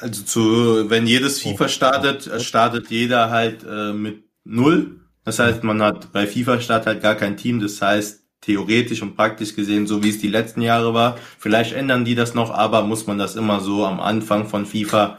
Also 0.00 0.22
zu, 0.22 0.90
wenn 0.90 1.06
jedes 1.06 1.44
oh. 1.44 1.50
FIFA 1.50 1.68
startet, 1.68 2.30
oh. 2.32 2.38
startet 2.38 2.90
jeder 2.90 3.30
halt 3.30 3.64
äh, 3.68 3.92
mit 3.92 4.22
null. 4.44 5.00
Das 5.26 5.40
heißt, 5.40 5.64
man 5.64 5.82
hat 5.82 6.12
bei 6.12 6.26
FIFA 6.26 6.60
Start 6.60 6.86
halt 6.86 7.02
gar 7.02 7.16
kein 7.16 7.36
Team. 7.36 7.60
Das 7.60 7.82
heißt, 7.82 8.22
theoretisch 8.40 9.02
und 9.02 9.16
praktisch 9.16 9.56
gesehen, 9.56 9.88
so 9.88 10.02
wie 10.04 10.10
es 10.10 10.20
die 10.20 10.28
letzten 10.28 10.62
Jahre 10.62 10.94
war. 10.94 11.18
Vielleicht 11.38 11.72
ändern 11.72 12.04
die 12.04 12.14
das 12.14 12.34
noch, 12.34 12.52
aber 12.52 12.82
muss 12.82 13.08
man 13.08 13.18
das 13.18 13.34
immer 13.34 13.60
so 13.60 13.84
am 13.84 13.98
Anfang 13.98 14.46
von 14.46 14.64
FIFA 14.66 15.18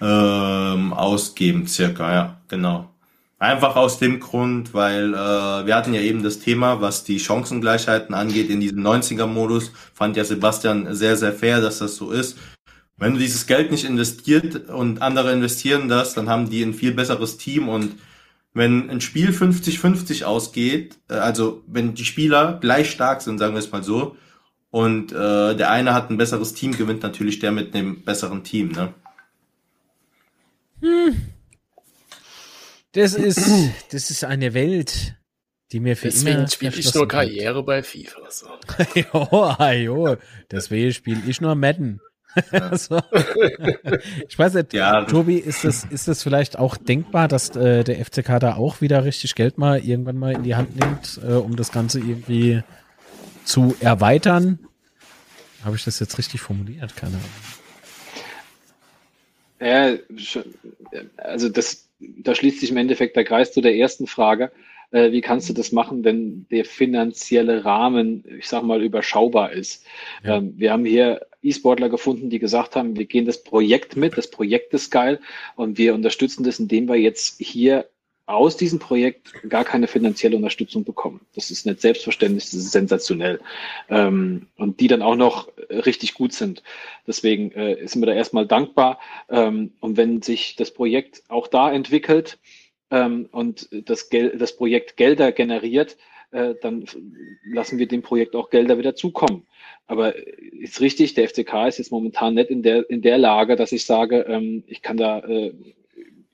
ähm, 0.00 0.92
ausgeben, 0.92 1.68
circa, 1.68 2.12
ja, 2.12 2.40
genau. 2.48 2.90
Einfach 3.38 3.76
aus 3.76 4.00
dem 4.00 4.18
Grund, 4.18 4.74
weil 4.74 5.14
äh, 5.14 5.66
wir 5.66 5.76
hatten 5.76 5.94
ja 5.94 6.00
eben 6.00 6.24
das 6.24 6.40
Thema, 6.40 6.80
was 6.80 7.04
die 7.04 7.20
Chancengleichheiten 7.20 8.14
angeht 8.14 8.50
in 8.50 8.60
diesem 8.60 8.84
90er-Modus, 8.84 9.70
fand 9.92 10.16
ja 10.16 10.24
Sebastian 10.24 10.94
sehr, 10.96 11.16
sehr 11.16 11.32
fair, 11.32 11.60
dass 11.60 11.78
das 11.78 11.94
so 11.94 12.10
ist. 12.10 12.38
Wenn 12.96 13.12
du 13.12 13.18
dieses 13.20 13.46
Geld 13.46 13.70
nicht 13.70 13.84
investiert 13.84 14.68
und 14.68 15.00
andere 15.00 15.32
investieren 15.32 15.88
das, 15.88 16.14
dann 16.14 16.28
haben 16.28 16.50
die 16.50 16.62
ein 16.62 16.74
viel 16.74 16.92
besseres 16.92 17.36
Team 17.36 17.68
und 17.68 17.94
wenn 18.54 18.88
ein 18.88 19.00
Spiel 19.00 19.30
50-50 19.30 20.24
ausgeht, 20.24 20.98
äh, 21.10 21.14
also 21.14 21.62
wenn 21.66 21.94
die 21.94 22.04
Spieler 22.04 22.58
gleich 22.60 22.90
stark 22.90 23.20
sind, 23.20 23.38
sagen 23.38 23.54
wir 23.54 23.58
es 23.58 23.70
mal 23.70 23.82
so, 23.82 24.16
und 24.70 25.12
äh, 25.12 25.54
der 25.54 25.70
eine 25.70 25.92
hat 25.92 26.10
ein 26.10 26.16
besseres 26.16 26.54
Team, 26.54 26.76
gewinnt 26.76 27.02
natürlich 27.02 27.40
der 27.40 27.52
mit 27.52 27.74
dem 27.74 28.02
besseren 28.04 28.42
Team, 28.42 28.72
ne? 28.72 28.94
Hm. 30.80 31.16
Das 32.92 33.14
ist, 33.14 33.48
das 33.92 34.10
ist 34.10 34.24
eine 34.24 34.54
Welt, 34.54 35.16
die 35.72 35.80
mir 35.80 35.96
für 35.96 36.08
Deswegen 36.08 36.38
immer 36.38 36.48
spiele 36.48 36.76
ich 36.76 36.94
nur 36.94 37.08
Karriere 37.08 37.62
bei 37.64 37.82
FIFA. 37.82 38.30
So. 38.30 38.46
jo, 38.94 39.72
jo, 39.72 40.16
deswegen 40.50 40.92
spiele 40.92 41.22
ich 41.26 41.40
nur 41.40 41.54
Madden. 41.54 42.00
also, 42.50 43.00
ich 44.28 44.38
weiß 44.38 44.54
nicht, 44.54 44.72
ja. 44.72 45.04
Tobi, 45.04 45.36
ist 45.36 45.64
das, 45.64 45.84
ist 45.84 46.08
das 46.08 46.22
vielleicht 46.22 46.58
auch 46.58 46.76
denkbar, 46.76 47.28
dass 47.28 47.54
äh, 47.56 47.84
der 47.84 48.04
FCK 48.04 48.40
da 48.40 48.56
auch 48.56 48.80
wieder 48.80 49.04
richtig 49.04 49.34
Geld 49.34 49.58
mal 49.58 49.78
irgendwann 49.84 50.18
mal 50.18 50.32
in 50.32 50.42
die 50.42 50.54
Hand 50.54 50.76
nimmt, 50.76 51.20
äh, 51.22 51.34
um 51.34 51.56
das 51.56 51.72
Ganze 51.72 52.00
irgendwie 52.00 52.62
zu 53.44 53.76
erweitern? 53.80 54.58
Habe 55.64 55.76
ich 55.76 55.84
das 55.84 56.00
jetzt 56.00 56.18
richtig 56.18 56.40
formuliert? 56.40 56.96
Keine 56.96 57.12
Ahnung. 57.12 57.24
Ja, 59.60 59.96
also 61.16 61.48
das, 61.48 61.88
da 61.98 62.34
schließt 62.34 62.60
sich 62.60 62.70
im 62.70 62.76
Endeffekt 62.76 63.16
der 63.16 63.24
Kreis 63.24 63.52
zu 63.52 63.60
der 63.60 63.74
ersten 63.74 64.06
Frage. 64.06 64.50
Äh, 64.90 65.12
wie 65.12 65.22
kannst 65.22 65.48
du 65.48 65.54
das 65.54 65.72
machen, 65.72 66.04
wenn 66.04 66.46
der 66.50 66.64
finanzielle 66.64 67.64
Rahmen, 67.64 68.24
ich 68.38 68.46
sag 68.46 68.62
mal, 68.62 68.82
überschaubar 68.82 69.52
ist? 69.52 69.84
Ja. 70.22 70.36
Ähm, 70.36 70.54
wir 70.56 70.72
haben 70.72 70.84
hier 70.84 71.22
E-Sportler 71.44 71.88
gefunden, 71.88 72.30
die 72.30 72.38
gesagt 72.38 72.76
haben, 72.76 72.96
wir 72.96 73.04
gehen 73.04 73.26
das 73.26 73.42
Projekt 73.42 73.96
mit, 73.96 74.16
das 74.16 74.30
Projekt 74.30 74.74
ist 74.74 74.90
geil 74.90 75.20
und 75.56 75.78
wir 75.78 75.94
unterstützen 75.94 76.44
das, 76.44 76.58
indem 76.58 76.88
wir 76.88 76.96
jetzt 76.96 77.38
hier 77.38 77.88
aus 78.26 78.56
diesem 78.56 78.78
Projekt 78.78 79.34
gar 79.48 79.64
keine 79.64 79.86
finanzielle 79.86 80.36
Unterstützung 80.36 80.84
bekommen. 80.84 81.20
Das 81.34 81.50
ist 81.50 81.66
nicht 81.66 81.82
selbstverständlich, 81.82 82.44
das 82.44 82.54
ist 82.54 82.72
sensationell. 82.72 83.40
Ähm, 83.90 84.46
und 84.56 84.80
die 84.80 84.88
dann 84.88 85.02
auch 85.02 85.16
noch 85.16 85.48
richtig 85.70 86.14
gut 86.14 86.32
sind. 86.32 86.62
Deswegen 87.06 87.52
äh, 87.52 87.86
sind 87.86 88.00
wir 88.00 88.06
da 88.06 88.14
erstmal 88.14 88.46
dankbar. 88.46 88.98
Ähm, 89.28 89.72
und 89.80 89.98
wenn 89.98 90.22
sich 90.22 90.56
das 90.56 90.70
Projekt 90.70 91.22
auch 91.28 91.48
da 91.48 91.70
entwickelt 91.70 92.38
ähm, 92.90 93.28
und 93.30 93.68
das, 93.70 94.08
Gel 94.08 94.38
das 94.38 94.56
Projekt 94.56 94.96
Gelder 94.96 95.30
generiert, 95.30 95.98
äh, 96.34 96.54
dann 96.60 96.84
lassen 97.44 97.78
wir 97.78 97.86
dem 97.86 98.02
Projekt 98.02 98.34
auch 98.34 98.50
Gelder 98.50 98.76
wieder 98.76 98.96
zukommen. 98.96 99.46
Aber 99.86 100.14
ist 100.16 100.80
richtig, 100.80 101.14
der 101.14 101.28
FCK 101.28 101.68
ist 101.68 101.78
jetzt 101.78 101.92
momentan 101.92 102.34
nicht 102.34 102.50
in 102.50 102.62
der, 102.62 102.88
in 102.90 103.02
der 103.02 103.18
Lage, 103.18 103.54
dass 103.54 103.72
ich 103.72 103.84
sage, 103.84 104.26
ähm, 104.28 104.64
ich 104.66 104.82
kann 104.82 104.96
da 104.96 105.20
äh, 105.20 105.52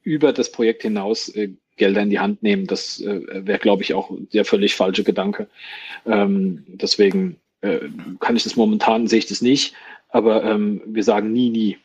über 0.02 0.32
das 0.32 0.50
Projekt 0.52 0.82
hinaus 0.82 1.28
äh, 1.30 1.50
Gelder 1.76 2.02
in 2.02 2.10
die 2.10 2.18
Hand 2.18 2.42
nehmen. 2.42 2.66
Das 2.66 3.00
äh, 3.00 3.46
wäre, 3.46 3.58
glaube 3.58 3.82
ich, 3.82 3.92
auch 3.94 4.10
der 4.32 4.44
völlig 4.44 4.74
falsche 4.74 5.04
Gedanke. 5.04 5.48
Ähm, 6.06 6.64
deswegen 6.66 7.36
äh, 7.60 7.80
kann 8.20 8.36
ich 8.36 8.44
das 8.44 8.56
momentan, 8.56 9.06
sehe 9.06 9.18
ich 9.18 9.26
das 9.26 9.42
nicht. 9.42 9.74
Aber 10.08 10.44
ähm, 10.44 10.80
wir 10.86 11.04
sagen 11.04 11.32
nie, 11.32 11.50
nie. 11.50 11.78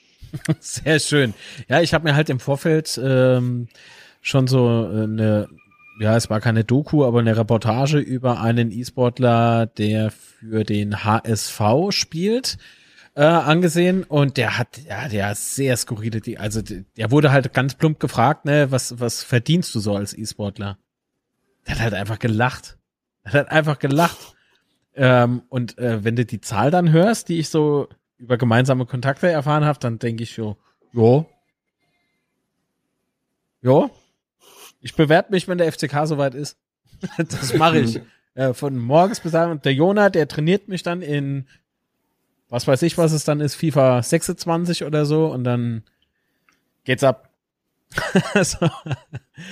Sehr 0.60 1.00
schön. 1.00 1.34
Ja, 1.68 1.80
ich 1.80 1.94
habe 1.94 2.04
mir 2.04 2.14
halt 2.14 2.30
im 2.30 2.40
Vorfeld 2.40 3.00
ähm, 3.02 3.68
schon 4.20 4.46
so 4.46 4.66
eine, 4.66 5.48
ja, 5.98 6.16
es 6.16 6.28
war 6.28 6.40
keine 6.40 6.64
Doku, 6.64 7.04
aber 7.04 7.20
eine 7.20 7.36
Reportage 7.36 7.98
über 7.98 8.40
einen 8.40 8.70
E-Sportler, 8.70 9.66
der 9.66 10.10
für 10.10 10.64
den 10.64 11.04
HSV 11.04 11.60
spielt 11.90 12.58
äh, 13.14 13.22
angesehen 13.22 14.04
und 14.04 14.36
der 14.36 14.58
hat, 14.58 14.78
ja, 14.86 15.08
der 15.08 15.30
hat 15.30 15.38
sehr 15.38 15.76
skurrile, 15.76 16.20
die, 16.20 16.38
also 16.38 16.60
der 16.62 17.10
wurde 17.10 17.32
halt 17.32 17.54
ganz 17.54 17.74
plump 17.74 17.98
gefragt, 17.98 18.44
ne, 18.44 18.70
was, 18.70 19.00
was 19.00 19.22
verdienst 19.22 19.74
du 19.74 19.80
so 19.80 19.96
als 19.96 20.16
E-Sportler? 20.16 20.78
Der 21.66 21.74
hat 21.74 21.80
halt 21.80 21.94
einfach 21.94 22.18
gelacht. 22.18 22.78
Der 23.24 23.32
hat 23.32 23.50
einfach 23.50 23.78
gelacht. 23.78 24.34
Ähm, 24.94 25.42
und 25.48 25.78
äh, 25.78 26.04
wenn 26.04 26.16
du 26.16 26.24
die 26.24 26.40
Zahl 26.40 26.70
dann 26.70 26.92
hörst, 26.92 27.28
die 27.28 27.38
ich 27.38 27.48
so 27.48 27.88
über 28.18 28.36
gemeinsame 28.36 28.86
Kontakte 28.86 29.28
erfahren 29.28 29.64
habe, 29.64 29.78
dann 29.78 29.98
denke 29.98 30.22
ich 30.22 30.34
so, 30.34 30.56
jo, 30.92 31.26
jo, 33.62 33.90
ich 34.80 34.94
bewerte 34.94 35.32
mich, 35.32 35.48
wenn 35.48 35.58
der 35.58 35.70
FCK 35.72 36.06
soweit 36.06 36.34
ist. 36.34 36.58
das 37.18 37.54
mache 37.54 37.80
ich. 37.80 38.00
äh, 38.34 38.54
von 38.54 38.78
morgens 38.78 39.20
bis 39.20 39.34
abends. 39.34 39.56
Und 39.56 39.64
der 39.64 39.74
Jonah, 39.74 40.10
der 40.10 40.28
trainiert 40.28 40.68
mich 40.68 40.82
dann 40.82 41.02
in 41.02 41.46
was 42.48 42.66
weiß 42.66 42.82
ich, 42.82 42.96
was 42.98 43.12
es 43.12 43.24
dann 43.24 43.40
ist, 43.40 43.56
FIFA 43.56 44.02
26 44.02 44.84
oder 44.84 45.04
so 45.04 45.26
und 45.26 45.44
dann 45.44 45.82
geht's 46.84 47.04
ab. 47.04 47.30
so. 48.42 48.68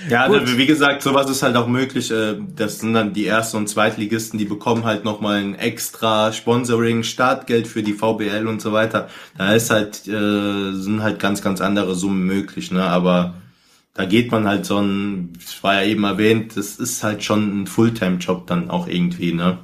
Ja, 0.09 0.23
also 0.23 0.57
wie 0.57 0.65
gesagt, 0.65 1.01
sowas 1.01 1.29
ist 1.29 1.41
halt 1.41 1.55
auch 1.55 1.67
möglich. 1.67 2.11
Äh, 2.11 2.37
das 2.55 2.79
sind 2.79 2.93
dann 2.93 3.13
die 3.13 3.25
Erste- 3.25 3.57
und 3.57 3.67
Zweitligisten, 3.67 4.37
die 4.37 4.45
bekommen 4.45 4.83
halt 4.83 5.05
nochmal 5.05 5.39
ein 5.39 5.55
extra 5.55 6.31
Sponsoring, 6.33 7.03
Startgeld 7.03 7.67
für 7.67 7.81
die 7.81 7.93
VBL 7.93 8.45
und 8.47 8.61
so 8.61 8.73
weiter. 8.73 9.09
Da 9.37 9.53
ist 9.53 9.69
halt, 9.69 10.07
äh, 10.07 10.73
sind 10.73 11.01
halt 11.01 11.19
ganz, 11.19 11.41
ganz 11.41 11.61
andere 11.61 11.95
Summen 11.95 12.25
möglich, 12.25 12.71
ne? 12.71 12.83
Aber 12.83 13.35
da 13.95 14.05
geht 14.05 14.31
man 14.31 14.45
halt 14.45 14.65
so 14.65 14.77
ein, 14.77 15.33
ich 15.39 15.63
war 15.63 15.81
ja 15.81 15.87
eben 15.87 16.03
erwähnt, 16.03 16.57
das 16.57 16.75
ist 16.75 17.03
halt 17.03 17.23
schon 17.23 17.61
ein 17.61 17.67
Fulltime-Job 17.67 18.45
dann 18.45 18.69
auch 18.69 18.87
irgendwie, 18.87 19.33
ne? 19.33 19.57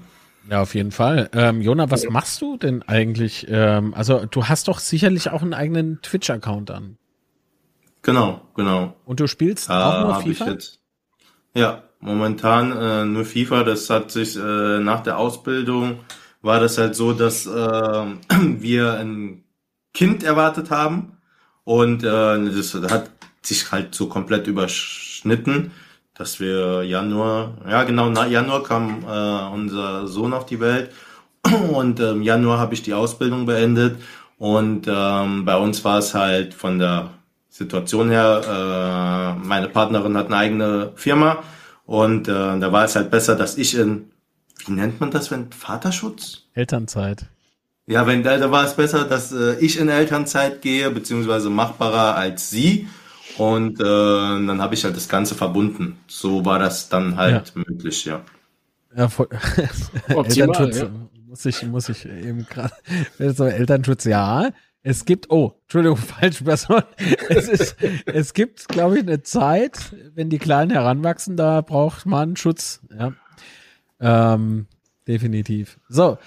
Ja, 0.49 0.61
auf 0.61 0.73
jeden 0.73 0.91
Fall. 0.91 1.29
Ähm, 1.33 1.61
Jona, 1.61 1.91
was 1.91 2.09
machst 2.09 2.41
du 2.41 2.57
denn 2.57 2.81
eigentlich? 2.81 3.45
Ähm, 3.49 3.93
also 3.93 4.25
du 4.25 4.47
hast 4.47 4.69
doch 4.69 4.79
sicherlich 4.79 5.29
auch 5.29 5.41
einen 5.41 5.53
eigenen 5.53 6.01
Twitch-Account 6.01 6.71
an. 6.71 6.97
Genau, 8.01 8.41
genau. 8.55 8.95
Und 9.05 9.19
du 9.19 9.27
spielst 9.27 9.69
da 9.69 10.01
auch 10.01 10.23
nur 10.23 10.33
FIFA? 10.33 10.51
Jetzt, 10.51 10.79
ja, 11.53 11.83
momentan 11.99 12.71
äh, 12.71 13.05
nur 13.05 13.25
FIFA. 13.25 13.63
Das 13.63 13.89
hat 13.89 14.11
sich 14.11 14.37
äh, 14.37 14.79
nach 14.79 15.03
der 15.03 15.17
Ausbildung 15.17 15.99
war 16.41 16.59
das 16.59 16.77
halt 16.77 16.95
so, 16.95 17.13
dass 17.13 17.45
äh, 17.45 17.49
wir 18.29 18.93
ein 18.93 19.43
Kind 19.93 20.23
erwartet 20.23 20.71
haben 20.71 21.17
und 21.63 22.03
äh, 22.03 22.07
das 22.07 22.73
hat 22.89 23.10
sich 23.41 23.71
halt 23.71 23.95
so 23.95 24.07
komplett 24.07 24.47
überschnitten 24.47 25.71
dass 26.21 26.39
wir 26.39 26.83
Januar, 26.83 27.57
ja 27.67 27.83
genau, 27.83 28.09
na, 28.09 28.27
Januar 28.27 28.61
kam 28.61 29.03
äh, 29.03 29.53
unser 29.55 30.07
Sohn 30.07 30.33
auf 30.33 30.45
die 30.45 30.59
Welt 30.59 30.91
und 31.73 31.99
im 31.99 32.17
ähm, 32.17 32.21
Januar 32.21 32.59
habe 32.59 32.75
ich 32.75 32.83
die 32.83 32.93
Ausbildung 32.93 33.47
beendet 33.47 33.97
und 34.37 34.87
ähm, 34.87 35.45
bei 35.45 35.55
uns 35.55 35.83
war 35.83 35.97
es 35.97 36.13
halt 36.13 36.53
von 36.53 36.77
der 36.77 37.09
Situation 37.49 38.11
her, 38.11 39.37
äh, 39.41 39.47
meine 39.47 39.67
Partnerin 39.67 40.15
hat 40.15 40.27
eine 40.27 40.35
eigene 40.35 40.91
Firma 40.95 41.43
und 41.85 42.27
äh, 42.27 42.59
da 42.59 42.71
war 42.71 42.85
es 42.85 42.95
halt 42.95 43.09
besser, 43.09 43.35
dass 43.35 43.57
ich 43.57 43.75
in, 43.75 44.11
wie 44.65 44.73
nennt 44.73 44.99
man 44.99 45.09
das, 45.09 45.31
wenn 45.31 45.51
Vaterschutz? 45.51 46.43
Elternzeit. 46.53 47.25
Ja, 47.87 48.05
wenn 48.05 48.21
da, 48.21 48.37
da 48.37 48.51
war 48.51 48.63
es 48.63 48.75
besser, 48.75 49.05
dass 49.05 49.31
äh, 49.31 49.55
ich 49.59 49.79
in 49.79 49.89
Elternzeit 49.89 50.61
gehe, 50.61 50.91
beziehungsweise 50.91 51.49
machbarer 51.49 52.15
als 52.15 52.51
sie. 52.51 52.87
Und 53.37 53.79
äh, 53.79 53.83
dann 53.83 54.61
habe 54.61 54.73
ich 54.73 54.83
halt 54.83 54.95
das 54.95 55.09
Ganze 55.09 55.35
verbunden. 55.35 55.99
So 56.07 56.45
war 56.45 56.59
das 56.59 56.89
dann 56.89 57.15
halt 57.17 57.53
ja. 57.55 57.63
möglich, 57.67 58.05
ja. 58.05 58.23
Ja, 58.95 59.07
voll. 59.07 59.29
Elternschutz 60.07 60.79
ja. 60.79 60.89
muss 61.27 61.45
ich, 61.45 61.63
muss 61.63 61.89
ich 61.89 62.05
eben 62.05 62.45
gerade, 62.45 62.73
so 63.33 63.45
Elternschutz, 63.45 64.05
ja. 64.05 64.51
Es 64.83 65.05
gibt, 65.05 65.29
oh, 65.29 65.53
Entschuldigung, 65.63 65.97
falsche 65.97 66.43
Person. 66.43 66.81
Es 67.29 67.47
ist, 67.47 67.75
es 68.05 68.33
gibt, 68.33 68.67
glaube 68.67 68.97
ich, 68.97 69.03
eine 69.03 69.21
Zeit, 69.21 69.95
wenn 70.15 70.29
die 70.29 70.39
Kleinen 70.39 70.71
heranwachsen, 70.71 71.37
da 71.37 71.61
braucht 71.61 72.05
man 72.05 72.35
Schutz, 72.35 72.81
ja. 72.97 73.13
Ähm, 73.99 74.65
definitiv. 75.07 75.79
So, 75.87 76.17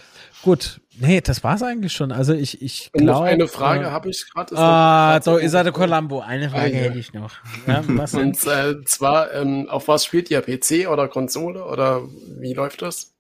gut. 0.43 0.81
Nee, 0.99 1.21
das 1.21 1.43
war's 1.43 1.63
eigentlich 1.63 1.93
schon. 1.93 2.13
Also 2.13 2.33
ich, 2.35 2.63
ich 2.63 2.91
glaube. 2.93 3.27
Eine 3.27 3.49
Frage 3.49 3.87
äh, 3.87 3.91
habe 3.91 4.11
ich 4.11 4.31
gerade. 4.31 4.57
Ah, 4.57 5.21
so 5.23 5.37
ist 5.37 5.55
er 5.55 5.65
der 5.65 5.73
Columbo. 5.73 6.21
Eine 6.21 6.51
Frage 6.51 6.75
hätte 6.77 6.99
ich 6.99 7.13
noch. 7.13 7.33
Ja, 7.67 7.83
was 7.87 8.15
Und 8.15 8.47
äh, 8.47 8.85
zwar, 8.85 9.33
ähm, 9.35 9.69
auf 9.69 9.89
was 9.89 10.05
spielt 10.05 10.31
ihr? 10.31 10.41
PC 10.41 10.89
oder 10.89 11.09
Konsole 11.09 11.65
oder 11.65 12.03
wie 12.39 12.55
läuft 12.55 12.83
das? 12.83 13.13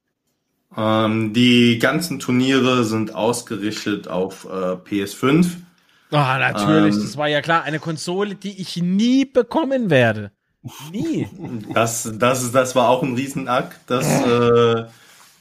Ähm, 0.77 1.33
die 1.33 1.79
ganzen 1.79 2.20
Turniere 2.20 2.85
sind 2.85 3.14
ausgerichtet 3.14 4.09
auf 4.09 4.45
äh, 4.45 4.49
PS5. 4.49 5.47
Ah, 6.11 6.39
natürlich. 6.39 6.95
Ähm, 6.95 7.03
das 7.03 7.16
war 7.16 7.29
ja 7.29 7.43
klar. 7.43 7.64
Eine 7.64 7.81
Konsole, 7.81 8.37
die 8.37 8.61
ich 8.61 8.77
nie 8.77 9.25
bekommen 9.25 9.91
werde. 9.91 10.31
Nie. 10.93 11.29
Das, 11.75 12.11
das, 12.18 12.53
das 12.53 12.77
war 12.77 12.89
auch 12.89 13.03
ein 13.03 13.14
Riesenakt. 13.14 13.79
Das 13.87 14.07
äh, 14.27 14.85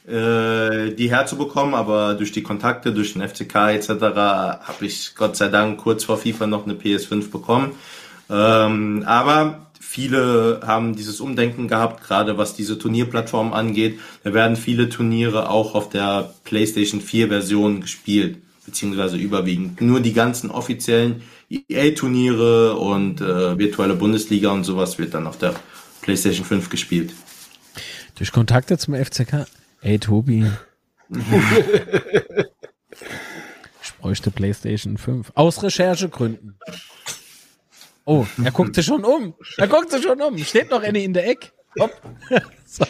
die 0.06 1.10
herzubekommen, 1.10 1.76
aber 1.76 2.16
durch 2.16 2.34
die 2.34 2.44
Kontakte, 2.44 2.92
durch 2.92 3.14
den 3.14 3.22
FCK 3.22 3.56
etc. 3.70 3.88
habe 3.90 4.86
ich 4.86 5.16
Gott 5.16 5.38
sei 5.38 5.48
Dank 5.48 5.80
kurz 5.80 6.04
vor 6.04 6.18
FIFA 6.18 6.48
noch 6.48 6.66
eine 6.66 6.74
PS5 6.74 7.32
bekommen. 7.32 7.72
Ähm, 8.30 9.04
aber 9.06 9.68
viele 9.80 10.62
haben 10.66 10.96
dieses 10.96 11.22
Umdenken 11.22 11.68
gehabt, 11.68 12.04
gerade 12.04 12.38
was 12.38 12.56
diese 12.56 12.80
Turnierplattform 12.80 13.54
angeht. 13.54 14.00
Da 14.24 14.34
werden 14.34 14.56
viele 14.56 14.90
Turniere 14.90 15.50
auch 15.50 15.76
auf 15.76 15.90
der 15.90 16.34
PlayStation 16.44 17.00
4 17.00 17.28
Version 17.28 17.82
gespielt, 17.82 18.38
beziehungsweise 18.66 19.18
überwiegend. 19.18 19.80
Nur 19.82 20.00
die 20.00 20.14
ganzen 20.14 20.50
offiziellen 20.50 21.22
EA-Turniere 21.50 22.76
und 22.76 23.22
äh, 23.22 23.58
virtuelle 23.58 23.94
Bundesliga 23.94 24.50
und 24.52 24.64
sowas 24.64 24.98
wird 24.98 25.14
dann 25.14 25.28
auf 25.28 25.38
der 25.38 25.54
PlayStation 26.02 26.46
5 26.46 26.70
gespielt. 26.70 27.14
Durch 28.16 28.32
Kontakte 28.32 28.78
zum 28.78 28.96
FCK 28.96 29.46
Ey, 29.84 30.00
Tobi. 30.00 30.46
ich 33.82 33.94
bräuchte 34.00 34.32
PlayStation 34.32 34.98
5. 34.98 35.34
Aus 35.36 35.62
Recherchegründen. 35.62 36.58
Oh, 38.06 38.26
er 38.42 38.52
guckt 38.52 38.76
sich 38.76 38.86
schon 38.86 39.04
um. 39.04 39.34
Er 39.58 39.68
guckt 39.68 39.92
sich 39.92 40.02
schon 40.02 40.22
um. 40.22 40.38
Steht 40.38 40.72
noch 40.72 40.82
eine 40.82 41.04
in 41.04 41.12
der 41.14 41.28
Ecke. 41.28 41.50
Hopp. 41.78 42.02
so. 42.66 42.86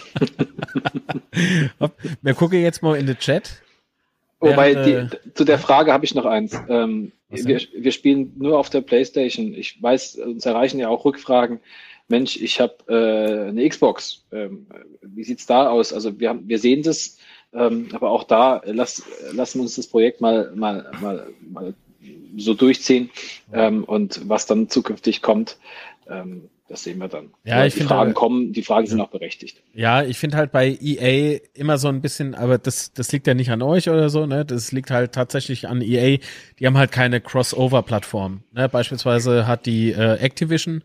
Hopp. 1.80 1.98
Wir 2.22 2.34
gucken 2.36 2.62
jetzt 2.62 2.84
mal 2.84 2.96
in 2.96 3.08
den 3.08 3.18
Chat. 3.18 3.64
Wobei, 4.40 4.76
die, 4.76 4.92
äh, 4.92 5.08
zu 5.34 5.46
der 5.46 5.58
Frage 5.58 5.92
habe 5.94 6.06
ich 6.06 6.14
noch 6.14 6.26
eins. 6.26 6.56
Ähm, 6.68 7.12
wir, 7.30 7.60
wir, 7.76 7.92
spielen 7.92 8.34
nur 8.38 8.60
auf 8.60 8.70
der 8.70 8.82
Playstation. 8.82 9.54
Ich 9.56 9.82
weiß, 9.82 10.18
uns 10.18 10.46
erreichen 10.46 10.80
ja 10.80 10.90
auch 10.90 11.06
Rückfragen. 11.06 11.60
Mensch, 12.14 12.38
ich 12.38 12.60
habe 12.60 12.76
äh, 12.88 13.50
eine 13.50 13.68
Xbox. 13.68 14.24
Ähm, 14.32 14.68
wie 15.02 15.24
sieht's 15.24 15.48
da 15.48 15.68
aus? 15.70 15.92
Also 15.92 16.20
wir, 16.20 16.30
haben, 16.30 16.48
wir 16.48 16.60
sehen 16.60 16.84
das, 16.84 17.18
ähm, 17.54 17.90
aber 17.92 18.12
auch 18.12 18.24
da 18.24 18.62
lass, 18.66 19.02
lassen 19.32 19.58
wir 19.58 19.64
uns 19.64 19.78
das 19.78 19.88
Projekt 19.88 20.22
mal, 20.22 20.52
mal, 20.56 20.92
mal, 21.02 21.28
mal 21.42 21.74
so 22.38 22.54
durchziehen 22.54 23.10
ähm, 23.52 23.84
und 23.84 24.30
was 24.30 24.46
dann 24.46 24.70
zukünftig 24.70 25.24
kommt. 25.24 25.58
Ähm, 26.08 26.50
das 26.68 26.84
sehen 26.84 27.00
wir 27.00 27.08
dann. 27.08 27.32
Ja, 27.44 27.56
Aber 27.56 27.66
ich 27.68 27.74
die 27.74 27.82
Fragen 27.82 28.08
halt, 28.10 28.16
kommen, 28.16 28.54
die 28.54 28.62
Fragen 28.62 28.86
sind 28.86 29.02
auch 29.02 29.10
berechtigt. 29.10 29.64
Ja, 29.74 30.04
ich 30.04 30.20
finde 30.20 30.38
halt 30.38 30.52
bei 30.52 30.78
EA 30.80 31.40
immer 31.56 31.80
so 31.80 31.88
ein 31.88 32.02
bisschen, 32.02 32.36
aber 32.36 32.60
das, 32.60 32.94
das 32.94 33.12
liegt 33.12 33.26
ja 33.26 33.34
nicht 33.34 33.50
an 33.50 33.64
euch 33.64 33.90
oder 33.90 34.10
so, 34.10 34.28
ne? 34.28 34.46
Das 34.46 34.72
liegt 34.72 34.92
halt 34.92 35.14
tatsächlich 35.14 35.68
an 35.68 35.82
EA. 35.82 36.20
Die 36.60 36.68
haben 36.68 36.78
halt 36.78 36.92
keine 36.92 37.22
Crossover-Plattform. 37.22 38.44
Ne? 38.54 38.70
Beispielsweise 38.70 39.48
hat 39.48 39.66
die 39.66 39.92
äh, 39.92 40.18
Activision 40.20 40.84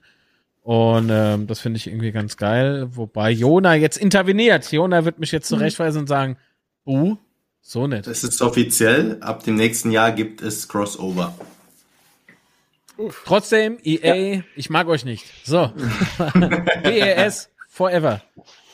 und 0.68 1.08
ähm, 1.10 1.46
das 1.46 1.60
finde 1.60 1.78
ich 1.78 1.86
irgendwie 1.86 2.12
ganz 2.12 2.36
geil. 2.36 2.88
Wobei 2.90 3.30
Jona 3.30 3.74
jetzt 3.74 3.96
interveniert. 3.96 4.70
Jona 4.70 5.06
wird 5.06 5.18
mich 5.18 5.32
jetzt 5.32 5.50
mhm. 5.50 5.56
zurechtweisen 5.56 6.02
und 6.02 6.08
sagen, 6.08 6.36
uh, 6.86 7.16
so 7.62 7.86
nett. 7.86 8.06
Das 8.06 8.22
ist 8.22 8.42
offiziell. 8.42 9.16
Ab 9.22 9.42
dem 9.44 9.54
nächsten 9.54 9.90
Jahr 9.90 10.12
gibt 10.12 10.42
es 10.42 10.68
Crossover. 10.68 11.34
Trotzdem, 13.24 13.78
EA, 13.82 14.14
ja. 14.14 14.42
ich 14.56 14.68
mag 14.68 14.88
euch 14.88 15.06
nicht. 15.06 15.24
So. 15.42 15.72
PES 16.82 17.48
forever. 17.70 18.20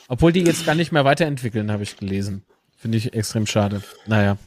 Obwohl 0.09 0.33
die 0.33 0.41
jetzt 0.41 0.65
gar 0.65 0.75
nicht 0.75 0.91
mehr 0.91 1.05
weiterentwickeln, 1.05 1.71
habe 1.71 1.83
ich 1.83 1.95
gelesen. 1.95 2.43
Finde 2.77 2.97
ich 2.97 3.13
extrem 3.13 3.47
schade. 3.47 3.81
Naja. 4.05 4.37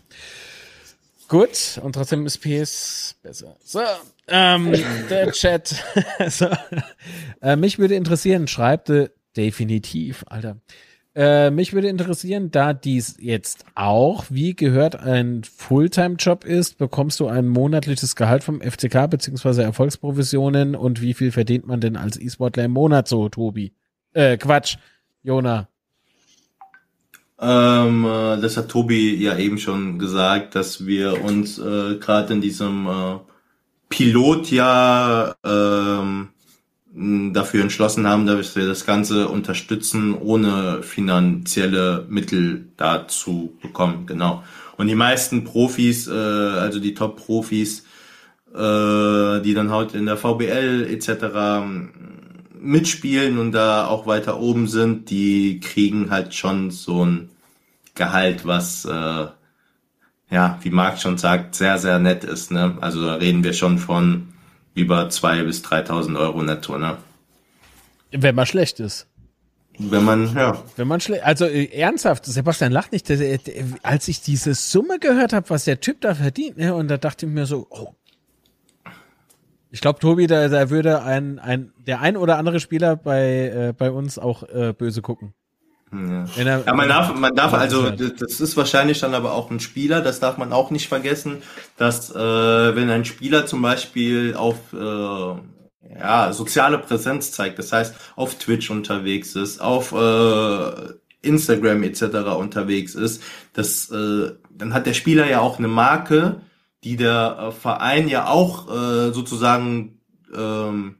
Gut, 1.28 1.80
und 1.82 1.94
trotzdem 1.94 2.26
ist 2.26 2.42
PS 2.42 3.16
besser. 3.22 3.57
So, 3.64 3.80
ähm, 4.29 4.72
der 5.11 5.33
Chat. 5.33 5.83
so. 6.29 6.49
Äh, 7.41 7.57
mich 7.57 7.79
würde 7.79 7.95
interessieren, 7.95 8.49
schreibt 8.49 8.93
definitiv, 9.37 10.24
Alter. 10.29 10.57
Äh, 11.18 11.51
mich 11.51 11.72
würde 11.72 11.89
interessieren, 11.89 12.53
da 12.53 12.72
dies 12.72 13.16
jetzt 13.18 13.64
auch, 13.74 14.26
wie 14.29 14.55
gehört, 14.55 14.95
ein 14.95 15.43
Fulltime-Job 15.43 16.45
ist, 16.45 16.79
bekommst 16.79 17.18
du 17.18 17.26
ein 17.26 17.49
monatliches 17.49 18.14
Gehalt 18.14 18.45
vom 18.45 18.61
FCK 18.61 19.11
beziehungsweise 19.11 19.64
Erfolgsprovisionen 19.64 20.76
und 20.76 21.03
wie 21.03 21.14
viel 21.14 21.33
verdient 21.33 21.66
man 21.66 21.81
denn 21.81 21.97
als 21.97 22.20
E-Sportler 22.20 22.66
im 22.66 22.70
Monat 22.70 23.09
so, 23.09 23.29
Tobi? 23.29 23.72
Äh, 24.12 24.37
Quatsch, 24.37 24.76
Jona. 25.24 25.68
Ähm, 27.41 28.05
äh, 28.05 28.41
das 28.41 28.57
hat 28.57 28.68
Tobi 28.68 29.16
ja 29.16 29.37
eben 29.37 29.59
schon 29.59 29.99
gesagt, 29.99 30.55
dass 30.55 30.87
wir 30.87 31.24
uns 31.24 31.59
äh, 31.59 31.97
gerade 31.97 32.33
in 32.33 32.41
diesem 32.41 32.87
äh, 32.87 33.18
Pilotjahr 33.89 35.36
ähm, 35.45 36.28
dafür 37.32 37.62
entschlossen 37.62 38.07
haben, 38.07 38.26
dass 38.26 38.57
wir 38.57 38.66
das 38.66 38.84
Ganze 38.84 39.28
unterstützen, 39.28 40.14
ohne 40.14 40.82
finanzielle 40.82 42.07
Mittel 42.09 42.68
dazu 42.76 43.57
bekommen. 43.62 44.07
Genau. 44.07 44.43
Und 44.76 44.89
die 44.89 44.95
meisten 44.95 45.45
Profis, 45.45 46.09
äh, 46.09 46.12
also 46.12 46.80
die 46.80 46.95
Top-Profis, 46.95 47.84
äh, 48.55 49.41
die 49.41 49.55
dann 49.55 49.70
halt 49.70 49.95
in 49.95 50.07
der 50.07 50.16
VBL 50.16 50.86
etc. 50.91 51.64
mitspielen 52.61 53.39
und 53.39 53.53
da 53.53 53.86
auch 53.86 54.07
weiter 54.07 54.41
oben 54.41 54.66
sind, 54.66 55.11
die 55.11 55.61
kriegen 55.61 56.11
halt 56.11 56.34
schon 56.34 56.70
so 56.70 57.05
ein 57.05 57.30
Gehalt, 57.95 58.47
was 58.47 58.84
äh, 58.84 59.26
ja, 60.31 60.59
wie 60.62 60.70
Marc 60.70 61.01
schon 61.01 61.18
sagt, 61.18 61.55
sehr, 61.55 61.79
sehr 61.79 61.99
nett 61.99 62.24
ist. 62.24 62.51
Ne? 62.51 62.76
Also 62.81 63.05
da 63.05 63.14
reden 63.14 63.45
wir 63.45 63.53
schon 63.53 63.79
von 63.79 64.29
über 64.74 65.09
2.000 65.09 65.45
bis 65.45 65.64
3.000 65.64 66.18
Euro 66.18 66.43
netto, 66.43 66.79
ne? 66.79 66.99
Wenn 68.11 68.35
man 68.35 68.47
schlecht 68.47 68.81
ist. 68.81 69.07
Wenn 69.79 70.05
man, 70.05 70.35
ja. 70.35 70.62
Wenn 70.76 70.89
man 70.89 71.01
schlecht, 71.01 71.24
also 71.24 71.45
äh, 71.45 71.66
ernsthaft, 71.66 72.26
Sebastian 72.26 72.72
lacht 72.72 72.93
nicht, 72.93 73.09
der, 73.09 73.39
als 73.83 74.09
ich 74.09 74.20
diese 74.22 74.55
Summe 74.55 74.99
gehört 74.99 75.33
habe, 75.33 75.49
was 75.51 75.64
der 75.64 75.81
Typ 75.81 76.01
da 76.01 76.14
verdient, 76.14 76.59
ne, 76.59 76.74
und 76.74 76.89
da 76.89 76.97
dachte 76.97 77.26
ich 77.26 77.33
mir 77.33 77.47
so, 77.47 77.66
oh. 77.70 77.95
Ich 79.70 79.81
glaube, 79.81 79.99
Tobi, 79.99 80.26
da, 80.26 80.49
da 80.49 80.70
würde 80.70 81.03
ein, 81.03 81.39
ein, 81.39 81.72
der 81.87 82.01
ein 82.01 82.16
oder 82.16 82.39
andere 82.39 82.59
Spieler 82.59 82.97
bei, 82.97 83.68
äh, 83.68 83.74
bei 83.76 83.91
uns 83.91 84.18
auch 84.18 84.43
äh, 84.45 84.72
böse 84.72 85.03
gucken. 85.03 85.35
Ja. 85.93 86.24
Er, 86.36 86.64
ja, 86.66 86.74
man 86.74 86.89
darf, 86.89 87.14
man 87.14 87.34
darf 87.34 87.55
also, 87.55 87.91
das 87.91 88.41
ist 88.41 88.57
wahrscheinlich 88.57 89.01
dann 89.01 89.14
aber 89.14 89.32
auch 89.32 89.51
ein 89.51 89.61
Spieler, 89.61 90.01
das 90.01 90.20
darf 90.20 90.36
man 90.36 90.53
auch 90.53 90.70
nicht 90.70 90.89
vergessen, 90.89 91.39
dass 91.76 92.11
äh, 92.11 92.14
wenn 92.76 92.91
ein 92.91 93.05
Spieler 93.05 93.47
zum 93.47 93.62
Beispiel 93.62 94.34
auf 94.36 94.57
äh, 94.72 95.97
ja, 95.99 96.32
soziale 96.32 96.78
Präsenz 96.78 97.32
zeigt, 97.32 97.59
das 97.59 97.72
heißt 97.72 97.95
auf 98.16 98.34
Twitch 98.34 98.70
unterwegs 98.70 99.34
ist, 99.34 99.61
auf 99.61 99.93
äh, 99.93 100.93
Instagram 101.22 101.82
etc. 101.82 102.03
unterwegs 102.39 102.95
ist, 102.95 103.22
das, 103.55 103.91
äh, 103.91 104.32
dann 104.51 104.74
hat 104.74 104.86
der 104.86 104.95
Spieler 104.95 105.28
ja 105.28 105.41
auch 105.41 105.59
eine 105.59 105.68
Marke, 105.68 106.43
die 106.84 106.97
der 106.97 107.39
äh, 107.49 107.53
Verein 107.53 108.09
ja 108.09 108.28
auch 108.28 108.68
äh, 108.68 109.12
sozusagen 109.12 110.01
ähm, 110.36 110.97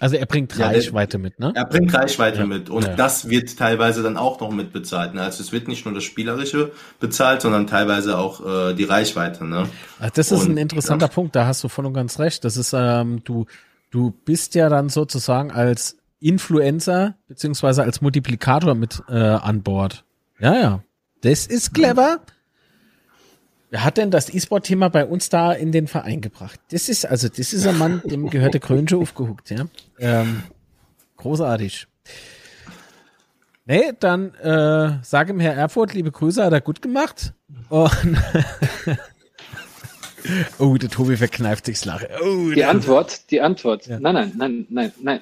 also 0.00 0.16
er 0.16 0.26
bringt 0.26 0.58
Reichweite 0.58 1.18
ja, 1.18 1.22
mit, 1.22 1.38
ne? 1.38 1.52
Er 1.54 1.66
bringt 1.66 1.94
Reichweite 1.94 2.40
ja. 2.40 2.46
mit 2.46 2.68
und 2.68 2.84
ja. 2.84 2.96
das 2.96 3.28
wird 3.28 3.56
teilweise 3.56 4.02
dann 4.02 4.16
auch 4.16 4.40
noch 4.40 4.50
mit 4.50 4.72
bezahlt. 4.72 5.14
Ne? 5.14 5.22
Also 5.22 5.40
es 5.42 5.52
wird 5.52 5.68
nicht 5.68 5.84
nur 5.84 5.94
das 5.94 6.02
Spielerische 6.02 6.72
bezahlt, 6.98 7.42
sondern 7.42 7.68
teilweise 7.68 8.18
auch 8.18 8.44
äh, 8.44 8.74
die 8.74 8.84
Reichweite. 8.84 9.44
Ne? 9.44 9.68
Das 10.14 10.32
ist 10.32 10.42
und, 10.42 10.50
ein 10.50 10.56
interessanter 10.56 11.06
Punkt, 11.06 11.36
da 11.36 11.46
hast 11.46 11.62
du 11.62 11.68
voll 11.68 11.86
und 11.86 11.94
ganz 11.94 12.18
recht. 12.18 12.44
Das 12.44 12.56
ist, 12.56 12.74
ähm, 12.76 13.22
du, 13.22 13.46
du 13.92 14.10
bist 14.10 14.56
ja 14.56 14.68
dann 14.68 14.88
sozusagen 14.88 15.52
als 15.52 15.96
Influencer 16.18 17.14
beziehungsweise 17.28 17.84
als 17.84 18.00
Multiplikator 18.00 18.74
mit 18.74 19.00
äh, 19.08 19.14
an 19.14 19.62
Bord. 19.62 20.04
Ja, 20.40 20.54
ja. 20.54 20.82
Das 21.20 21.46
ist 21.46 21.72
clever. 21.72 22.20
Wer 23.74 23.82
hat 23.82 23.96
denn 23.96 24.12
das 24.12 24.32
E-Sport-Thema 24.32 24.88
bei 24.88 25.04
uns 25.04 25.30
da 25.30 25.52
in 25.52 25.72
den 25.72 25.88
Verein 25.88 26.20
gebracht? 26.20 26.60
Das 26.70 26.88
ist, 26.88 27.06
also, 27.06 27.28
das 27.28 27.52
ist 27.52 27.66
ein 27.66 27.76
Mann, 27.76 28.02
dem 28.04 28.30
gehört 28.30 28.54
der 28.54 28.60
Krönsche 28.60 28.96
aufgehuckt, 28.96 29.50
ja. 29.50 29.66
Ähm, 29.98 30.44
großartig. 31.16 31.88
Nee, 33.64 33.90
dann 33.98 34.32
äh, 34.34 35.02
sage 35.02 35.32
ihm 35.32 35.40
Herr 35.40 35.54
Erfurt, 35.54 35.92
liebe 35.92 36.12
Grüße, 36.12 36.44
hat 36.44 36.52
er 36.52 36.60
gut 36.60 36.82
gemacht. 36.82 37.32
Und 37.68 38.16
oh, 40.60 40.76
der 40.76 40.88
Tobi 40.88 41.16
verkneift 41.16 41.66
sich's 41.66 41.84
Lache. 41.84 42.08
Oh, 42.22 42.52
die 42.52 42.64
Antwort, 42.64 43.28
die 43.32 43.40
Antwort. 43.40 43.88
Ja. 43.88 43.98
Nein, 43.98 44.14
nein, 44.14 44.32
nein, 44.36 44.66
nein, 44.70 44.92
nein. 45.02 45.20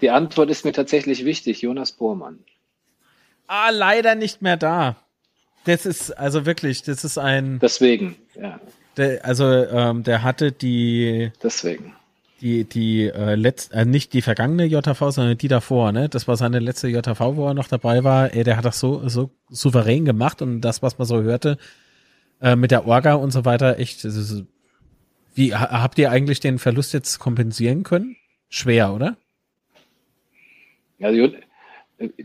Die 0.00 0.10
Antwort 0.10 0.50
ist 0.50 0.64
mir 0.64 0.72
tatsächlich 0.72 1.24
wichtig, 1.24 1.62
Jonas 1.62 1.92
Bohrmann. 1.92 2.40
Ah, 3.46 3.70
leider 3.70 4.16
nicht 4.16 4.42
mehr 4.42 4.56
da. 4.56 4.96
Das 5.66 5.84
ist 5.84 6.12
also 6.12 6.46
wirklich, 6.46 6.82
das 6.82 7.04
ist 7.04 7.18
ein. 7.18 7.58
Deswegen, 7.58 8.16
ja. 8.40 8.60
Der, 8.96 9.24
also 9.24 9.44
ähm, 9.44 10.04
der 10.04 10.22
hatte 10.22 10.52
die. 10.52 11.32
Deswegen. 11.42 11.92
Die 12.40 12.64
die 12.64 13.08
äh, 13.08 13.34
letzt, 13.34 13.72
äh, 13.72 13.84
nicht 13.84 14.12
die 14.12 14.22
vergangene 14.22 14.66
JV, 14.66 15.10
sondern 15.10 15.36
die 15.38 15.48
davor, 15.48 15.90
ne? 15.90 16.08
Das 16.08 16.28
war 16.28 16.36
seine 16.36 16.60
letzte 16.60 16.88
JV, 16.88 17.36
wo 17.36 17.48
er 17.48 17.54
noch 17.54 17.66
dabei 17.66 18.04
war. 18.04 18.32
Ey, 18.32 18.44
der 18.44 18.56
hat 18.56 18.64
das 18.64 18.78
so 18.78 19.08
so 19.08 19.30
souverän 19.48 20.04
gemacht 20.04 20.40
und 20.40 20.60
das, 20.60 20.82
was 20.82 20.98
man 20.98 21.06
so 21.06 21.22
hörte 21.22 21.58
äh, 22.40 22.54
mit 22.54 22.70
der 22.70 22.86
Orga 22.86 23.14
und 23.14 23.32
so 23.32 23.44
weiter, 23.44 23.78
echt. 23.78 24.04
Das 24.04 24.14
ist, 24.14 24.44
wie 25.34 25.54
habt 25.54 25.98
ihr 25.98 26.10
eigentlich 26.10 26.40
den 26.40 26.58
Verlust 26.58 26.92
jetzt 26.92 27.18
kompensieren 27.18 27.82
können? 27.82 28.16
Schwer, 28.48 28.94
oder? 28.94 29.16
Also 31.00 31.28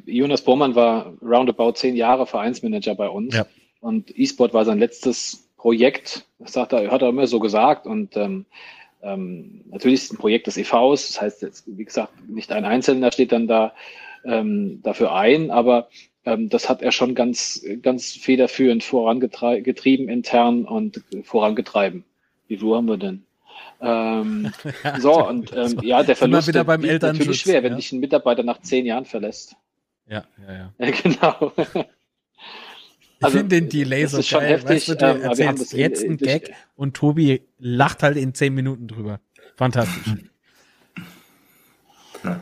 Jonas 0.05 0.43
Bormann 0.43 0.76
war 0.76 1.13
roundabout 1.22 1.74
zehn 1.74 1.95
Jahre 1.95 2.26
Vereinsmanager 2.26 2.95
bei 2.95 3.09
uns. 3.09 3.36
Ja. 3.36 3.45
Und 3.80 4.17
E-Sport 4.17 4.53
war 4.53 4.65
sein 4.65 4.80
letztes 4.80 5.49
Projekt. 5.57 6.26
Das 6.39 6.53
sagt 6.53 6.74
er, 6.74 6.91
hat 6.91 7.01
er 7.01 7.09
immer 7.09 7.28
so 7.28 7.39
gesagt. 7.39 7.88
Und 7.88 8.17
ähm, 8.17 8.45
ähm, 9.01 9.63
natürlich 9.69 9.95
ist 9.95 10.03
es 10.05 10.11
ein 10.11 10.17
Projekt 10.17 10.47
des 10.47 10.57
EVs. 10.57 11.07
Das 11.07 11.22
heißt, 11.22 11.41
jetzt, 11.41 11.63
wie 11.67 11.86
gesagt, 11.86 12.13
nicht 12.30 12.51
ein 12.51 12.65
Einzelner 12.65 13.11
steht 13.11 13.32
dann 13.32 13.47
da 13.47 13.74
ähm, 14.26 14.82
dafür 14.84 15.13
ein, 15.13 15.49
aber 15.49 15.89
ähm, 16.26 16.49
das 16.49 16.69
hat 16.69 16.82
er 16.82 16.91
schon 16.91 17.15
ganz, 17.15 17.65
ganz 17.82 18.11
federführend 18.11 18.84
vorangetrieben 18.84 20.09
intern 20.09 20.65
und 20.65 21.03
vorangetrieben. 21.24 22.03
Wie 22.47 22.57
viel 22.57 22.76
haben 22.76 22.88
wir 22.88 22.97
denn? 22.97 23.26
Ähm, 23.82 24.51
so, 24.99 25.28
und 25.28 25.55
ähm, 25.55 25.80
ja, 25.82 26.03
der 26.03 26.16
Verlust 26.16 26.47
wieder 26.47 26.64
beim 26.64 26.84
ist 26.84 27.01
natürlich 27.01 27.41
schwer, 27.41 27.64
wenn 27.64 27.74
ja. 27.74 27.78
dich 27.78 27.91
ein 27.91 27.99
Mitarbeiter 27.99 28.43
nach 28.43 28.62
zehn 28.62 28.86
Jahren 28.86 29.05
verlässt. 29.05 29.55
Ja, 30.07 30.24
ja, 30.47 30.72
ja. 30.80 30.91
genau. 31.03 31.53
Ich 33.22 33.26
also, 33.26 33.38
finde 33.38 33.62
den 33.62 33.70
Delay 33.70 34.05
so 34.07 34.18
geil. 34.18 34.49
Heftig, 34.49 34.70
weißt 34.70 34.88
du, 34.89 34.95
du 34.95 35.05
ähm, 35.05 35.22
erzählst 35.22 35.74
jetzt 35.74 36.03
einen 36.03 36.18
Gag 36.18 36.53
und 36.76 36.95
Tobi 36.95 37.41
lacht 37.59 38.03
halt 38.03 38.18
in 38.18 38.34
zehn 38.34 38.53
Minuten 38.53 38.88
drüber. 38.88 39.20
Fantastisch. 39.55 40.16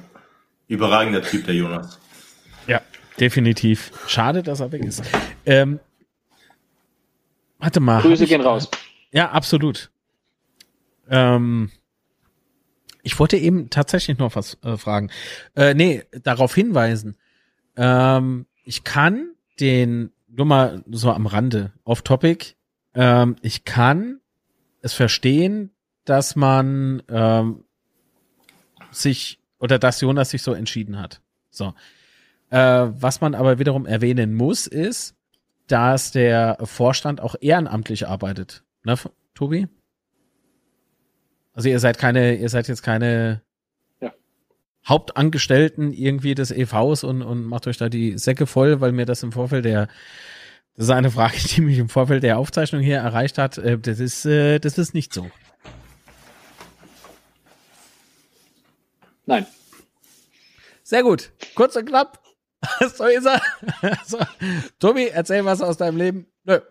Überragender 0.68 1.22
Typ, 1.22 1.46
der 1.46 1.56
Jonas. 1.56 2.00
Ja, 2.68 2.82
definitiv. 3.20 3.92
Schade, 4.08 4.44
dass 4.44 4.60
er 4.60 4.72
weg 4.72 4.86
ist. 4.86 5.04
Ähm, 5.46 5.80
warte 7.58 7.80
mal. 7.80 8.02
Grüße 8.02 8.26
gehen 8.26 8.42
raus. 8.42 8.70
Ja, 9.12 9.32
absolut. 9.32 9.90
Ähm, 11.10 11.72
ich 13.04 13.18
wollte 13.20 13.38
eben 13.38 13.70
tatsächlich 13.70 14.18
noch 14.18 14.36
was 14.36 14.58
äh, 14.64 14.78
fragen. 14.78 15.10
Äh, 15.56 15.74
nee, 15.74 16.04
darauf 16.24 16.54
hinweisen. 16.54 17.18
Ähm, 17.76 18.46
ich 18.64 18.84
kann 18.84 19.34
den, 19.60 20.12
nur 20.28 20.46
mal 20.46 20.84
so 20.90 21.12
am 21.12 21.26
Rande, 21.26 21.74
off 21.84 22.02
topic, 22.02 22.56
ähm, 22.94 23.36
ich 23.42 23.66
kann 23.66 24.20
es 24.82 24.94
verstehen, 24.94 25.72
dass 26.06 26.36
man 26.36 27.04
ähm, 27.10 27.64
sich 28.92 29.40
oder 29.60 29.78
dass 29.78 30.02
Jonas 30.02 30.30
sich 30.30 30.42
so 30.42 30.54
entschieden 30.54 31.00
hat. 31.00 31.22
So. 31.50 31.74
Äh, 32.50 32.58
was 32.58 33.22
man 33.22 33.36
aber 33.36 33.60
wiederum 33.60 33.86
erwähnen 33.86 34.34
muss, 34.34 34.68
ist, 34.68 35.16
dass 35.68 36.12
der 36.12 36.58
Vorstand 36.64 37.22
auch 37.22 37.36
ehrenamtlich 37.40 38.08
arbeitet. 38.08 38.64
Ne, 38.84 38.96
Tobi? 39.36 39.68
Also 41.60 41.68
ihr 41.68 41.82
seid 41.82 41.98
keine, 41.98 42.38
ihr 42.38 42.48
seid 42.48 42.70
jetzt 42.70 42.84
keine 42.84 43.42
ja. 44.00 44.14
Hauptangestellten 44.88 45.92
irgendwie 45.92 46.34
des 46.34 46.52
EVs 46.52 47.04
und, 47.04 47.22
und 47.22 47.44
macht 47.44 47.68
euch 47.68 47.76
da 47.76 47.90
die 47.90 48.18
Säcke 48.18 48.48
voll, 48.48 48.80
weil 48.80 48.94
mir 48.94 49.06
das 49.06 49.24
im 49.24 49.34
Vorfeld 49.34 49.66
der, 49.66 49.90
das 50.78 50.86
ist 50.86 50.90
eine 50.92 51.12
Frage, 51.12 51.38
die 51.56 51.60
mich 51.60 51.78
im 51.78 51.90
Vorfeld 51.90 52.24
der 52.24 52.38
Aufzeichnung 52.38 52.82
hier 52.82 53.00
erreicht 53.00 53.38
hat. 53.38 53.58
Äh, 53.58 53.78
das 53.78 54.00
ist, 54.00 54.26
äh, 54.26 54.60
das 54.60 54.78
ist 54.78 54.94
nicht 54.94 55.14
so. 55.14 55.30
Nein. 59.26 59.46
Sehr 60.84 61.04
gut. 61.04 61.34
Kurz 61.56 61.76
und 61.76 61.90
knapp. 61.90 62.24
so 62.96 63.04
ist 63.04 63.26
er. 63.26 63.42
so. 64.06 64.18
Tobi, 64.80 65.10
erzähl 65.10 65.44
was 65.44 65.62
aus 65.62 65.76
deinem 65.76 65.98
Leben. 65.98 66.26
Nö. 66.46 66.62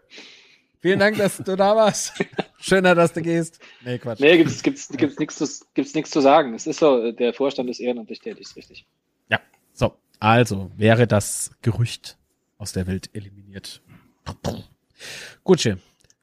Vielen 0.80 0.98
Dank, 0.98 1.16
dass 1.16 1.38
du 1.38 1.56
da 1.56 1.74
warst. 1.74 2.12
Schöner, 2.58 2.94
dass 2.94 3.12
du 3.12 3.20
gehst. 3.20 3.58
Nee, 3.84 3.98
Quatsch. 3.98 4.20
Nee, 4.20 4.38
gibt's, 4.38 4.62
gibt's, 4.62 4.88
gibt's 4.88 5.18
nichts 5.18 5.36
zu, 5.36 5.66
gibt's 5.74 5.94
nichts 5.94 6.10
zu 6.10 6.20
sagen. 6.20 6.54
Es 6.54 6.66
ist 6.66 6.78
so, 6.78 7.10
der 7.12 7.34
Vorstand 7.34 7.68
ist 7.68 7.80
ehrenamtlich 7.80 8.20
tätig, 8.20 8.42
ist 8.42 8.56
richtig. 8.56 8.86
Ja, 9.28 9.40
so. 9.72 9.94
Also, 10.20 10.70
wäre 10.76 11.06
das 11.06 11.50
Gerücht 11.62 12.16
aus 12.58 12.72
der 12.72 12.86
Welt 12.86 13.10
eliminiert. 13.12 13.82
Gutsche. 15.44 15.78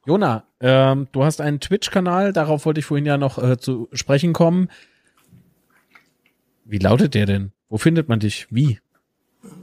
Jona, 0.06 0.44
ähm, 0.60 1.08
du 1.12 1.24
hast 1.24 1.40
einen 1.40 1.60
Twitch-Kanal, 1.60 2.32
darauf 2.32 2.64
wollte 2.64 2.78
ich 2.78 2.86
vorhin 2.86 3.06
ja 3.06 3.18
noch 3.18 3.42
äh, 3.42 3.58
zu 3.58 3.88
sprechen 3.92 4.32
kommen. 4.32 4.68
Wie 6.64 6.78
lautet 6.78 7.14
der 7.14 7.26
denn? 7.26 7.52
Wo 7.68 7.76
findet 7.76 8.08
man 8.08 8.20
dich? 8.20 8.46
Wie? 8.50 8.78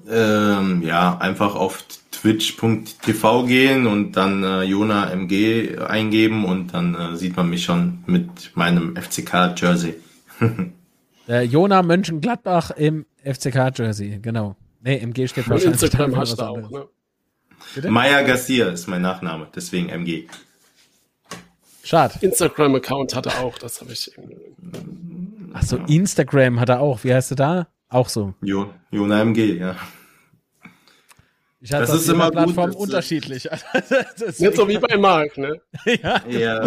Ähm, 0.09 0.81
ja, 0.81 1.17
einfach 1.17 1.55
auf 1.55 1.85
twitch.tv 2.23 3.45
gehen 3.47 3.85
und 3.85 4.13
dann 4.13 4.43
äh, 4.45 4.63
Jona 4.63 5.11
MG 5.11 5.77
eingeben 5.77 6.45
und 6.45 6.73
dann 6.73 6.95
äh, 6.95 7.17
sieht 7.17 7.35
man 7.35 7.49
mich 7.49 7.65
schon 7.65 8.01
mit 8.05 8.55
meinem 8.55 8.95
FCK-Jersey. 8.95 9.95
Der 11.27 11.43
Jona 11.45 11.83
Mönchengladbach 11.83 12.71
im 12.71 13.05
FCK-Jersey, 13.25 14.19
genau. 14.21 14.55
Nee, 14.81 14.99
MG 14.99 15.27
steht 15.27 15.49
wahrscheinlich. 15.49 15.81
Instagram 15.81 16.15
hast 16.15 16.39
du 16.39 16.43
auch, 16.43 16.69
ne? 16.71 16.87
Maya 17.89 18.21
Garcia 18.21 18.69
ist 18.69 18.87
mein 18.87 19.01
Nachname, 19.01 19.47
deswegen 19.53 19.89
MG. 19.89 20.27
Schade. 21.83 22.13
Instagram-Account 22.21 23.15
hat 23.15 23.25
er 23.25 23.41
auch, 23.41 23.57
das 23.57 23.81
habe 23.81 23.91
ich. 23.91 24.11
Achso, 25.51 25.75
Instagram 25.87 26.61
hat 26.61 26.69
er 26.69 26.79
auch. 26.79 27.03
Wie 27.03 27.13
heißt 27.13 27.31
du 27.31 27.35
da? 27.35 27.67
Auch 27.89 28.07
so. 28.07 28.33
Jo, 28.41 28.73
Jona 28.91 29.21
MG, 29.21 29.57
ja. 29.59 29.75
Ich 31.63 31.71
hatte 31.71 31.85
das 31.85 31.95
ist 31.95 32.09
immer 32.09 32.29
Plattform 32.29 32.71
gut, 32.71 32.81
unterschiedlich. 32.81 33.45
Jetzt 34.37 34.57
so 34.57 34.67
wie 34.67 34.77
bei 34.77 34.97
Marc, 34.97 35.37
ne? 35.37 35.61
ja. 35.85 36.21
ja. 36.27 36.65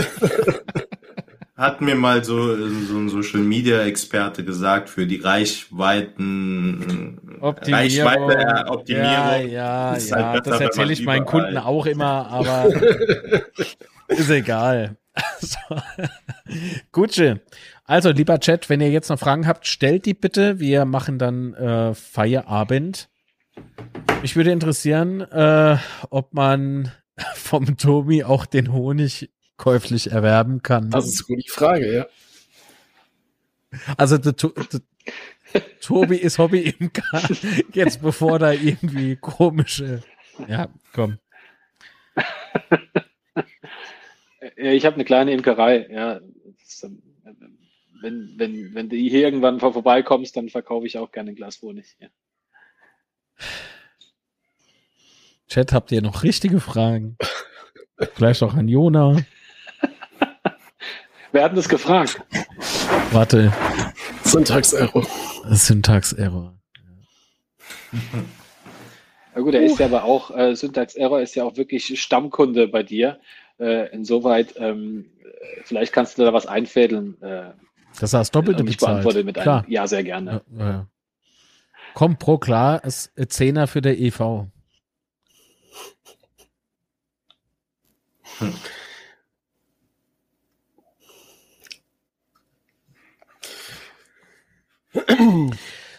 Hat 1.54 1.82
mir 1.82 1.94
mal 1.94 2.24
so, 2.24 2.56
so 2.56 2.96
ein 2.96 3.10
Social 3.10 3.40
Media 3.40 3.82
Experte 3.82 4.42
gesagt 4.42 4.88
für 4.88 5.06
die 5.06 5.16
Reichweiten 5.16 7.18
Optimierung. 7.40 7.82
Reichweite 7.82 8.70
Optimierung. 8.70 9.12
Ja, 9.12 9.36
ja, 9.36 9.90
halt 9.90 10.08
ja. 10.08 10.32
Halt 10.32 10.46
das 10.46 10.60
erzähle 10.60 10.94
ich 10.94 11.04
meinen 11.04 11.26
Kunden 11.26 11.58
auch 11.58 11.84
immer, 11.84 12.26
aber 12.30 12.72
ist 14.08 14.30
egal. 14.30 14.96
Also, 15.12 15.58
Gutsche. 16.92 17.42
Also, 17.84 18.10
lieber 18.10 18.40
Chat, 18.40 18.70
wenn 18.70 18.80
ihr 18.80 18.90
jetzt 18.90 19.10
noch 19.10 19.18
Fragen 19.18 19.46
habt, 19.46 19.66
stellt 19.66 20.06
die 20.06 20.14
bitte. 20.14 20.58
Wir 20.58 20.86
machen 20.86 21.18
dann 21.18 21.52
äh, 21.54 21.94
Feierabend. 21.94 23.10
Mich 24.22 24.34
würde 24.34 24.50
interessieren, 24.50 25.20
äh, 25.20 25.76
ob 26.10 26.34
man 26.34 26.92
vom 27.34 27.76
Tobi 27.76 28.24
auch 28.24 28.46
den 28.46 28.72
Honig 28.72 29.30
käuflich 29.56 30.10
erwerben 30.10 30.62
kann. 30.62 30.90
Das 30.90 31.06
ist 31.06 31.28
eine 31.28 31.36
gute 31.36 31.52
Frage, 31.52 31.94
ja. 31.94 32.06
Also, 33.96 34.18
der, 34.18 34.32
der, 34.32 34.80
Tobi 35.80 36.16
ist 36.16 36.38
Hobby-Imker, 36.38 37.22
jetzt 37.72 38.02
bevor 38.02 38.38
da 38.38 38.52
irgendwie 38.52 39.16
komische. 39.16 40.02
Ja, 40.48 40.68
komm. 40.92 41.18
Ich 44.56 44.86
habe 44.86 44.94
eine 44.94 45.04
kleine 45.04 45.32
Imkerei, 45.32 45.86
ja. 45.90 46.20
Wenn, 48.02 48.34
wenn, 48.36 48.74
wenn 48.74 48.88
du 48.88 48.96
hier 48.96 49.20
irgendwann 49.20 49.60
vorbeikommst, 49.60 50.36
dann 50.36 50.48
verkaufe 50.48 50.86
ich 50.86 50.98
auch 50.98 51.10
gerne 51.10 51.30
ein 51.30 51.36
Glas 51.36 51.62
Honig. 51.62 51.96
Ja. 51.98 52.08
Chat, 55.48 55.72
habt 55.72 55.92
ihr 55.92 56.02
noch 56.02 56.22
richtige 56.22 56.60
Fragen? 56.60 57.16
Vielleicht 58.14 58.42
auch 58.42 58.54
an 58.54 58.68
Jona. 58.68 59.16
Wer 61.32 61.44
hat 61.44 61.56
das 61.56 61.68
gefragt? 61.68 62.20
Warte. 63.12 63.52
Syntax-Error. 64.24 65.06
Syntax-Error. 65.50 66.54
Na 69.34 69.40
gut, 69.42 69.54
er 69.54 69.62
ist 69.62 69.78
ja 69.78 69.86
aber 69.86 70.04
auch, 70.04 70.30
äh, 70.36 70.56
Syntax-Error 70.56 71.20
ist 71.20 71.34
ja 71.34 71.44
auch 71.44 71.56
wirklich 71.56 72.00
Stammkunde 72.00 72.68
bei 72.68 72.82
dir. 72.82 73.20
Äh, 73.58 73.90
insoweit, 73.94 74.54
ähm, 74.56 75.10
vielleicht 75.64 75.92
kannst 75.92 76.18
du 76.18 76.24
da 76.24 76.32
was 76.32 76.46
einfädeln. 76.46 77.20
Äh, 77.22 77.52
das 78.00 78.12
heißt 78.12 78.34
Doppelte 78.34 78.64
bezahlt. 78.64 79.02
beantworte 79.02 79.24
mit 79.24 79.38
einem 79.38 79.64
Ja, 79.68 79.86
sehr 79.86 80.04
gerne. 80.04 80.42
Ja, 80.58 80.68
ja. 80.68 80.86
Komm, 81.96 82.18
pro 82.18 82.36
klar, 82.36 82.84
ist 82.84 83.10
Zehner 83.28 83.66
für 83.66 83.80
der 83.80 83.98
EV. 83.98 84.48
Hm. 88.38 88.52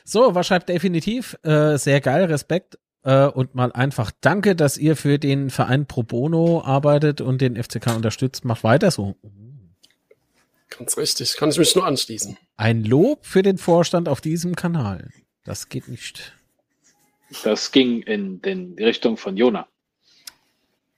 So, 0.04 0.36
was 0.36 0.46
schreibt 0.46 0.70
definitiv? 0.70 1.36
Äh, 1.42 1.80
sehr 1.80 2.00
geil, 2.00 2.26
Respekt 2.26 2.78
äh, 3.02 3.26
und 3.26 3.56
mal 3.56 3.72
einfach 3.72 4.12
danke, 4.22 4.56
dass 4.56 4.78
ihr 4.78 4.96
für 4.96 5.18
den 5.18 5.50
Verein 5.50 5.88
Pro 5.88 6.04
Bono 6.04 6.62
arbeitet 6.64 7.22
und 7.22 7.42
den 7.42 7.56
FCK 7.56 7.96
unterstützt. 7.96 8.46
Macht 8.46 8.64
weiter 8.64 8.92
so. 8.92 9.16
Ganz 10.70 10.96
richtig, 10.96 11.38
kann 11.38 11.50
ich 11.50 11.58
mich 11.58 11.76
nur 11.76 11.88
anschließen. 11.88 12.38
Ein 12.56 12.84
Lob 12.84 13.26
für 13.26 13.42
den 13.42 13.58
Vorstand 13.58 14.08
auf 14.08 14.22
diesem 14.22 14.56
Kanal. 14.56 15.10
Das 15.48 15.70
geht 15.70 15.88
nicht. 15.88 16.34
Das 17.44 17.72
ging 17.72 18.02
in, 18.02 18.42
den, 18.42 18.76
die 18.76 18.84
Richtung 18.84 19.16
von 19.16 19.38
Jona. 19.38 19.66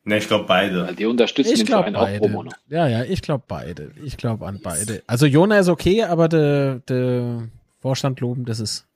Ne, 0.06 0.18
ich 0.18 0.28
glaube 0.28 0.46
beide. 0.48 0.88
Weil 0.88 0.96
die 0.96 1.06
unterstützen 1.06 1.54
ich 1.54 1.60
den 1.60 1.68
Verein 1.68 1.94
beide. 1.94 2.18
auch 2.18 2.20
pro 2.20 2.28
Mono. 2.30 2.52
Ja, 2.68 2.88
ja, 2.88 3.04
ich 3.04 3.22
glaube 3.22 3.44
beide. 3.48 3.92
Ich 4.04 4.18
glaube 4.18 4.48
an 4.48 4.60
beide. 4.64 5.04
Also 5.06 5.28
Jona 5.28 5.60
ist 5.60 5.70
okay, 5.70 6.02
aber 6.02 6.28
der, 6.28 6.80
der 6.80 7.48
Vorstand 7.80 8.22
loben, 8.22 8.46
das 8.46 8.60
ist. 8.60 8.88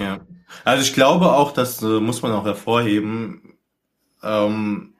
Ja. 0.00 0.18
Also 0.64 0.82
ich 0.82 0.92
glaube 0.92 1.32
auch, 1.32 1.52
das 1.52 1.80
äh, 1.80 2.00
muss 2.00 2.22
man 2.22 2.32
auch 2.32 2.44
hervorheben. 2.44 3.54
Ähm, 4.20 4.94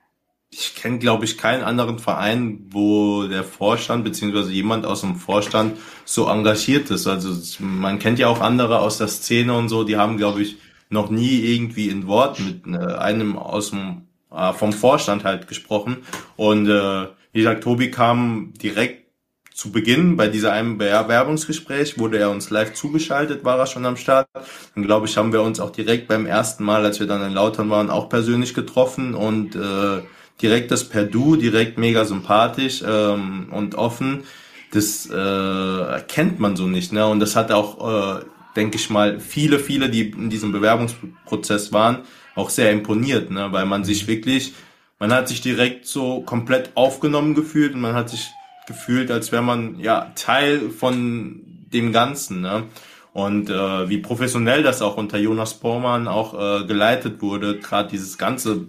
ich 0.59 0.75
kenne, 0.75 0.99
glaube 0.99 1.25
ich, 1.25 1.37
keinen 1.37 1.63
anderen 1.63 1.99
Verein, 1.99 2.67
wo 2.71 3.25
der 3.25 3.45
Vorstand 3.45 4.05
beziehungsweise 4.05 4.51
jemand 4.53 4.87
aus 4.87 5.03
dem 5.03 5.17
Vorstand 5.17 5.77
so 6.05 6.29
engagiert 6.29 6.91
ist. 6.91 7.07
Also 7.07 7.35
man 7.59 7.99
kennt 7.99 8.19
ja 8.19 8.29
auch 8.29 8.41
andere 8.41 8.81
aus 8.81 8.99
der 8.99 9.09
Szene 9.09 9.55
und 9.55 9.69
so, 9.69 9.85
die 9.85 9.97
haben, 9.97 10.17
glaube 10.17 10.43
ich, 10.43 10.57
noch 10.89 11.11
nie 11.11 11.41
irgendwie 11.41 11.89
in 11.89 12.07
Wort 12.07 12.41
mit 12.41 12.67
äh, 12.67 12.95
einem 12.95 13.37
aus 13.37 13.71
dem 13.71 14.03
äh, 14.33 14.53
vom 14.53 14.73
Vorstand 14.73 15.25
halt 15.25 15.49
gesprochen. 15.49 15.99
Und 16.37 16.69
äh, 16.69 17.07
wie 17.33 17.41
gesagt, 17.41 17.63
Tobi 17.63 17.91
kam 17.91 18.55
direkt 18.55 19.07
zu 19.53 19.73
Beginn 19.73 20.17
bei 20.17 20.29
dieser 20.29 20.53
einem 20.53 20.77
Bewerbungsgespräch 20.77 21.99
wurde 21.99 22.19
er 22.19 22.31
uns 22.31 22.51
live 22.51 22.75
zugeschaltet, 22.75 23.43
war 23.43 23.59
er 23.59 23.67
schon 23.67 23.87
am 23.87 23.97
Start. 23.97 24.29
Dann 24.75 24.85
glaube 24.85 25.07
ich, 25.07 25.17
haben 25.17 25.33
wir 25.33 25.41
uns 25.41 25.61
auch 25.61 25.71
direkt 25.71 26.09
beim 26.09 26.27
ersten 26.27 26.63
Mal, 26.63 26.85
als 26.85 27.01
wir 27.01 27.07
dann 27.07 27.27
in 27.27 27.33
Lautern 27.33 27.71
waren, 27.71 27.89
auch 27.89 28.11
persönlich 28.11 28.53
getroffen 28.53 29.15
und 29.15 29.57
äh, 29.57 30.03
direkt 30.43 30.71
das 30.71 30.89
per 30.89 31.05
Du, 31.05 31.37
direkt 31.37 31.79
mega 31.79 32.05
sympathisch 32.05 32.83
ähm, 32.87 33.49
und 33.51 33.75
offen. 33.75 34.25
Das 34.73 35.07
äh, 35.07 36.01
kennt 36.09 36.39
man 36.41 36.57
so 36.57 36.67
nicht, 36.67 36.93
ne? 36.93 37.07
Und 37.07 37.21
das 37.21 37.37
hat 37.37 37.53
auch, 37.53 38.19
äh, 38.19 38.25
denke 38.57 38.77
ich 38.77 38.91
mal, 38.91 39.21
viele, 39.21 39.59
viele, 39.59 39.89
die 39.89 40.11
in 40.11 40.29
diesem 40.29 40.53
Bewerbungsprozess 40.53 41.73
waren, 41.73 42.03
auch 42.35 42.51
sehr 42.51 42.73
imponiert, 42.73 43.31
ne? 43.31 43.49
Weil 43.53 43.65
man 43.65 43.85
sich 43.85 44.07
wirklich, 44.07 44.55
man 44.99 45.13
hat 45.13 45.29
sich 45.29 45.41
direkt 45.41 45.87
so 45.87 46.23
komplett 46.23 46.73
aufgenommen 46.75 47.35
gefühlt 47.35 47.75
und 47.75 47.81
man 47.81 47.95
hat 47.95 48.11
sich 48.11 48.29
gefühlt, 48.67 49.11
als 49.11 49.33
wäre 49.33 49.43
man 49.43 49.79
ja 49.79 50.13
Teil 50.17 50.71
von 50.71 51.41
dem 51.73 51.93
Ganzen. 51.93 52.41
Ne? 52.41 52.65
Und 53.13 53.49
äh, 53.49 53.89
wie 53.89 53.99
professionell 53.99 54.63
das 54.63 54.83
auch 54.83 54.97
unter 54.97 55.19
Jonas 55.19 55.55
Bormann 55.55 56.09
auch 56.09 56.35
äh, 56.35 56.67
geleitet 56.67 57.23
wurde, 57.23 57.59
gerade 57.59 57.89
dieses 57.89 58.19
ganze 58.19 58.67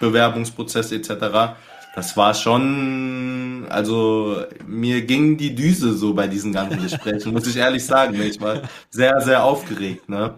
Bewerbungsprozess 0.00 0.92
etc., 0.92 1.56
das 1.96 2.14
war 2.14 2.34
schon, 2.34 3.64
also 3.70 4.44
mir 4.66 5.00
ging 5.06 5.38
die 5.38 5.54
Düse 5.54 5.94
so 5.94 6.12
bei 6.12 6.28
diesen 6.28 6.52
ganzen 6.52 6.82
Gesprächen, 6.82 7.32
muss 7.32 7.46
ich 7.46 7.56
ehrlich 7.56 7.86
sagen. 7.86 8.20
Ich 8.20 8.38
war 8.38 8.60
sehr, 8.90 9.18
sehr 9.22 9.42
aufgeregt. 9.42 10.06
Ne? 10.06 10.34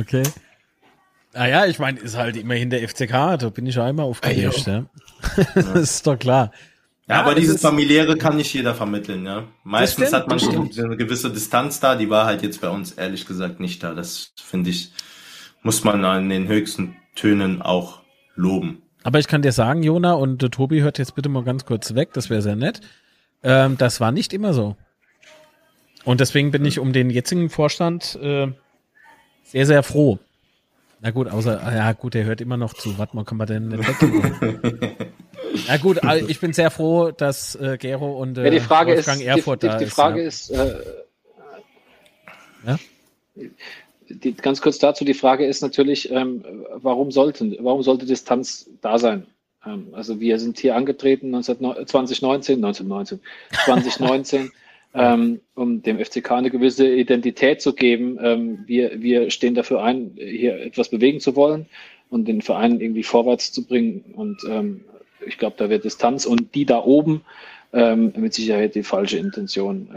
Okay. 0.00 0.22
Naja, 1.34 1.66
ich 1.66 1.78
meine, 1.78 2.00
ist 2.00 2.16
halt 2.16 2.38
immerhin 2.38 2.70
der 2.70 2.88
FCK, 2.88 3.36
da 3.38 3.50
bin 3.50 3.66
ich 3.66 3.78
auch 3.78 3.86
immer 3.86 4.04
aufgeregt. 4.04 4.66
Ja. 4.66 4.86
das 5.54 5.74
ist 5.74 6.06
doch 6.06 6.18
klar. 6.18 6.52
Ja, 7.06 7.20
aber 7.20 7.34
dieses 7.34 7.60
familiäre 7.60 8.16
kann 8.16 8.38
nicht 8.38 8.54
jeder 8.54 8.74
vermitteln, 8.74 9.26
ja. 9.26 9.44
Meistens 9.62 10.08
stimmt, 10.08 10.22
hat 10.22 10.28
man 10.28 10.40
eine 10.40 10.96
gewisse 10.96 11.30
Distanz 11.30 11.80
da, 11.80 11.96
die 11.96 12.08
war 12.08 12.24
halt 12.24 12.42
jetzt 12.42 12.62
bei 12.62 12.70
uns 12.70 12.92
ehrlich 12.92 13.26
gesagt 13.26 13.60
nicht 13.60 13.82
da. 13.82 13.92
Das 13.92 14.32
finde 14.36 14.70
ich, 14.70 14.90
muss 15.62 15.84
man 15.84 16.02
an 16.02 16.30
den 16.30 16.48
höchsten 16.48 16.96
Tönen 17.14 17.60
auch 17.60 18.00
loben. 18.36 18.83
Aber 19.04 19.18
ich 19.18 19.28
kann 19.28 19.42
dir 19.42 19.52
sagen, 19.52 19.82
Jona, 19.82 20.14
und 20.14 20.42
äh, 20.42 20.48
Tobi 20.48 20.80
hört 20.80 20.98
jetzt 20.98 21.14
bitte 21.14 21.28
mal 21.28 21.44
ganz 21.44 21.64
kurz 21.66 21.94
weg, 21.94 22.12
das 22.14 22.30
wäre 22.30 22.42
sehr 22.42 22.56
nett. 22.56 22.80
Ähm, 23.42 23.76
das 23.78 24.00
war 24.00 24.10
nicht 24.10 24.32
immer 24.32 24.54
so. 24.54 24.76
Und 26.04 26.20
deswegen 26.20 26.50
bin 26.50 26.64
ich 26.64 26.78
um 26.78 26.92
den 26.92 27.10
jetzigen 27.10 27.50
Vorstand 27.50 28.18
äh, 28.20 28.48
sehr, 29.44 29.66
sehr 29.66 29.82
froh. 29.82 30.18
Na 31.00 31.10
gut, 31.10 31.28
außer, 31.28 31.60
ja 31.74 31.92
gut, 31.92 32.14
er 32.14 32.24
hört 32.24 32.40
immer 32.40 32.56
noch 32.56 32.72
zu. 32.72 32.96
Warte 32.96 33.14
mal, 33.14 33.24
kann 33.24 33.36
man 33.36 33.46
denn 33.46 33.68
nicht 33.68 33.86
weg? 34.02 35.08
Na 35.68 35.76
gut, 35.76 36.00
ich 36.26 36.40
bin 36.40 36.54
sehr 36.54 36.70
froh, 36.70 37.10
dass 37.10 37.54
äh, 37.56 37.76
Gero 37.78 38.20
und 38.20 38.38
äh, 38.38 38.44
ja, 38.44 38.50
die 38.50 38.60
Frage 38.60 38.94
Wolfgang 38.94 39.20
ist, 39.20 39.26
Erfurt 39.26 39.62
die, 39.62 39.68
die, 39.68 39.76
die 39.84 39.86
Frage 39.86 40.22
ist, 40.22 40.48
ja. 40.48 40.64
ist 40.64 40.74
äh, 40.74 42.70
ja? 42.70 42.78
Die, 44.08 44.34
ganz 44.34 44.60
kurz 44.60 44.78
dazu, 44.78 45.04
die 45.04 45.14
Frage 45.14 45.46
ist 45.46 45.62
natürlich, 45.62 46.10
ähm, 46.10 46.44
warum, 46.74 47.10
sollten, 47.10 47.56
warum 47.60 47.82
sollte 47.82 48.06
Distanz 48.06 48.68
da 48.80 48.98
sein? 48.98 49.26
Ähm, 49.66 49.88
also 49.92 50.20
wir 50.20 50.38
sind 50.38 50.58
hier 50.58 50.76
angetreten 50.76 51.30
19, 51.30 51.58
2019, 51.86 52.56
1919, 52.64 53.20
2019, 53.64 54.52
ähm, 54.94 55.40
um 55.54 55.82
dem 55.82 55.98
FCK 55.98 56.32
eine 56.32 56.50
gewisse 56.50 56.88
Identität 56.88 57.62
zu 57.62 57.74
geben. 57.74 58.18
Ähm, 58.22 58.64
wir, 58.66 59.02
wir 59.02 59.30
stehen 59.30 59.54
dafür 59.54 59.82
ein, 59.82 60.12
hier 60.16 60.60
etwas 60.60 60.90
bewegen 60.90 61.20
zu 61.20 61.34
wollen 61.36 61.66
und 62.10 62.26
den 62.26 62.42
Verein 62.42 62.80
irgendwie 62.80 63.02
vorwärts 63.02 63.52
zu 63.52 63.64
bringen. 63.64 64.04
Und 64.14 64.38
ähm, 64.48 64.84
ich 65.26 65.38
glaube, 65.38 65.56
da 65.58 65.70
wird 65.70 65.84
Distanz 65.84 66.26
und 66.26 66.54
die 66.54 66.66
da 66.66 66.82
oben 66.82 67.22
ähm, 67.72 68.12
mit 68.16 68.34
Sicherheit 68.34 68.74
die 68.74 68.82
falsche 68.82 69.18
Intention. 69.18 69.88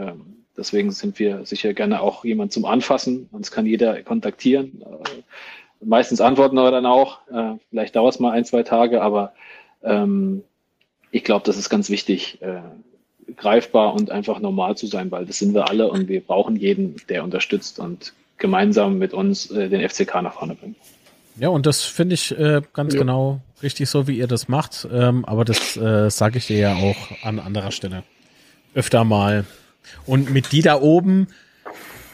Deswegen 0.57 0.91
sind 0.91 1.19
wir 1.19 1.45
sicher 1.45 1.73
gerne 1.73 2.01
auch 2.01 2.25
jemand 2.25 2.51
zum 2.51 2.65
Anfassen. 2.65 3.29
Uns 3.31 3.51
kann 3.51 3.65
jeder 3.65 4.01
kontaktieren. 4.03 4.81
Äh, 4.81 5.85
meistens 5.85 6.19
antworten 6.19 6.55
wir 6.55 6.71
dann 6.71 6.85
auch. 6.85 7.19
Äh, 7.31 7.57
vielleicht 7.69 7.95
dauert 7.95 8.15
es 8.15 8.19
mal 8.19 8.31
ein, 8.31 8.45
zwei 8.45 8.63
Tage, 8.63 9.01
aber 9.01 9.33
ähm, 9.83 10.43
ich 11.11 11.23
glaube, 11.23 11.45
das 11.45 11.57
ist 11.57 11.69
ganz 11.69 11.89
wichtig, 11.89 12.41
äh, 12.41 12.61
greifbar 13.35 13.93
und 13.93 14.09
einfach 14.09 14.39
normal 14.39 14.75
zu 14.77 14.87
sein, 14.87 15.11
weil 15.11 15.25
das 15.25 15.39
sind 15.39 15.53
wir 15.53 15.69
alle 15.69 15.89
und 15.89 16.07
wir 16.07 16.21
brauchen 16.21 16.55
jeden, 16.55 16.95
der 17.09 17.23
unterstützt 17.23 17.79
und 17.79 18.13
gemeinsam 18.37 18.97
mit 18.97 19.13
uns 19.13 19.51
äh, 19.51 19.69
den 19.69 19.87
FCK 19.87 20.21
nach 20.21 20.33
vorne 20.33 20.55
bringt. 20.55 20.77
Ja, 21.39 21.49
und 21.49 21.65
das 21.65 21.83
finde 21.83 22.15
ich 22.15 22.37
äh, 22.37 22.61
ganz 22.73 22.93
ja. 22.93 22.99
genau 22.99 23.41
richtig 23.61 23.89
so, 23.89 24.07
wie 24.07 24.17
ihr 24.17 24.27
das 24.27 24.47
macht. 24.47 24.87
Ähm, 24.91 25.23
aber 25.25 25.45
das 25.45 25.77
äh, 25.77 26.09
sage 26.09 26.39
ich 26.39 26.47
dir 26.47 26.57
ja 26.57 26.75
auch 26.75 27.23
an 27.23 27.39
anderer 27.39 27.71
Stelle. 27.71 28.03
Öfter 28.73 29.03
mal. 29.03 29.45
Und 30.05 30.31
mit 30.31 30.51
die 30.51 30.61
da 30.61 30.81
oben, 30.81 31.27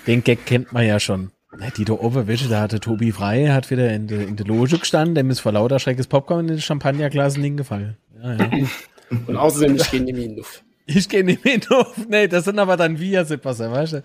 den 0.08 0.24
Gag 0.24 0.46
kennt 0.46 0.74
man 0.74 0.86
ja 0.86 1.00
schon. 1.00 1.32
Die 1.78 1.86
da 1.86 1.94
oben, 1.94 2.28
welche, 2.28 2.48
da 2.48 2.62
hatte 2.62 2.80
Tobi 2.80 3.12
Frei, 3.12 3.50
hat 3.50 3.70
wieder 3.70 3.94
in 3.94 4.08
der 4.08 4.22
in 4.22 4.36
de 4.36 4.46
Loge 4.46 4.80
gestanden, 4.80 5.14
dem 5.14 5.30
ist 5.30 5.40
vor 5.40 5.52
lauter 5.52 5.80
Schreckes 5.80 6.08
Popcorn 6.08 6.42
in 6.42 6.48
den 6.48 6.62
Champagnerglas 6.62 7.36
hingefallen. 7.36 7.98
Ja, 8.22 8.34
ja. 8.34 8.50
Und 9.28 9.38
außerdem, 9.38 9.76
ich 9.76 9.92
gehe 9.92 10.00
in 10.00 10.08
die 10.08 10.36
Luft. 10.36 10.64
Ich 10.86 11.08
gehe 11.08 11.24
nicht 11.24 11.46
mehr 11.46 11.60
auf. 11.70 11.96
Nee, 12.10 12.28
das 12.28 12.46
sind 12.46 12.60
aber 12.60 12.76
dann 12.76 13.00
wir, 13.00 13.24
Sebastian, 13.24 13.72
weißt 13.72 13.94
du? 13.94 14.04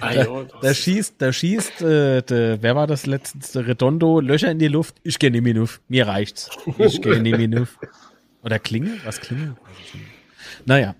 Ah, 0.00 0.12
da, 0.14 0.26
da 0.60 0.74
schießt, 0.74 1.14
da 1.18 1.32
schießt, 1.32 1.80
äh, 1.82 2.22
de, 2.22 2.58
wer 2.60 2.76
war 2.76 2.86
das 2.86 3.06
letzte? 3.06 3.66
Redondo, 3.66 4.20
Löcher 4.20 4.50
in 4.50 4.58
die 4.58 4.68
Luft. 4.68 4.96
Ich 5.02 5.18
gehe 5.18 5.30
nicht 5.30 5.42
mehr 5.42 5.62
auf. 5.62 5.80
Mir 5.88 6.06
reicht's. 6.06 6.50
Ich 6.78 7.00
gehe 7.00 7.20
nicht 7.20 7.38
mehr 7.38 7.62
auf. 7.62 7.78
Oder 8.42 8.58
Klingel? 8.58 8.98
Was 9.04 9.20
Klingel? 9.20 9.54
Naja. 10.66 10.94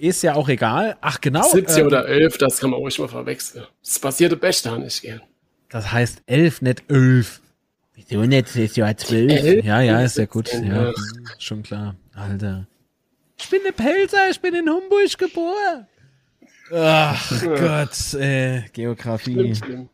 Ist 0.00 0.22
ja 0.22 0.34
auch 0.34 0.48
egal. 0.48 0.96
Ach, 1.02 1.20
genau. 1.20 1.46
17 1.46 1.80
ähm, 1.80 1.86
oder 1.86 2.08
11, 2.08 2.38
das 2.38 2.58
kann 2.58 2.70
man 2.70 2.80
ruhig 2.80 2.98
mal 2.98 3.08
verwechseln. 3.08 3.66
Das 3.82 3.98
passierte 3.98 4.36
Beste 4.36 4.78
nicht 4.78 5.02
gern. 5.02 5.20
Das 5.68 5.92
heißt 5.92 6.22
11, 6.26 6.62
nicht 6.62 6.84
11. 6.88 7.40
Wieso 7.94 8.22
nicht? 8.22 8.56
Ist 8.56 8.76
ja 8.78 8.96
12. 8.96 9.62
Ja, 9.62 9.82
ja, 9.82 10.00
ist 10.00 10.16
ja 10.16 10.24
gut. 10.24 10.50
Ja, 10.52 10.90
schon 11.38 11.62
klar. 11.62 11.96
Alter. 12.14 12.66
Ich 13.38 13.50
bin 13.50 13.60
eine 13.60 13.72
Pelzer, 13.72 14.30
ich 14.30 14.40
bin 14.40 14.54
in 14.54 14.68
Humburg 14.68 15.18
geboren. 15.18 15.86
Ach 16.72 17.42
Gott, 17.42 18.14
äh, 18.14 18.62
Geografie. 18.72 19.32
Schlimm, 19.32 19.54
schlimm. 19.54 19.88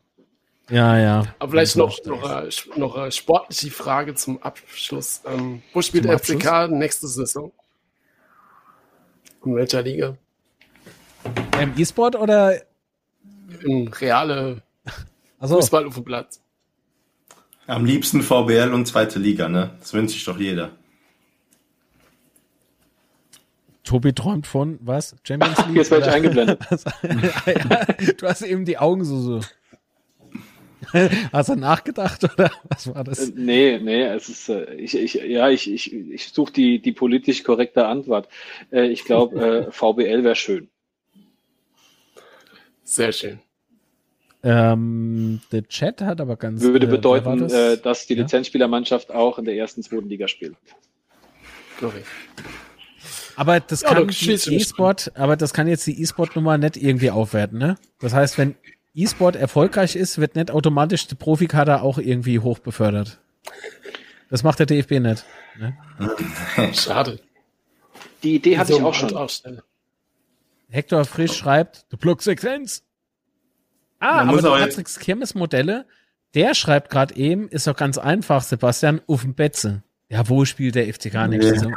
Ja, 0.71 0.99
ja. 0.99 1.25
Aber 1.39 1.51
vielleicht 1.51 1.77
noch, 1.77 1.99
noch, 2.05 2.23
eine, 2.23 2.49
noch 2.77 2.97
eine 2.97 3.13
sportliche 3.13 3.71
Frage 3.71 4.15
zum 4.15 4.41
Abschluss. 4.43 5.23
Ähm, 5.27 5.63
wo 5.73 5.83
spielt 5.83 6.05
der 6.05 6.19
FCK 6.19 6.69
nächste 6.71 7.09
Saison? 7.09 7.53
In 9.47 9.55
welcher 9.55 9.81
Liga? 9.81 10.17
Im 11.63 11.73
E-Sport 11.77 12.17
oder? 12.17 12.61
Im 13.65 13.87
reale 13.89 14.63
also. 15.39 15.57
Fußball 15.57 15.87
auf 15.87 15.95
dem 15.95 16.05
Platz. 16.05 16.43
Am 17.69 17.85
liebsten 17.85 18.23
VBL 18.23 18.73
und 18.75 18.87
zweite 18.87 19.21
Liga, 19.21 19.49
ne? 19.49 19.77
Das 19.79 19.95
wünscht 19.95 20.15
sich 20.15 20.25
doch 20.25 20.39
jeder. 20.39 20.73
Tobi 23.85 24.13
träumt 24.13 24.49
von 24.49 24.81
was? 24.83 25.15
Champions 25.23 25.59
League? 25.67 25.77
Jetzt 25.77 25.93
werde 25.93 26.07
ich 26.07 26.13
eingeblendet. 26.13 26.61
du 28.21 28.27
hast 28.27 28.43
eben 28.43 28.65
die 28.65 28.79
Augen 28.79 29.05
so 29.05 29.21
so. 29.21 29.41
Hast 31.33 31.49
du 31.49 31.55
nachgedacht 31.57 32.25
oder 32.25 32.51
was 32.69 32.93
war 32.95 33.05
das? 33.05 33.29
Äh, 33.29 33.33
nee, 33.35 33.79
nee, 33.79 34.03
es 34.03 34.29
ist, 34.29 34.49
äh, 34.49 34.75
ich, 34.75 34.97
ich, 34.97 35.15
ja, 35.15 35.49
ich, 35.49 35.71
ich, 35.71 35.93
ich 35.93 36.29
suche 36.29 36.53
die, 36.53 36.79
die 36.81 36.93
politisch 36.93 37.43
korrekte 37.43 37.87
Antwort. 37.87 38.29
Äh, 38.71 38.87
ich 38.89 39.05
glaube, 39.05 39.69
VBL 39.71 40.25
wäre 40.25 40.37
schön. 40.37 40.69
Sehr 42.85 43.13
schön. 43.13 43.41
Ähm, 44.43 45.41
der 45.51 45.67
Chat 45.67 46.03
hat 46.03 46.21
aber 46.21 46.37
ganz. 46.37 46.63
Würde 46.63 46.87
bedeuten, 46.87 47.49
das? 47.49 47.83
dass 47.83 48.07
die 48.07 48.15
ja? 48.15 48.23
Lizenzspielermannschaft 48.23 49.11
auch 49.11 49.39
in 49.39 49.45
der 49.45 49.57
ersten, 49.57 49.83
zweiten 49.83 50.09
Liga 50.09 50.29
spielt. 50.29 50.57
Korrekt. 51.81 52.07
Aber 53.37 53.61
das 53.61 53.83
ja, 53.83 53.93
kann 53.93 54.09
die 54.09 54.31
E-Sport, 54.33 55.13
aber 55.15 55.37
das 55.37 55.53
kann 55.53 55.69
jetzt 55.69 55.87
die 55.87 56.01
E-Sport-Nummer 56.01 56.57
nicht 56.57 56.77
irgendwie 56.77 57.11
aufwerten, 57.11 57.59
ne? 57.59 57.77
Das 58.01 58.15
heißt, 58.15 58.39
wenn 58.39 58.55
E-Sport 58.97 59.37
erfolgreich 59.37 59.95
ist, 59.95 60.19
wird 60.19 60.37
nicht 60.37 60.51
automatisch 60.51 61.07
der 61.07 61.17
Profikader 61.17 61.83
auch 61.83 61.99
irgendwie 61.99 62.39
hoch 62.39 62.59
befördert. 62.59 63.21
Das 64.31 64.43
macht 64.43 64.59
der 64.59 64.67
DFB 64.67 64.93
nicht. 64.93 65.25
Ne? 65.59 65.77
Schade. 66.73 67.21
Die 68.23 68.35
Idee 68.37 68.59
hatte 68.59 68.73
ich 68.73 68.83
auch 68.83 68.95
schon. 68.95 69.15
Aufstelle. 69.15 69.63
Hector 70.69 71.05
Frisch 71.05 71.31
oh. 71.31 71.35
schreibt, 71.35 71.87
The 71.91 71.97
Plug 71.97 72.17
Sequenz. 72.21 72.83
Ah, 73.99 74.25
Man 74.25 74.31
aber 74.31 74.43
der 74.43 74.67
Patricks 74.67 74.99
Kirmes-Modelle, 74.99 75.87
der 76.35 76.55
schreibt 76.55 76.91
gerade 76.91 77.15
eben, 77.17 77.49
ist 77.49 77.67
doch 77.67 77.77
ganz 77.77 77.99
einfach, 77.99 78.43
Sebastian, 78.43 79.01
auf 79.07 79.23
dem 79.23 79.35
Betze. 79.35 79.83
Ja, 80.09 80.29
wo 80.29 80.45
spielt 80.45 80.75
der 80.75 80.93
FCK 80.93 81.29
nächste 81.29 81.55
Saison? 81.55 81.77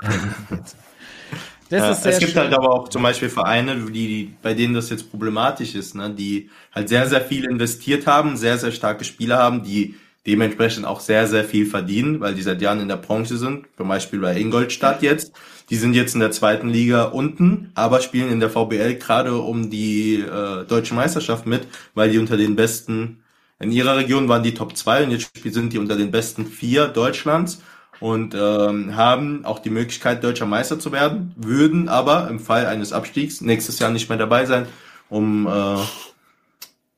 Äh, 1.69 1.79
das 1.79 2.03
ja, 2.03 2.11
es 2.11 2.19
gibt 2.19 2.31
schön. 2.31 2.41
halt 2.41 2.53
aber 2.53 2.71
auch 2.71 2.89
zum 2.89 3.03
Beispiel 3.03 3.29
Vereine, 3.29 3.75
die, 3.91 4.33
bei 4.41 4.53
denen 4.53 4.73
das 4.73 4.89
jetzt 4.89 5.09
problematisch 5.09 5.75
ist, 5.75 5.95
ne? 5.95 6.09
die 6.09 6.49
halt 6.73 6.89
sehr, 6.89 7.07
sehr 7.07 7.21
viel 7.21 7.45
investiert 7.45 8.07
haben, 8.07 8.37
sehr, 8.37 8.57
sehr 8.57 8.71
starke 8.71 9.03
Spieler 9.03 9.37
haben, 9.37 9.63
die 9.63 9.95
dementsprechend 10.25 10.85
auch 10.85 10.99
sehr, 10.99 11.27
sehr 11.27 11.43
viel 11.43 11.65
verdienen, 11.65 12.19
weil 12.19 12.35
die 12.35 12.41
seit 12.41 12.61
Jahren 12.61 12.81
in 12.81 12.87
der 12.87 12.97
Branche 12.97 13.37
sind. 13.37 13.67
Zum 13.77 13.87
Beispiel 13.87 14.19
bei 14.19 14.37
Ingolstadt 14.37 15.01
jetzt. 15.01 15.31
Die 15.69 15.75
sind 15.75 15.93
jetzt 15.93 16.13
in 16.15 16.19
der 16.19 16.31
zweiten 16.31 16.69
Liga 16.69 17.03
unten, 17.03 17.71
aber 17.75 18.01
spielen 18.01 18.31
in 18.31 18.39
der 18.39 18.49
VBL 18.49 18.95
gerade 18.95 19.37
um 19.37 19.69
die 19.69 20.15
äh, 20.15 20.65
deutsche 20.65 20.95
Meisterschaft 20.95 21.45
mit, 21.45 21.67
weil 21.93 22.09
die 22.09 22.17
unter 22.17 22.37
den 22.37 22.55
besten, 22.55 23.23
in 23.59 23.71
ihrer 23.71 23.97
Region 23.97 24.27
waren 24.27 24.41
die 24.41 24.53
Top 24.53 24.75
2 24.75 25.03
und 25.03 25.11
jetzt 25.11 25.31
sind 25.43 25.73
die 25.73 25.77
unter 25.77 25.95
den 25.95 26.11
besten 26.11 26.45
vier 26.47 26.87
Deutschlands 26.87 27.61
und 27.99 28.33
ähm, 28.33 28.95
haben 28.95 29.45
auch 29.45 29.59
die 29.59 29.69
Möglichkeit, 29.69 30.23
deutscher 30.23 30.45
Meister 30.45 30.79
zu 30.79 30.91
werden, 30.91 31.33
würden 31.35 31.89
aber 31.89 32.29
im 32.29 32.39
Fall 32.39 32.65
eines 32.65 32.93
Abstiegs 32.93 33.41
nächstes 33.41 33.79
Jahr 33.79 33.91
nicht 33.91 34.09
mehr 34.09 34.17
dabei 34.17 34.45
sein, 34.45 34.67
um 35.09 35.47
äh, 35.47 35.77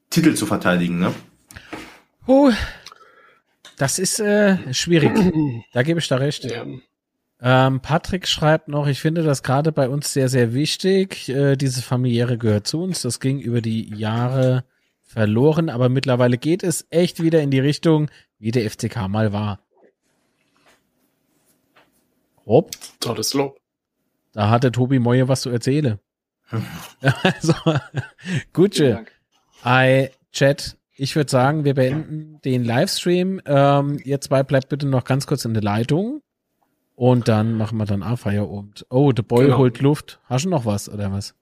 Titel 0.10 0.36
zu 0.36 0.46
verteidigen. 0.46 1.00
Ne? 1.00 1.14
Oh, 2.28 2.52
das 3.78 3.98
ist 3.98 4.20
äh, 4.20 4.74
schwierig. 4.74 5.12
Da 5.74 5.84
gebe 5.84 6.00
ich 6.00 6.08
da 6.08 6.18
recht. 6.18 6.44
Ja. 6.44 6.66
Ähm, 7.42 7.80
Patrick 7.80 8.28
schreibt 8.28 8.68
noch, 8.68 8.88
ich 8.88 9.02
finde 9.02 9.24
das 9.24 9.42
gerade 9.42 9.72
bei 9.72 9.90
uns 9.90 10.14
sehr, 10.14 10.30
sehr 10.30 10.54
wichtig. 10.54 11.30
Äh, 11.30 11.56
diese 11.56 11.82
familiäre 11.82 12.38
gehört 12.38 12.68
zu 12.68 12.84
uns. 12.84 13.02
Das 13.02 13.20
ging 13.20 13.40
über 13.40 13.62
die 13.62 13.96
Jahre 13.96 14.66
verloren, 15.02 15.70
aber 15.70 15.90
mittlerweile 15.90 16.38
geht 16.38 16.62
es 16.62 16.86
echt 16.92 17.24
wieder 17.24 17.42
in 17.42 17.50
die 17.50 17.60
Richtung, 17.60 18.12
wie 18.38 18.52
der 18.52 18.70
FCK 18.70 19.08
mal 19.08 19.34
war. 19.34 19.60
Rob? 22.46 22.72
Tolles 23.00 23.34
Lob. 23.34 23.60
Da 24.34 24.50
hatte 24.50 24.72
Tobi 24.72 25.00
Moje 25.00 25.28
was 25.28 25.42
zu 25.42 25.50
erzählen. 25.50 26.00
also, 27.24 27.54
Gutsche. 28.54 29.06
I 29.66 30.10
Chat. 30.32 30.78
Ich 30.96 31.16
würde 31.16 31.32
sagen, 31.32 31.64
wir 31.64 31.74
beenden 31.74 32.40
den 32.44 32.64
Livestream. 32.64 33.42
Ähm, 33.46 34.00
ihr 34.04 34.22
zwei 34.22 34.44
bleibt 34.44 34.70
bitte 34.70 34.88
noch 34.88 35.04
ganz 35.04 35.26
kurz 35.28 35.46
in 35.46 35.54
der 35.54 35.64
Leitung. 35.64 36.22
Und 36.96 37.28
dann 37.28 37.58
machen 37.58 37.78
wir 37.78 37.86
dann 37.86 38.04
A-Feierabend. 38.04 38.86
Oh, 38.90 39.12
The 39.16 39.24
Boy 39.24 39.46
genau. 39.46 39.58
holt 39.58 39.80
Luft. 39.80 40.20
Hast 40.26 40.46
du 40.46 40.50
noch 40.50 40.66
was 40.66 40.88
oder 40.88 41.12
was? 41.12 41.34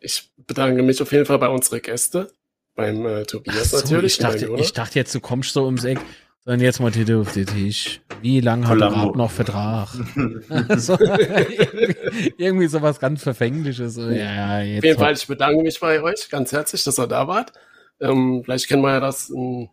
Ich 0.00 0.30
bedanke 0.36 0.82
mich 0.82 1.02
auf 1.02 1.10
jeden 1.12 1.26
Fall 1.26 1.38
bei 1.38 1.48
unseren 1.48 1.82
Gästen. 1.82 2.26
Beim 2.74 3.04
äh, 3.04 3.24
Tobias 3.24 3.70
so, 3.70 3.78
natürlich. 3.78 4.12
Ich 4.12 4.18
dachte, 4.18 4.54
ich 4.56 4.72
dachte 4.72 4.98
jetzt, 4.98 5.14
du 5.14 5.20
kommst 5.20 5.52
so 5.52 5.64
ums 5.64 5.82
Eck. 5.82 5.98
Sondern 6.44 6.60
jetzt 6.60 6.80
mal 6.80 6.90
Titel 6.90 7.20
auf 7.20 7.32
den 7.32 7.46
Tisch. 7.46 8.00
Wie 8.22 8.40
lange 8.40 8.66
hat 8.66 8.80
der 8.80 8.92
Rat 8.92 9.16
noch 9.16 9.30
Vertrag? 9.30 9.88
so, 10.76 10.98
irgendwie, 10.98 12.32
irgendwie 12.38 12.66
sowas 12.68 12.98
ganz 12.98 13.22
Verfängliches. 13.22 13.96
Ja, 13.96 14.60
jetzt 14.60 14.78
auf 14.78 14.84
jeden 14.84 14.98
Fall, 14.98 15.12
ich 15.12 15.26
bedanke 15.26 15.62
mich 15.62 15.78
bei 15.78 16.02
euch 16.02 16.28
ganz 16.30 16.52
herzlich, 16.52 16.82
dass 16.84 16.98
ihr 16.98 17.06
da 17.06 17.28
wart. 17.28 17.52
Ähm, 18.00 18.42
vielleicht 18.44 18.68
können 18.68 18.82
wir 18.82 18.92
ja 18.92 19.00
das 19.00 19.30
in 19.30 19.68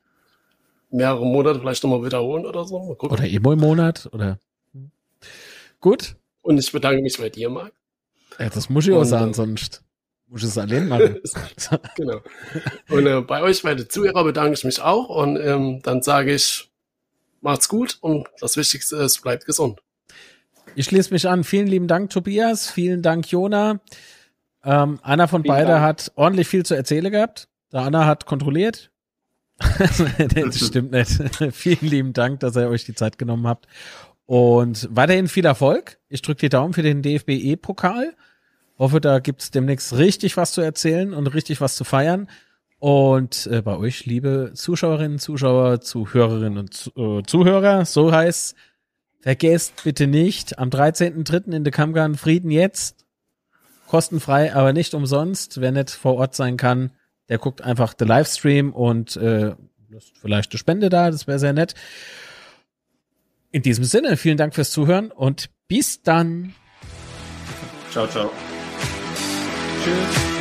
mehreren 0.89 1.27
Monaten 1.27 1.59
vielleicht 1.61 1.83
nochmal 1.83 2.03
wiederholen 2.03 2.45
oder 2.45 2.65
so. 2.65 2.95
Oder 2.99 3.25
immer 3.25 3.53
im 3.53 3.59
Monat, 3.59 4.09
oder? 4.11 4.39
Gut. 5.79 6.15
Und 6.41 6.57
ich 6.57 6.71
bedanke 6.71 7.01
mich 7.01 7.17
bei 7.17 7.29
dir, 7.29 7.49
Marc. 7.49 7.73
Ja, 8.39 8.49
das 8.49 8.69
muss 8.69 8.87
ich 8.87 8.93
auch 8.93 9.03
sagen, 9.03 9.33
sonst 9.33 9.84
muss 10.27 10.43
es 10.43 10.57
allein 10.57 10.87
machen. 10.87 11.19
genau. 11.95 12.21
Und 12.89 13.07
äh, 13.07 13.21
bei 13.21 13.41
euch, 13.41 13.63
meine 13.63 13.87
Zuhörer, 13.87 14.23
bedanke 14.23 14.53
ich 14.53 14.63
mich 14.63 14.81
auch. 14.81 15.09
Und 15.09 15.37
ähm, 15.37 15.81
dann 15.83 16.01
sage 16.01 16.33
ich, 16.33 16.69
macht's 17.41 17.69
gut 17.69 17.97
und 18.01 18.27
das 18.39 18.57
Wichtigste 18.57 18.97
ist, 18.97 19.21
bleibt 19.21 19.45
gesund. 19.45 19.81
Ich 20.75 20.85
schließe 20.85 21.13
mich 21.13 21.27
an. 21.27 21.43
Vielen 21.43 21.67
lieben 21.67 21.87
Dank, 21.87 22.09
Tobias. 22.09 22.69
Vielen 22.69 23.01
Dank, 23.01 23.31
Jona. 23.31 23.79
Ähm, 24.63 24.99
einer 25.03 25.27
von 25.27 25.43
beiden 25.43 25.79
hat 25.79 26.11
ordentlich 26.15 26.47
viel 26.47 26.65
zu 26.65 26.73
erzählen 26.73 27.11
gehabt. 27.11 27.47
Der 27.71 27.81
Anna 27.81 28.05
hat 28.05 28.25
kontrolliert. 28.25 28.91
das 29.59 30.59
stimmt 30.59 30.91
nicht. 30.91 31.11
Vielen 31.53 31.89
lieben 31.89 32.13
Dank, 32.13 32.41
dass 32.41 32.57
ihr 32.57 32.67
euch 32.67 32.83
die 32.83 32.95
Zeit 32.95 33.17
genommen 33.17 33.47
habt. 33.47 33.67
Und 34.25 34.89
weiterhin 34.91 35.27
viel 35.27 35.45
Erfolg. 35.45 35.99
Ich 36.09 36.21
drücke 36.23 36.41
die 36.41 36.49
Daumen 36.49 36.73
für 36.73 36.81
den 36.81 37.03
DFB-E-Pokal. 37.03 38.15
Hoffe, 38.77 38.99
da 38.99 39.19
gibt's 39.19 39.51
demnächst 39.51 39.97
richtig 39.97 40.37
was 40.37 40.51
zu 40.51 40.61
erzählen 40.61 41.13
und 41.13 41.27
richtig 41.27 41.61
was 41.61 41.75
zu 41.75 41.83
feiern. 41.83 42.27
Und 42.79 43.47
äh, 43.47 43.61
bei 43.61 43.77
euch, 43.77 44.05
liebe 44.05 44.51
Zuschauerinnen, 44.53 45.17
Zuschauer, 45.17 45.81
Zuhörerinnen 45.81 46.57
und 46.57 46.91
äh, 46.97 47.23
Zuhörer, 47.25 47.85
so 47.85 48.11
heißt, 48.11 48.55
vergesst 49.21 49.83
bitte 49.83 50.07
nicht, 50.07 50.59
am 50.59 50.69
13.3. 50.69 51.53
in 51.53 51.63
der 51.63 51.71
Kammgarn 51.71 52.15
Frieden 52.15 52.51
jetzt. 52.51 53.05
Kostenfrei, 53.87 54.53
aber 54.53 54.73
nicht 54.73 54.93
umsonst. 54.93 55.61
Wer 55.61 55.71
nicht 55.71 55.91
vor 55.91 56.15
Ort 56.15 56.35
sein 56.35 56.57
kann, 56.57 56.91
der 57.29 57.37
guckt 57.37 57.61
einfach 57.61 57.93
den 57.93 58.07
Livestream 58.07 58.73
und 58.73 59.15
äh, 59.15 59.55
lässt 59.89 60.17
vielleicht 60.17 60.51
eine 60.51 60.59
Spende 60.59 60.89
da, 60.89 61.09
das 61.11 61.27
wäre 61.27 61.39
sehr 61.39 61.53
nett. 61.53 61.73
In 63.51 63.61
diesem 63.61 63.85
Sinne, 63.85 64.17
vielen 64.17 64.37
Dank 64.37 64.53
fürs 64.53 64.71
Zuhören 64.71 65.11
und 65.11 65.49
bis 65.67 66.01
dann. 66.01 66.53
Ciao, 67.91 68.05
ciao. 68.07 68.29
truth. 69.85 70.34